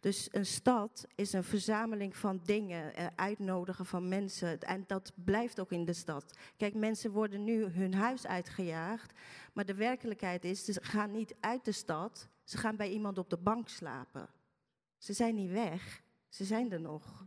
Dus 0.00 0.28
een 0.30 0.46
stad 0.46 1.06
is 1.14 1.32
een 1.32 1.44
verzameling 1.44 2.16
van 2.16 2.40
dingen, 2.44 2.94
eh, 2.94 3.06
uitnodigen 3.16 3.86
van 3.86 4.08
mensen. 4.08 4.60
En 4.60 4.84
dat 4.86 5.12
blijft 5.14 5.60
ook 5.60 5.72
in 5.72 5.84
de 5.84 5.92
stad. 5.92 6.38
Kijk, 6.56 6.74
mensen 6.74 7.10
worden 7.10 7.44
nu 7.44 7.64
hun 7.64 7.94
huis 7.94 8.26
uitgejaagd. 8.26 9.12
Maar 9.52 9.64
de 9.64 9.74
werkelijkheid 9.74 10.44
is, 10.44 10.64
ze 10.64 10.80
gaan 10.82 11.10
niet 11.10 11.34
uit 11.40 11.64
de 11.64 11.72
stad. 11.72 12.28
Ze 12.44 12.58
gaan 12.58 12.76
bij 12.76 12.90
iemand 12.90 13.18
op 13.18 13.30
de 13.30 13.38
bank 13.38 13.68
slapen. 13.68 14.28
Ze 14.96 15.12
zijn 15.12 15.34
niet 15.34 15.50
weg. 15.50 16.02
Ze 16.28 16.44
zijn 16.44 16.72
er 16.72 16.80
nog. 16.80 17.26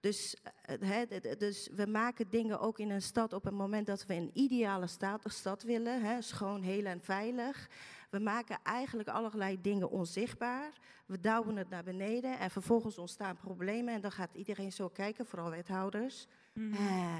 Dus, 0.00 0.36
eh, 0.62 1.38
dus 1.38 1.68
we 1.74 1.86
maken 1.86 2.30
dingen 2.30 2.60
ook 2.60 2.78
in 2.78 2.90
een 2.90 3.02
stad 3.02 3.32
op 3.32 3.44
het 3.44 3.54
moment 3.54 3.86
dat 3.86 4.06
we 4.06 4.14
een 4.14 4.30
ideale 4.32 4.86
stad, 4.86 5.20
stad 5.26 5.62
willen. 5.62 6.22
Schoon, 6.22 6.62
heel 6.62 6.84
en 6.84 7.00
veilig. 7.00 7.68
We 8.12 8.18
maken 8.18 8.58
eigenlijk 8.62 9.08
allerlei 9.08 9.60
dingen 9.60 9.90
onzichtbaar. 9.90 10.72
We 11.06 11.20
douwen 11.20 11.56
het 11.56 11.68
naar 11.68 11.82
beneden 11.82 12.38
en 12.38 12.50
vervolgens 12.50 12.98
ontstaan 12.98 13.36
problemen. 13.36 13.94
En 13.94 14.00
dan 14.00 14.12
gaat 14.12 14.34
iedereen 14.34 14.72
zo 14.72 14.88
kijken, 14.88 15.26
vooral 15.26 15.50
wethouders. 15.50 16.26
Eh, 16.54 17.16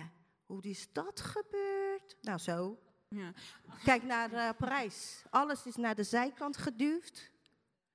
hoe 0.47 0.63
is 0.63 0.89
dat 0.93 1.21
gebeurd? 1.21 2.17
Nou, 2.21 2.39
zo. 2.39 2.79
Ja. 3.09 3.33
Kijk 3.85 4.03
naar 4.03 4.33
eh, 4.33 4.49
Parijs. 4.59 5.23
Alles 5.31 5.67
is 5.67 5.77
naar 5.77 5.95
de 5.95 6.05
zijkant 6.05 6.57
geduwd. 6.57 7.31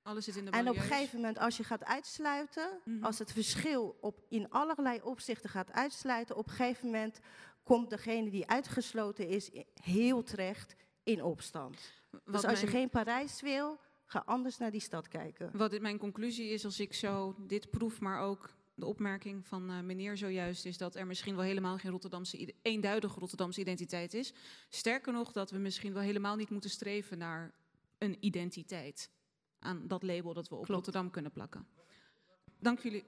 Alles 0.02 0.24
zit 0.24 0.36
in 0.36 0.44
de 0.44 0.50
En 0.50 0.68
op 0.68 0.76
een 0.76 0.82
gegeven 0.82 1.16
moment, 1.16 1.38
als 1.38 1.56
je 1.56 1.64
gaat 1.64 1.84
uitsluiten, 1.84 2.80
als 3.00 3.18
het 3.18 3.32
verschil 3.32 3.98
op, 4.00 4.24
in 4.28 4.50
allerlei 4.50 5.02
opzichten 5.02 5.50
gaat 5.50 5.72
uitsluiten, 5.72 6.36
op 6.36 6.46
een 6.46 6.52
gegeven 6.52 6.86
moment 6.86 7.20
komt 7.62 7.90
degene 7.90 8.30
die 8.30 8.46
uitgesloten 8.46 9.28
is 9.28 9.50
heel 9.82 10.22
terecht 10.22 10.74
in 11.02 11.22
opstand. 11.22 11.97
Dus 12.10 12.44
als 12.44 12.60
je 12.60 12.66
mijn- 12.66 12.68
geen 12.78 12.88
Parijs 12.90 13.40
wil, 13.40 13.78
ga 14.04 14.22
anders 14.26 14.58
naar 14.58 14.70
die 14.70 14.80
stad 14.80 15.08
kijken. 15.08 15.50
Wat 15.56 15.80
mijn 15.80 15.98
conclusie 15.98 16.50
is 16.50 16.64
als 16.64 16.80
ik 16.80 16.92
zo 16.94 17.34
dit 17.46 17.70
proef, 17.70 18.00
maar 18.00 18.20
ook 18.20 18.50
de 18.74 18.86
opmerking 18.86 19.46
van 19.46 19.70
eh, 19.70 19.80
meneer 19.80 20.16
zojuist, 20.16 20.64
is 20.66 20.78
dat 20.78 20.94
er 20.94 21.06
misschien 21.06 21.34
wel 21.36 21.44
helemaal 21.44 21.78
geen 21.78 21.90
Rotterdamse, 21.90 22.54
eenduidige 22.62 23.18
Rotterdamse 23.18 23.60
identiteit 23.60 24.14
is. 24.14 24.32
Sterker 24.68 25.12
nog, 25.12 25.32
dat 25.32 25.50
we 25.50 25.58
misschien 25.58 25.92
wel 25.92 26.02
helemaal 26.02 26.36
niet 26.36 26.50
moeten 26.50 26.70
streven 26.70 27.18
naar 27.18 27.54
een 27.98 28.16
identiteit. 28.20 29.10
Aan 29.58 29.86
dat 29.88 30.02
label 30.02 30.34
dat 30.34 30.48
we 30.48 30.54
op 30.54 30.66
Rotterdam 30.68 31.10
kunnen 31.10 31.32
plakken. 31.32 31.66
Dank 32.60 32.78
jullie. 32.78 33.04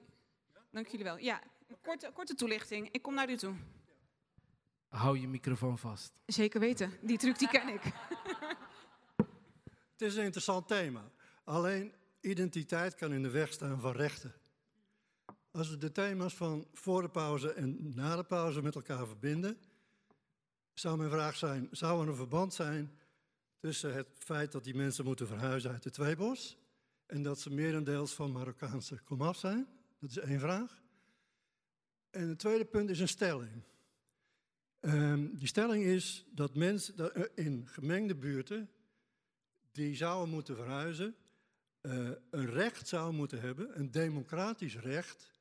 Dank 0.71 0.87
jullie 0.87 1.05
wel. 1.05 1.17
Ja, 1.17 1.41
korte, 1.81 2.11
korte 2.13 2.35
toelichting. 2.35 2.89
Ik 2.91 3.01
kom 3.01 3.13
naar 3.13 3.29
u 3.29 3.37
toe. 3.37 3.55
Hou 4.87 5.19
je 5.19 5.27
microfoon 5.27 5.77
vast. 5.77 6.21
Zeker 6.25 6.59
weten. 6.59 6.91
Die 7.01 7.17
truc 7.17 7.39
die 7.39 7.47
ken 7.47 7.67
ik. 7.73 7.81
Het 10.01 10.09
is 10.09 10.15
een 10.15 10.23
interessant 10.23 10.67
thema. 10.67 11.11
Alleen 11.43 11.93
identiteit 12.21 12.95
kan 12.95 13.13
in 13.13 13.23
de 13.23 13.29
weg 13.29 13.53
staan 13.53 13.79
van 13.79 13.91
rechten. 13.91 14.33
Als 15.51 15.69
we 15.69 15.77
de 15.77 15.91
thema's 15.91 16.33
van 16.33 16.67
voor 16.73 17.01
de 17.01 17.09
pauze 17.09 17.53
en 17.53 17.93
na 17.95 18.15
de 18.15 18.23
pauze 18.23 18.61
met 18.61 18.75
elkaar 18.75 19.07
verbinden, 19.07 19.57
zou 20.73 20.97
mijn 20.97 21.09
vraag 21.09 21.35
zijn: 21.35 21.67
zou 21.71 22.01
er 22.01 22.09
een 22.09 22.15
verband 22.15 22.53
zijn 22.53 22.99
tussen 23.59 23.93
het 23.93 24.07
feit 24.17 24.51
dat 24.51 24.63
die 24.63 24.75
mensen 24.75 25.05
moeten 25.05 25.27
verhuizen 25.27 25.71
uit 25.71 25.83
de 25.83 25.91
Tweebos 25.91 26.57
en 27.05 27.23
dat 27.23 27.39
ze 27.39 27.49
merendeels 27.49 28.13
van 28.13 28.31
Marokkaanse 28.31 28.99
komaf 29.03 29.37
zijn? 29.37 29.67
Dat 29.99 30.09
is 30.09 30.17
één 30.17 30.39
vraag. 30.39 30.81
En 32.09 32.29
het 32.29 32.39
tweede 32.39 32.65
punt 32.65 32.89
is 32.89 32.99
een 32.99 33.07
stelling. 33.07 33.63
Ehm, 34.79 35.27
die 35.31 35.47
stelling 35.47 35.83
is 35.83 36.25
dat 36.31 36.55
mensen 36.55 37.13
eh, 37.15 37.23
in 37.45 37.67
gemengde 37.67 38.15
buurten 38.15 38.69
die 39.71 39.95
zouden 39.95 40.29
moeten 40.29 40.55
verhuizen, 40.55 41.15
eh, 41.81 42.09
een 42.29 42.49
recht 42.49 42.87
zouden 42.87 43.15
moeten 43.15 43.41
hebben, 43.41 43.79
een 43.79 43.91
democratisch 43.91 44.77
recht, 44.77 45.31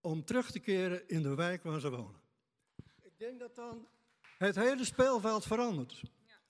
om 0.00 0.24
terug 0.24 0.50
te 0.50 0.58
keren 0.58 1.08
in 1.08 1.22
de 1.22 1.34
wijk 1.34 1.62
waar 1.62 1.80
ze 1.80 1.90
wonen. 1.90 2.20
Ik 3.02 3.18
denk 3.18 3.38
dat 3.38 3.54
dan 3.54 3.86
het 4.38 4.56
hele 4.56 4.84
speelveld 4.84 5.44
verandert. 5.44 6.02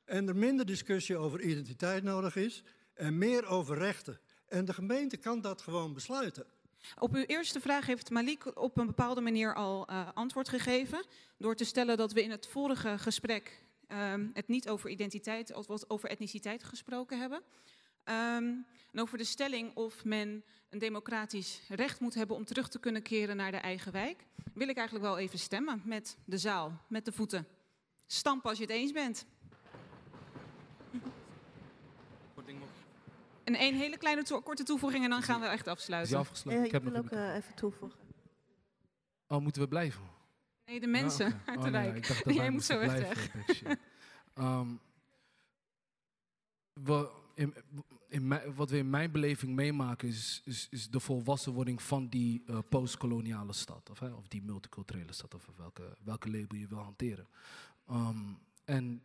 En 0.04 0.28
er 0.28 0.36
minder 0.36 0.66
discussie 0.66 1.16
over 1.16 1.40
identiteit 1.40 2.02
nodig 2.02 2.36
is 2.36 2.62
en 2.94 3.18
meer 3.18 3.46
over 3.46 3.78
rechten. 3.78 4.20
En 4.48 4.64
de 4.64 4.72
gemeente 4.72 5.16
kan 5.16 5.40
dat 5.40 5.62
gewoon 5.62 5.94
besluiten. 5.94 6.46
Op 6.98 7.14
uw 7.14 7.22
eerste 7.22 7.60
vraag 7.60 7.86
heeft 7.86 8.10
Malik 8.10 8.58
op 8.58 8.78
een 8.78 8.86
bepaalde 8.86 9.20
manier 9.20 9.54
al 9.54 9.86
eh, 9.86 10.08
antwoord 10.14 10.48
gegeven. 10.48 11.04
Door 11.38 11.54
te 11.54 11.64
stellen 11.64 11.96
dat 11.96 12.12
we 12.12 12.22
in 12.22 12.30
het 12.30 12.46
vorige 12.46 12.98
gesprek 12.98 13.64
ehm, 13.92 14.28
het 14.32 14.48
niet 14.48 14.68
over 14.68 14.90
identiteit, 14.90 15.54
of 15.54 15.66
wat 15.66 15.90
over 15.90 16.08
etniciteit 16.08 16.64
gesproken 16.64 17.18
hebben. 17.20 17.42
Ehm, 18.04 18.44
en 18.92 19.00
over 19.00 19.18
de 19.18 19.24
stelling 19.24 19.74
of 19.76 20.04
men 20.04 20.44
een 20.70 20.78
democratisch 20.78 21.60
recht 21.68 22.00
moet 22.00 22.14
hebben 22.14 22.36
om 22.36 22.44
terug 22.44 22.68
te 22.68 22.78
kunnen 22.78 23.02
keren 23.02 23.36
naar 23.36 23.50
de 23.50 23.56
eigen 23.56 23.92
wijk. 23.92 24.26
Wil 24.54 24.68
ik 24.68 24.76
eigenlijk 24.76 25.06
wel 25.06 25.18
even 25.18 25.38
stemmen 25.38 25.82
met 25.84 26.16
de 26.24 26.38
zaal, 26.38 26.80
met 26.88 27.04
de 27.04 27.12
voeten. 27.12 27.46
Stampen 28.06 28.48
als 28.48 28.58
je 28.58 28.64
het 28.64 28.72
eens 28.72 28.92
bent. 28.92 29.26
En 33.44 33.54
één 33.54 33.74
hele 33.74 33.96
kleine 33.96 34.22
to- 34.22 34.40
korte 34.40 34.62
toevoeging 34.62 35.04
en 35.04 35.10
dan 35.10 35.22
gaan 35.22 35.40
we 35.40 35.46
echt 35.46 35.66
afsluiten. 35.66 36.12
Is 36.12 36.18
afgesloten? 36.20 36.60
Eh, 36.60 36.66
ik 36.66 36.72
heb 36.72 36.82
wil 36.82 36.92
nog 36.92 37.04
ook 37.04 37.10
een 37.10 37.18
eh, 37.18 37.34
even 37.34 37.54
toevoegen. 37.54 37.98
Oh, 39.28 39.38
moeten 39.40 39.62
we 39.62 39.68
blijven? 39.68 40.02
Nee, 40.66 40.80
de 40.80 40.86
mensen 40.86 41.40
uit 41.46 41.58
Oh, 41.58 41.64
de 41.64 41.70
nee, 41.70 41.90
wijk. 41.90 42.06
Jij 42.32 42.50
moet 42.54 42.64
zo 42.64 42.78
echt 42.78 42.98
weg. 43.00 43.30
Ehm, 44.34 44.74
we, 46.72 47.10
in, 47.34 47.54
in 48.08 48.28
mijn- 48.28 48.54
wat 48.54 48.70
we 48.70 48.76
in 48.76 48.90
mijn 48.90 49.10
beleving 49.10 49.54
meemaken 49.54 50.08
is, 50.08 50.42
is, 50.44 50.68
is 50.70 50.90
de 50.90 51.00
volwassenwording 51.00 51.82
van 51.82 52.08
die 52.08 52.42
eh, 52.46 52.58
postkoloniale 52.68 53.52
stad. 53.52 53.90
Of, 53.90 54.02
of 54.02 54.28
die 54.28 54.42
multiculturele 54.42 55.12
stad, 55.12 55.34
of 55.34 55.48
welke, 55.56 55.96
welke 56.04 56.30
label 56.30 56.58
je 56.58 56.66
wil 56.66 56.78
hanteren. 56.78 57.28
Ehm, 57.86 58.32
en 58.64 59.02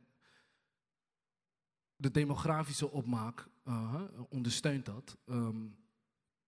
de 1.96 2.12
demografische 2.12 2.92
opmaak 2.92 3.48
eh, 3.64 4.02
ondersteunt 4.30 4.86
dat. 4.86 5.18
Ehm, 5.26 5.66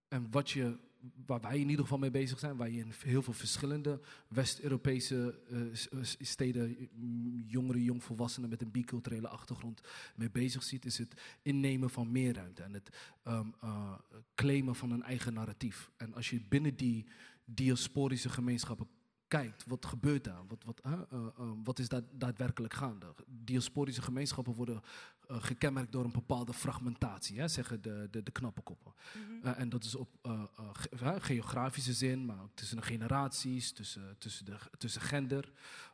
en 0.08 0.32
wat 0.32 0.50
je, 0.50 0.80
waar 1.26 1.42
wij 1.42 1.60
in 1.60 1.70
ieder 1.70 1.84
geval 1.84 1.98
mee 1.98 2.12
bezig 2.12 2.40
zijn, 2.40 2.58
waar 2.58 2.70
je 2.70 2.80
in 2.80 2.94
heel 3.04 3.22
veel 3.22 3.34
verschillende 3.34 4.00
West-Europese 4.28 5.40
eh, 5.50 6.00
steden 6.20 6.90
jongeren, 7.48 7.84
jongvolwassenen 7.84 8.50
met 8.50 8.62
een 8.62 8.72
biculturele 8.72 9.28
achtergrond 9.28 9.82
mee 10.16 10.32
bezig 10.32 10.64
ziet, 10.64 10.86
is 10.86 10.98
het 10.98 11.22
innemen 11.42 11.90
van 11.90 12.12
meer 12.12 12.34
ruimte 12.34 12.64
en 12.64 12.74
het 12.74 12.90
ehm, 13.24 13.48
eh, 13.62 13.94
claimen 14.36 14.76
van 14.76 14.92
een 14.92 15.04
eigen 15.04 15.34
narratief. 15.34 15.92
En 15.98 16.14
als 16.14 16.30
je 16.30 16.42
binnen 16.50 16.76
die 16.76 17.06
diasporische 17.46 18.30
gemeenschappen 18.30 18.88
kijkt, 19.30 19.64
wat 19.68 19.86
gebeurt 19.86 20.24
daar? 20.24 20.48
Wat, 20.48 20.64
wat, 20.64 20.80
eh, 20.80 20.92
eh, 21.12 21.52
wat 21.64 21.80
is 21.80 21.88
daar 21.90 22.02
daadwerkelijk 22.12 22.74
gaande? 22.74 23.14
Diasporische 23.28 24.02
gemeenschappen 24.02 24.54
worden 24.54 24.82
eh, 25.28 25.44
gekenmerkt 25.44 25.92
door 25.92 26.04
een 26.04 26.12
bepaalde 26.12 26.54
fragmentatie, 26.54 27.40
hè, 27.40 27.48
zeggen 27.48 27.82
de, 27.82 28.08
de, 28.12 28.24
de 28.24 28.32
knappe 28.32 28.62
koppen. 28.62 28.94
Mhm. 29.14 29.48
En 29.48 29.70
dat 29.70 29.84
is 29.84 29.96
op 29.96 30.10
ge- 30.74 31.16
geografische 31.20 31.94
zin, 31.94 32.26
maar 32.26 32.42
ook 32.44 32.56
tussen 32.56 32.78
de 32.78 32.84
generaties, 32.84 33.72
tussen, 33.72 34.16
tussen, 34.18 34.46
de, 34.46 34.58
tussen 34.78 35.02
gender. 35.02 35.52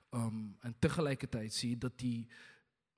Ehm, 0.10 0.46
en 0.60 0.76
tegelijkertijd 0.80 1.54
zie 1.54 1.70
je 1.70 1.78
dat 1.78 2.00
die 2.00 2.28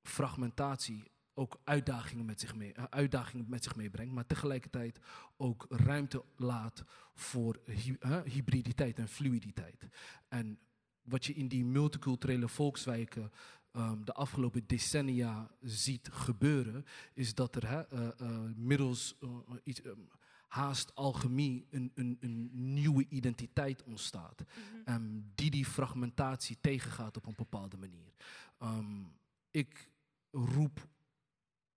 fragmentatie 0.04 1.12
ook 1.38 1.60
uitdagingen 1.64 2.26
met, 2.26 2.40
zich 2.40 2.56
mee, 2.56 2.74
eh, 2.74 2.84
uitdagingen 2.90 3.46
met 3.50 3.64
zich 3.64 3.76
meebrengt, 3.76 4.14
maar 4.14 4.26
tegelijkertijd 4.26 5.00
ook 5.38 5.66
ruimte 5.70 6.24
laat 6.36 6.84
voor 7.14 7.60
hy- 7.66 7.98
hybriditeit 8.26 9.00
en 9.00 9.08
fluiditeit. 9.08 9.88
En 10.28 10.60
wat 11.02 11.26
je 11.26 11.34
in 11.34 11.48
die 11.48 11.66
multiculturele 11.66 12.48
volkswijken 12.48 13.32
ehm, 13.72 14.04
de 14.04 14.14
afgelopen 14.14 14.64
decennia 14.68 15.52
ziet 15.62 16.10
gebeuren, 16.12 16.86
is 17.14 17.34
dat 17.36 17.56
er 17.56 17.64
eh, 17.64 18.10
eh, 18.20 18.42
middels 18.56 19.18
iets, 19.64 19.82
ehm, 19.82 20.00
haast 20.48 20.96
alchemie 20.96 21.68
een, 21.70 21.92
een, 21.96 22.18
een 22.20 22.50
nieuwe 22.74 23.06
identiteit 23.10 23.84
ontstaat. 23.84 24.44
ehm, 24.86 25.20
die 25.36 25.52
die 25.52 25.66
fragmentatie 25.66 26.58
tegengaat 26.62 27.18
op 27.18 27.26
een 27.26 27.34
bepaalde 27.38 27.78
manier. 27.78 28.14
Ehm, 28.58 29.04
ik 29.52 29.90
roep 30.32 30.88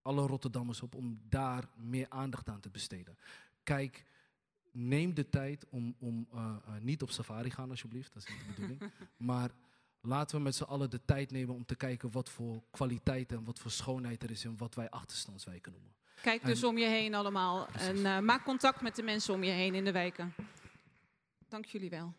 alle 0.03 0.27
Rotterdammers 0.27 0.83
op 0.83 0.95
om 0.95 1.21
daar 1.29 1.65
meer 1.77 2.07
aandacht 2.09 2.49
aan 2.49 2.61
te 2.61 2.71
besteden. 2.71 3.19
Kijk, 3.63 4.05
neem 4.73 5.15
de 5.15 5.29
tijd 5.29 5.67
om, 5.71 5.95
om 5.99 6.27
eh, 6.33 6.57
eh, 6.67 6.83
niet 6.83 7.03
op 7.03 7.11
safari 7.11 7.51
gaan 7.51 7.71
alsjeblieft, 7.71 8.15
dat 8.15 8.23
is 8.23 8.29
niet 8.29 8.39
de 8.47 8.53
bedoeling. 8.53 8.93
maar 9.31 9.51
laten 10.01 10.37
we 10.37 10.43
met 10.43 10.55
z'n 10.55 10.63
allen 10.63 10.91
de 10.91 11.01
tijd 11.05 11.31
nemen 11.31 11.55
om 11.55 11.65
te 11.65 11.77
kijken 11.77 12.11
wat 12.11 12.29
voor 12.29 12.63
kwaliteit 12.71 13.33
en 13.33 13.45
wat 13.45 13.59
voor 13.59 13.71
schoonheid 13.71 14.23
er 14.23 14.31
is 14.31 14.45
in 14.45 14.57
wat 14.57 14.75
wij 14.75 14.91
achterstandswijken 14.91 15.73
noemen. 15.73 15.93
Kijk 16.23 16.45
dus 16.45 16.63
En- 16.63 16.69
om 16.69 16.79
je 16.79 16.87
heen 16.87 17.15
allemaal 17.15 17.67
en 17.69 18.07
eh, 18.07 18.19
maak 18.19 18.45
contact 18.45 18.81
met 18.81 18.97
de 18.97 19.03
mensen 19.03 19.35
om 19.35 19.43
je 19.43 19.51
heen 19.51 19.75
in 19.75 19.85
de 19.85 19.93
wijken. 19.93 20.35
Dank 21.49 21.65
jullie 21.65 21.91
wel. 21.91 22.15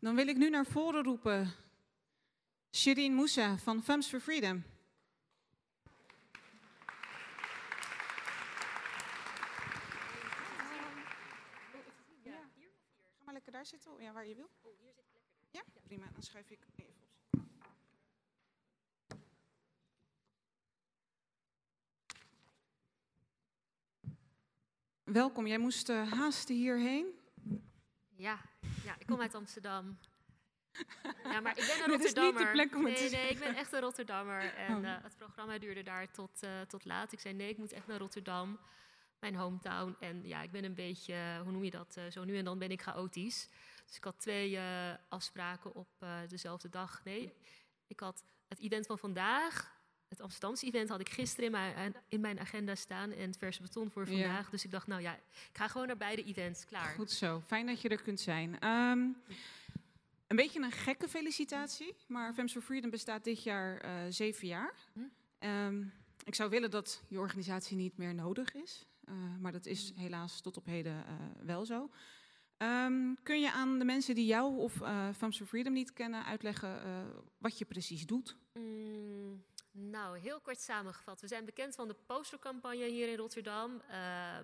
Dan 0.00 0.14
wil 0.14 0.28
ik 0.28 0.36
nu 0.36 0.50
naar 0.50 0.66
voren 0.66 1.02
roepen 1.02 1.52
Shirin 2.72 3.14
Moussa 3.14 3.58
van 3.58 3.82
Femmes 3.82 4.08
for 4.08 4.20
Freedom. 4.20 4.64
Ga 13.16 13.24
maar 13.24 13.34
lekker 13.34 13.52
daar 13.52 13.66
zitten, 13.66 13.92
ja, 14.02 14.12
waar 14.12 14.26
je 14.26 14.34
wil. 14.34 14.50
Ja, 15.50 15.62
prima. 15.82 16.10
Dan 16.12 16.22
schuif 16.22 16.50
ik 16.50 16.58
even 16.76 16.92
op. 16.92 17.08
Welkom, 25.04 25.46
jij 25.46 25.58
moest 25.58 25.88
eh, 25.88 26.12
haasten 26.12 26.54
hierheen. 26.54 27.18
Ja, 28.16 28.49
ja, 28.84 28.94
ik 28.98 29.06
kom 29.06 29.20
uit 29.20 29.34
Amsterdam. 29.34 29.98
Ja, 31.24 31.40
maar 31.40 31.58
ik 31.58 31.66
ben 31.66 31.82
een 31.84 31.90
Dit 31.98 32.04
is 32.04 32.14
niet 32.14 32.14
de 32.14 32.20
Rotterdammer. 32.22 32.52
plek 32.52 32.74
om 32.76 32.84
het 32.84 32.98
nee, 33.00 33.08
te 33.08 33.16
nee, 33.16 33.28
ik 33.30 33.38
ben 33.38 33.54
echt 33.54 33.72
een 33.72 33.80
Rotterdammer. 33.80 34.54
En 34.54 34.76
Oh. 34.76 34.84
eh, 34.88 35.02
het 35.02 35.16
programma 35.16 35.58
duurde 35.58 35.82
daar 35.82 36.10
tot, 36.10 36.42
eh, 36.42 36.60
tot 36.60 36.84
laat. 36.84 37.12
Ik 37.12 37.20
zei 37.20 37.34
nee, 37.34 37.48
ik 37.48 37.58
moet 37.58 37.72
echt 37.72 37.86
naar 37.86 37.98
Rotterdam, 37.98 38.58
mijn 39.18 39.34
hometown. 39.34 39.96
En 40.00 40.26
ja, 40.26 40.42
ik 40.42 40.50
ben 40.50 40.64
een 40.64 40.74
beetje, 40.74 41.12
eh, 41.14 41.40
hoe 41.40 41.52
noem 41.52 41.64
je 41.64 41.70
dat? 41.70 42.00
zo 42.10 42.24
nu 42.24 42.36
en 42.38 42.44
dan 42.44 42.58
ben 42.58 42.70
ik 42.70 42.82
chaotisch. 42.82 43.48
Dus 43.86 43.96
ik 43.96 44.04
had 44.04 44.18
twee 44.18 44.58
afspraken 45.08 45.74
op 45.74 45.88
dezelfde 46.28 46.68
dag. 46.68 47.04
Nee, 47.04 47.32
ik 47.86 48.00
had 48.00 48.24
het 48.48 48.58
event 48.58 48.86
van 48.86 48.98
vandaag. 48.98 49.78
Het 50.10 50.20
Amsterdamse 50.20 50.66
event 50.66 50.88
had 50.88 51.00
ik 51.00 51.08
gisteren 51.08 51.44
in 51.44 51.50
mijn, 51.50 51.94
in 52.08 52.20
mijn 52.20 52.40
agenda 52.40 52.74
staan 52.74 53.10
en 53.12 53.26
het 53.26 53.36
verse 53.36 53.62
beton 53.62 53.90
voor 53.90 54.08
Ja. 54.10 54.10
vandaag. 54.10 54.50
Dus 54.50 54.64
ik 54.64 54.70
dacht, 54.70 54.86
nou 54.86 55.02
ja, 55.02 55.14
ik 55.14 55.50
ga 55.52 55.68
gewoon 55.68 55.86
naar 55.86 55.96
beide 55.96 56.24
events, 56.24 56.64
klaar. 56.64 56.94
Goed 56.94 57.10
zo, 57.10 57.42
fijn 57.46 57.66
dat 57.66 57.80
je 57.80 57.88
er 57.88 58.02
kunt 58.02 58.20
zijn. 58.20 58.58
Ehm, 58.60 58.98
een 60.26 60.36
beetje 60.36 60.60
een 60.60 60.70
gekke 60.72 61.08
felicitatie, 61.08 61.94
maar 62.06 62.32
Femmes 62.34 62.52
for 62.52 62.62
Freedom 62.62 62.90
bestaat 62.90 63.24
dit 63.24 63.42
jaar 63.42 63.76
eh, 63.78 63.92
zeven 64.08 64.46
jaar. 64.46 64.74
Hm? 64.92 65.00
Ehm, 65.38 65.82
ik 66.24 66.34
zou 66.34 66.50
willen 66.50 66.70
dat 66.70 67.02
je 67.08 67.18
organisatie 67.18 67.76
niet 67.76 67.96
meer 67.96 68.14
nodig 68.14 68.54
is, 68.54 68.86
eh, 69.04 69.14
maar 69.40 69.52
dat 69.52 69.66
is 69.66 69.92
helaas 69.96 70.40
tot 70.40 70.56
op 70.56 70.64
heden 70.66 71.06
eh, 71.06 71.12
wel 71.42 71.64
zo. 71.64 71.90
Ehm, 72.56 73.14
kun 73.22 73.40
je 73.40 73.52
aan 73.52 73.78
de 73.78 73.84
mensen 73.84 74.14
die 74.14 74.26
jou 74.26 74.58
of 74.58 74.80
eh 74.80 75.08
Femmes 75.16 75.36
for 75.36 75.46
Freedom 75.46 75.72
niet 75.72 75.92
kennen 75.92 76.24
uitleggen 76.24 76.82
eh, 76.84 76.90
wat 77.38 77.58
je 77.58 77.64
precies 77.64 78.06
doet? 78.06 78.36
Mm, 78.54 79.44
nou, 79.72 80.18
heel 80.18 80.40
kort 80.40 80.60
samengevat. 80.60 81.20
We 81.20 81.26
zijn 81.26 81.44
bekend 81.44 81.74
van 81.74 81.88
de 81.88 81.96
postercampagne 82.06 82.84
hier 82.88 83.08
in 83.08 83.16
Rotterdam. 83.16 83.82
eh, 83.88 83.96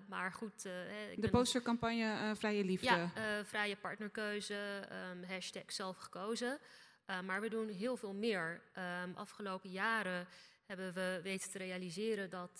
maar 0.07 0.31
goed. 0.31 0.65
eh, 0.65 1.11
ik 1.11 1.21
De 1.21 1.29
postercampagne 1.29 2.03
eh, 2.13 2.35
Vrije 2.35 2.63
Liefde. 2.63 2.85
Ja, 2.85 3.43
vrije 3.43 3.75
partnerkeuze, 3.77 4.87
ehm, 4.89 5.23
hashtag 5.23 5.71
zelf 5.71 5.97
gekozen. 5.97 6.59
Eh, 7.05 7.21
maar 7.21 7.41
we 7.41 7.49
doen 7.49 7.69
heel 7.69 7.97
veel 7.97 8.13
meer. 8.13 8.61
Ehm, 8.73 9.11
afgelopen 9.13 9.69
jaren 9.69 10.27
hebben 10.65 10.93
we 10.93 11.19
weten 11.23 11.51
te 11.51 11.57
realiseren 11.57 12.29
dat 12.29 12.57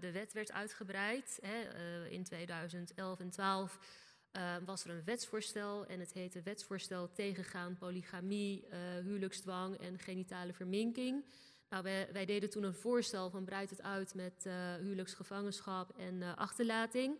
de 0.00 0.10
wet 0.12 0.32
werd 0.32 0.52
uitgebreid. 0.52 1.38
Hè, 1.42 2.08
in 2.08 2.24
2011 2.24 3.20
en 3.20 3.30
12 3.30 3.78
eh, 4.30 4.56
was 4.64 4.84
er 4.84 4.90
een 4.90 5.04
wetsvoorstel 5.04 5.86
en 5.86 6.00
het 6.00 6.12
heette 6.12 6.42
Wetsvoorstel 6.42 7.12
tegengaan 7.12 7.76
polygamie, 7.78 8.64
huwelijksdwang 9.02 9.76
en 9.76 9.98
genitale 9.98 10.52
verminking. 10.52 11.24
Nou, 11.70 11.82
wij, 11.82 12.08
wij 12.12 12.24
deden 12.24 12.50
toen 12.50 12.62
een 12.62 12.74
voorstel 12.74 13.30
van 13.30 13.44
breid 13.44 13.70
het 13.70 13.82
uit 13.82 14.14
met 14.14 14.32
eh, 14.42 14.52
huwelijksgevangenschap 14.80 15.98
en 15.98 16.22
eh, 16.22 16.36
achterlating. 16.36 17.18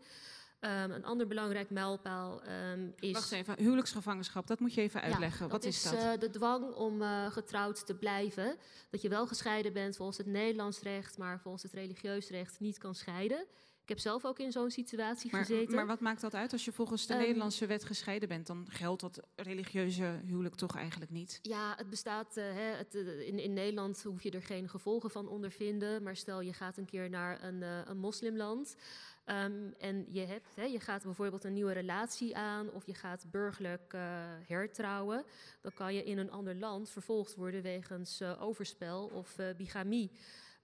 Ehm, 0.61 0.91
een 0.91 1.05
ander 1.05 1.27
belangrijk 1.27 1.71
mijlpaal 1.71 2.43
ehm, 2.43 2.89
is. 2.99 3.13
Wacht 3.13 3.33
even, 3.33 3.55
huwelijksgevangenschap, 3.59 4.47
dat 4.47 4.61
moet 4.61 4.75
je 4.75 4.81
even 4.81 5.03
uitleggen. 5.03 5.45
Ja, 5.45 5.53
wat 5.53 5.63
dat 5.63 5.73
is 5.73 5.83
dat? 5.83 5.93
eh, 5.93 6.19
de 6.19 6.31
dwang 6.31 6.75
om 6.75 7.03
getrouwd 7.31 7.87
te 7.87 7.95
blijven. 7.95 8.57
Dat 8.91 9.03
je 9.03 9.09
wel 9.09 9.27
gescheiden 9.27 9.73
bent 9.73 9.97
volgens 9.97 10.19
het 10.19 10.27
Nederlands 10.27 10.81
recht, 10.81 11.19
maar 11.19 11.41
volgens 11.41 11.63
het 11.63 11.73
religieus 11.73 12.29
recht 12.29 12.61
niet 12.61 12.79
kan 12.79 12.95
scheiden. 12.95 13.47
Ik 13.91 13.97
heb 13.97 14.05
zelf 14.05 14.25
ook 14.25 14.39
in 14.39 14.53
zo'n 14.53 14.71
situatie 14.71 15.31
Maar, 15.33 15.45
gezeten. 15.45 15.75
maar 15.75 15.87
wat 15.87 16.01
maakt 16.01 16.21
dat 16.21 16.35
uit? 16.35 16.53
Als 16.53 16.65
je 16.65 16.73
volgens 16.73 17.07
de 17.07 17.13
Ehm, 17.13 17.23
Nederlandse 17.23 17.67
wet 17.67 17.85
gescheiden 17.85 18.29
bent, 18.29 18.47
dan 18.47 18.67
geldt 18.69 19.01
dat 19.01 19.21
religieuze 19.37 20.21
huwelijk 20.25 20.55
toch 20.55 20.77
eigenlijk 20.77 21.11
niet? 21.11 21.39
Ja, 21.43 21.75
het 21.77 21.91
bestaat. 21.91 22.37
eh, 22.37 22.45
hè, 22.45 22.61
het, 22.77 22.95
eh, 22.95 23.27
in, 23.27 23.39
in 23.39 23.53
Nederland 23.53 24.03
hoef 24.03 24.23
je 24.23 24.31
er 24.31 24.43
geen 24.43 24.69
gevolgen 24.69 25.11
van 25.11 25.29
ondervinden. 25.29 26.03
Maar 26.03 26.17
stel 26.17 26.41
je 26.41 26.53
gaat 26.53 26.77
een 26.77 26.85
keer 26.85 27.11
naar 27.11 27.45
een, 27.45 27.63
eh, 27.63 27.79
een 27.85 27.99
moslimland. 27.99 28.77
ehm, 29.25 29.71
en 29.79 30.07
je, 30.11 30.21
hebt, 30.21 30.55
hè, 30.55 30.65
je 30.65 30.81
gaat 30.81 31.03
bijvoorbeeld 31.03 31.45
een 31.45 31.53
nieuwe 31.53 31.73
relatie 31.73 32.37
aan. 32.37 32.71
of 32.71 32.87
je 32.87 32.95
gaat 32.95 33.25
burgerlijk 33.31 33.95
hertrouwen. 34.47 35.25
dan 35.61 35.73
kan 35.75 35.95
je 35.95 36.05
in 36.05 36.19
een 36.19 36.31
ander 36.31 36.55
land 36.57 36.91
vervolgd 36.91 37.35
worden 37.35 37.63
wegens 37.63 38.23
overspel 38.23 39.07
of 39.13 39.37
bigamie. 39.57 40.11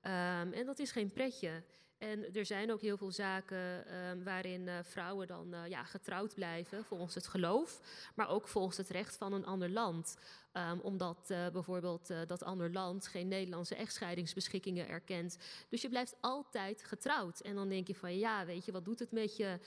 Ehm, 0.01 0.53
en 0.53 0.66
dat 0.66 0.78
is 0.78 0.90
geen 0.93 1.12
pretje. 1.12 1.62
En 1.98 2.35
er 2.35 2.47
zijn 2.47 2.73
ook 2.73 2.81
heel 2.81 2.97
veel 2.97 3.10
zaken 3.10 3.86
ehm, 3.86 4.23
waarin 4.23 4.68
eh, 4.68 4.74
vrouwen 4.82 5.27
dan 5.27 5.55
eh, 5.55 5.66
ja, 5.68 5.85
getrouwd 5.85 6.35
blijven 6.35 6.85
volgens 6.85 7.14
het 7.14 7.27
geloof, 7.27 7.81
maar 8.14 8.28
ook 8.28 8.48
volgens 8.48 8.77
het 8.77 8.89
recht 8.89 9.16
van 9.16 9.32
een 9.32 9.47
ander 9.47 9.70
land. 9.70 10.16
Ehm, 10.52 10.78
omdat 10.78 11.31
eh, 11.31 11.48
bijvoorbeeld 11.52 12.12
dat 12.27 12.43
ander 12.43 12.73
land 12.73 13.06
geen 13.06 13.28
Nederlandse 13.28 13.74
echtscheidingsbeschikkingen 13.74 14.89
erkent. 14.89 15.39
Dus 15.68 15.82
je 15.82 15.89
blijft 15.89 16.16
altijd 16.20 16.82
getrouwd. 16.82 17.40
En 17.40 17.55
dan 17.55 17.68
denk 17.68 17.86
je 17.86 17.94
van 17.94 18.18
ja, 18.18 18.47
weet 18.47 18.64
je, 18.64 18.73
wat 18.73 18.85
doet 18.85 18.98
het 18.98 19.12
met 19.12 19.36
je? 19.36 19.59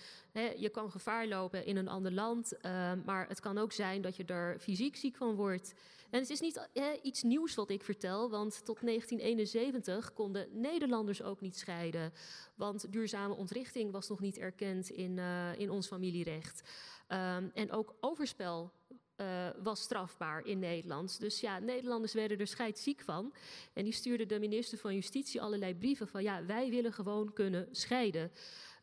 Je 0.58 0.70
kan 0.70 0.92
gevaar 0.92 1.28
lopen 1.28 1.66
in 1.66 1.78
een 1.78 1.88
ander 1.88 2.12
land, 2.12 2.58
ehm, 2.58 3.02
maar 3.06 3.28
het 3.28 3.40
kan 3.40 3.58
ook 3.58 3.72
zijn 3.72 4.02
dat 4.02 4.16
je 4.16 4.26
er 4.26 4.60
fysiek 4.60 4.96
ziek 4.96 5.16
van 5.16 5.36
wordt. 5.36 5.74
En 6.10 6.20
het 6.20 6.30
is 6.30 6.40
niet 6.40 6.68
eh, 6.74 6.86
iets 7.02 7.24
nieuws 7.24 7.56
wat 7.56 7.70
ik 7.70 7.84
vertel, 7.84 8.30
want 8.30 8.66
tot 8.66 8.82
1971 8.82 10.14
konden 10.14 10.48
Nederlanders 10.52 11.22
ook 11.22 11.42
niet 11.42 11.58
scheiden. 11.58 12.14
Want 12.56 12.92
duurzame 12.92 13.36
ontrichting 13.36 13.92
was 13.92 14.10
nog 14.10 14.20
niet 14.20 14.38
erkend 14.38 14.90
in, 14.90 15.20
eh, 15.20 15.60
in 15.60 15.70
ons 15.70 15.88
familierecht. 15.88 16.62
Ehm, 17.08 17.48
en 17.54 17.72
ook 17.72 17.96
overspel 18.00 18.72
eh, 19.16 19.50
was 19.64 19.82
strafbaar 19.82 20.46
in 20.46 20.60
Nederland. 20.60 21.20
Dus 21.20 21.40
ja, 21.40 21.60
Nederlanders 21.60 22.14
werden 22.14 22.40
er 22.40 22.48
scheidsziek 22.48 23.02
van. 23.02 23.34
En 23.74 23.84
die 23.84 23.94
stuurden 23.94 24.28
de 24.28 24.40
minister 24.40 24.78
van 24.78 24.94
Justitie 24.94 25.42
allerlei 25.42 25.76
brieven 25.76 26.08
van... 26.08 26.24
ja, 26.24 26.46
wij 26.46 26.70
willen 26.70 26.94
gewoon 26.94 27.34
kunnen 27.34 27.68
scheiden. 27.72 28.32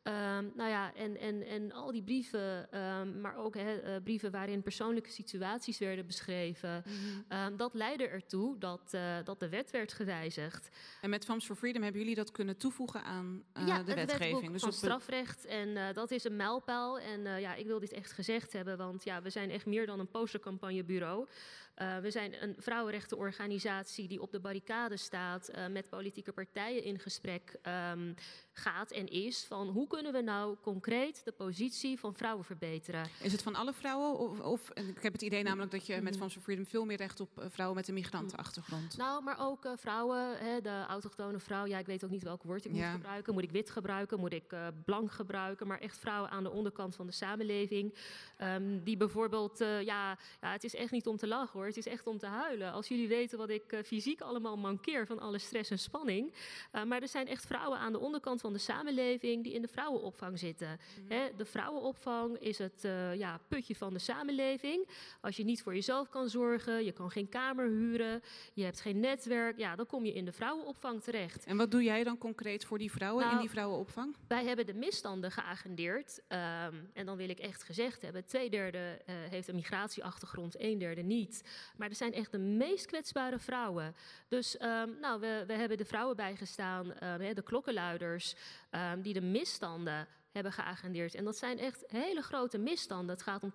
Ehm, 0.07 0.45
nou 0.55 0.71
ja, 0.71 0.95
en, 0.95 1.21
en, 1.21 1.47
en 1.47 1.73
al 1.73 1.93
die 1.93 2.03
brieven, 2.03 2.73
ehm, 2.73 3.21
maar 3.21 3.37
ook 3.37 3.57
eh, 3.57 3.67
brieven 4.05 4.31
waarin 4.31 4.63
persoonlijke 4.63 5.11
situaties 5.11 5.79
werden 5.79 6.07
beschreven, 6.07 6.85
ehm, 7.29 7.57
dat 7.57 7.75
leidde 7.75 8.09
ertoe 8.09 8.59
dat, 8.59 8.89
eh, 8.91 9.17
dat 9.25 9.41
de 9.41 9.49
wet 9.49 9.71
werd 9.71 9.93
gewijzigd. 9.93 10.69
En 11.01 11.11
met 11.11 11.25
Femmes 11.25 11.45
for 11.45 11.57
Freedom 11.57 11.83
hebben 11.83 12.01
jullie 12.01 12.17
dat 12.17 12.31
kunnen 12.31 12.57
toevoegen 12.57 13.03
aan 13.03 13.43
eh, 13.53 13.67
ja, 13.67 13.83
de 13.83 13.93
het 13.93 14.11
wetgeving? 14.11 14.53
Dus 14.53 14.61
van 14.61 14.71
op 14.71 14.75
strafrecht. 14.75 15.45
En 15.45 15.95
dat 15.95 16.11
is 16.11 16.25
een 16.25 16.37
mijlpaal. 16.37 16.99
En 16.99 17.41
ja, 17.41 17.55
ik 17.55 17.67
wil 17.67 17.79
dit 17.79 17.93
echt 17.93 18.13
gezegd 18.13 18.53
hebben, 18.53 18.77
want 18.77 19.05
ja, 19.05 19.23
we 19.23 19.31
zijn 19.31 19.51
echt 19.51 19.67
meer 19.67 19.87
dan 19.87 20.01
een 20.01 20.11
postercampagnebureau. 20.11 21.29
Eh, 21.77 21.99
we 21.99 22.11
zijn 22.11 22.43
een 22.43 22.55
vrouwenrechtenorganisatie 22.59 24.09
die 24.09 24.21
op 24.23 24.31
de 24.33 24.41
barricade 24.41 24.97
staat, 24.97 25.49
eh, 25.49 25.67
met 25.67 25.89
politieke 25.89 26.33
partijen 26.33 26.85
in 26.85 26.99
gesprek, 26.99 27.57
ehm, 27.63 28.13
gaat 28.53 28.91
en 28.91 29.07
is 29.09 29.45
van 29.45 29.69
hoe 29.69 29.87
kunnen 29.87 30.13
we 30.13 30.21
nou 30.21 30.57
concreet 30.63 31.25
de 31.25 31.33
positie 31.33 31.99
van 31.99 32.15
vrouwen 32.15 32.45
verbeteren. 32.45 33.09
Is 33.23 33.33
het 33.33 33.43
van 33.43 33.55
alle 33.55 33.73
vrouwen? 33.73 34.19
Of, 34.19 34.41
of 34.41 34.71
ik 34.71 35.03
heb 35.03 35.13
het 35.13 35.23
idee 35.23 35.43
namelijk 35.43 35.71
dat 35.71 35.87
je 35.87 35.95
met 35.95 36.05
Mhm. 36.05 36.15
Farms 36.19 36.33
for 36.33 36.43
Freedom 36.43 36.67
veel 36.67 36.85
meer 36.85 36.97
recht 36.97 37.21
op 37.21 37.39
eh, 37.41 37.47
vrouwen 37.49 37.77
met 37.77 37.89
een 37.89 37.95
migrantenachtergrond. 37.95 38.97
Nou, 38.97 39.23
maar 39.23 39.37
ook 39.39 39.69
vrouwen, 39.77 40.39
hè, 40.39 40.61
de 40.61 40.85
autochtone 40.89 41.39
vrouw. 41.39 41.67
Ja, 41.67 41.79
ik 41.79 41.87
weet 41.87 42.05
ook 42.05 42.11
niet 42.11 42.23
welk 42.23 42.43
woord 42.43 42.65
ik 42.65 42.71
moet 42.71 42.85
gebruiken. 42.85 43.33
Moet 43.35 43.43
ik 43.43 43.51
wit 43.51 43.71
gebruiken? 43.71 44.19
Moet 44.21 44.33
ik 44.33 44.55
blank 44.85 45.11
gebruiken? 45.13 45.67
Maar 45.67 45.79
echt 45.79 45.99
vrouwen 45.99 46.31
aan 46.31 46.43
de 46.43 46.51
onderkant 46.51 46.95
van 46.97 47.07
de 47.07 47.13
samenleving. 47.13 47.95
ehm, 48.37 48.79
die 48.85 48.97
bijvoorbeeld, 48.97 49.59
ja, 49.59 49.81
ja, 49.85 50.19
het 50.41 50.65
is 50.65 50.75
echt 50.75 50.91
niet 50.91 51.07
om 51.07 51.17
te 51.17 51.27
lachen 51.27 51.59
hoor. 51.61 51.66
Het 51.67 51.77
is 51.77 51.87
echt 51.87 52.07
om 52.07 52.19
te 52.19 52.27
huilen. 52.27 52.73
Als 52.73 52.89
jullie 52.89 53.09
weten 53.09 53.39
wat 53.39 53.51
ik 53.51 53.73
eh, 53.73 53.83
fysiek 53.83 54.21
allemaal 54.21 54.57
mankeer 54.57 55.07
van 55.07 55.19
alle 55.19 55.39
stress 55.39 55.71
en 55.71 55.79
spanning. 55.79 56.33
Eh, 56.71 56.83
maar 56.83 57.03
er 57.03 57.09
zijn 57.09 57.29
echt 57.29 57.47
vrouwen 57.47 57.79
aan 57.79 57.93
de 57.93 57.99
onderkant 57.99 58.41
van 58.41 58.53
de 58.53 58.59
samenleving 58.59 59.43
die 59.43 59.53
in 59.53 59.63
de 59.63 59.69
vrouwenopvang 59.69 60.39
zitten. 60.39 60.79
Hè, 61.09 61.29
de 61.37 61.45
vrouwenopvang 61.45 62.39
is 62.39 62.59
het 62.59 62.85
eh, 62.85 63.15
ja, 63.15 63.41
putje 63.49 63.77
van 63.77 63.93
de 63.93 63.99
samenleving. 63.99 64.89
Als 65.21 65.37
je 65.37 65.45
niet 65.45 65.63
voor 65.63 65.75
jezelf 65.75 66.09
kan 66.09 66.29
zorgen, 66.29 66.85
je 66.85 66.93
kan 66.93 67.11
geen 67.11 67.29
kamer 67.29 67.69
huren, 67.69 68.23
je 68.55 68.65
hebt 68.65 68.81
geen 68.81 69.01
netwerk, 69.01 69.59
ja, 69.59 69.77
dan 69.77 69.87
kom 69.87 70.05
je 70.05 70.13
in 70.13 70.25
de 70.25 70.33
vrouwenopvang 70.33 71.03
terecht. 71.03 71.45
En 71.45 71.57
wat 71.57 71.71
doe 71.71 71.83
jij 71.83 72.05
dan 72.05 72.19
concreet 72.19 72.65
voor 72.65 72.79
die 72.79 72.91
vrouwen 72.91 73.23
in 73.23 73.29
Nou, 73.29 73.41
die 73.41 73.51
vrouwenopvang? 73.51 74.17
Wij 74.29 74.45
hebben 74.45 74.67
de 74.67 74.75
misstanden 74.75 75.31
geagendeerd. 75.31 76.21
ehm, 76.29 76.75
en 76.93 77.07
dan 77.07 77.17
wil 77.17 77.29
ik 77.29 77.39
echt 77.39 77.63
gezegd 77.63 78.03
hebben: 78.03 78.25
twee 78.25 78.51
derde 78.51 79.03
heeft 79.07 79.49
een 79.49 79.55
migratieachtergrond, 79.55 80.61
een 80.61 80.79
derde 80.79 81.03
niet. 81.03 81.43
Maar 81.77 81.89
er 81.89 81.95
zijn 81.95 82.13
echt 82.13 82.33
de 82.33 82.39
meest 82.39 82.87
kwetsbare 82.87 83.39
vrouwen. 83.39 83.95
Dus 84.29 84.57
ehm, 84.57 84.91
nou, 85.01 85.21
we, 85.21 85.45
we 85.47 85.53
hebben 85.53 85.77
de 85.77 85.85
vrouwen 85.85 86.17
bijgestaan, 86.17 86.93
hè, 87.01 87.35
de 87.35 87.43
klokkenluiders, 87.43 88.35
ehm, 88.71 89.01
die 89.01 89.13
de 89.13 89.21
misstanden 89.21 90.09
hebben 90.37 90.53
geagendeerd. 90.53 91.15
En 91.15 91.25
dat 91.25 91.37
zijn 91.37 91.59
echt 91.59 91.85
hele 91.87 92.23
grote 92.23 92.59
misstanden. 92.59 93.15
Het 93.15 93.23
gaat 93.23 93.43
om 93.43 93.53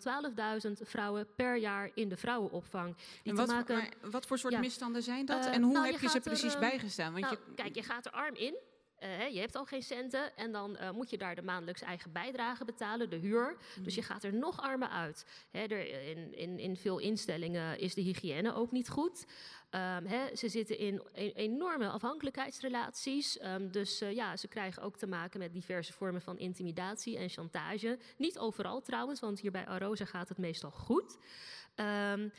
12.000 0.68 0.72
vrouwen 0.82 1.28
per 1.36 1.58
jaar 1.58 1.92
in 1.94 2.10
de 2.10 2.18
vrouwenopvang. 2.18 2.96
Die 2.96 3.06
En 3.24 3.30
te 3.30 3.36
wat, 3.36 3.48
maken, 3.48 3.76
maar 3.76 4.12
wat 4.12 4.26
voor 4.26 4.38
soort 4.38 4.54
Ja. 4.54 4.60
misstanden 4.60 5.04
zijn 5.04 5.26
dat? 5.26 5.46
En 5.46 5.62
hoe 5.62 5.74
nou, 5.74 5.86
heb 5.86 6.00
je, 6.00 6.10
ze 6.10 6.16
er, 6.16 6.22
precies 6.22 6.60
bijgestaan? 6.60 7.12
Want 7.12 7.26
nou, 7.26 7.38
je, 7.48 7.54
Kijk, 7.56 7.76
je 7.76 7.84
gaat 7.84 8.06
er 8.06 8.12
arm 8.12 8.36
in. 8.36 8.56
Eh, 9.02 9.30
je 9.34 9.40
hebt 9.40 9.56
al 9.56 9.66
geen 9.66 9.84
centen 9.84 10.36
en 10.36 10.52
dan 10.52 10.78
eh, 10.78 10.92
moet 10.92 11.10
je 11.10 11.18
daar 11.18 11.36
de 11.36 11.42
maandelijks 11.42 11.82
eigen 11.82 12.12
bijdrage 12.12 12.66
betalen, 12.66 13.10
de 13.10 13.16
huur. 13.16 13.58
Mhm. 13.76 13.84
Dus 13.84 13.96
je 13.96 14.02
gaat 14.02 14.24
er 14.24 14.34
nog 14.34 14.62
armer 14.62 14.88
uit. 14.88 15.26
Hè, 15.52 15.60
er, 15.60 16.08
in, 16.10 16.38
in, 16.38 16.60
in 16.60 16.78
veel 16.78 16.98
instellingen 16.98 17.80
is 17.80 17.94
de 17.94 18.02
hygiëne 18.02 18.54
ook 18.54 18.72
niet 18.72 18.90
goed. 18.90 19.26
Ehm, 19.70 20.06
hè, 20.06 20.36
ze 20.36 20.50
zitten 20.50 20.78
in 20.78 21.02
e- 21.14 21.32
enorme 21.32 21.90
afhankelijkheidsrelaties. 21.90 23.38
Ehm, 23.38 23.70
dus 23.70 24.02
eh, 24.02 24.16
ja, 24.16 24.38
ze 24.38 24.48
krijgen 24.48 24.84
ook 24.84 24.98
te 24.98 25.08
maken 25.08 25.40
met 25.40 25.54
diverse 25.54 25.94
vormen 25.94 26.22
van 26.22 26.38
intimidatie 26.38 27.18
en 27.18 27.30
chantage. 27.30 28.00
Niet 28.18 28.40
overal 28.40 28.82
trouwens, 28.82 29.20
want 29.20 29.40
hier 29.40 29.52
bij 29.52 29.66
Arosa 29.66 30.06
gaat 30.06 30.30
het 30.30 30.38
meestal 30.38 30.72
goed. 30.72 31.18
Ehm, 31.76 32.30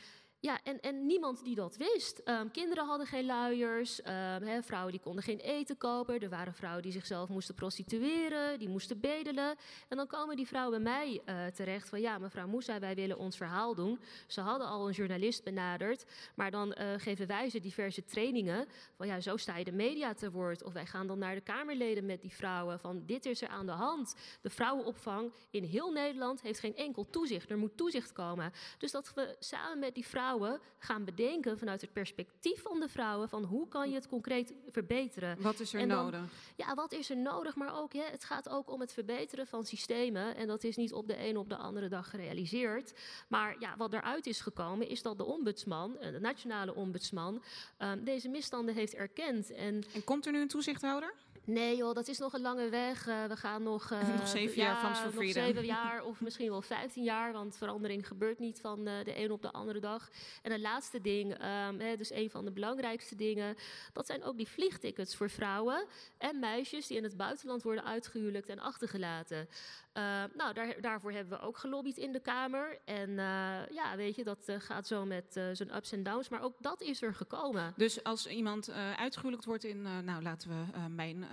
ja, 0.43 0.59
en, 0.63 0.79
en 0.81 1.05
niemand 1.05 1.43
die 1.43 1.55
dat 1.55 1.77
wist. 1.77 2.19
Ehm, 2.19 2.47
kinderen 2.51 2.85
hadden 2.85 3.07
geen 3.07 3.25
luiers, 3.25 4.01
ehm, 4.01 4.61
vrouwen 4.61 4.91
die 4.91 5.01
konden 5.01 5.23
geen 5.23 5.39
eten 5.39 5.77
kopen. 5.77 6.19
Er 6.19 6.29
waren 6.29 6.53
vrouwen 6.53 6.81
die 6.83 6.91
zichzelf 6.91 7.29
moesten 7.29 7.55
prostitueren, 7.55 8.59
die 8.59 8.69
moesten 8.69 8.99
bedelen. 8.99 9.55
En 9.87 9.97
dan 9.97 10.07
komen 10.07 10.35
die 10.35 10.47
vrouwen 10.47 10.83
bij 10.83 10.93
mij 10.93 11.21
eh, 11.25 11.45
terecht 11.45 11.89
van... 11.89 12.01
ja, 12.01 12.17
mevrouw 12.17 12.47
Moussa, 12.47 12.79
wij 12.79 12.95
willen 12.95 13.17
ons 13.17 13.37
verhaal 13.37 13.75
doen. 13.75 13.99
Ze 14.27 14.41
hadden 14.41 14.67
al 14.67 14.87
een 14.87 14.93
journalist 14.93 15.43
benaderd, 15.43 16.05
maar 16.35 16.51
dan 16.51 16.73
eh, 16.73 16.87
geven 16.97 17.27
wij 17.27 17.49
ze 17.49 17.59
diverse 17.59 18.03
trainingen... 18.03 18.67
van 18.95 19.07
ja, 19.07 19.19
zo 19.19 19.37
sta 19.37 19.57
je 19.57 19.63
de 19.63 19.71
media 19.71 20.13
te 20.13 20.31
woord. 20.31 20.63
Of 20.63 20.73
wij 20.73 20.85
gaan 20.85 21.07
dan 21.07 21.19
naar 21.19 21.35
de 21.35 21.41
Kamerleden 21.41 22.05
met 22.05 22.21
die 22.21 22.33
vrouwen 22.33 22.79
van... 22.79 23.03
dit 23.05 23.25
is 23.25 23.41
er 23.41 23.47
aan 23.47 23.65
de 23.65 23.71
hand. 23.71 24.15
De 24.41 24.49
vrouwenopvang 24.49 25.31
in 25.49 25.63
heel 25.63 25.91
Nederland 25.91 26.41
heeft 26.41 26.59
geen 26.59 26.75
enkel 26.75 27.09
toezicht. 27.09 27.49
Er 27.49 27.57
moet 27.57 27.77
toezicht 27.77 28.11
komen. 28.11 28.51
Dus 28.77 28.91
dat 28.91 29.13
we 29.13 29.35
samen 29.39 29.79
met 29.79 29.95
die 29.95 30.07
vrouwen 30.07 30.31
gaan 30.79 31.03
bedenken 31.05 31.57
vanuit 31.57 31.81
het 31.81 31.93
perspectief 31.93 32.61
van 32.61 32.79
de 32.79 32.87
vrouwen 32.89 33.29
van 33.29 33.43
hoe 33.43 33.67
kan 33.67 33.89
je 33.89 33.95
het 33.95 34.07
concreet 34.07 34.53
verbeteren. 34.69 35.41
Wat 35.41 35.59
is 35.59 35.73
er 35.73 35.87
dan- 35.87 36.03
nodig? 36.03 36.21
Ja, 36.55 36.73
wat 36.73 36.91
is 36.93 37.09
er 37.09 37.17
nodig? 37.17 37.55
Maar 37.55 37.81
ook, 37.81 37.93
hè, 37.93 38.03
het 38.03 38.23
gaat 38.23 38.49
ook 38.49 38.71
om 38.71 38.79
het 38.79 38.93
verbeteren 38.93 39.47
van 39.47 39.65
systemen. 39.65 40.35
En 40.35 40.47
dat 40.47 40.63
is 40.63 40.75
niet 40.75 40.93
op 40.93 41.07
de 41.07 41.27
een 41.27 41.37
op 41.37 41.49
de 41.49 41.55
andere 41.57 41.87
dag 41.87 42.09
gerealiseerd. 42.09 42.93
Maar 43.27 43.55
ja, 43.59 43.77
wat 43.77 43.93
eruit 43.93 44.25
is 44.27 44.41
gekomen 44.41 44.87
is 44.89 45.01
dat 45.01 45.17
de 45.17 45.25
ombudsman, 45.25 45.97
eh, 45.97 46.11
de 46.11 46.19
nationale 46.19 46.75
ombudsman, 46.75 47.43
ehm, 47.77 48.03
deze 48.03 48.29
misstanden 48.29 48.75
heeft 48.75 48.93
erkend. 48.93 49.51
En, 49.51 49.83
en 49.93 50.03
komt 50.03 50.25
er 50.25 50.31
nu 50.31 50.41
een 50.41 50.47
toezichthouder? 50.47 51.13
Nee 51.45 51.75
joh, 51.75 51.93
dat 51.93 52.07
is 52.07 52.17
nog 52.17 52.33
een 52.33 52.41
lange 52.41 52.69
weg. 52.69 53.07
Eh, 53.07 53.25
we 53.25 53.35
gaan 53.35 53.63
nog... 53.63 53.91
eh, 53.91 54.07
Nog 54.07 54.27
zeven 54.27 54.55
jaar 54.55 54.81
ja, 54.83 55.03
nog 55.03 55.31
zeven 55.31 55.65
jaar 55.75 56.03
of 56.03 56.21
misschien 56.21 56.49
wel 56.49 56.61
15 56.61 57.03
jaar. 57.03 57.33
Want 57.33 57.57
verandering 57.57 58.07
gebeurt 58.07 58.39
niet 58.39 58.59
van 58.61 58.87
eh, 58.87 59.03
de 59.03 59.19
een 59.19 59.31
op 59.31 59.41
de 59.41 59.51
andere 59.51 59.79
dag. 59.79 60.09
En 60.41 60.51
het 60.51 60.61
laatste 60.61 61.01
ding, 61.01 61.33
ehm, 61.33 61.79
hè, 61.79 61.97
dus 61.97 62.11
een 62.11 62.29
van 62.29 62.45
de 62.45 62.51
belangrijkste 62.51 63.15
dingen... 63.15 63.55
dat 63.93 64.05
zijn 64.05 64.23
ook 64.23 64.37
die 64.37 64.47
vliegtickets 64.47 65.15
voor 65.15 65.29
vrouwen 65.29 65.85
en 66.17 66.39
meisjes... 66.39 66.87
die 66.87 66.97
in 66.97 67.03
het 67.03 67.17
buitenland 67.17 67.63
worden 67.63 67.83
uitgehuwelijkt 67.83 68.49
en 68.49 68.59
achtergelaten. 68.59 69.47
Eh, 69.93 70.23
nou, 70.33 70.53
daar, 70.53 70.81
daarvoor 70.81 71.11
hebben 71.11 71.39
we 71.39 71.45
ook 71.45 71.57
gelobbyd 71.57 71.97
in 71.97 72.11
de 72.11 72.19
Kamer. 72.19 72.79
En 72.85 73.09
eh, 73.09 73.67
ja, 73.69 73.95
weet 73.95 74.15
je, 74.15 74.23
dat 74.23 74.47
eh, 74.47 74.55
gaat 74.59 74.87
zo 74.87 75.05
met 75.05 75.35
eh, 75.37 75.43
zijn 75.51 75.75
ups 75.75 75.91
en 75.91 76.03
downs. 76.03 76.29
Maar 76.29 76.41
ook 76.41 76.55
dat 76.59 76.81
is 76.81 77.01
er 77.01 77.15
gekomen. 77.15 77.73
Dus 77.75 78.03
als 78.03 78.27
iemand 78.27 78.67
eh 78.67 78.93
uitgehuwelijkt 78.93 79.45
wordt 79.45 79.63
in, 79.63 79.85
eh, 79.85 79.97
nou 79.97 80.23
laten 80.23 80.49
we 80.49 80.73
eh, 80.73 80.85
mijn 80.85 81.23
eh, 81.23 81.29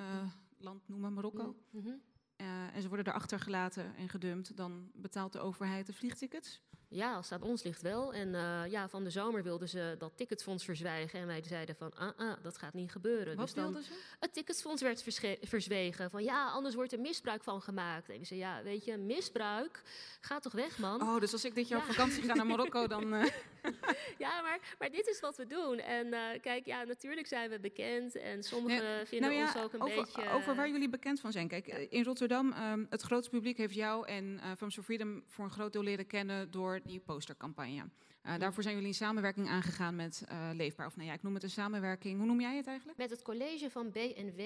land 0.59 0.89
noemen, 0.89 1.13
Marokko. 1.13 1.57
Mhm. 1.71 1.89
eh, 2.37 2.75
en 2.77 2.83
ze 2.83 2.89
worden 2.89 3.07
erachter 3.07 3.41
gelaten 3.41 3.95
en 3.97 4.09
gedumpt, 4.09 4.57
dan 4.57 4.91
betaalt 4.95 5.33
de 5.33 5.39
overheid 5.39 5.87
de 5.87 5.93
vliegtickets? 5.93 6.63
Ja, 6.93 7.15
als 7.15 7.31
het 7.31 7.43
aan 7.43 7.49
ons 7.49 7.63
ligt 7.63 7.83
wel. 7.83 8.13
En 8.13 8.35
eh, 8.35 8.63
ja, 8.71 8.89
van 8.89 9.05
de 9.05 9.11
zomer 9.11 9.43
wilden 9.43 9.69
ze 9.69 9.95
dat 9.99 10.13
ticketfonds 10.17 10.65
verzwijgen. 10.65 11.21
En 11.21 11.27
wij 11.27 11.43
zeiden 11.47 11.75
van, 11.77 11.93
ah, 11.97 12.19
ah 12.19 12.33
dat 12.43 12.59
gaat 12.59 12.75
niet 12.75 12.91
gebeuren. 12.91 13.37
Wat 13.37 13.45
dus 13.45 13.55
dan, 13.55 13.65
wilden 13.65 13.83
ze? 13.83 13.91
Het 14.19 14.33
ticketfonds 14.33 14.83
werd 14.83 15.05
verzwegen. 15.43 16.11
Van 16.11 16.23
ja, 16.23 16.49
anders 16.51 16.75
wordt 16.75 16.93
er 16.93 17.01
misbruik 17.01 17.43
van 17.43 17.63
gemaakt. 17.63 18.09
En 18.09 18.15
ik 18.15 18.27
zei, 18.27 18.41
ja, 18.41 18.63
weet 18.63 18.85
je, 18.85 18.97
misbruik, 18.97 19.83
ga 20.21 20.39
toch 20.39 20.53
weg, 20.53 20.79
man. 20.79 21.03
Oh, 21.03 21.21
dus 21.21 21.33
als 21.33 21.45
ik 21.45 21.55
dit 21.55 21.69
jaar 21.69 21.79
Ja. 21.79 21.85
op 21.87 21.91
vakantie 21.93 22.23
ga 22.23 22.35
naar 22.35 22.47
Marokko, 22.47 22.87
dan... 22.87 23.15
eh, 23.15 23.25
ja, 24.25 24.41
maar, 24.43 24.59
maar 24.79 24.91
dit 24.91 25.07
is 25.07 25.21
wat 25.21 25.37
we 25.37 25.47
doen. 25.47 25.79
En 25.79 26.13
eh, 26.13 26.41
kijk, 26.41 26.67
ja, 26.67 26.83
natuurlijk 26.85 27.27
zijn 27.27 27.51
we 27.51 27.61
bekend. 27.61 28.17
En 28.17 28.43
sommigen 28.43 28.85
Ja, 28.85 29.07
vinden 29.07 29.31
nou 29.31 29.41
ja, 29.41 29.47
ons 29.47 29.65
ook 29.65 29.73
een 29.73 29.83
over, 29.83 29.95
beetje... 29.97 30.31
Over 30.31 30.55
waar 30.55 30.71
jullie 30.71 30.89
bekend 30.89 31.21
van 31.21 31.33
zijn. 31.33 31.49
Kijk, 31.49 31.67
in 31.67 32.05
Rotterdam, 32.05 32.53
ehm, 32.53 32.85
het 32.89 33.03
grootste 33.03 33.31
publiek 33.31 33.57
heeft 33.57 33.75
jou 33.75 34.07
en 34.07 34.41
for 34.57 34.71
Freedom 34.71 35.23
voor 35.27 35.45
een 35.45 35.51
groot 35.51 35.73
deel 35.73 35.83
leren 35.83 36.07
kennen 36.07 36.51
door 36.51 36.80
die 36.85 37.01
postercampagne. 37.01 37.91
Eh, 38.23 38.39
daarvoor 38.39 38.63
zijn 38.63 38.75
jullie 38.75 38.91
in 38.91 38.97
samenwerking 38.97 39.49
aangegaan 39.49 39.97
met 39.97 40.25
eh, 40.29 40.51
Leefbaar. 40.53 40.87
Of 40.87 40.97
nou 40.97 41.09
ja, 41.09 41.15
ik 41.15 41.23
noem 41.23 41.35
het 41.35 41.43
een 41.43 41.51
samenwerking. 41.51 42.19
Hoe 42.19 42.27
noem 42.27 42.41
jij 42.41 42.57
het 42.57 42.67
eigenlijk? 42.67 42.99
Met 42.99 43.11
het 43.11 43.23
college 43.23 43.71
van 43.71 43.91
BNW, 43.91 44.41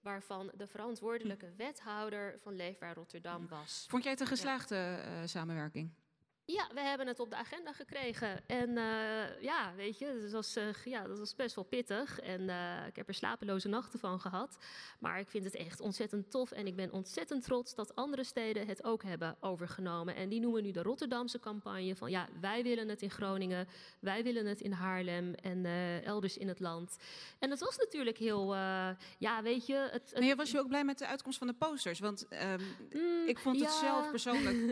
waarvan 0.00 0.50
de 0.56 0.66
verantwoordelijke 0.66 1.52
wethouder 1.56 2.38
van 2.38 2.56
Leefbaar 2.56 2.94
Rotterdam 2.94 3.48
was. 3.48 3.86
Vond 3.88 4.02
jij 4.02 4.12
het 4.12 4.20
een 4.20 4.26
geslaagde 4.26 4.76
eh, 4.76 5.12
samenwerking? 5.24 5.90
Ja, 6.52 6.68
we 6.74 6.80
hebben 6.80 7.06
het 7.06 7.20
op 7.20 7.30
de 7.30 7.36
agenda 7.36 7.72
gekregen. 7.72 8.40
En 8.46 8.76
eh, 8.76 9.42
ja, 9.42 9.72
weet 9.76 9.98
je, 9.98 10.18
dat 10.22 10.30
was, 10.30 10.56
eh, 10.56 10.64
ja, 10.84 11.06
dat 11.06 11.18
was 11.18 11.34
best 11.34 11.54
wel 11.54 11.64
pittig. 11.64 12.20
En 12.20 12.48
eh, 12.48 12.86
ik 12.86 12.96
heb 12.96 13.08
er 13.08 13.14
slapeloze 13.14 13.68
nachten 13.68 13.98
van 13.98 14.20
gehad. 14.20 14.56
Maar 14.98 15.18
ik 15.18 15.28
vind 15.28 15.44
het 15.44 15.54
echt 15.54 15.80
ontzettend 15.80 16.30
tof. 16.30 16.50
En 16.50 16.66
ik 16.66 16.76
ben 16.76 16.92
ontzettend 16.92 17.44
trots 17.44 17.74
dat 17.74 17.94
andere 17.94 18.24
steden 18.24 18.66
het 18.66 18.84
ook 18.84 19.02
hebben 19.02 19.36
overgenomen. 19.40 20.14
En 20.14 20.28
die 20.28 20.40
noemen 20.40 20.62
nu 20.62 20.70
de 20.70 20.82
Rotterdamse 20.82 21.40
campagne 21.40 21.96
van 21.96 22.10
ja, 22.10 22.28
wij 22.40 22.62
willen 22.62 22.88
het 22.88 23.02
in 23.02 23.10
Groningen. 23.10 23.68
Wij 24.00 24.22
willen 24.22 24.46
het 24.46 24.60
in 24.60 24.72
Haarlem 24.72 25.34
en 25.34 25.64
elders 26.04 26.36
in 26.36 26.48
het 26.48 26.60
land. 26.60 26.96
En 27.38 27.50
het 27.50 27.60
was 27.60 27.76
natuurlijk 27.76 28.18
heel, 28.18 28.54
ja, 29.18 29.42
weet 29.42 29.66
je... 29.66 29.88
Het, 29.90 30.12
Nee, 30.18 30.36
was 30.36 30.50
je 30.50 30.58
ook 30.58 30.68
blij 30.68 30.84
met 30.84 30.98
de 30.98 31.06
uitkomst 31.06 31.38
van 31.38 31.46
de 31.46 31.52
posters? 31.52 31.98
Want 32.00 32.28
ehm, 32.28 32.60
ik 33.26 33.38
vond 33.38 33.60
het 33.60 33.72
ja. 33.72 33.78
zelf 33.78 34.10
persoonlijk... 34.10 34.56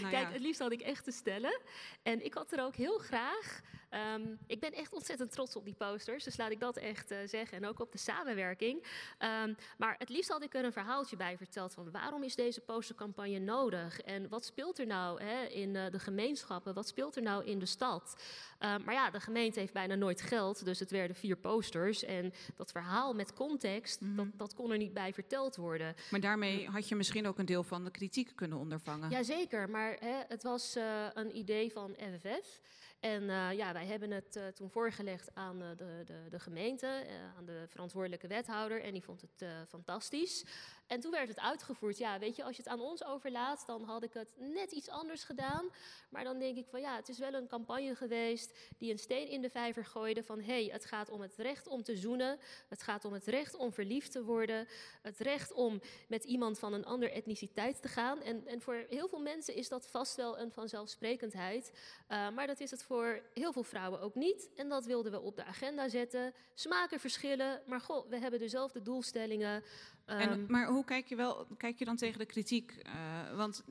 nou 0.00 0.10
Kijk, 0.10 0.26
ja. 0.26 0.32
het 0.32 0.40
liefst 0.40 0.60
had 0.60 0.72
ik 0.72 0.80
echt 0.80 1.06
stellen. 1.18 1.60
En 2.02 2.24
ik 2.24 2.34
had 2.34 2.52
er 2.52 2.64
ook 2.64 2.74
heel 2.76 2.98
graag. 2.98 3.60
ehm, 3.90 4.34
ik 4.46 4.60
ben 4.60 4.72
echt 4.72 4.92
ontzettend 4.92 5.32
trots 5.32 5.56
op 5.56 5.64
die 5.64 5.74
posters. 5.74 6.24
Dus 6.24 6.36
laat 6.36 6.50
ik 6.50 6.60
dat 6.60 6.76
echt 6.76 7.10
eh, 7.10 7.18
zeggen. 7.24 7.56
En 7.56 7.66
ook 7.66 7.80
op 7.80 7.92
de 7.92 7.98
samenwerking. 7.98 8.84
Ehm, 9.18 9.54
maar 9.78 9.94
het 9.98 10.08
liefst 10.08 10.30
had 10.30 10.42
ik 10.42 10.54
er 10.54 10.64
een 10.64 10.72
verhaaltje 10.72 11.16
bij 11.16 11.36
verteld. 11.36 11.74
Van 11.74 11.90
waarom 11.90 12.22
is 12.22 12.34
deze 12.34 12.60
postercampagne 12.60 13.38
nodig? 13.38 14.00
En 14.00 14.28
wat 14.28 14.44
speelt 14.44 14.78
er 14.78 14.86
nou 14.86 15.22
hè, 15.22 15.44
in 15.44 15.76
eh, 15.76 15.90
de 15.90 15.98
gemeenschappen? 15.98 16.74
Wat 16.74 16.88
speelt 16.88 17.16
er 17.16 17.22
nou 17.22 17.44
in 17.44 17.58
de 17.58 17.66
stad? 17.66 18.22
Ehm, 18.58 18.84
maar 18.84 18.94
ja, 18.94 19.10
de 19.10 19.20
gemeente 19.20 19.60
heeft 19.60 19.72
bijna 19.72 19.94
nooit 19.94 20.20
geld. 20.20 20.64
Dus 20.64 20.78
het 20.80 20.90
werden 20.90 21.16
vier 21.16 21.36
posters. 21.36 22.04
En 22.04 22.32
dat 22.56 22.70
verhaal 22.70 23.14
met 23.14 23.32
context, 23.34 24.00
Mhm. 24.00 24.16
dat, 24.16 24.26
dat 24.34 24.54
kon 24.54 24.70
er 24.72 24.78
niet 24.78 24.92
bij 24.94 25.12
verteld 25.12 25.56
worden. 25.56 25.94
Maar 26.10 26.20
daarmee 26.20 26.68
had 26.68 26.88
je 26.88 26.94
misschien 26.96 27.26
ook 27.26 27.38
een 27.38 27.46
deel 27.46 27.62
van 27.64 27.84
de 27.84 27.90
kritiek 27.90 28.32
kunnen 28.34 28.58
ondervangen. 28.58 29.10
Jazeker, 29.10 29.70
maar 29.70 29.96
hè, 30.00 30.22
het 30.28 30.42
was 30.42 30.76
eh, 30.76 31.06
een 31.14 31.36
idee 31.36 31.72
van 31.72 31.94
FFF. 31.96 32.60
En 33.00 33.30
eh, 33.30 33.52
ja, 33.52 33.72
wij 33.72 33.86
hebben 33.86 34.10
het 34.10 34.36
eh, 34.36 34.46
toen 34.46 34.70
voorgelegd 34.70 35.34
aan 35.34 35.62
eh, 35.62 35.68
de, 35.76 36.02
de, 36.04 36.26
de 36.30 36.38
gemeente, 36.38 37.06
aan 37.36 37.44
de 37.44 37.64
verantwoordelijke 37.68 38.26
wethouder. 38.26 38.82
En 38.82 38.92
die 38.92 39.02
vond 39.02 39.20
het 39.20 39.48
fantastisch. 39.68 40.44
En 40.86 41.00
toen 41.00 41.10
werd 41.10 41.28
het 41.28 41.40
uitgevoerd. 41.40 41.98
Ja, 41.98 42.18
weet 42.18 42.36
je, 42.36 42.44
als 42.44 42.56
je 42.56 42.62
het 42.62 42.72
aan 42.72 42.80
ons 42.80 43.04
overlaat, 43.04 43.62
dan 43.66 43.84
had 43.84 44.02
ik 44.02 44.12
het 44.12 44.32
net 44.36 44.70
iets 44.72 44.88
anders 44.88 45.24
gedaan. 45.24 45.70
Maar 46.08 46.24
dan 46.24 46.38
denk 46.38 46.56
ik 46.56 46.66
van 46.68 46.80
ja, 46.80 46.96
het 46.96 47.08
is 47.08 47.18
wel 47.18 47.34
een 47.34 47.46
campagne 47.46 47.94
geweest 47.94 48.58
die 48.78 48.90
een 48.90 48.98
steen 48.98 49.28
in 49.28 49.40
de 49.40 49.50
vijver 49.50 49.84
gooide 49.84 50.22
van 50.22 50.40
hé, 50.40 50.64
hey, 50.64 50.72
het 50.72 50.84
gaat 50.84 51.10
om 51.10 51.20
het 51.20 51.34
recht 51.36 51.66
om 51.66 51.82
te 51.82 51.96
zoenen. 51.96 52.38
Het 52.68 52.82
gaat 52.82 53.04
om 53.04 53.12
het 53.12 53.26
recht 53.26 53.54
om 53.54 53.72
verliefd 53.72 54.12
te 54.12 54.24
worden. 54.24 54.68
Het 55.02 55.18
recht 55.18 55.52
om 55.52 55.80
met 56.08 56.24
iemand 56.24 56.58
van 56.58 56.72
een 56.72 56.84
andere 56.84 57.12
etniciteit 57.12 57.82
te 57.82 57.88
gaan. 57.88 58.22
En, 58.22 58.46
en 58.46 58.60
voor 58.60 58.86
heel 58.88 59.08
veel 59.08 59.20
mensen 59.20 59.54
is 59.54 59.68
dat 59.68 59.86
vast 59.86 60.16
wel 60.16 60.38
een 60.38 60.52
vanzelfsprekendheid. 60.52 61.72
Maar 62.08 62.46
dat 62.46 62.60
is 62.60 62.70
het 62.70 62.82
voor 62.88 63.22
heel 63.34 63.52
veel 63.52 63.62
vrouwen 63.62 64.00
ook 64.00 64.14
niet. 64.14 64.50
En 64.56 64.68
dat 64.68 64.84
wilden 64.84 65.12
we 65.12 65.20
op 65.20 65.36
de 65.36 65.44
agenda 65.44 65.88
zetten. 65.88 66.34
Smaken 66.54 67.00
verschillen, 67.00 67.62
maar 67.66 67.80
goh, 67.80 68.08
we 68.08 68.18
hebben 68.18 68.40
dezelfde 68.40 68.82
doelstellingen. 68.82 69.62
En, 70.04 70.32
Um, 70.32 70.46
maar 70.48 70.66
hoe 70.66 70.84
kijk 70.84 71.06
je, 71.06 71.16
wel, 71.16 71.46
kijk 71.56 71.78
je 71.78 71.84
dan 71.84 71.96
tegen 71.96 72.18
de 72.18 72.26
kritiek? 72.26 72.70
Eh, 72.72 73.36
want 73.36 73.64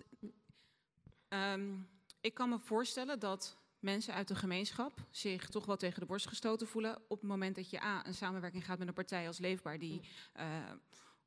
ehm, 1.27 1.75
ik 2.21 2.33
kan 2.33 2.49
me 2.49 2.59
voorstellen 2.59 3.19
dat 3.19 3.57
mensen 3.79 4.13
uit 4.13 4.27
de 4.27 4.35
gemeenschap 4.35 4.99
zich 5.09 5.49
toch 5.49 5.65
wel 5.65 5.77
tegen 5.77 5.99
de 5.99 6.05
borst 6.05 6.27
gestoten 6.27 6.67
voelen 6.67 7.01
op 7.07 7.19
het 7.19 7.29
moment 7.29 7.55
dat 7.55 7.69
je 7.69 7.83
A, 7.83 8.05
een 8.05 8.13
samenwerking 8.13 8.65
gaat 8.65 8.79
met 8.79 8.87
een 8.87 8.93
partij 8.93 9.27
als 9.27 9.39
Leefbaar, 9.39 9.79
die, 9.79 10.01
eh, 10.33 10.45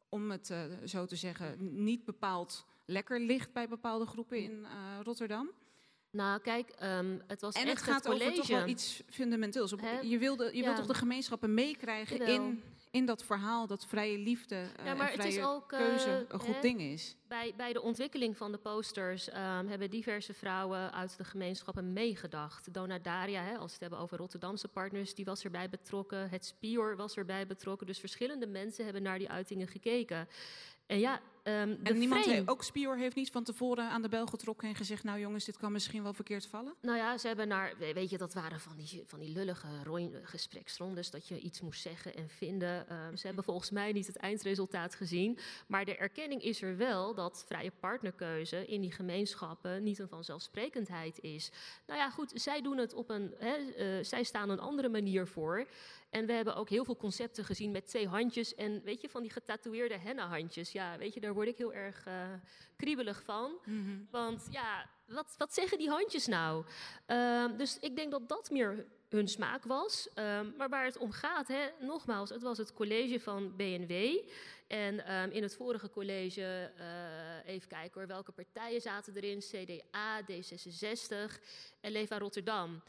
om 0.08 0.30
het 0.30 0.50
eh, 0.50 0.64
zo 0.84 1.06
te 1.06 1.16
zeggen, 1.16 1.82
niet 1.84 2.04
bepaald 2.04 2.66
lekker 2.86 3.20
ligt 3.20 3.52
bij 3.52 3.68
bepaalde 3.68 4.06
groepen 4.06 4.38
in 4.38 4.66
Rotterdam. 5.02 5.50
Nou, 6.10 6.40
kijk, 6.40 6.68
ehm, 6.70 7.18
het 7.26 7.40
was 7.40 7.54
En 7.54 7.66
echt 7.66 7.70
het 7.80 7.90
gaat 7.90 8.02
college. 8.06 8.24
over 8.24 8.36
toch 8.36 8.46
wel 8.48 8.66
iets 8.66 9.02
fundamenteels. 9.10 9.74
Je 10.02 10.18
wilde, 10.18 10.44
je 10.44 10.56
Ja. 10.56 10.64
wilt 10.64 10.76
toch 10.76 10.86
de 10.86 10.94
gemeenschappen 10.94 11.54
meekrijgen 11.54 12.20
in, 12.26 12.62
in 12.90 13.06
dat 13.06 13.24
verhaal 13.24 13.66
dat 13.66 13.86
vrije 13.86 14.18
liefde 14.18 14.54
Ja, 14.84 14.94
maar 14.94 15.10
en 15.10 15.16
het 15.18 15.24
is 15.26 15.34
vrije 15.34 15.48
ook, 15.48 15.72
eh, 15.72 15.78
keuze 15.78 16.26
een 16.28 16.40
goed 16.40 16.62
ding 16.62 16.80
is. 16.80 17.16
Bij, 17.28 17.52
bij 17.56 17.72
de 17.72 17.80
ontwikkeling 17.82 18.36
van 18.36 18.52
de 18.52 18.58
posters 18.58 19.28
ehm, 19.28 19.66
hebben 19.66 19.90
diverse 19.90 20.34
vrouwen 20.34 20.92
uit 20.92 21.16
de 21.16 21.24
gemeenschappen 21.24 21.92
meegedacht. 21.92 22.72
Dona 22.74 22.98
Daria, 22.98 23.42
hè, 23.42 23.52
als 23.56 23.66
we 23.66 23.72
het 23.72 23.80
hebben 23.80 23.98
over 23.98 24.16
Rotterdamse 24.16 24.68
partners, 24.68 25.14
die 25.14 25.24
was 25.24 25.44
erbij 25.44 25.68
betrokken. 25.68 26.28
Het 26.30 26.44
Spior 26.44 26.96
was 26.96 27.16
erbij 27.16 27.46
betrokken. 27.46 27.86
Dus 27.86 27.98
verschillende 27.98 28.46
mensen 28.46 28.84
hebben 28.84 29.02
naar 29.02 29.18
die 29.18 29.28
uitingen 29.30 29.68
gekeken. 29.68 30.28
En 30.86 30.98
ja, 30.98 31.20
ehm, 31.42 31.68
de 31.68 31.90
En 31.90 31.98
niemand, 31.98 32.22
frame- 32.22 32.36
he- 32.38 32.50
ook 32.50 32.62
Spior 32.64 32.96
heeft 32.96 33.16
niet 33.16 33.30
van 33.30 33.44
tevoren 33.44 33.90
aan 33.90 34.02
de 34.02 34.08
bel 34.08 34.26
getrokken 34.26 34.68
en 34.68 34.74
gezegd: 34.74 35.04
Nou 35.04 35.18
jongens, 35.20 35.44
dit 35.44 35.56
kan 35.56 35.72
misschien 35.72 36.02
wel 36.02 36.12
verkeerd 36.12 36.46
vallen. 36.46 36.74
Nou 36.80 36.96
ja, 36.96 37.18
ze 37.18 37.26
hebben 37.26 37.48
naar, 37.48 37.74
we- 37.78 37.92
weet 37.92 38.10
je, 38.10 38.18
dat 38.18 38.34
waren 38.34 38.60
van 38.60 38.76
die, 38.76 39.02
van 39.06 39.18
die 39.20 39.32
lullige 39.32 39.66
gespreksrondes, 40.22 41.10
dat 41.10 41.28
je 41.28 41.38
iets 41.40 41.60
moest 41.60 41.80
zeggen 41.80 42.14
en 42.14 42.28
vinden. 42.28 42.88
Ehm, 42.88 43.16
ze 43.16 43.26
hebben 43.26 43.44
volgens 43.44 43.70
mij 43.70 43.92
niet 43.92 44.06
het 44.06 44.16
eindresultaat 44.16 44.94
gezien. 44.94 45.38
Maar 45.66 45.84
de 45.84 45.96
erkenning 45.96 46.42
is 46.42 46.62
er 46.62 46.76
wel 46.76 47.14
dat 47.14 47.44
vrije 47.46 47.72
partnerkeuze 47.80 48.66
in 48.66 48.80
die 48.80 48.92
gemeenschappen 48.92 49.82
niet 49.82 49.98
een 49.98 50.08
vanzelfsprekendheid 50.08 51.20
is. 51.20 51.50
Nou 51.86 51.98
ja, 51.98 52.10
goed, 52.10 52.32
zij 52.34 52.62
doen 52.62 52.76
het 52.78 52.94
op 52.94 53.10
een, 53.10 53.34
hè, 53.38 53.54
eh, 53.54 54.04
zij 54.04 54.22
staan 54.22 54.50
een 54.50 54.60
andere 54.60 54.88
manier 54.88 55.26
voor. 55.26 55.66
En 56.10 56.26
we 56.26 56.32
hebben 56.32 56.56
ook 56.56 56.68
heel 56.68 56.84
veel 56.84 56.96
concepten 56.96 57.44
gezien 57.44 57.70
met 57.70 57.86
twee 57.86 58.08
handjes 58.08 58.54
en 58.54 58.82
weet 58.84 59.00
je, 59.00 59.08
van 59.08 59.22
die 59.22 59.30
getatoeëerde 59.30 59.98
henna-handjes. 59.98 60.72
Ja, 60.72 60.98
weet 60.98 61.14
je, 61.14 61.20
daar 61.20 61.29
word 61.34 61.48
ik 61.48 61.56
heel 61.56 61.72
erg 61.72 62.06
eh, 62.06 62.14
kriebelig 62.76 63.22
van. 63.22 63.52
Want 64.10 64.46
ja, 64.50 64.86
wat, 65.06 65.34
wat 65.38 65.54
zeggen 65.54 65.78
die 65.78 65.88
handjes 65.88 66.26
nou? 66.26 66.64
Ehm, 67.06 67.56
dus 67.56 67.78
ik 67.78 67.96
denk 67.96 68.10
dat 68.10 68.28
dat 68.28 68.50
meer 68.50 68.86
hun 69.08 69.28
smaak 69.28 69.64
was. 69.64 70.08
Ehm, 70.14 70.46
maar 70.56 70.68
waar 70.68 70.84
het 70.84 70.98
om 70.98 71.12
gaat, 71.12 71.48
hè, 71.48 71.68
nogmaals, 71.80 72.30
het 72.30 72.42
was 72.42 72.58
het 72.58 72.72
college 72.72 73.20
van 73.20 73.56
BNW. 73.56 73.92
En 74.66 75.06
ehm, 75.06 75.30
in 75.30 75.42
het 75.42 75.56
vorige 75.56 75.90
college, 75.90 76.72
eh, 76.76 77.54
even 77.54 77.68
kijken 77.68 78.00
hoor, 78.00 78.06
welke 78.06 78.32
partijen 78.32 78.80
zaten 78.80 79.14
erin? 79.16 79.38
CDA, 79.38 80.22
D66 80.22 81.40
en 81.80 81.92
Leefbaar 81.92 82.20
Rotterdam. 82.20 82.82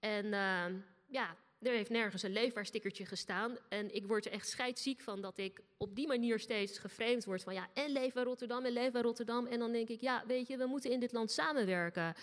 En 0.00 0.32
ehm, 0.32 0.74
ja, 1.06 1.36
er 1.62 1.72
heeft 1.72 1.90
nergens 1.90 2.22
een 2.22 2.32
leefbaar 2.32 2.66
stickertje 2.66 3.06
gestaan. 3.06 3.56
En 3.68 3.94
ik 3.94 4.06
word 4.06 4.26
er 4.26 4.32
echt 4.32 4.48
scheidsziek 4.48 5.00
van 5.00 5.20
dat 5.20 5.38
ik 5.38 5.60
op 5.76 5.94
die 5.94 6.06
manier 6.06 6.38
steeds 6.38 6.78
geframed 6.78 7.24
word 7.24 7.42
van 7.42 7.54
ja, 7.54 7.68
en 7.74 7.90
leefbaar 7.90 8.24
Rotterdam 8.24 8.64
en 8.64 8.72
leefbaar 8.72 9.02
Rotterdam. 9.02 9.46
En 9.46 9.58
dan 9.58 9.72
denk 9.72 9.88
ik, 9.88 10.00
ja, 10.00 10.24
weet 10.26 10.48
je, 10.48 10.56
we 10.56 10.66
moeten 10.66 10.90
in 10.90 11.00
dit 11.00 11.12
land 11.12 11.30
samenwerken. 11.30 12.14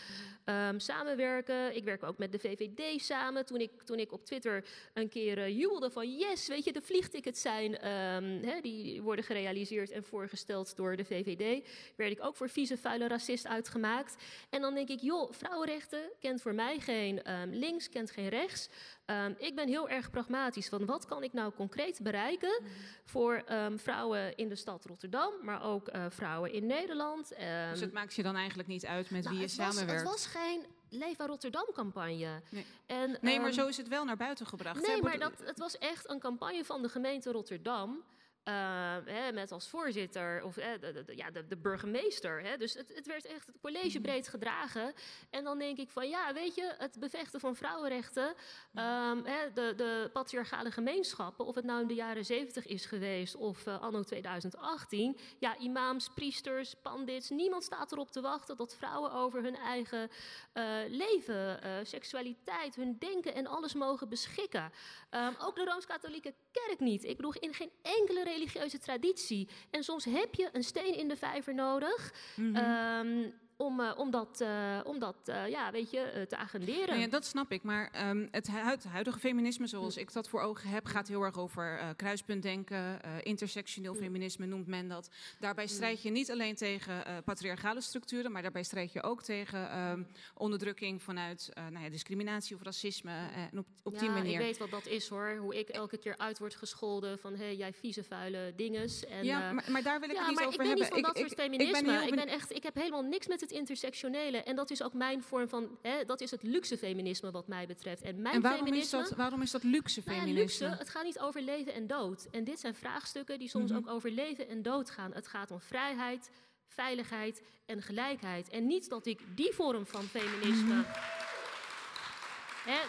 Ehm, 0.43 0.80
samenwerken, 0.80 1.76
ik 1.76 1.84
werk 1.84 2.03
ook 2.03 2.18
met 2.18 2.31
de 2.31 2.39
VVD 2.39 3.01
samen. 3.01 3.45
Toen 3.45 3.60
ik, 3.60 3.81
toen 3.81 3.99
ik 3.99 4.11
op 4.11 4.26
Twitter 4.26 4.65
een 4.93 5.10
keer 5.10 5.38
eh, 5.38 5.57
jubelde 5.57 5.91
van 5.91 6.18
yes, 6.18 6.47
weet 6.47 6.64
je, 6.64 6.73
de 6.73 6.81
vliegtickets 6.81 7.41
zijn, 7.41 7.77
ehm, 7.77 8.61
die 8.61 9.01
worden 9.01 9.26
gerealiseerd 9.26 9.91
en 9.91 10.03
voorgesteld 10.03 10.76
door 10.76 10.95
de 10.95 11.05
VVD. 11.05 11.68
Werd 11.95 12.11
ik 12.11 12.23
ook 12.23 12.35
voor 12.35 12.49
vieze, 12.49 12.77
vuile 12.77 13.07
racist 13.07 13.47
uitgemaakt. 13.47 14.23
En 14.49 14.61
dan 14.61 14.73
denk 14.73 14.89
ik, 14.89 14.99
joh, 14.99 15.31
vrouwenrechten 15.31 16.11
kent 16.19 16.41
voor 16.41 16.55
mij 16.55 16.80
geen 16.80 17.23
ehm, 17.23 17.49
links, 17.49 17.89
kent 17.89 18.11
geen 18.11 18.30
rechts. 18.30 18.69
Ehm, 19.05 19.34
ik 19.38 19.55
ben 19.55 19.67
heel 19.67 19.89
erg 19.89 20.09
pragmatisch 20.09 20.69
van 20.69 20.85
wat 20.85 21.05
kan 21.05 21.23
ik 21.23 21.34
nou 21.34 21.53
concreet 21.53 21.99
bereiken 22.03 22.61
voor 23.05 23.34
ehm, 23.45 23.77
vrouwen 23.77 24.35
in 24.35 24.49
de 24.49 24.55
stad 24.55 24.85
Rotterdam, 24.85 25.31
maar 25.41 25.63
ook 25.63 25.88
eh, 25.88 26.05
vrouwen 26.09 26.53
in 26.53 26.65
Nederland. 26.65 27.27
dus 27.30 27.38
Ehm, 27.38 27.80
het 27.80 27.93
maakt 27.93 28.13
je 28.13 28.23
dan 28.23 28.35
eigenlijk 28.35 28.67
niet 28.67 28.85
uit 28.85 29.09
met 29.09 29.23
nou, 29.23 29.35
wie 29.35 29.43
je 29.45 29.49
het 29.49 29.57
was- 29.57 29.73
samenwerkt. 29.75 30.01
Het 30.01 30.11
was 30.11 30.25
geen 30.25 30.65
Leefbaar 30.89 31.27
Rotterdam-campagne. 31.27 32.41
Nee. 32.49 32.65
En, 32.85 33.17
nee, 33.21 33.39
maar 33.39 33.51
zo 33.51 33.67
is 33.67 33.77
het 33.77 33.88
wel 33.88 34.05
naar 34.05 34.17
buiten 34.17 34.45
gebracht. 34.45 34.85
hè? 34.88 34.91
Nee, 34.91 35.01
maar 35.01 35.19
dat, 35.19 35.34
het 35.43 35.59
was 35.59 35.77
echt 35.77 36.09
een 36.09 36.19
campagne 36.19 36.65
van 36.65 36.81
de 36.81 36.89
gemeente 36.89 37.31
Rotterdam. 37.31 38.03
Eh, 38.43 38.95
hè, 39.05 39.31
met 39.31 39.51
als 39.51 39.67
voorzitter, 39.67 40.43
of 40.43 40.55
hè, 40.55 40.79
de, 40.79 41.03
ja, 41.15 41.31
de, 41.31 41.47
de 41.47 41.57
burgemeester. 41.57 42.41
Hè. 42.41 42.57
Dus 42.57 42.73
het, 42.73 42.91
het 42.95 43.05
werd 43.05 43.25
echt 43.25 43.51
collegebreed 43.61 44.27
gedragen. 44.27 44.93
En 45.29 45.43
dan 45.43 45.57
denk 45.57 45.77
ik 45.77 45.89
van 45.89 46.09
ja, 46.09 46.33
weet 46.33 46.55
je, 46.55 46.73
het 46.77 46.99
bevechten 46.99 47.39
van 47.39 47.55
vrouwenrechten. 47.55 48.33
ehm, 48.73 49.23
hè, 49.23 49.53
de, 49.53 49.73
de 49.75 50.09
patriarchale 50.13 50.71
gemeenschappen, 50.71 51.45
of 51.45 51.55
het 51.55 51.65
nou 51.65 51.81
in 51.81 51.87
de 51.87 51.93
jaren 51.93 52.25
zeventig 52.25 52.67
is 52.67 52.85
geweest 52.85 53.35
of 53.35 53.65
eh, 53.65 53.81
anno 53.81 54.03
2018. 54.03 55.17
Ja, 55.39 55.57
imams, 55.57 56.09
priesters, 56.09 56.75
pandits, 56.81 57.29
niemand 57.29 57.63
staat 57.63 57.91
erop 57.91 58.11
te 58.11 58.21
wachten 58.21 58.57
dat 58.57 58.75
vrouwen 58.75 59.11
over 59.11 59.43
hun 59.43 59.55
eigen 59.55 60.09
eh, 60.53 60.63
leven, 60.87 61.61
eh, 61.61 61.71
seksualiteit, 61.83 62.75
hun 62.75 62.95
denken 62.99 63.35
en 63.35 63.47
alles 63.47 63.73
mogen 63.73 64.09
beschikken. 64.09 64.71
Ehm, 65.09 65.33
ook 65.39 65.55
de 65.55 65.63
Rooms-Katholieke 65.63 66.33
Kerk 66.51 66.79
niet. 66.79 67.03
Ik 67.03 67.15
bedoel, 67.15 67.33
in 67.39 67.53
geen 67.53 67.71
enkele 67.81 68.23
religieuze 68.34 68.80
traditie. 68.80 69.47
En 69.69 69.84
soms 69.84 70.05
heb 70.05 70.35
je 70.35 70.49
een 70.51 70.64
steen 70.64 70.97
in 70.97 71.07
de 71.07 71.15
vijver 71.15 71.53
nodig. 71.53 72.14
Mhm. 72.35 72.55
ehm, 72.55 73.30
om, 73.64 73.80
eh, 73.80 73.91
om 73.98 74.11
dat, 74.11 74.41
eh, 74.41 74.80
om 74.84 74.99
dat 74.99 75.15
eh, 75.26 75.48
ja, 75.49 75.72
weet 75.72 75.91
je, 75.91 76.26
te 76.30 76.38
agenderen. 76.38 76.88
Nou 76.88 76.99
ja, 76.99 77.07
dat 77.07 77.26
snap 77.26 77.52
ik. 77.52 77.64
Maar 77.64 77.90
ehm, 77.91 78.27
het, 78.31 78.48
hu- 78.48 78.57
het 78.69 78.84
huidige 78.84 79.19
feminisme, 79.19 79.68
zoals 79.68 79.98
ik 79.98 80.14
dat 80.14 80.30
voor 80.30 80.41
ogen 80.41 80.69
heb, 80.69 80.85
gaat 80.85 81.07
heel 81.07 81.22
erg 81.22 81.38
over 81.38 81.94
kruispuntdenken, 81.95 82.99
intersectioneel 83.22 83.94
feminisme 83.95 84.45
noemt 84.45 84.68
men 84.68 84.88
dat. 84.88 85.10
Daarbij 85.40 85.68
strijd 85.68 86.02
je 86.02 86.10
niet 86.10 86.31
alleen 86.31 86.56
tegen 86.56 87.03
patriarchale 87.26 87.81
structuren, 87.81 88.31
maar 88.31 88.41
daarbij 88.41 88.64
strijd 88.64 88.94
je 88.94 89.03
ook 89.03 89.22
tegen 89.23 89.69
ehm, 89.69 90.03
onderdrukking 90.35 91.02
vanuit 91.03 91.52
nou 91.72 91.84
ja, 91.84 91.90
discriminatie 91.90 92.56
of 92.56 92.61
racisme. 92.61 93.11
en 93.52 93.60
op, 93.60 93.65
op 93.84 93.99
die 93.99 94.07
ja, 94.07 94.14
manier. 94.14 94.34
ik 94.34 94.40
weet 94.40 94.57
wat 94.57 94.69
dat 94.72 94.85
is 94.88 95.07
hoor. 95.07 95.35
Hoe 95.40 95.60
ik 95.60 95.69
elke 95.69 95.98
keer 95.98 96.18
uit 96.18 96.40
word 96.40 96.56
gescholden 96.56 97.19
van... 97.19 97.35
hé, 97.35 97.45
jij 97.48 97.73
vieze, 97.73 98.03
vuile 98.03 98.53
dinges. 98.56 99.06
En, 99.06 99.26
Ja, 99.26 99.52
maar- 99.52 99.65
maar 99.72 99.84
daar 99.84 99.99
wil 99.99 100.10
ik 100.10 100.15
ja, 100.15 100.19
het 100.22 100.30
niet 100.30 100.38
maar 100.40 100.48
over 100.48 100.60
ik 100.61 100.68
ben 100.68 100.77
hebben. 100.77 100.85
niet 100.85 100.88
van 100.88 100.98
Ik- 100.98 101.03
dat 101.06 101.15
ik- 101.18 101.22
soort 101.27 101.35
ben 101.35 101.45
feminisme. 101.45 101.77
Ik, 101.77 101.85
benieu- 102.10 102.26
ben 102.26 102.34
echt, 102.34 102.52
ik 102.52 102.64
heb 102.64 102.76
helemaal 102.76 103.02
niks 103.02 103.27
met 103.27 103.41
het 103.41 103.52
intersectionele. 103.53 104.38
En 104.38 104.55
dat 104.55 104.69
is 104.71 104.84
ook 104.84 104.93
mijn 104.93 105.23
vorm 105.23 105.49
van... 105.49 105.77
Hè, 105.81 106.05
dat 106.05 106.21
is 106.21 106.31
het 106.31 106.43
luxe 106.43 106.77
feminisme 106.77 107.31
wat 107.31 107.47
mij 107.47 107.67
betreft. 107.67 108.01
En 108.01 108.21
mijn 108.21 108.35
en 108.35 108.41
waarom 108.41 108.59
is, 108.61 108.67
feminisme... 108.67 108.99
dat, 108.99 109.09
waarom 109.09 109.41
is 109.41 109.51
dat 109.51 109.63
luxe 109.63 110.01
Nou 110.05 110.17
feminisme? 110.19 110.65
luxe, 110.67 110.77
het 110.80 110.89
gaat 110.89 111.03
niet 111.03 111.19
over 111.19 111.41
leven 111.41 111.73
en 111.73 111.88
dood. 111.88 112.27
En 112.31 112.43
dit 112.43 112.59
zijn 112.59 112.75
vraagstukken 112.75 113.39
die 113.39 113.49
soms 113.49 113.71
Mhm. 113.71 113.80
ook 113.80 113.88
over 113.89 114.11
leven 114.11 114.47
en 114.47 114.61
dood 114.61 114.89
gaan. 114.89 115.13
Het 115.13 115.27
gaat 115.27 115.51
om 115.51 115.59
vrijheid, 115.61 116.30
veiligheid 116.67 117.41
en 117.65 117.81
gelijkheid. 117.81 118.49
En 118.49 118.67
niet 118.67 118.89
dat 118.89 119.05
ik 119.05 119.19
die 119.35 119.53
vorm 119.53 119.85
van 119.85 120.03
feminisme. 120.03 120.73
Mhm. 120.73 120.84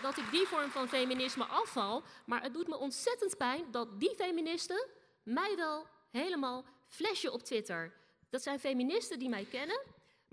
Dat 0.02 0.16
ik 0.18 0.24
die 0.30 0.46
vorm 0.46 0.70
van 0.70 0.88
feminisme 0.88 1.44
afval. 1.44 2.02
Maar 2.26 2.42
het 2.42 2.54
doet 2.54 2.68
me 2.68 2.76
ontzettend 2.76 3.36
pijn 3.36 3.64
dat 3.70 4.00
die 4.00 4.14
feministen 4.16 4.86
mij 5.22 5.52
wel 5.56 5.86
helemaal 6.10 6.64
flashen 6.88 7.32
op 7.32 7.42
Twitter. 7.42 7.92
Dat 8.30 8.42
zijn 8.42 8.58
feministen 8.60 9.18
die 9.18 9.28
mij 9.28 9.44
kennen. 9.50 9.80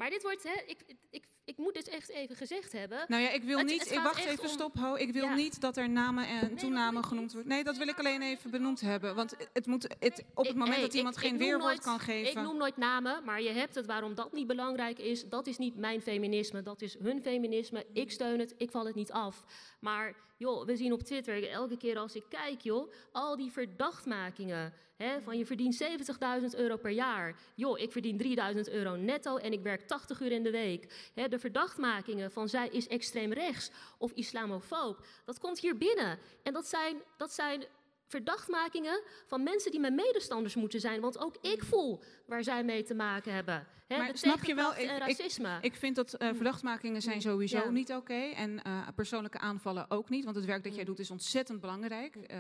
Maar 0.02 0.10
dit 0.10 0.22
wordt, 0.22 0.44
hè, 0.44 0.62
ik, 0.66 0.78
ik, 1.10 1.24
ik 1.46 1.58
moet 1.58 1.74
dit 1.74 1.88
echt 1.88 2.10
even 2.10 2.36
gezegd 2.36 2.72
hebben. 2.72 3.06
Nou 3.08 3.22
ja, 3.24 3.30
ik 3.30 3.44
wil 3.44 3.58
Het- 3.58 3.68
niet. 3.68 3.80
het 3.80 3.90
ik 3.92 3.96
gaat 3.98 4.04
wacht 4.04 4.26
even, 4.26 4.44
om- 4.44 4.48
stop, 4.50 4.76
ho. 4.78 4.96
Ik 4.96 5.12
wil 5.14 5.24
Ja. 5.24 5.34
niet 5.36 5.62
dat 5.62 5.78
er 5.78 5.90
namen 5.90 6.28
en 6.28 6.56
toenamen 6.56 7.04
genoemd 7.06 7.34
worden. 7.34 7.52
Nee, 7.52 7.64
dat 7.64 7.78
wil 7.78 7.88
ik 7.88 8.00
alleen 8.00 8.22
even 8.22 8.52
benoemd 8.52 8.82
hebben. 8.82 9.16
Want 9.16 9.36
het 9.54 9.66
moet, 9.66 9.96
het, 10.00 10.24
op 10.34 10.46
het 10.46 10.56
moment 10.56 10.74
hey, 10.76 10.82
dat 10.86 10.94
iemand 10.94 11.16
ik- 11.16 11.22
geen 11.22 11.38
weerwoord 11.38 11.64
nooit- 11.64 11.80
kan 11.84 12.00
geven. 12.00 12.30
Ik 12.42 12.48
noem 12.48 12.58
nooit 12.58 12.78
namen, 12.78 13.24
maar 13.24 13.42
je 13.42 13.50
hebt 13.52 13.76
het 13.76 13.86
waarom 13.86 14.16
dat 14.16 14.32
niet 14.34 14.48
belangrijk 14.48 15.00
is. 15.00 15.30
Dat 15.30 15.48
is 15.48 15.58
niet 15.58 15.76
mijn 15.78 16.02
feminisme, 16.02 16.62
dat 16.62 16.82
is 16.82 16.98
hun 17.00 17.22
feminisme. 17.22 17.86
Ik 17.94 18.12
steun 18.12 18.40
het, 18.40 18.54
ik 18.58 18.72
val 18.72 18.86
het 18.86 18.96
niet 18.96 19.12
af. 19.12 19.44
Maar 19.80 20.16
joh, 20.42 20.66
we 20.66 20.76
zien 20.76 20.94
op 20.94 21.02
Twitter, 21.02 21.50
elke 21.50 21.78
keer 21.78 21.98
als 21.98 22.16
ik 22.16 22.24
kijk, 22.30 22.62
joh, 22.62 22.92
al 23.12 23.36
die 23.36 23.52
verdachtmakingen. 23.52 24.74
Hè, 24.96 25.22
van 25.22 25.38
je 25.38 25.46
verdient 25.46 25.84
70.000 25.84 26.60
euro 26.60 26.78
per 26.78 26.92
jaar. 26.92 27.40
Joh, 27.56 27.80
ik 27.80 27.92
verdien 27.92 28.18
3000 28.18 28.70
euro 28.70 28.96
netto 28.96 29.38
en 29.38 29.54
ik 29.54 29.62
werk 29.62 29.82
80 29.82 30.20
uur 30.20 30.32
in 30.32 30.44
de 30.44 30.52
week. 30.52 31.12
Hè, 31.14 31.28
de 31.28 31.40
verdachtmakingen 31.40 32.32
van 32.32 32.50
zij 32.50 32.68
is 32.68 32.88
extreem 32.88 33.34
rechts 33.34 33.72
of 33.98 34.12
islamofoob. 34.12 35.06
Dat 35.26 35.40
komt 35.40 35.60
hier 35.60 35.78
binnen. 35.78 36.20
En 36.44 36.54
dat 36.54 36.68
zijn, 36.68 37.02
dat 37.18 37.32
zijn 37.34 37.64
verdachtmakingen 38.12 39.02
van 39.28 39.44
mensen 39.44 39.72
die 39.72 39.80
mijn 39.80 39.96
medestanders 39.96 40.56
moeten 40.56 40.80
zijn. 40.80 41.02
Want 41.02 41.18
ook 41.20 41.36
ik 41.42 41.64
voel 41.64 42.02
waar 42.26 42.44
zij 42.44 42.64
mee 42.64 42.84
te 42.84 42.94
maken 42.94 43.34
hebben. 43.34 43.68
Hè, 43.88 43.98
maar 43.98 44.18
snap 44.18 44.44
je 44.44 44.56
wel, 44.56 44.72
ik, 44.72 44.78
en 44.78 44.96
ik, 44.96 45.00
racisme. 45.00 45.58
ik 45.62 45.76
vind 45.76 45.96
dat 45.96 46.14
eh, 46.14 46.28
verdachtmakingen 46.34 47.02
zijn 47.02 47.22
sowieso 47.22 47.58
Ja. 47.58 47.70
niet 47.70 47.94
oké. 47.94 48.14
En 48.14 48.64
eh, 48.64 48.88
persoonlijke 48.96 49.38
aanvallen 49.40 49.86
ook 49.90 50.10
niet. 50.10 50.24
Want 50.24 50.36
het 50.36 50.46
werk 50.46 50.64
dat 50.64 50.76
jij 50.76 50.84
doet 50.84 51.00
is 51.00 51.12
ontzettend 51.12 51.60
belangrijk. 51.62 52.16
Eh, 52.16 52.38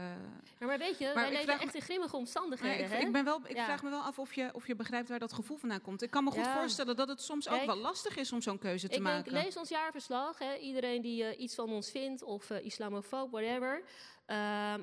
Ja, 0.59 0.65
maar 0.65 0.77
weet 0.77 0.97
je, 0.97 1.05
Maar 1.05 1.13
wij 1.13 1.31
ik 1.31 1.37
leven 1.47 1.59
echt 1.59 1.75
in 1.75 1.81
grimmige 1.81 2.15
omstandigheden. 2.15 2.91
ik, 2.91 3.01
ik, 3.05 3.11
ben 3.11 3.23
wel, 3.25 3.39
ik 3.47 3.57
vraag 3.57 3.83
me 3.83 3.89
wel 3.89 4.01
af 4.01 4.19
of 4.19 4.33
je, 4.33 4.49
of 4.53 4.67
je 4.67 4.75
begrijpt 4.75 5.09
waar 5.09 5.19
dat 5.19 5.33
gevoel 5.33 5.57
vandaan 5.57 5.81
komt. 5.81 6.01
Ik 6.01 6.09
kan 6.11 6.23
me 6.23 6.31
goed 6.31 6.47
voorstellen 6.47 6.95
dat 6.95 7.07
het 7.07 7.21
soms 7.21 7.49
ook 7.49 7.65
wel 7.65 7.77
lastig 7.77 8.15
is 8.17 8.31
om 8.31 8.41
zo'n 8.41 8.59
keuze 8.59 8.87
te 8.87 8.95
ik 8.95 9.01
maken. 9.01 9.31
denk, 9.33 9.45
lees 9.45 9.57
ons 9.57 9.69
jaarverslag. 9.69 10.37
Iedereen 10.61 11.01
die 11.01 11.35
iets 11.37 11.55
van 11.55 11.69
ons 11.69 11.91
vindt, 11.91 12.23
of 12.23 12.49
islamofoob, 12.49 13.31
whatever. 13.31 13.81
Ehm, 14.25 14.81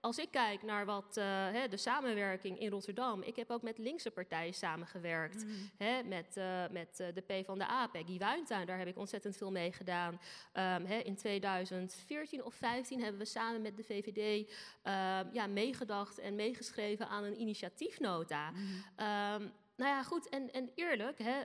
als 0.00 0.18
ik 0.18 0.30
kijk 0.30 0.62
naar 0.62 0.86
wat 0.86 1.16
eh, 1.16 1.24
hè, 1.26 1.68
de 1.68 1.76
samenwerking 1.76 2.58
in 2.58 2.70
Rotterdam. 2.70 3.22
Ik 3.22 3.36
heb 3.36 3.50
ook 3.50 3.62
met 3.62 3.78
linkse 3.78 4.10
partijen 4.10 4.54
samengewerkt. 4.54 5.44
Hè, 5.76 6.02
met, 6.02 6.36
eh, 6.36 6.62
met 6.70 7.00
eh, 7.00 7.06
de 7.14 7.20
P 7.20 7.44
van 7.44 7.58
de 7.58 7.64
A, 7.64 7.86
Peggy 7.86 8.18
Wuintuin. 8.18 8.66
Daar 8.66 8.78
heb 8.78 8.86
ik 8.86 8.98
ontzettend 8.98 9.36
veel 9.36 9.50
mee 9.50 9.72
gedaan. 9.72 10.20
Ehm, 10.52 10.84
hè, 10.84 10.98
in 10.98 11.16
2014 11.16 12.44
of 12.44 12.54
15 12.54 13.00
hebben 13.00 13.20
we 13.20 13.26
samen 13.26 13.62
met 13.62 13.76
de 13.76 13.84
VVD 13.84 14.50
ehm, 14.82 15.26
ja, 15.32 15.46
meegedacht 15.46 16.18
en 16.18 16.34
meegeschreven 16.34 17.08
aan 17.08 17.24
een 17.24 17.40
initiatiefnota. 17.40 18.52
Ehm, 18.96 19.48
nou 19.76 19.92
ja, 19.92 20.02
goed, 20.02 20.28
en, 20.28 20.52
en 20.52 20.70
eerlijk, 20.74 21.18
hè, 21.18 21.44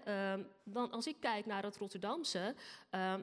dan, 0.63 0.91
als 0.91 1.07
ik 1.07 1.15
kijk 1.19 1.45
naar 1.45 1.63
het 1.63 1.77
Rotterdamse, 1.77 2.55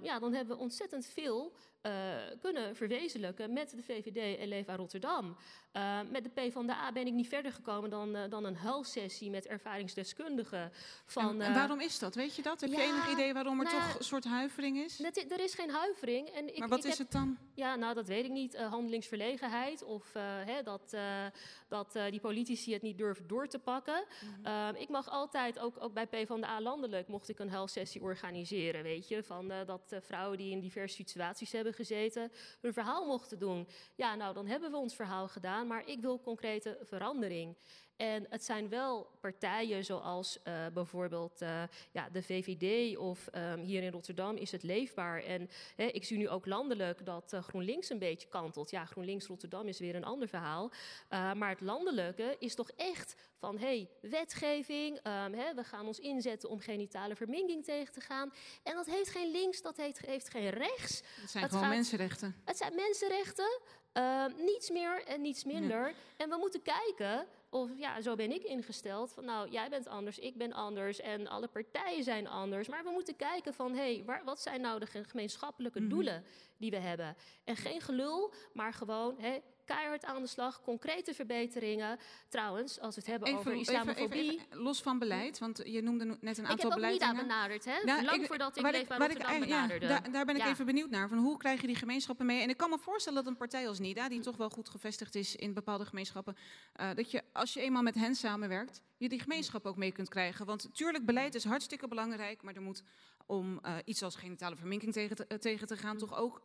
ja, 0.03 0.19
dan 0.19 0.33
hebben 0.35 0.57
we 0.57 0.63
ontzettend 0.63 1.07
veel 1.07 1.57
eh, 1.83 1.93
kunnen 2.41 2.77
verwezenlijken 2.77 3.53
met 3.53 3.71
de 3.71 3.83
VVD 3.83 4.39
en 4.39 4.49
Leefbaar 4.49 4.77
Rotterdam. 4.77 5.37
Ehm, 5.73 6.11
met 6.11 6.25
de 6.25 6.31
PvdA 6.31 6.93
ben 6.93 7.07
ik 7.07 7.13
niet 7.13 7.29
verder 7.29 7.53
gekomen 7.53 7.91
dan, 7.91 8.17
eh, 8.17 8.31
dan 8.31 8.45
een 8.45 8.57
huilsessie 8.57 9.31
met 9.31 9.47
ervaringsdeskundigen. 9.47 10.73
Van, 11.07 11.29
en, 11.29 11.41
en 11.41 11.49
eh, 11.51 11.55
waarom 11.57 11.81
is 11.81 11.99
dat? 11.99 12.15
Weet 12.15 12.35
je 12.37 12.43
dat? 12.43 12.61
Heb 12.61 12.71
je 12.71 12.81
enig 12.83 13.11
idee 13.11 13.33
waarom 13.33 13.59
er 13.61 13.65
nou 13.65 13.77
toch 13.77 13.99
een 13.99 14.05
soort 14.05 14.25
huivering 14.25 14.79
is? 14.79 15.01
er 15.29 15.41
is 15.41 15.55
geen 15.55 15.71
huivering. 15.71 16.29
En 16.29 16.49
ik, 16.55 16.59
Maar 16.59 16.69
wat 16.69 16.79
ik 16.79 16.85
is 16.85 16.99
heb- 16.99 16.99
het 16.99 17.11
dan? 17.13 17.39
Ja, 17.55 17.75
nou, 17.77 17.95
dat 17.95 18.07
weet 18.07 18.25
ik 18.25 18.31
niet. 18.31 18.55
Eh, 18.55 18.71
handelingsverlegenheid 18.71 19.83
of 19.83 20.15
eh, 20.15 20.23
hè, 20.25 20.63
dat, 20.63 20.93
eh, 20.93 21.27
dat 21.69 21.97
eh, 21.97 22.11
die 22.11 22.21
politici 22.21 22.73
het 22.73 22.83
niet 22.83 22.99
durven 22.99 23.27
door 23.27 23.47
te 23.49 23.59
pakken. 23.59 24.05
Mhm. 24.05 24.47
Ehm, 24.47 24.75
ik 24.75 24.89
mag 24.89 25.09
altijd, 25.11 25.59
ook, 25.59 25.77
ook 25.83 25.93
bij 25.93 26.07
PvdA 26.07 26.61
landelijk, 26.61 27.09
mocht 27.09 27.29
ik 27.29 27.39
een 27.39 27.51
huilsessie 27.51 28.03
organiseren, 28.03 28.83
weet 28.83 29.09
je. 29.09 29.23
Van 29.23 29.51
eh, 29.51 29.67
dat 29.67 29.93
eh, 29.93 29.99
vrouwen 30.01 30.39
die 30.39 30.51
in 30.51 30.61
diverse 30.61 30.95
situaties 30.97 31.53
hebben 31.53 31.75
gezeten, 31.75 32.33
hun 32.61 32.73
verhaal 32.73 33.07
mochten 33.07 33.39
doen. 33.39 33.69
Ja, 33.95 34.15
nou, 34.15 34.35
dan 34.35 34.47
hebben 34.47 34.71
we 34.71 34.77
ons 34.77 34.95
verhaal 34.95 35.29
gedaan, 35.29 35.62
maar 35.67 35.89
ik 35.89 36.01
wil 36.01 36.21
concrete 36.21 36.79
verandering. 36.83 37.57
En 38.03 38.27
het 38.29 38.45
zijn 38.45 38.69
wel 38.69 39.11
partijen 39.21 39.85
zoals 39.85 40.43
eh, 40.43 40.55
bijvoorbeeld 40.73 41.41
eh, 41.41 41.63
ja, 41.93 42.09
de 42.11 42.23
VVD 42.23 42.97
of 42.97 43.27
ehm, 43.27 43.61
hier 43.61 43.83
in 43.83 43.93
Rotterdam 43.93 44.37
is 44.37 44.53
het 44.53 44.63
leefbaar. 44.63 45.23
En 45.23 45.51
hè, 45.77 45.85
ik 45.85 46.05
zie 46.05 46.17
nu 46.17 46.29
ook 46.29 46.47
landelijk 46.47 47.07
dat 47.07 47.33
eh, 47.33 47.43
GroenLinks 47.43 47.91
een 47.91 47.99
beetje 47.99 48.29
kantelt. 48.29 48.71
Ja, 48.71 48.85
GroenLinks 48.85 49.27
Rotterdam 49.27 49.69
is 49.69 49.79
weer 49.79 49.95
een 49.95 50.05
ander 50.05 50.29
verhaal. 50.29 50.71
Maar 51.09 51.49
het 51.49 51.61
landelijke 51.61 52.37
is 52.39 52.55
toch 52.55 52.71
echt 52.71 53.15
van 53.37 53.59
hey, 53.59 53.91
wetgeving. 54.01 54.97
Um, 54.97 55.35
hè, 55.35 55.55
we 55.55 55.65
gaan 55.65 55.87
ons 55.87 55.99
inzetten 55.99 56.49
om 56.49 56.61
genitale 56.61 57.17
verminking 57.17 57.65
tegen 57.65 57.93
te 57.93 58.01
gaan. 58.01 58.33
En 58.63 58.75
dat 58.75 58.87
heeft 58.87 59.11
geen 59.11 59.31
links, 59.31 59.63
dat 59.63 59.77
heeft, 59.77 60.07
heeft 60.07 60.29
geen 60.29 60.51
rechts. 60.51 61.03
Het 61.21 61.31
zijn 61.31 61.49
gewoon 61.49 61.69
mensenrechten. 61.69 62.37
Het 62.45 62.57
zijn 62.57 62.75
mensenrechten. 62.75 63.61
Uh, 63.95 64.25
niets 64.37 64.71
meer 64.71 65.05
en 65.05 65.21
niets 65.21 65.45
minder. 65.45 65.89
Ja. 65.89 65.95
En 66.17 66.29
we 66.29 66.37
moeten 66.37 66.63
kijken 66.63 67.27
of 67.51 67.71
ja, 67.77 68.01
zo 68.01 68.15
ben 68.15 68.33
ik 68.33 68.43
ingesteld. 68.43 69.13
Van 69.13 69.25
nou, 69.25 69.51
jij 69.51 69.69
bent 69.69 69.89
anders, 69.89 70.19
ik 70.19 70.37
ben 70.37 70.53
anders 70.53 71.01
en 71.01 71.29
alle 71.29 71.49
partijen 71.49 72.05
zijn 72.05 72.29
anders. 72.29 72.69
Maar 72.69 72.85
we 72.85 72.91
moeten 72.91 73.17
kijken 73.17 73.55
van 73.55 73.75
hé, 73.75 74.03
hey, 74.05 74.21
wat 74.25 74.41
zijn 74.41 74.61
nou 74.61 74.79
de 74.79 74.87
gemeenschappelijke 74.87 75.79
Mhm. 75.81 75.89
mm 75.89 75.95
-hmm. 75.95 76.05
doelen 76.05 76.25
die 76.57 76.71
we 76.71 76.77
hebben? 76.77 77.17
En 77.45 77.57
geen 77.57 77.81
gelul, 77.81 78.33
maar 78.53 78.73
gewoon 78.73 79.17
hé, 79.19 79.39
keihard 79.65 80.05
aan 80.05 80.23
de 80.23 80.29
slag, 80.29 80.63
concrete 80.63 81.15
verbeteringen. 81.15 81.99
Trouwens, 82.29 82.81
als 82.81 82.95
we 82.95 83.01
het 83.01 83.11
hebben 83.11 83.29
even, 83.29 83.41
over 83.41 83.55
islamofobie. 83.55 84.33
Even, 84.33 84.47
even, 84.51 84.63
los 84.63 84.83
van 84.83 84.99
beleid, 84.99 85.39
want 85.39 85.61
je 85.65 85.83
noemde 85.83 86.05
net 86.05 86.39
een 86.39 86.47
aantal 86.47 86.71
Ik 86.71 86.75
heb 86.75 86.85
ook. 86.85 86.91
NIDA 86.91 87.15
benaderd, 87.15 87.65
hè? 87.65 87.85
Nou, 87.85 88.05
Lang 88.05 88.21
ik, 88.21 88.27
voordat 88.27 88.57
ik 88.57 88.71
Leefbaar 88.71 88.99
Rotterdam 88.99 89.35
ik, 89.35 89.41
benaderde. 89.41 89.87
Ja, 89.87 90.01
daar, 90.01 90.13
daar, 90.13 90.25
ben 90.25 90.37
ik 90.37 90.43
ja. 90.43 90.49
even 90.49 90.67
benieuwd 90.67 90.91
naar. 90.91 91.09
Van 91.09 91.19
hoe 91.19 91.37
krijg 91.37 91.61
je 91.61 91.67
die 91.67 91.77
gemeenschappen 91.77 92.27
mee? 92.27 92.43
En 92.43 92.49
ik 92.49 92.57
kan 92.57 92.71
me 92.71 92.79
voorstellen 92.79 93.23
dat 93.23 93.33
een 93.33 93.39
partij 93.39 93.69
als 93.69 93.79
NIDA, 93.79 94.09
die 94.09 94.21
toch 94.21 94.37
wel 94.37 94.51
goed 94.51 94.69
gevestigd 94.69 95.15
is 95.15 95.37
in 95.37 95.55
bepaalde 95.55 95.85
gemeenschappen, 95.85 96.37
uh, 96.81 96.91
dat 96.95 97.11
je 97.11 97.23
als 97.33 97.53
je 97.53 97.61
eenmaal 97.61 97.83
met 97.83 97.95
hen 97.95 98.15
samenwerkt, 98.15 98.83
je 98.97 99.09
die 99.09 99.21
gemeenschap 99.21 99.67
ook 99.67 99.77
mee 99.77 99.93
kunt 99.93 100.09
krijgen. 100.09 100.47
Want 100.47 100.69
tuurlijk, 100.73 101.05
beleid 101.05 101.35
is 101.35 101.45
hartstikke 101.45 101.89
belangrijk, 101.89 102.43
maar 102.43 102.55
er 102.55 102.63
moet 102.63 102.83
om 103.27 103.61
uh, 103.67 103.77
iets 103.85 104.03
als 104.03 104.15
genitale 104.15 104.57
verminking 104.57 104.93
tegen 104.93 105.17
te, 105.17 105.25
uh, 105.29 105.39
tegen 105.39 105.67
te 105.67 105.77
gaan, 105.77 105.99
toch 105.99 106.17
ook 106.17 106.43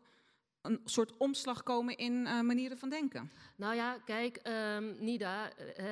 een 0.67 0.81
soort 0.85 1.17
omslag 1.17 1.63
komen 1.63 1.97
in 1.97 2.13
uh, 2.13 2.41
manieren 2.41 2.77
van 2.77 2.89
denken. 2.89 3.31
Nou 3.55 3.75
ja, 3.75 3.97
kijk, 4.05 4.39
um, 4.75 4.95
Nida, 4.99 5.51
uh, 5.79 5.85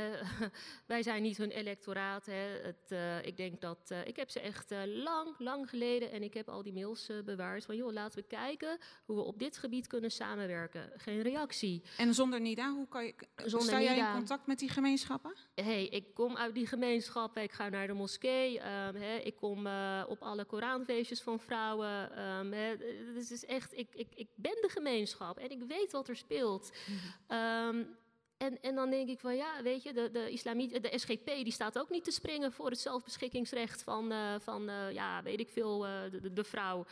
wij 0.85 1.03
zijn 1.03 1.21
niet 1.21 1.37
hun 1.37 1.51
electoraat. 1.51 2.25
Hè. 2.25 2.61
Het, 2.63 2.91
uh, 2.91 3.25
ik 3.25 3.37
denk 3.37 3.61
dat 3.61 3.93
ik 4.05 4.15
heb 4.15 4.29
ze 4.29 4.39
echt 4.39 4.73
lang, 4.85 5.35
lang 5.37 5.69
geleden 5.69 6.11
en 6.11 6.23
ik 6.23 6.33
heb 6.33 6.49
al 6.49 6.63
die 6.63 6.73
mails 6.73 7.09
bewaard 7.25 7.65
van 7.65 7.75
joh, 7.75 7.93
laten 7.93 8.19
we 8.19 8.27
kijken 8.27 8.77
hoe 9.05 9.15
we 9.15 9.21
op 9.21 9.39
dit 9.39 9.57
gebied 9.57 9.87
kunnen 9.87 10.11
samenwerken. 10.11 10.91
Geen 10.95 11.21
reactie. 11.21 11.83
En 11.97 12.13
zonder 12.13 12.41
Nida, 12.41 12.73
hoe 12.73 12.87
kan 12.87 13.05
je, 13.05 13.15
zonder 13.35 13.67
sta 13.67 13.81
jij 13.81 13.93
Nida, 13.93 14.07
in 14.11 14.17
contact 14.17 14.47
met 14.47 14.59
die 14.59 14.69
gemeenschappen? 14.69 15.35
hey, 15.55 15.85
ik 15.85 16.13
kom 16.13 16.37
uit 16.37 16.53
die 16.53 16.67
gemeenschappen, 16.67 17.43
ik 17.43 17.51
ga 17.51 17.69
naar 17.69 17.87
de 17.87 17.93
moskee, 17.93 18.57
um, 18.57 18.95
hè, 18.95 19.15
ik 19.15 19.35
kom 19.35 19.67
op 20.07 20.21
alle 20.21 20.45
Koranfeestjes 20.45 21.21
van 21.21 21.39
vrouwen. 21.39 22.19
Um, 22.19 22.53
hè. 22.53 22.75
Het 23.15 23.31
is 23.31 23.45
echt, 23.45 23.77
ik, 23.77 23.89
ik, 23.93 24.07
ik 24.15 24.27
ben 24.35 24.57
de 24.65 24.71
gemeenschap 24.71 25.37
en 25.37 25.49
ik 25.49 25.63
weet 25.67 25.91
wat 25.91 26.07
er 26.07 26.15
speelt. 26.15 26.71
-hmm. 26.85 27.37
um, 27.37 27.97
en, 28.37 28.61
en 28.61 28.75
dan 28.75 28.89
denk 28.89 29.09
ik 29.09 29.19
van 29.19 29.35
ja, 29.35 29.63
weet 29.63 29.83
je, 29.83 29.93
de, 29.93 30.09
de, 30.11 30.29
islamiet, 30.29 30.83
de 30.83 30.97
SGP 30.97 31.25
die 31.25 31.51
staat 31.51 31.79
ook 31.79 31.89
niet 31.89 32.03
te 32.03 32.11
springen 32.11 32.51
voor 32.51 32.69
het 32.69 32.79
zelfbeschikkingsrecht 32.79 33.83
van, 33.83 34.11
uh, 34.11 34.35
van 34.39 34.69
uh, 34.69 34.91
ja, 34.91 35.23
weet 35.23 35.39
ik 35.39 35.49
veel, 35.49 35.87
uh, 35.87 35.91
de, 36.11 36.33
de, 36.33 36.43
vrouw. 36.43 36.85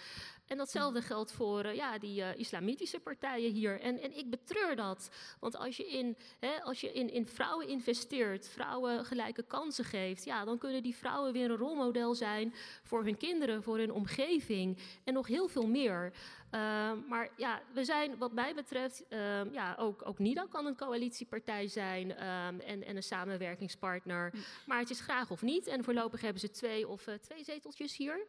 En 0.47 0.57
datzelfde 0.57 1.01
geldt 1.01 1.31
voor 1.31 1.73
ja, 1.73 1.97
die 1.97 2.35
islamitische 2.35 2.99
partijen 2.99 3.51
hier. 3.51 3.79
En, 3.79 4.01
en 4.01 4.17
ik 4.17 4.29
betreur 4.29 4.75
dat. 4.75 5.09
Want 5.39 5.57
als 5.57 5.77
je, 5.77 5.87
in, 5.87 6.17
hè, 6.39 6.63
als 6.63 6.81
je 6.81 6.91
in, 6.91 7.09
in 7.09 7.27
vrouwen 7.27 7.67
investeert, 7.67 8.47
vrouwen 8.47 9.05
gelijke 9.05 9.43
kansen 9.43 9.85
geeft, 9.85 10.25
ja, 10.25 10.45
dan 10.45 10.57
kunnen 10.57 10.83
die 10.83 10.95
vrouwen 10.95 11.33
weer 11.33 11.49
een 11.49 11.57
rolmodel 11.57 12.15
zijn 12.15 12.53
voor 12.83 13.03
hun 13.03 13.17
kinderen, 13.17 13.63
voor 13.63 13.77
hun 13.77 13.91
omgeving 13.91 14.77
en 15.03 15.13
nog 15.13 15.27
heel 15.27 15.47
veel 15.47 15.67
meer. 15.67 16.13
Uh, 16.53 16.91
maar 17.09 17.29
ja, 17.37 17.61
we 17.73 17.83
zijn 17.83 18.17
wat 18.17 18.31
mij 18.31 18.53
betreft, 18.55 19.03
uh, 19.09 19.53
ja, 19.53 19.75
ook, 19.79 20.07
ook 20.07 20.19
NIDA 20.19 20.45
kan 20.49 20.65
een 20.65 20.75
coalitiepartij 20.75 21.67
zijn 21.67 22.09
um, 22.11 22.59
en, 22.59 22.83
en 22.83 22.95
een 22.95 23.03
samenwerkingspartner. 23.03 24.31
Mm. 24.33 24.41
Maar 24.65 24.79
het 24.79 24.89
is 24.89 24.99
graag 24.99 25.31
of 25.31 25.41
niet. 25.41 25.67
En 25.67 25.83
voorlopig 25.83 26.21
hebben 26.21 26.41
ze 26.41 26.49
twee 26.49 26.87
of 26.87 27.07
uh, 27.07 27.13
twee 27.15 27.43
zeteltjes 27.43 27.97
hier. 27.97 28.27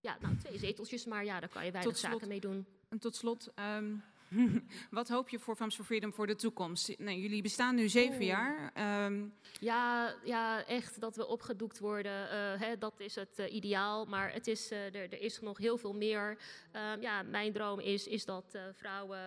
Ja, 0.00 0.16
nou, 0.20 0.36
twee 0.36 0.58
zeteltjes, 0.58 1.04
maar 1.04 1.24
ja, 1.24 1.40
daar 1.40 1.48
kan 1.48 1.64
je 1.64 1.70
weinig 1.70 1.96
slot, 1.96 2.12
zaken 2.12 2.28
mee 2.28 2.40
doen. 2.40 2.66
En 2.88 2.98
tot 2.98 3.16
slot, 3.16 3.52
um, 3.76 4.02
wat 4.90 5.08
hoop 5.08 5.28
je 5.28 5.38
voor 5.38 5.56
Farms 5.56 5.74
for 5.74 5.84
Freedom 5.84 6.12
voor 6.12 6.26
de 6.26 6.34
toekomst? 6.34 6.86
Jullie 6.98 7.42
bestaan 7.42 7.74
nu 7.74 7.88
zeven 7.88 8.24
jaar. 8.24 8.72
Um, 9.04 9.34
ja, 9.60 10.14
ja, 10.24 10.64
echt 10.66 11.00
dat 11.00 11.16
we 11.16 11.26
opgedoekt 11.26 11.78
worden, 11.78 12.24
uh, 12.24 12.60
hè, 12.60 12.78
dat 12.78 13.00
is 13.00 13.14
het 13.14 13.38
uh, 13.38 13.52
ideaal. 13.52 14.04
Maar 14.04 14.32
het 14.32 14.46
is, 14.46 14.72
uh, 14.72 14.78
er, 14.78 14.94
er, 14.94 15.20
is 15.20 15.40
nog 15.40 15.58
heel 15.58 15.78
veel 15.78 15.94
meer. 15.94 16.38
Um, 16.92 17.00
ja, 17.00 17.22
mijn 17.22 17.52
droom 17.52 17.80
is, 17.80 18.06
is 18.06 18.24
dat 18.24 18.58
vrouwen, 18.72 19.18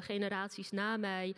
generaties 0.00 0.70
na 0.70 0.96
mij, 0.96 1.34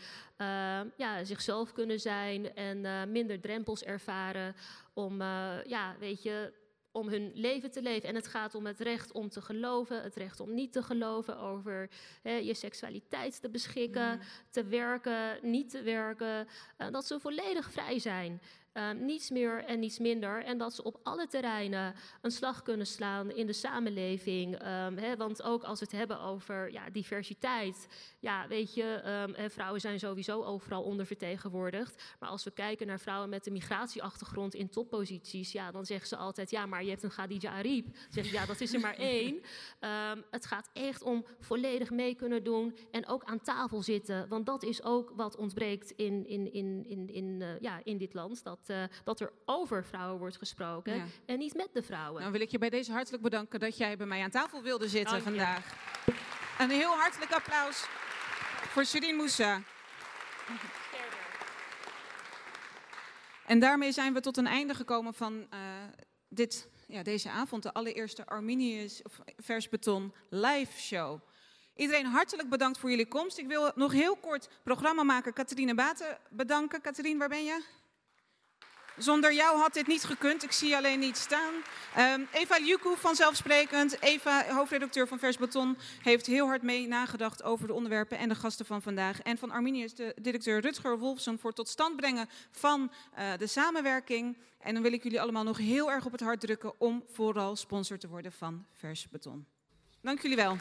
ja, 0.96 1.24
zichzelf 1.24 1.72
kunnen 1.72 2.00
zijn 2.00 2.54
en 2.54 3.10
minder 3.12 3.40
drempels 3.40 3.82
ervaren 3.82 4.54
om, 4.94 5.22
ja, 5.64 5.96
weet 5.98 6.22
je 6.22 6.52
om 6.92 7.08
hun 7.08 7.30
leven 7.34 7.70
te 7.70 7.82
leven. 7.82 8.08
En 8.08 8.14
het 8.14 8.26
gaat 8.26 8.54
om 8.54 8.66
het 8.66 8.80
recht 8.80 9.12
om 9.12 9.28
te 9.28 9.40
geloven, 9.40 10.02
het 10.02 10.14
recht 10.16 10.40
om 10.40 10.54
niet 10.54 10.72
te 10.72 10.82
geloven, 10.82 11.38
over 11.38 11.90
hè, 12.22 12.32
je 12.34 12.54
seksualiteit 12.54 13.40
te 13.40 13.50
beschikken, 13.50 14.14
Mm. 14.16 14.20
te 14.50 14.64
werken, 14.64 15.38
niet 15.42 15.70
te 15.70 15.82
werken. 15.82 16.48
eh, 16.76 16.90
dat 16.90 17.06
ze 17.06 17.20
volledig 17.20 17.70
vrij 17.70 17.98
zijn. 17.98 18.40
Ehm, 18.72 19.04
niets 19.04 19.30
meer 19.30 19.64
en 19.64 19.78
niets 19.78 19.98
minder. 19.98 20.44
En 20.44 20.58
dat 20.58 20.74
ze 20.74 20.82
op 20.82 21.00
alle 21.02 21.26
terreinen 21.26 21.94
een 22.22 22.30
slag 22.30 22.62
kunnen 22.62 22.86
slaan 22.86 23.30
in 23.30 23.46
de 23.46 23.52
samenleving. 23.52 24.58
Ehm, 24.58 24.96
hè, 24.96 25.16
want 25.16 25.42
ook 25.42 25.62
als 25.62 25.78
we 25.78 25.84
het 25.84 25.94
hebben 25.94 26.20
over 26.20 26.72
ja, 26.72 26.90
diversiteit. 26.90 27.88
Ja, 28.18 28.48
weet 28.48 28.74
je, 28.74 29.00
ehm, 29.04 29.32
hè, 29.32 29.50
vrouwen 29.50 29.80
zijn 29.80 29.98
sowieso 29.98 30.42
overal 30.42 30.82
ondervertegenwoordigd. 30.82 32.02
Maar 32.18 32.28
als 32.28 32.44
we 32.44 32.50
kijken 32.50 32.86
naar 32.86 33.00
vrouwen 33.00 33.28
met 33.28 33.46
een 33.46 33.52
migratieachtergrond 33.52 34.54
in 34.54 34.68
topposities. 34.68 35.52
Ja, 35.52 35.70
dan 35.70 35.86
zeggen 35.86 36.08
ze 36.08 36.16
altijd, 36.16 36.50
ja, 36.50 36.66
maar 36.66 36.84
je 36.84 36.90
hebt 36.90 37.02
een 37.02 37.10
Khadija 37.10 37.52
Ariep. 37.52 37.84
Dan 37.84 37.94
zeg 38.10 38.24
ik, 38.24 38.32
ja, 38.32 38.46
dat 38.46 38.60
is 38.60 38.74
er 38.74 38.80
maar 38.80 38.96
één. 39.16 39.40
Het 40.30 40.46
gaat 40.46 40.70
echt 40.72 41.02
om 41.02 41.24
volledig 41.40 41.90
mee 41.90 42.14
kunnen 42.14 42.44
doen. 42.44 42.76
En 42.90 43.06
ook 43.06 43.24
aan 43.24 43.40
tafel 43.40 43.82
zitten. 43.82 44.28
Want 44.28 44.46
dat 44.46 44.62
is 44.62 44.82
ook 44.82 45.12
wat 45.16 45.36
ontbreekt 45.36 45.90
in, 45.90 46.26
in, 46.26 46.52
in, 46.52 46.84
in, 46.88 47.08
in, 47.08 47.42
eh, 47.42 47.60
ja, 47.60 47.80
in 47.84 47.98
dit 47.98 48.14
land. 48.14 48.44
Dat, 48.44 48.59
eh, 48.68 48.82
dat 49.04 49.20
er 49.20 49.32
over 49.44 49.84
vrouwen 49.84 50.18
wordt 50.18 50.36
gesproken. 50.36 50.96
Ja. 50.96 51.04
En 51.26 51.38
niet 51.38 51.54
met 51.54 51.68
de 51.72 51.82
vrouwen. 51.82 52.20
Nou 52.20 52.32
wil 52.32 52.40
ik 52.40 52.50
je 52.50 52.58
bij 52.58 52.70
deze 52.70 52.92
hartelijk 52.92 53.22
bedanken 53.22 53.60
dat 53.60 53.76
jij 53.76 53.96
bij 53.96 54.06
mij 54.06 54.22
aan 54.22 54.30
tafel 54.30 54.62
wilde 54.62 54.88
zitten 54.88 55.12
Dank 55.12 55.24
je. 55.24 55.30
vandaag. 55.30 55.74
Een 56.58 56.70
heel 56.70 56.92
hartelijk 56.96 57.32
applaus 57.32 57.86
voor 58.70 58.84
Shirin 58.84 59.16
Moussa. 59.16 59.62
En 63.46 63.58
daarmee 63.58 63.92
zijn 63.92 64.12
we 64.12 64.20
tot 64.20 64.36
een 64.36 64.46
einde 64.46 64.74
gekomen 64.74 65.14
van 65.14 65.46
eh, 65.50 65.58
dit, 66.28 66.68
ja, 66.86 67.02
deze 67.02 67.30
avond, 67.30 67.62
de 67.62 67.72
allereerste 67.72 68.26
Arminius 68.26 69.02
of 69.02 69.20
Vers 69.36 69.68
Beton 69.68 70.14
live 70.28 70.80
show. 70.80 71.20
Iedereen 71.74 72.06
hartelijk 72.06 72.48
bedankt 72.48 72.78
voor 72.78 72.90
jullie 72.90 73.08
komst. 73.08 73.38
Ik 73.38 73.46
wil 73.46 73.72
nog 73.74 73.92
heel 73.92 74.16
kort 74.16 74.48
programmamaker 74.62 75.32
Catharine 75.32 75.74
Baten 75.74 76.18
bedanken. 76.30 76.80
Catharine, 76.80 77.18
waar 77.18 77.28
ben 77.28 77.44
je? 77.44 77.62
Zonder 79.02 79.34
jou 79.34 79.58
had 79.58 79.74
dit 79.74 79.86
niet 79.86 80.04
gekund. 80.04 80.42
Ik 80.42 80.52
zie 80.52 80.68
je 80.68 80.76
alleen 80.76 80.98
niet 80.98 81.16
staan. 81.16 81.54
Ehm, 81.94 82.20
Eva 82.32 82.58
Ljuku, 82.58 82.96
vanzelfsprekend. 82.96 84.02
Eva, 84.02 84.44
hoofdredacteur 84.48 85.08
van 85.08 85.18
Vers 85.18 85.36
Beton, 85.36 85.78
heeft 86.02 86.26
heel 86.26 86.46
hard 86.46 86.62
mee 86.62 86.86
nagedacht 86.86 87.42
over 87.42 87.66
de 87.66 87.72
onderwerpen 87.72 88.18
en 88.18 88.28
de 88.28 88.34
gasten 88.34 88.66
van 88.66 88.82
vandaag. 88.82 89.20
En 89.20 89.38
van 89.38 89.50
Arminius, 89.50 89.94
de 89.94 90.14
directeur 90.20 90.60
Rutger 90.60 90.98
Wolfsen, 90.98 91.38
voor 91.38 91.52
tot 91.52 91.68
stand 91.68 91.96
brengen 91.96 92.28
van 92.50 92.92
eh, 93.14 93.32
de 93.38 93.46
samenwerking. 93.46 94.38
En 94.58 94.74
dan 94.74 94.82
wil 94.82 94.92
ik 94.92 95.02
jullie 95.02 95.20
allemaal 95.20 95.44
nog 95.44 95.58
heel 95.58 95.90
erg 95.90 96.04
op 96.04 96.12
het 96.12 96.20
hart 96.20 96.40
drukken 96.40 96.80
om 96.80 97.04
vooral 97.12 97.56
sponsor 97.56 97.98
te 97.98 98.08
worden 98.08 98.32
van 98.32 98.66
Vers 98.72 99.08
Beton. 99.08 99.46
Dank 100.00 100.22
jullie 100.22 100.36
wel. 100.36 100.56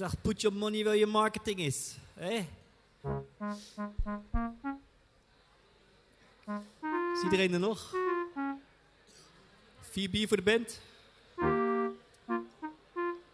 Zag 0.00 0.14
put 0.22 0.42
your 0.42 0.54
money 0.54 0.82
where 0.82 0.96
your 0.96 1.10
marketing 1.10 1.58
is. 1.60 1.98
Is 7.14 7.22
iedereen 7.24 7.52
er 7.52 7.60
nog? 7.60 7.94
Vier 9.80 10.10
bier 10.10 10.28
voor 10.28 10.36
de 10.36 10.42
band? 10.42 10.80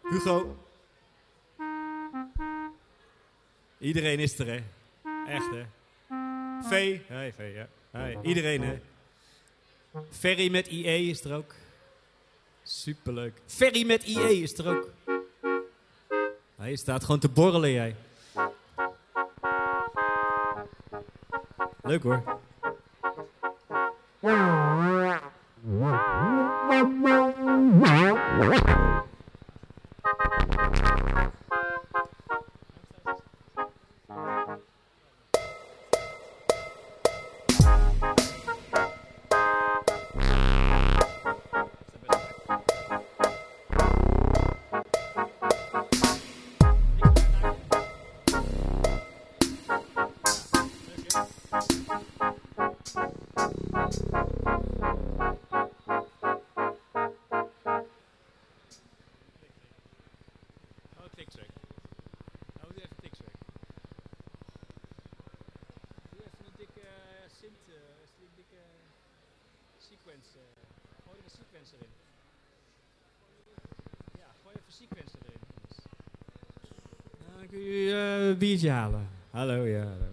Hugo? 0.01 0.57
Iedereen 3.79 4.19
is 4.19 4.39
er, 4.39 4.47
hè? 4.47 4.63
Echt, 5.27 5.49
hè? 5.49 5.65
V? 6.69 6.99
Hey, 7.07 7.33
V, 7.33 7.67
ja. 7.91 8.21
Iedereen, 8.21 8.61
hè? 8.61 8.79
Ferry 10.11 10.51
met 10.51 10.67
IE 10.67 11.09
is 11.09 11.23
er 11.23 11.35
ook. 11.35 11.53
Superleuk. 12.63 13.41
Ferry 13.45 13.85
met 13.85 14.03
IE 14.03 14.41
is 14.41 14.57
er 14.57 14.67
ook. 14.67 14.95
Hij 16.57 16.69
je 16.69 16.77
staat 16.77 17.03
gewoon 17.03 17.19
te 17.19 17.29
borrelen, 17.29 17.71
jij. 17.71 17.95
Leuk 21.81 22.03
hoor. 22.03 22.23
Hallelujah. 79.33 79.85
halen. 79.85 80.06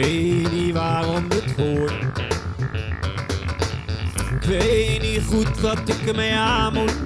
weet 0.00 0.52
niet 0.52 0.74
waarom 0.74 1.24
het 1.28 1.56
hoort. 1.56 1.92
Ik 4.40 4.46
weet 4.46 5.02
niet 5.02 5.22
goed 5.26 5.60
wat 5.60 5.78
ik 5.84 6.06
ermee 6.06 6.34
aan 6.34 6.72
moet 6.72 6.97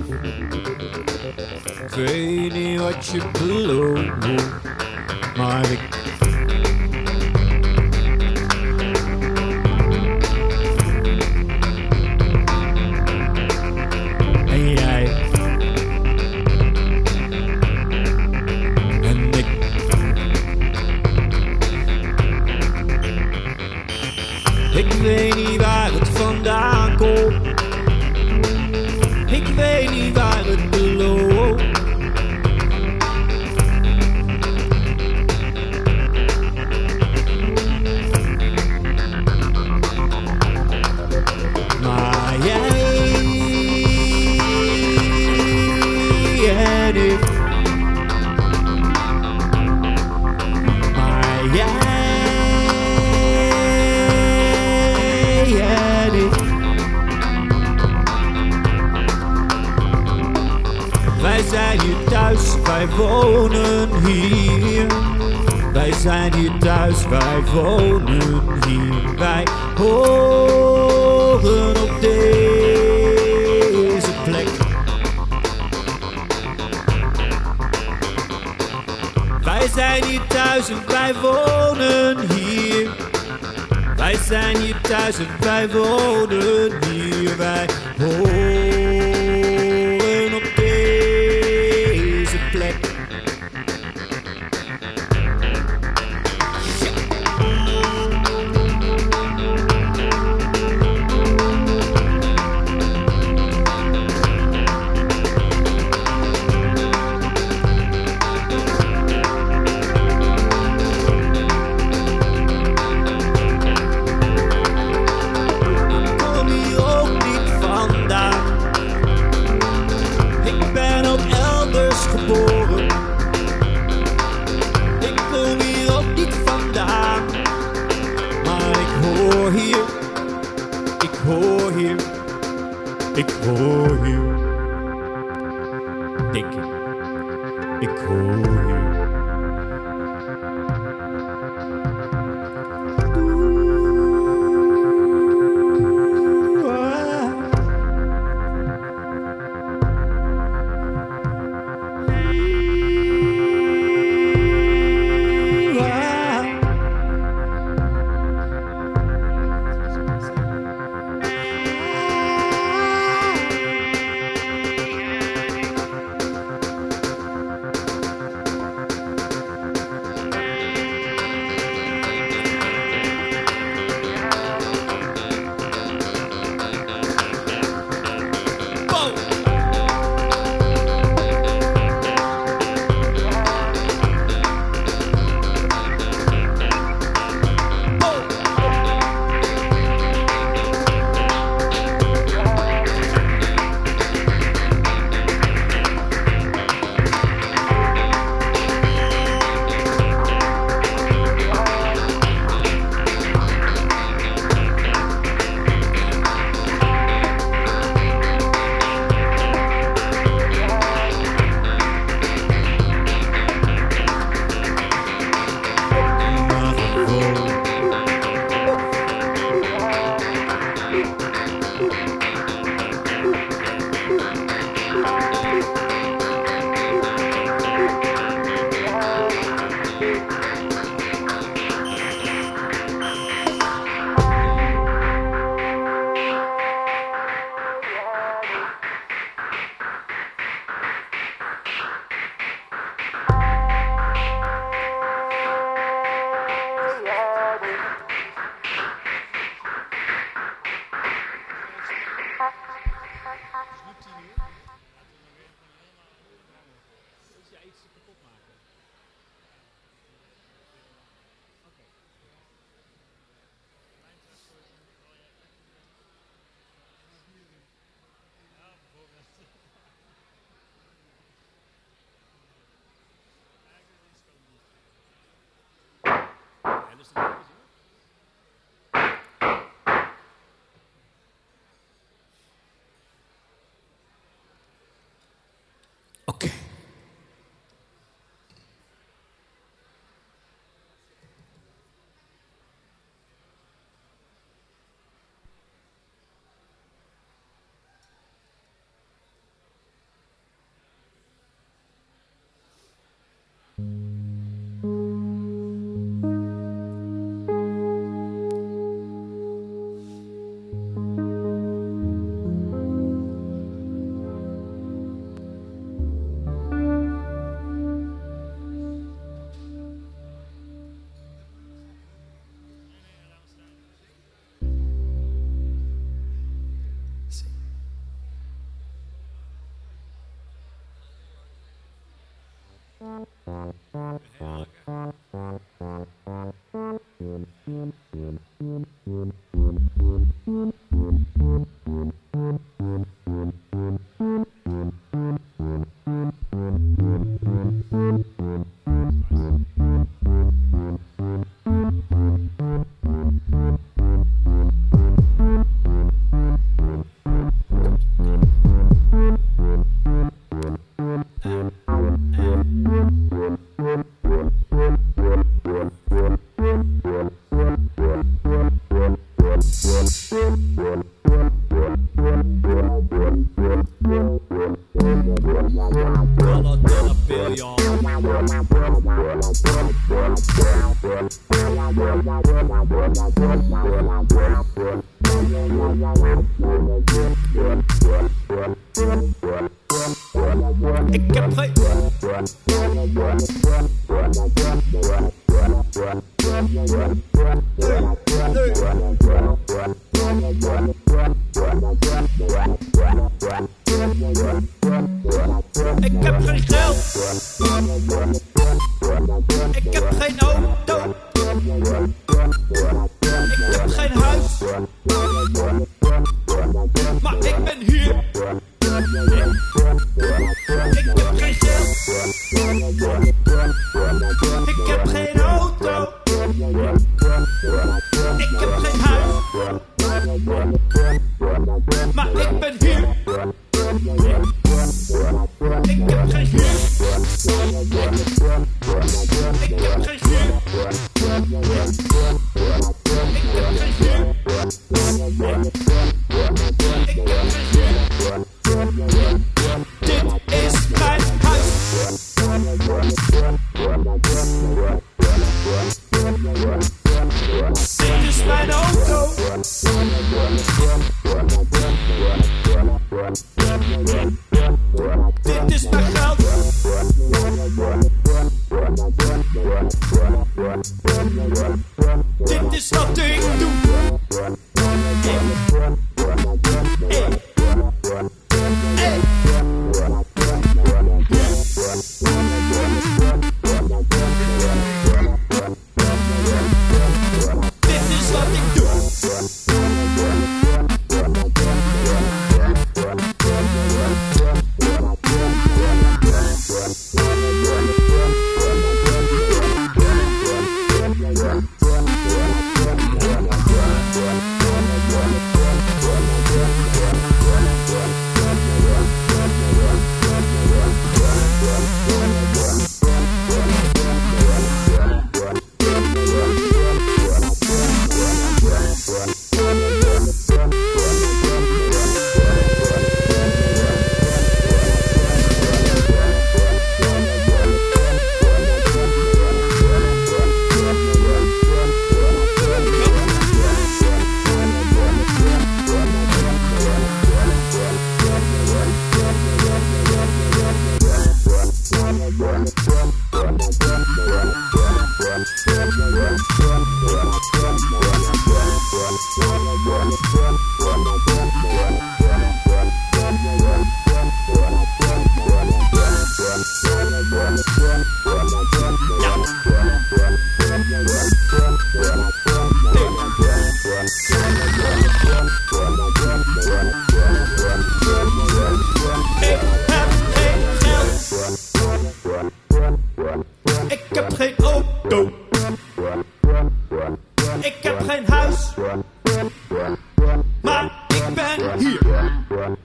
4. 581.98 582.78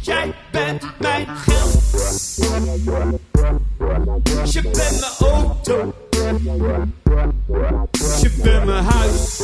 Jij 0.00 0.34
bent 0.52 0.84
mijn 0.98 1.26
geld. 1.36 1.72
Je 4.52 4.62
bent 4.62 5.00
mijn 5.00 5.30
auto. 5.30 5.94
Je 8.20 8.30
bent 8.42 8.64
mijn 8.64 8.84
huis. 8.84 9.40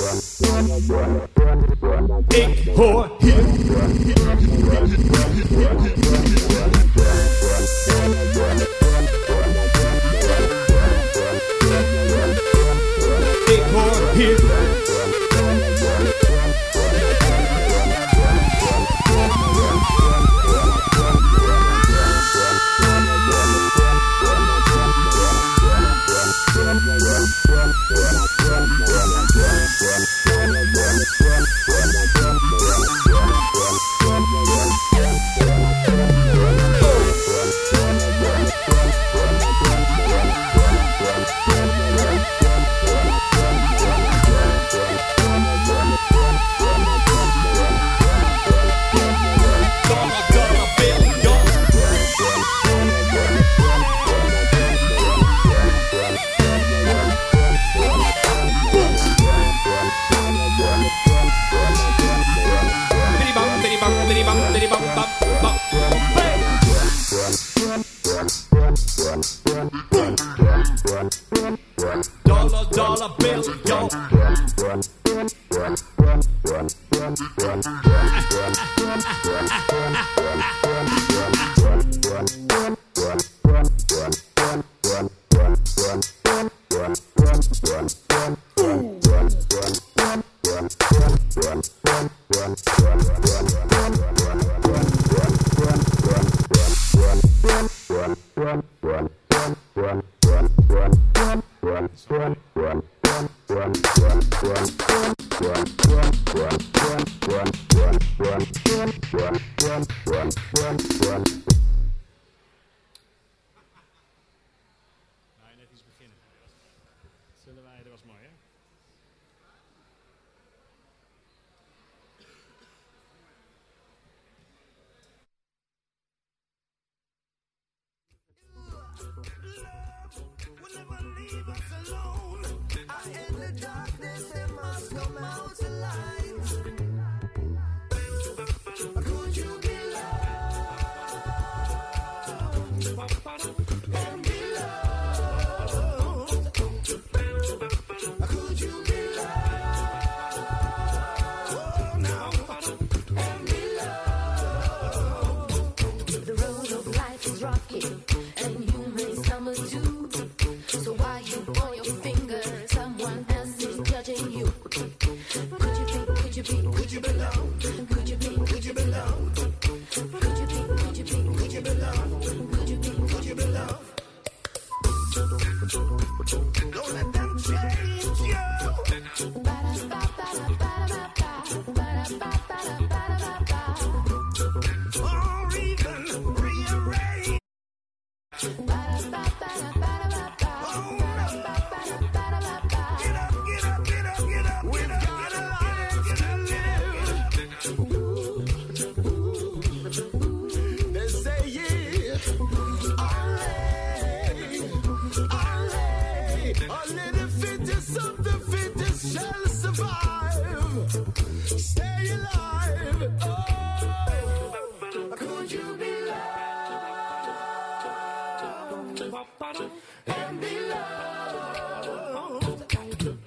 Ik 2.29 2.75
hoor 2.77 3.11
hier. 3.19 3.39
Ik 13.47 13.63
hoor 13.73 14.13
hier. 14.15 14.78